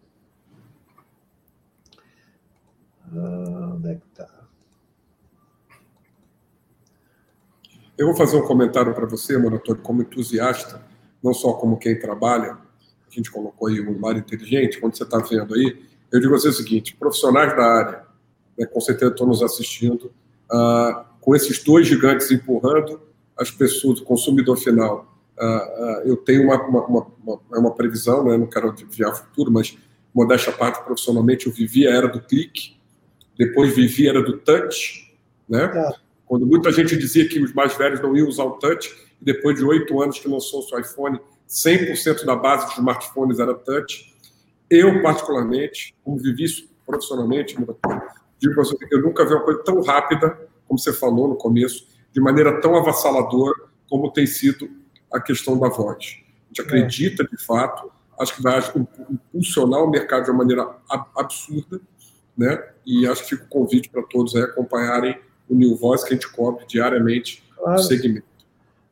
Ah, 3.13 3.73
onde 3.75 3.91
é 3.91 3.95
que 3.95 4.05
está? 4.07 4.27
Eu 7.97 8.07
vou 8.07 8.15
fazer 8.15 8.37
um 8.37 8.47
comentário 8.47 8.93
para 8.93 9.05
você, 9.05 9.37
Moratório, 9.37 9.81
como 9.81 10.01
entusiasta, 10.01 10.81
não 11.21 11.33
só 11.33 11.53
como 11.53 11.77
quem 11.77 11.99
trabalha. 11.99 12.57
A 13.09 13.15
gente 13.15 13.31
colocou 13.31 13.67
aí 13.67 13.81
um 13.81 13.99
lar 13.99 14.17
inteligente, 14.17 14.79
quando 14.79 14.95
você 14.95 15.03
está 15.03 15.17
vendo 15.19 15.55
aí. 15.55 15.81
Eu 16.11 16.19
digo 16.19 16.33
a 16.35 16.39
você 16.39 16.49
o 16.49 16.53
seguinte: 16.53 16.95
profissionais 16.95 17.55
da 17.55 17.63
área, 17.63 18.03
né, 18.57 18.65
com 18.65 18.79
certeza 18.81 19.11
estão 19.11 19.27
nos 19.27 19.41
assistindo, 19.41 20.11
ah, 20.51 21.05
com 21.21 21.35
esses 21.35 21.63
dois 21.63 21.87
gigantes 21.87 22.31
empurrando 22.31 23.01
as 23.37 23.51
pessoas, 23.51 23.99
o 23.99 24.03
consumidor 24.03 24.57
final, 24.57 25.09
Uh, 25.39 25.45
uh, 25.45 26.01
eu 26.03 26.17
tenho 26.17 26.43
uma, 26.43 26.61
uma, 26.67 26.85
uma, 26.85 27.39
uma, 27.49 27.69
é 27.69 27.73
previsão, 27.73 28.25
né, 28.25 28.37
não 28.37 28.45
quero 28.45 28.71
adivinhar 28.71 29.13
o 29.13 29.15
futuro, 29.15 29.49
mas 29.49 29.77
modéstia 30.13 30.51
parte, 30.51 30.83
profissionalmente, 30.83 31.47
eu 31.47 31.53
vivi 31.53 31.87
a 31.87 31.91
era 31.91 32.09
do 32.09 32.19
clique, 32.19 32.75
depois 33.37 33.73
vivi 33.73 34.07
a 34.07 34.09
era 34.09 34.21
do 34.21 34.37
touch, 34.39 35.15
né? 35.47 35.63
É. 35.63 35.91
Quando 36.25 36.45
muita 36.45 36.73
gente 36.73 36.97
dizia 36.97 37.25
que 37.27 37.39
os 37.41 37.53
mais 37.53 37.73
velhos 37.77 38.01
não 38.01 38.17
iam 38.17 38.27
usar 38.27 38.43
o 38.43 38.51
touch, 38.51 38.93
e 39.21 39.23
depois 39.23 39.57
de 39.57 39.63
oito 39.63 40.01
anos 40.01 40.19
que 40.19 40.27
lançou 40.27 40.59
o 40.59 40.63
seu 40.63 40.77
iPhone, 40.77 41.17
100% 41.49 42.25
da 42.25 42.35
base 42.35 42.65
dos 42.67 42.77
smartphones 42.77 43.39
era 43.39 43.53
touch. 43.55 44.15
Eu, 44.69 45.01
particularmente, 45.01 45.95
como 46.03 46.17
vivi 46.17 46.43
isso 46.43 46.69
profissionalmente, 46.85 47.57
digo 48.39 48.55
você, 48.55 48.75
eu 48.91 49.01
nunca 49.01 49.25
vi 49.25 49.33
uma 49.33 49.43
coisa 49.43 49.63
tão 49.63 49.81
rápida, 49.81 50.39
como 50.67 50.79
você 50.79 50.93
falou 50.93 51.27
no 51.27 51.35
começo, 51.35 51.87
de 52.13 52.21
maneira 52.21 52.61
tão 52.61 52.75
avassaladora 52.75 53.69
como 53.89 54.11
tem 54.11 54.27
sido 54.27 54.69
a 55.11 55.19
questão 55.19 55.59
da 55.59 55.67
voz. 55.69 56.17
A 56.45 56.47
gente 56.47 56.61
acredita, 56.61 57.23
de 57.23 57.43
fato, 57.43 57.91
acho 58.19 58.35
que 58.35 58.43
vai 58.43 58.59
impulsionar 59.09 59.83
o 59.83 59.89
mercado 59.89 60.25
de 60.25 60.31
uma 60.31 60.39
maneira 60.39 60.67
absurda, 61.15 61.81
né? 62.37 62.63
E 62.85 63.07
acho 63.07 63.23
que 63.23 63.29
fica 63.29 63.45
o 63.45 63.47
convite 63.47 63.89
para 63.89 64.03
todos 64.03 64.35
aí 64.35 64.43
acompanharem 64.43 65.19
o 65.49 65.55
New 65.55 65.75
Voice 65.75 66.05
que 66.05 66.13
a 66.13 66.15
gente 66.15 66.29
cobre 66.31 66.65
diariamente 66.67 67.43
claro. 67.55 67.77
no 67.77 67.83
segmento. 67.83 68.27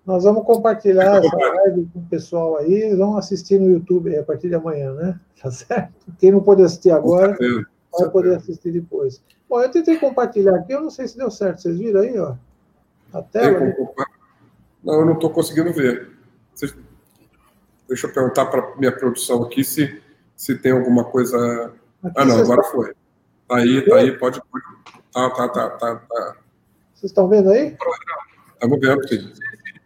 Nós 0.08 0.24
vamos 0.24 0.46
compartilhar 0.46 1.18
essa 1.18 1.36
live 1.36 1.86
com 1.92 2.00
o 2.00 2.06
pessoal 2.06 2.58
aí, 2.60 2.74
eles 2.74 2.98
vão 2.98 3.18
assistir 3.18 3.60
no 3.60 3.70
YouTube 3.70 4.18
a 4.18 4.24
partir 4.24 4.48
de 4.48 4.56
amanhã, 4.56 4.94
né? 4.94 5.20
Tá 5.40 5.52
certo? 5.52 5.94
Quem 6.18 6.32
não 6.32 6.42
pode 6.42 6.64
assistir 6.64 6.92
agora, 6.92 7.38
vai 7.92 8.10
poder 8.10 8.38
assistir 8.38 8.72
depois. 8.72 9.22
Bom, 9.48 9.62
eu 9.62 9.70
tentei 9.70 9.98
compartilhar 9.98 10.56
aqui, 10.56 10.72
eu 10.72 10.82
não 10.82 10.90
sei 10.90 11.08
se 11.08 11.18
deu 11.18 11.30
certo. 11.30 11.62
Vocês 11.62 11.78
viram 11.78 12.00
aí, 12.00 12.18
ó? 12.18 12.36
A 13.14 13.22
tela. 13.22 13.76
Não, 14.84 14.94
eu 15.02 15.06
não 15.06 15.14
estou 15.14 15.30
conseguindo 15.30 15.72
ver. 15.74 16.10
Deixa 17.88 18.08
eu 18.08 18.14
perguntar 18.14 18.46
para 18.48 18.76
minha 18.78 18.92
produção 18.92 19.44
aqui 19.44 19.64
se, 19.64 20.02
se 20.36 20.56
tem 20.56 20.72
alguma 20.72 21.04
coisa. 21.04 21.72
Aqui 22.02 22.14
ah, 22.16 22.26
não, 22.26 22.40
agora 22.40 22.64
foi. 22.64 22.94
Tá 23.48 23.58
aí, 23.58 23.86
tá 23.88 23.98
aí, 23.98 24.18
pode. 24.18 24.42
pode. 24.42 24.66
Tá, 25.14 25.30
tá, 25.30 25.50
tá, 25.50 25.70
tá, 25.70 25.96
tá. 25.96 26.36
Vocês 26.96 27.12
estão 27.12 27.28
vendo 27.28 27.52
aí? 27.52 27.78
Estamos 28.54 28.80
vendo, 28.80 29.08
sim. 29.08 29.34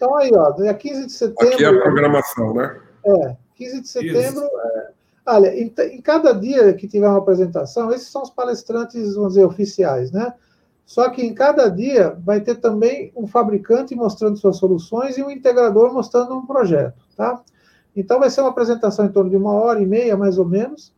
Então 0.02 0.16
aí, 0.16 0.32
ó, 0.34 0.49
dia 0.49 0.74
15 0.74 1.06
de 1.06 1.12
setembro. 1.12 1.54
Aqui 1.54 1.64
é 1.64 1.68
a 1.68 1.80
programação, 1.80 2.56
né? 2.56 2.76
É, 3.06 3.36
15 3.54 3.82
de 3.82 3.88
setembro. 3.88 4.43
É, 4.43 4.89
olha, 5.28 5.56
em, 5.56 5.72
em, 5.91 6.02
cada 6.02 6.34
dia 6.34 6.74
que 6.74 6.88
tiver 6.88 7.08
uma 7.08 7.20
apresentação, 7.20 7.93
esses 7.93 8.08
são 8.08 8.24
os 8.24 8.32
palestrantes, 8.32 9.14
vamos 9.14 9.34
dizer, 9.34 9.45
oficiais, 9.45 10.12
né? 10.12 10.34
Só 10.88 11.08
que 11.12 11.22
em 11.22 11.36
cada 11.36 11.70
dia 11.70 12.18
vai 12.26 12.41
ter 12.41 12.56
também 12.56 13.12
um 13.16 13.28
fabricante 13.28 13.93
mostrando 13.93 14.38
suas 14.38 14.58
soluções 14.58 15.20
e 15.20 15.24
um 15.24 15.30
integrador 15.30 15.93
mostrando 15.93 16.36
um 16.36 16.47
projeto, 16.47 17.06
tá? 17.16 17.39
Então 17.95 18.20
vai 18.20 18.32
ser 18.32 18.41
uma 18.41 18.49
apresentação 18.49 19.06
em 19.06 19.12
torno 19.12 19.30
de 19.30 19.38
uma 19.38 19.54
hora 19.54 19.80
e 19.80 19.86
meia, 19.86 20.18
mais 20.18 20.39
ou 20.39 20.45
menos, 20.45 20.91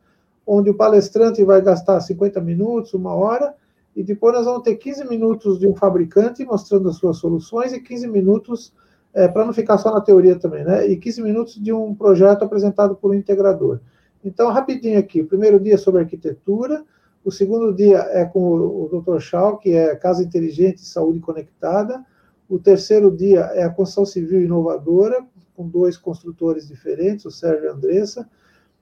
onde 0.47 0.70
o 0.70 0.78
palestrante 0.78 1.43
vai 1.43 1.62
gastar 1.62 1.99
50 1.99 2.39
minutos, 2.39 2.93
uma 2.93 3.14
hora, 3.14 3.54
e 3.93 4.01
depois 4.01 4.34
nós 4.34 4.45
vamos 4.45 4.64
ter 4.64 4.78
15 4.78 5.04
minutos 5.10 5.60
de 5.60 5.68
um 5.68 5.76
fabricante 5.76 6.45
mostrando 6.45 6.88
as 6.88 6.95
suas 6.95 7.18
soluções 7.18 7.74
e 7.74 7.82
15 7.82 8.08
minutos, 8.08 8.72
é, 9.14 9.28
para 9.28 9.45
não 9.45 9.53
ficar 9.53 9.78
só 9.78 9.91
na 9.91 10.01
teoria 10.01 10.38
também, 10.38 10.64
né? 10.64 10.88
E 10.88 10.97
15 10.97 11.22
minutos 11.22 11.61
de 11.61 11.72
um 11.72 11.93
projeto 11.93 12.43
apresentado 12.43 12.95
por 12.95 13.11
um 13.11 13.14
integrador. 13.14 13.80
Então, 14.24 14.49
rapidinho 14.51 14.97
aqui, 14.97 15.22
o 15.22 15.28
primeiro 15.28 15.59
dia 15.59 15.76
é 15.76 15.78
sobre 15.78 16.01
arquitetura, 16.01 16.84
o 17.24 17.32
segundo 17.32 17.74
dia 17.74 17.99
é 18.11 18.26
com 18.26 18.41
o 18.41 18.89
Dr. 19.01 19.20
Shaw, 19.20 19.57
que 19.57 19.72
é 19.72 19.95
Casa 19.95 20.24
Inteligente 20.24 20.80
e 20.80 20.86
Saúde 20.86 21.20
Conectada. 21.20 22.03
O 22.49 22.59
terceiro 22.59 23.09
dia 23.09 23.41
é 23.53 23.64
a 23.64 23.70
construção 23.70 24.05
civil 24.05 24.41
inovadora, 24.41 25.26
com 25.55 25.68
dois 25.68 25.95
construtores 25.95 26.68
diferentes, 26.68 27.26
o 27.26 27.32
Sérgio 27.32 27.66
e 27.66 27.68
a 27.68 27.72
Andressa. 27.72 28.28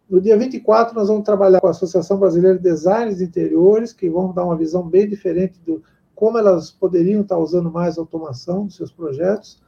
No 0.09 0.19
dia 0.19 0.37
24, 0.37 0.95
nós 0.95 1.07
vamos 1.07 1.23
trabalhar 1.23 1.61
com 1.61 1.67
a 1.67 1.71
Associação 1.71 2.17
Brasileira 2.17 2.57
de 2.57 2.63
Designers 2.63 3.17
de 3.17 3.25
Interiores, 3.25 3.93
que 3.93 4.09
vão 4.09 4.33
dar 4.33 4.45
uma 4.45 4.57
visão 4.57 4.87
bem 4.87 5.07
diferente 5.07 5.59
do 5.65 5.83
como 6.15 6.37
elas 6.37 6.69
poderiam 6.69 7.21
estar 7.21 7.37
usando 7.37 7.71
mais 7.71 7.97
automação 7.97 8.65
nos 8.65 8.75
seus 8.75 8.91
projetos. 8.91 9.60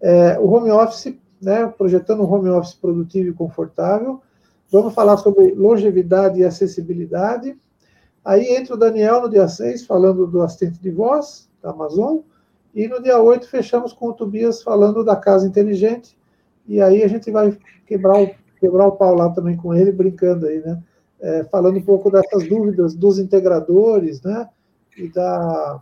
É, 0.00 0.38
o 0.38 0.46
home 0.46 0.70
office, 0.70 1.14
né, 1.40 1.66
projetando 1.66 2.22
um 2.22 2.32
home 2.32 2.48
office 2.50 2.74
produtivo 2.74 3.30
e 3.30 3.32
confortável. 3.32 4.20
Vamos 4.70 4.94
falar 4.94 5.16
sobre 5.16 5.54
longevidade 5.54 6.40
e 6.40 6.44
acessibilidade. 6.44 7.56
Aí 8.24 8.54
entra 8.54 8.74
o 8.74 8.78
Daniel 8.78 9.22
no 9.22 9.30
dia 9.30 9.48
6, 9.48 9.86
falando 9.86 10.26
do 10.26 10.42
assistente 10.42 10.78
de 10.80 10.90
voz, 10.90 11.48
da 11.62 11.70
Amazon. 11.70 12.18
E 12.74 12.86
no 12.86 13.02
dia 13.02 13.18
8, 13.18 13.48
fechamos 13.48 13.92
com 13.92 14.08
o 14.08 14.12
Tobias 14.12 14.62
falando 14.62 15.02
da 15.02 15.16
casa 15.16 15.46
inteligente. 15.46 16.16
E 16.66 16.82
aí 16.82 17.02
a 17.02 17.08
gente 17.08 17.30
vai 17.30 17.56
quebrar 17.86 18.20
o 18.20 18.30
quebrar 18.58 18.86
o 18.86 18.92
pau 18.92 19.14
lá 19.14 19.30
também 19.30 19.56
com 19.56 19.74
ele, 19.74 19.92
brincando 19.92 20.46
aí, 20.46 20.60
né? 20.60 20.82
É, 21.20 21.44
falando 21.44 21.78
um 21.78 21.82
pouco 21.82 22.10
dessas 22.10 22.48
dúvidas 22.48 22.94
dos 22.94 23.18
integradores, 23.18 24.22
né? 24.22 24.48
E 24.96 25.08
da 25.08 25.80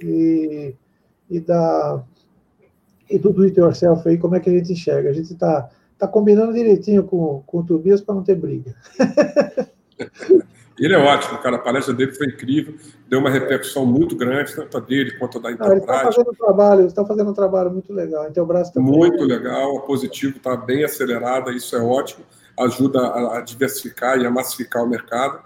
e, 0.00 0.74
e 1.30 1.40
da 1.40 2.02
e 3.14 3.18
do 3.18 3.32
do 3.32 3.44
it 3.44 3.58
yourself 3.58 4.06
aí, 4.08 4.18
como 4.18 4.34
é 4.34 4.40
que 4.40 4.50
a 4.50 4.52
gente 4.52 4.72
enxerga? 4.72 5.10
A 5.10 5.12
gente 5.12 5.32
está 5.32 5.70
tá 5.96 6.08
combinando 6.08 6.52
direitinho 6.52 7.04
com, 7.04 7.42
com 7.46 7.58
o 7.58 7.64
Tobias 7.64 8.00
para 8.00 8.14
não 8.14 8.24
ter 8.24 8.34
briga. 8.34 8.74
Ele 10.76 10.92
é 10.92 10.98
ótimo, 10.98 11.38
cara. 11.38 11.54
A 11.54 11.60
palestra 11.60 11.94
dele 11.94 12.12
foi 12.12 12.26
incrível, 12.26 12.74
deu 13.08 13.20
uma 13.20 13.30
repercussão 13.30 13.86
muito 13.86 14.16
grande, 14.16 14.56
tanto 14.56 14.76
a 14.76 14.80
dele 14.80 15.12
quanto 15.12 15.38
a 15.38 15.42
da 15.42 15.52
Intelbras. 15.52 15.76
Ele 15.76 15.80
está 15.80 16.02
fazendo 16.02 16.30
um 16.30 16.34
trabalho, 16.34 16.86
está 16.86 17.04
fazendo 17.04 17.30
um 17.30 17.34
trabalho 17.34 17.70
muito 17.70 17.92
legal. 17.92 18.24
A 18.24 18.28
Intelbras 18.28 18.70
também. 18.70 18.92
Muito 18.92 19.22
legal, 19.22 19.78
a 19.78 19.80
Positivo 19.82 20.36
está 20.36 20.56
bem 20.56 20.82
acelerada, 20.82 21.52
isso 21.52 21.76
é 21.76 21.80
ótimo, 21.80 22.24
ajuda 22.58 23.00
a, 23.06 23.38
a 23.38 23.40
diversificar 23.40 24.18
e 24.18 24.26
a 24.26 24.30
massificar 24.30 24.82
o 24.82 24.88
mercado. 24.88 25.38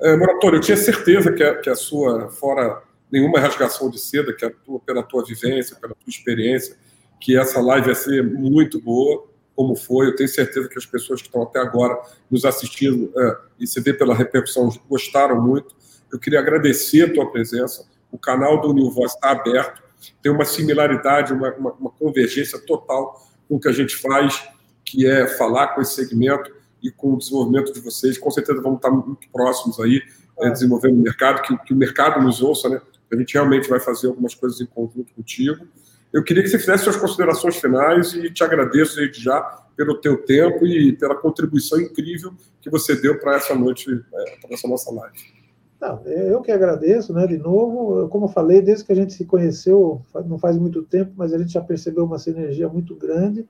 É, 0.00 0.16
Moratório, 0.16 0.56
eu 0.56 0.62
tinha 0.62 0.76
certeza 0.78 1.30
que 1.32 1.44
a, 1.44 1.56
que 1.56 1.68
a 1.68 1.74
sua, 1.74 2.30
fora 2.30 2.80
nenhuma 3.12 3.38
rasgação 3.38 3.90
de 3.90 3.98
seda, 3.98 4.32
que 4.32 4.44
a 4.44 4.50
tua, 4.50 4.80
pela 4.80 5.02
tua 5.02 5.22
vivência, 5.22 5.76
pela 5.76 5.94
tua 5.94 6.08
experiência, 6.08 6.76
que 7.20 7.36
essa 7.36 7.60
live 7.60 7.88
ia 7.88 7.94
ser 7.94 8.22
muito 8.22 8.80
boa 8.80 9.26
como 9.56 9.74
foi. 9.74 10.08
Eu 10.08 10.16
tenho 10.16 10.28
certeza 10.28 10.68
que 10.68 10.78
as 10.78 10.84
pessoas 10.84 11.22
que 11.22 11.28
estão 11.28 11.42
até 11.42 11.58
agora 11.58 11.98
nos 12.30 12.44
assistindo 12.44 13.10
é, 13.16 13.36
e 13.60 13.66
se 13.66 13.80
vê 13.80 13.94
pela 13.94 14.14
repercussão 14.14 14.68
gostaram 14.88 15.40
muito. 15.40 15.74
Eu 16.12 16.18
queria 16.18 16.38
agradecer 16.38 17.10
a 17.10 17.14
tua 17.14 17.32
presença. 17.32 17.88
O 18.12 18.18
canal 18.18 18.60
do 18.60 18.72
New 18.72 18.90
Voice 18.90 19.14
está 19.14 19.30
aberto, 19.30 19.82
tem 20.22 20.30
uma 20.30 20.44
similaridade, 20.44 21.32
uma, 21.32 21.52
uma, 21.54 21.72
uma, 21.72 21.90
convergência 21.90 22.58
total 22.58 23.26
com 23.48 23.56
o 23.56 23.60
que 23.60 23.68
a 23.68 23.72
gente 23.72 23.96
faz, 23.96 24.46
que 24.84 25.06
é 25.06 25.26
falar 25.26 25.68
com 25.68 25.80
esse 25.80 25.94
segmento 25.94 26.54
e 26.82 26.90
com 26.90 27.14
o 27.14 27.18
desenvolvimento 27.18 27.72
de 27.72 27.80
vocês. 27.80 28.18
Com 28.18 28.30
certeza 28.30 28.60
vamos 28.60 28.76
estar 28.78 28.90
muito 28.90 29.28
próximos 29.32 29.80
aí, 29.80 30.02
é, 30.38 30.50
desenvolvendo 30.50 30.94
o 30.94 31.02
mercado, 31.02 31.42
que, 31.42 31.56
que 31.64 31.72
o 31.72 31.76
mercado 31.76 32.22
nos 32.22 32.42
ouça, 32.42 32.68
né? 32.68 32.80
A 33.10 33.16
gente 33.16 33.34
realmente 33.34 33.68
vai 33.68 33.78
fazer 33.80 34.08
algumas 34.08 34.34
coisas 34.34 34.60
em 34.60 34.66
conjunto 34.66 35.14
contigo. 35.14 35.66
Eu 36.12 36.22
queria 36.22 36.42
que 36.42 36.48
você 36.48 36.58
fizesse 36.58 36.84
suas 36.84 36.96
considerações 36.96 37.56
finais 37.56 38.14
e 38.14 38.30
te 38.30 38.42
agradeço 38.42 38.96
desde 38.96 39.22
já 39.22 39.40
pelo 39.76 40.00
teu 40.00 40.24
tempo 40.24 40.66
e 40.66 40.96
pela 40.96 41.14
contribuição 41.14 41.80
incrível 41.80 42.32
que 42.60 42.70
você 42.70 42.96
deu 42.96 43.18
para 43.18 43.36
essa 43.36 43.54
noite, 43.54 43.90
é, 43.90 44.36
para 44.40 44.54
essa 44.54 44.66
nossa 44.66 44.90
live. 44.92 45.36
Não, 45.78 46.02
eu 46.06 46.40
que 46.40 46.50
agradeço, 46.50 47.12
né, 47.12 47.26
de 47.26 47.36
novo, 47.36 48.08
como 48.08 48.24
eu 48.24 48.30
falei, 48.30 48.62
desde 48.62 48.84
que 48.84 48.92
a 48.92 48.96
gente 48.96 49.12
se 49.12 49.26
conheceu, 49.26 50.00
não 50.24 50.38
faz 50.38 50.56
muito 50.56 50.82
tempo, 50.82 51.12
mas 51.14 51.34
a 51.34 51.38
gente 51.38 51.52
já 51.52 51.60
percebeu 51.60 52.04
uma 52.04 52.18
sinergia 52.18 52.66
muito 52.66 52.94
grande, 52.96 53.46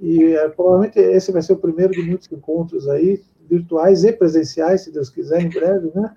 e 0.00 0.34
é, 0.34 0.48
provavelmente 0.48 0.98
esse 0.98 1.32
vai 1.32 1.42
ser 1.42 1.54
o 1.54 1.58
primeiro 1.58 1.92
de 1.92 2.02
muitos 2.02 2.30
encontros 2.30 2.88
aí, 2.88 3.20
virtuais 3.50 4.04
e 4.04 4.12
presenciais, 4.12 4.82
se 4.82 4.92
Deus 4.92 5.10
quiser, 5.10 5.42
em 5.42 5.48
breve, 5.48 5.90
né, 5.92 6.14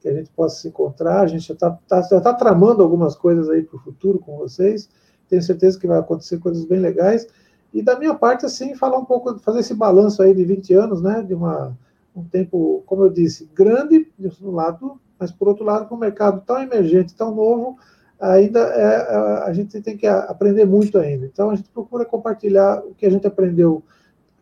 que 0.00 0.08
a 0.08 0.14
gente 0.14 0.30
possa 0.30 0.62
se 0.62 0.68
encontrar, 0.68 1.20
a 1.20 1.26
gente 1.26 1.46
já 1.46 1.54
está 1.54 1.70
tá, 1.86 2.00
já 2.00 2.20
tá 2.20 2.32
tramando 2.32 2.82
algumas 2.82 3.14
coisas 3.14 3.50
aí 3.50 3.62
para 3.62 3.76
o 3.76 3.80
futuro 3.80 4.18
com 4.18 4.38
vocês, 4.38 4.88
tenho 5.28 5.42
certeza 5.42 5.78
que 5.78 5.86
vai 5.86 5.98
acontecer 5.98 6.38
coisas 6.38 6.64
bem 6.64 6.80
legais. 6.80 7.26
E 7.72 7.82
da 7.82 7.98
minha 7.98 8.14
parte, 8.14 8.46
assim, 8.46 8.74
falar 8.74 8.98
um 8.98 9.04
pouco, 9.04 9.38
fazer 9.40 9.60
esse 9.60 9.74
balanço 9.74 10.22
aí 10.22 10.34
de 10.34 10.44
20 10.44 10.72
anos, 10.74 11.02
né, 11.02 11.22
de 11.22 11.34
uma, 11.34 11.76
um 12.14 12.24
tempo, 12.24 12.82
como 12.86 13.04
eu 13.04 13.10
disse, 13.10 13.48
grande, 13.54 14.10
de 14.18 14.30
um 14.42 14.50
lado, 14.50 14.98
mas 15.18 15.30
por 15.30 15.48
outro 15.48 15.64
lado, 15.64 15.86
com 15.86 15.94
um 15.94 15.98
mercado 15.98 16.42
tão 16.46 16.60
emergente, 16.60 17.14
tão 17.14 17.34
novo, 17.34 17.78
ainda 18.20 18.60
é, 18.60 19.44
a 19.44 19.52
gente 19.52 19.80
tem 19.82 19.96
que 19.96 20.06
aprender 20.06 20.64
muito 20.64 20.98
ainda. 20.98 21.26
Então, 21.26 21.50
a 21.50 21.54
gente 21.54 21.68
procura 21.68 22.04
compartilhar 22.04 22.82
o 22.84 22.94
que 22.94 23.04
a 23.04 23.10
gente 23.10 23.26
aprendeu. 23.26 23.82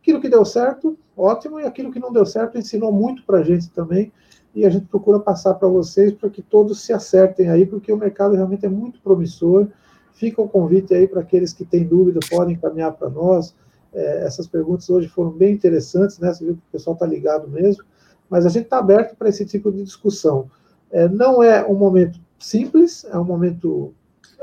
Aquilo 0.00 0.20
que 0.20 0.28
deu 0.28 0.44
certo, 0.44 0.96
ótimo, 1.16 1.58
e 1.58 1.64
aquilo 1.64 1.90
que 1.90 1.98
não 1.98 2.12
deu 2.12 2.26
certo, 2.26 2.58
ensinou 2.58 2.92
muito 2.92 3.24
para 3.24 3.38
a 3.38 3.42
gente 3.42 3.70
também, 3.70 4.12
e 4.54 4.64
a 4.64 4.70
gente 4.70 4.86
procura 4.86 5.18
passar 5.18 5.54
para 5.54 5.66
vocês 5.66 6.12
para 6.12 6.30
que 6.30 6.40
todos 6.40 6.82
se 6.82 6.92
acertem 6.92 7.50
aí, 7.50 7.66
porque 7.66 7.92
o 7.92 7.96
mercado 7.96 8.36
realmente 8.36 8.64
é 8.64 8.68
muito 8.68 9.00
promissor, 9.00 9.66
Fica 10.14 10.40
o 10.40 10.48
convite 10.48 10.94
aí 10.94 11.06
para 11.06 11.20
aqueles 11.20 11.52
que 11.52 11.64
têm 11.64 11.84
dúvida, 11.84 12.20
podem 12.30 12.54
encaminhar 12.54 12.92
para 12.92 13.10
nós. 13.10 13.54
É, 13.92 14.24
essas 14.24 14.46
perguntas 14.46 14.88
hoje 14.88 15.08
foram 15.08 15.30
bem 15.30 15.54
interessantes, 15.54 16.18
né? 16.18 16.32
Você 16.32 16.44
viu 16.44 16.54
que 16.54 16.60
o 16.60 16.72
pessoal 16.72 16.94
está 16.94 17.06
ligado 17.06 17.48
mesmo, 17.48 17.84
mas 18.30 18.46
a 18.46 18.48
gente 18.48 18.64
está 18.64 18.78
aberto 18.78 19.16
para 19.16 19.28
esse 19.28 19.44
tipo 19.44 19.70
de 19.70 19.82
discussão. 19.82 20.48
É, 20.90 21.08
não 21.08 21.42
é 21.42 21.64
um 21.66 21.74
momento 21.74 22.18
simples, 22.38 23.04
é 23.10 23.18
um 23.18 23.24
momento 23.24 23.92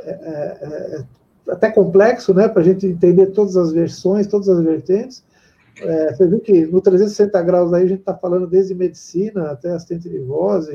é, 0.03 0.09
é, 0.09 0.97
é 0.97 1.51
até 1.51 1.71
complexo, 1.71 2.33
né? 2.33 2.47
Para 2.47 2.61
a 2.61 2.65
gente 2.65 2.85
entender 2.85 3.27
todas 3.27 3.57
as 3.57 3.71
versões, 3.71 4.27
todas 4.27 4.49
as 4.49 4.61
vertentes, 4.61 5.23
É, 5.79 6.13
você 6.13 6.27
viu 6.27 6.39
que 6.39 6.65
no 6.65 6.81
360 6.81 7.41
graus 7.41 7.73
aí 7.73 7.83
a 7.83 7.87
gente 7.87 8.01
está 8.01 8.13
falando 8.13 8.45
desde 8.45 8.75
medicina 8.75 9.51
até 9.51 9.71
assistente 9.71 10.09
de 10.09 10.19
voz, 10.19 10.67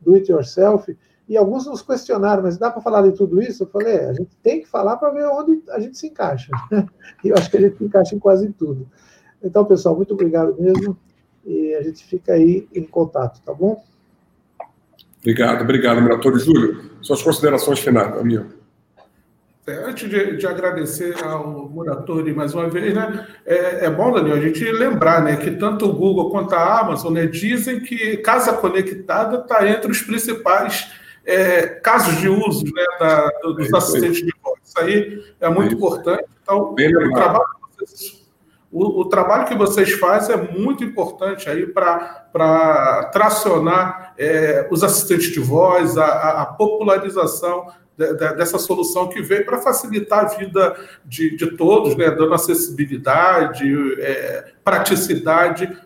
do 0.00 0.14
it 0.14 0.30
yourself, 0.30 0.94
e 1.30 1.36
alguns 1.36 1.64
nos 1.64 1.80
questionaram, 1.80 2.42
mas 2.42 2.58
dá 2.58 2.72
para 2.72 2.82
falar 2.82 3.02
de 3.02 3.12
tudo 3.12 3.40
isso? 3.40 3.62
Eu 3.62 3.68
falei, 3.68 3.94
é, 3.94 4.10
a 4.10 4.12
gente 4.12 4.36
tem 4.42 4.60
que 4.60 4.66
falar 4.66 4.96
para 4.96 5.10
ver 5.10 5.24
onde 5.26 5.62
a 5.70 5.78
gente 5.78 5.96
se 5.96 6.08
encaixa. 6.08 6.50
E 7.22 7.28
eu 7.28 7.36
acho 7.36 7.50
que 7.50 7.56
a 7.56 7.60
gente 7.60 7.76
se 7.76 7.84
encaixa 7.84 8.16
em 8.16 8.18
quase 8.18 8.50
tudo. 8.52 8.88
Então, 9.42 9.64
pessoal, 9.64 9.94
muito 9.94 10.14
obrigado 10.14 10.56
mesmo, 10.58 10.98
e 11.44 11.74
a 11.74 11.82
gente 11.82 12.04
fica 12.04 12.32
aí 12.32 12.66
em 12.74 12.82
contato, 12.82 13.40
tá 13.42 13.54
bom? 13.54 13.80
Obrigado, 15.20 15.62
obrigado, 15.62 16.00
Miratório. 16.00 16.38
Júlio, 16.38 16.90
suas 17.00 17.22
considerações 17.22 17.78
finais, 17.78 18.16
amigo. 18.16 18.46
É, 19.66 19.84
antes 19.84 20.08
de, 20.08 20.36
de, 20.36 20.46
agradecer 20.46 21.14
ao 21.22 21.68
Muratori 21.68 22.34
mais 22.34 22.54
uma 22.54 22.68
vez, 22.68 22.92
né, 22.92 23.26
é, 23.46 23.84
é, 23.84 23.90
bom, 23.90 24.10
Daniel, 24.10 24.36
a 24.36 24.40
gente 24.40 24.64
lembrar 24.72 25.22
né, 25.22 25.36
que 25.36 25.52
tanto 25.52 25.88
o 25.88 25.92
Google 25.92 26.30
quanto 26.30 26.54
a 26.54 26.80
Amazon 26.80 27.12
né, 27.12 27.26
dizem 27.26 27.80
que 27.80 28.16
casa 28.16 28.54
conectada 28.54 29.38
está 29.38 29.68
entre 29.68 29.92
os 29.92 30.02
principais 30.02 30.90
é, 31.24 31.66
casos 31.66 32.16
de 32.18 32.28
uso 32.28 32.64
né, 32.64 32.84
da, 32.98 33.28
dos 33.42 33.72
assistentes 33.72 34.24
de 34.24 34.32
voz. 34.42 34.58
Isso 34.64 34.80
aí 34.80 35.24
é 35.40 35.48
muito 35.48 35.74
importante. 35.74 36.24
Então, 36.42 36.72
o 36.72 37.12
trabalho 37.12 37.60
o, 38.72 39.00
o, 39.00 39.04
trabalho 39.06 39.46
que 39.46 39.54
vocês 39.54 39.92
fazem 39.92 40.36
é 40.36 40.38
muito 40.38 40.84
importante 40.84 41.50
aí 41.50 41.66
para 41.66 43.10
tracionar 43.12 44.14
é, 44.16 44.68
os 44.70 44.84
assistentes 44.84 45.32
de 45.32 45.40
voz, 45.40 45.98
a, 45.98 46.42
a 46.42 46.46
popularização 46.46 47.66
de, 47.98 48.14
de, 48.14 48.32
dessa 48.34 48.58
solução 48.58 49.08
que 49.08 49.20
veio 49.20 49.44
para 49.44 49.58
facilitar 49.58 50.20
a 50.20 50.28
vida 50.28 50.76
de, 51.04 51.36
de 51.36 51.56
todos, 51.56 51.96
né, 51.96 52.12
dando 52.12 52.32
acessibilidade, 52.32 53.64
é, 54.00 54.52
praticidade 54.62 55.76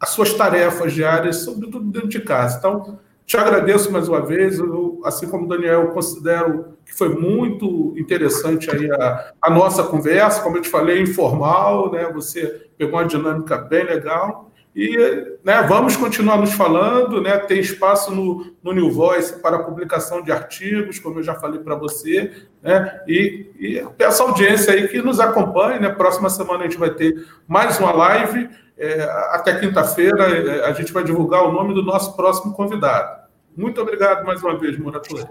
às 0.00 0.08
suas 0.08 0.34
tarefas 0.34 0.92
diárias, 0.92 1.36
sobretudo 1.36 1.84
dentro 1.92 2.08
de 2.08 2.20
casa. 2.20 2.58
Então, 2.58 2.98
te 3.28 3.36
agradeço 3.36 3.92
mais 3.92 4.08
uma 4.08 4.24
vez, 4.24 4.58
eu, 4.58 5.02
assim 5.04 5.28
como 5.28 5.44
o 5.44 5.48
Daniel, 5.48 5.88
considero 5.88 6.78
que 6.82 6.94
foi 6.94 7.10
muito 7.10 7.92
interessante 7.98 8.74
aí 8.74 8.90
a, 8.90 9.32
a, 9.42 9.50
nossa 9.50 9.82
conversa, 9.82 10.40
como 10.42 10.56
eu 10.56 10.62
te 10.62 10.70
falei, 10.70 11.02
informal, 11.02 11.92
né? 11.92 12.10
Você 12.14 12.68
pegou 12.78 12.98
uma 12.98 13.04
dinâmica 13.04 13.58
bem 13.58 13.84
legal 13.84 14.50
e 14.74 14.96
né, 15.44 15.62
vamos 15.68 15.94
continuar 15.94 16.38
nos 16.38 16.54
falando, 16.54 17.20
né? 17.20 17.36
Tem 17.36 17.60
espaço 17.60 18.14
no, 18.14 18.46
no 18.62 18.72
New 18.72 18.90
Voice 18.90 19.38
para 19.42 19.58
publicação 19.58 20.22
de 20.22 20.32
artigos, 20.32 20.98
como 20.98 21.18
eu 21.18 21.22
já 21.22 21.34
falei 21.34 21.60
para 21.60 21.74
você, 21.74 22.32
né? 22.62 22.98
E, 23.06 23.50
e 23.60 23.86
peço 23.98 24.22
audiência 24.22 24.72
aí 24.72 24.88
que 24.88 25.02
nos 25.02 25.20
acompanhe, 25.20 25.78
né? 25.78 25.90
Próxima 25.90 26.30
semana 26.30 26.60
a 26.60 26.62
gente 26.62 26.78
vai 26.78 26.94
ter 26.94 27.26
mais 27.46 27.78
uma 27.78 27.92
live. 27.92 28.48
É, 28.78 29.02
até 29.32 29.58
quinta-feira 29.58 30.24
é, 30.24 30.64
a 30.64 30.72
gente 30.72 30.92
vai 30.92 31.02
divulgar 31.02 31.44
o 31.44 31.52
nome 31.52 31.74
do 31.74 31.82
nosso 31.82 32.14
próximo 32.14 32.54
convidado. 32.54 33.26
Muito 33.56 33.80
obrigado 33.80 34.24
mais 34.24 34.40
uma 34.40 34.56
vez, 34.56 34.78
Muratori. 34.78 35.26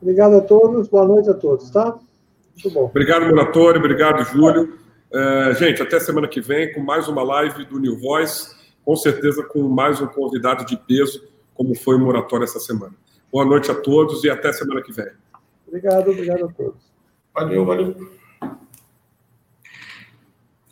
Obrigado 0.00 0.36
a 0.36 0.40
todos, 0.40 0.88
boa 0.88 1.06
noite 1.06 1.28
a 1.28 1.34
todos, 1.34 1.68
tá? 1.70 1.98
Muito 2.54 2.70
bom. 2.70 2.86
Obrigado, 2.86 3.26
Muratori, 3.26 3.78
obrigado, 3.78 4.24
Júlio. 4.24 4.78
É, 5.12 5.54
gente, 5.54 5.82
até 5.82 6.00
semana 6.00 6.26
que 6.26 6.40
vem 6.40 6.72
com 6.72 6.80
mais 6.80 7.08
uma 7.08 7.22
live 7.22 7.66
do 7.66 7.78
New 7.78 7.98
Voice, 7.98 8.56
com 8.84 8.96
certeza 8.96 9.42
com 9.42 9.62
mais 9.68 10.00
um 10.00 10.06
convidado 10.06 10.64
de 10.64 10.76
peso, 10.76 11.28
como 11.54 11.74
foi 11.74 11.96
o 11.96 11.98
Muratório 11.98 12.44
essa 12.44 12.58
semana. 12.58 12.94
Boa 13.30 13.44
noite 13.44 13.70
a 13.70 13.74
todos 13.74 14.24
e 14.24 14.30
até 14.30 14.50
semana 14.50 14.80
que 14.80 14.92
vem. 14.92 15.10
Obrigado, 15.66 16.10
obrigado 16.10 16.46
a 16.46 16.48
todos. 16.48 16.80
Valeu, 17.34 17.66
valeu. 17.66 17.94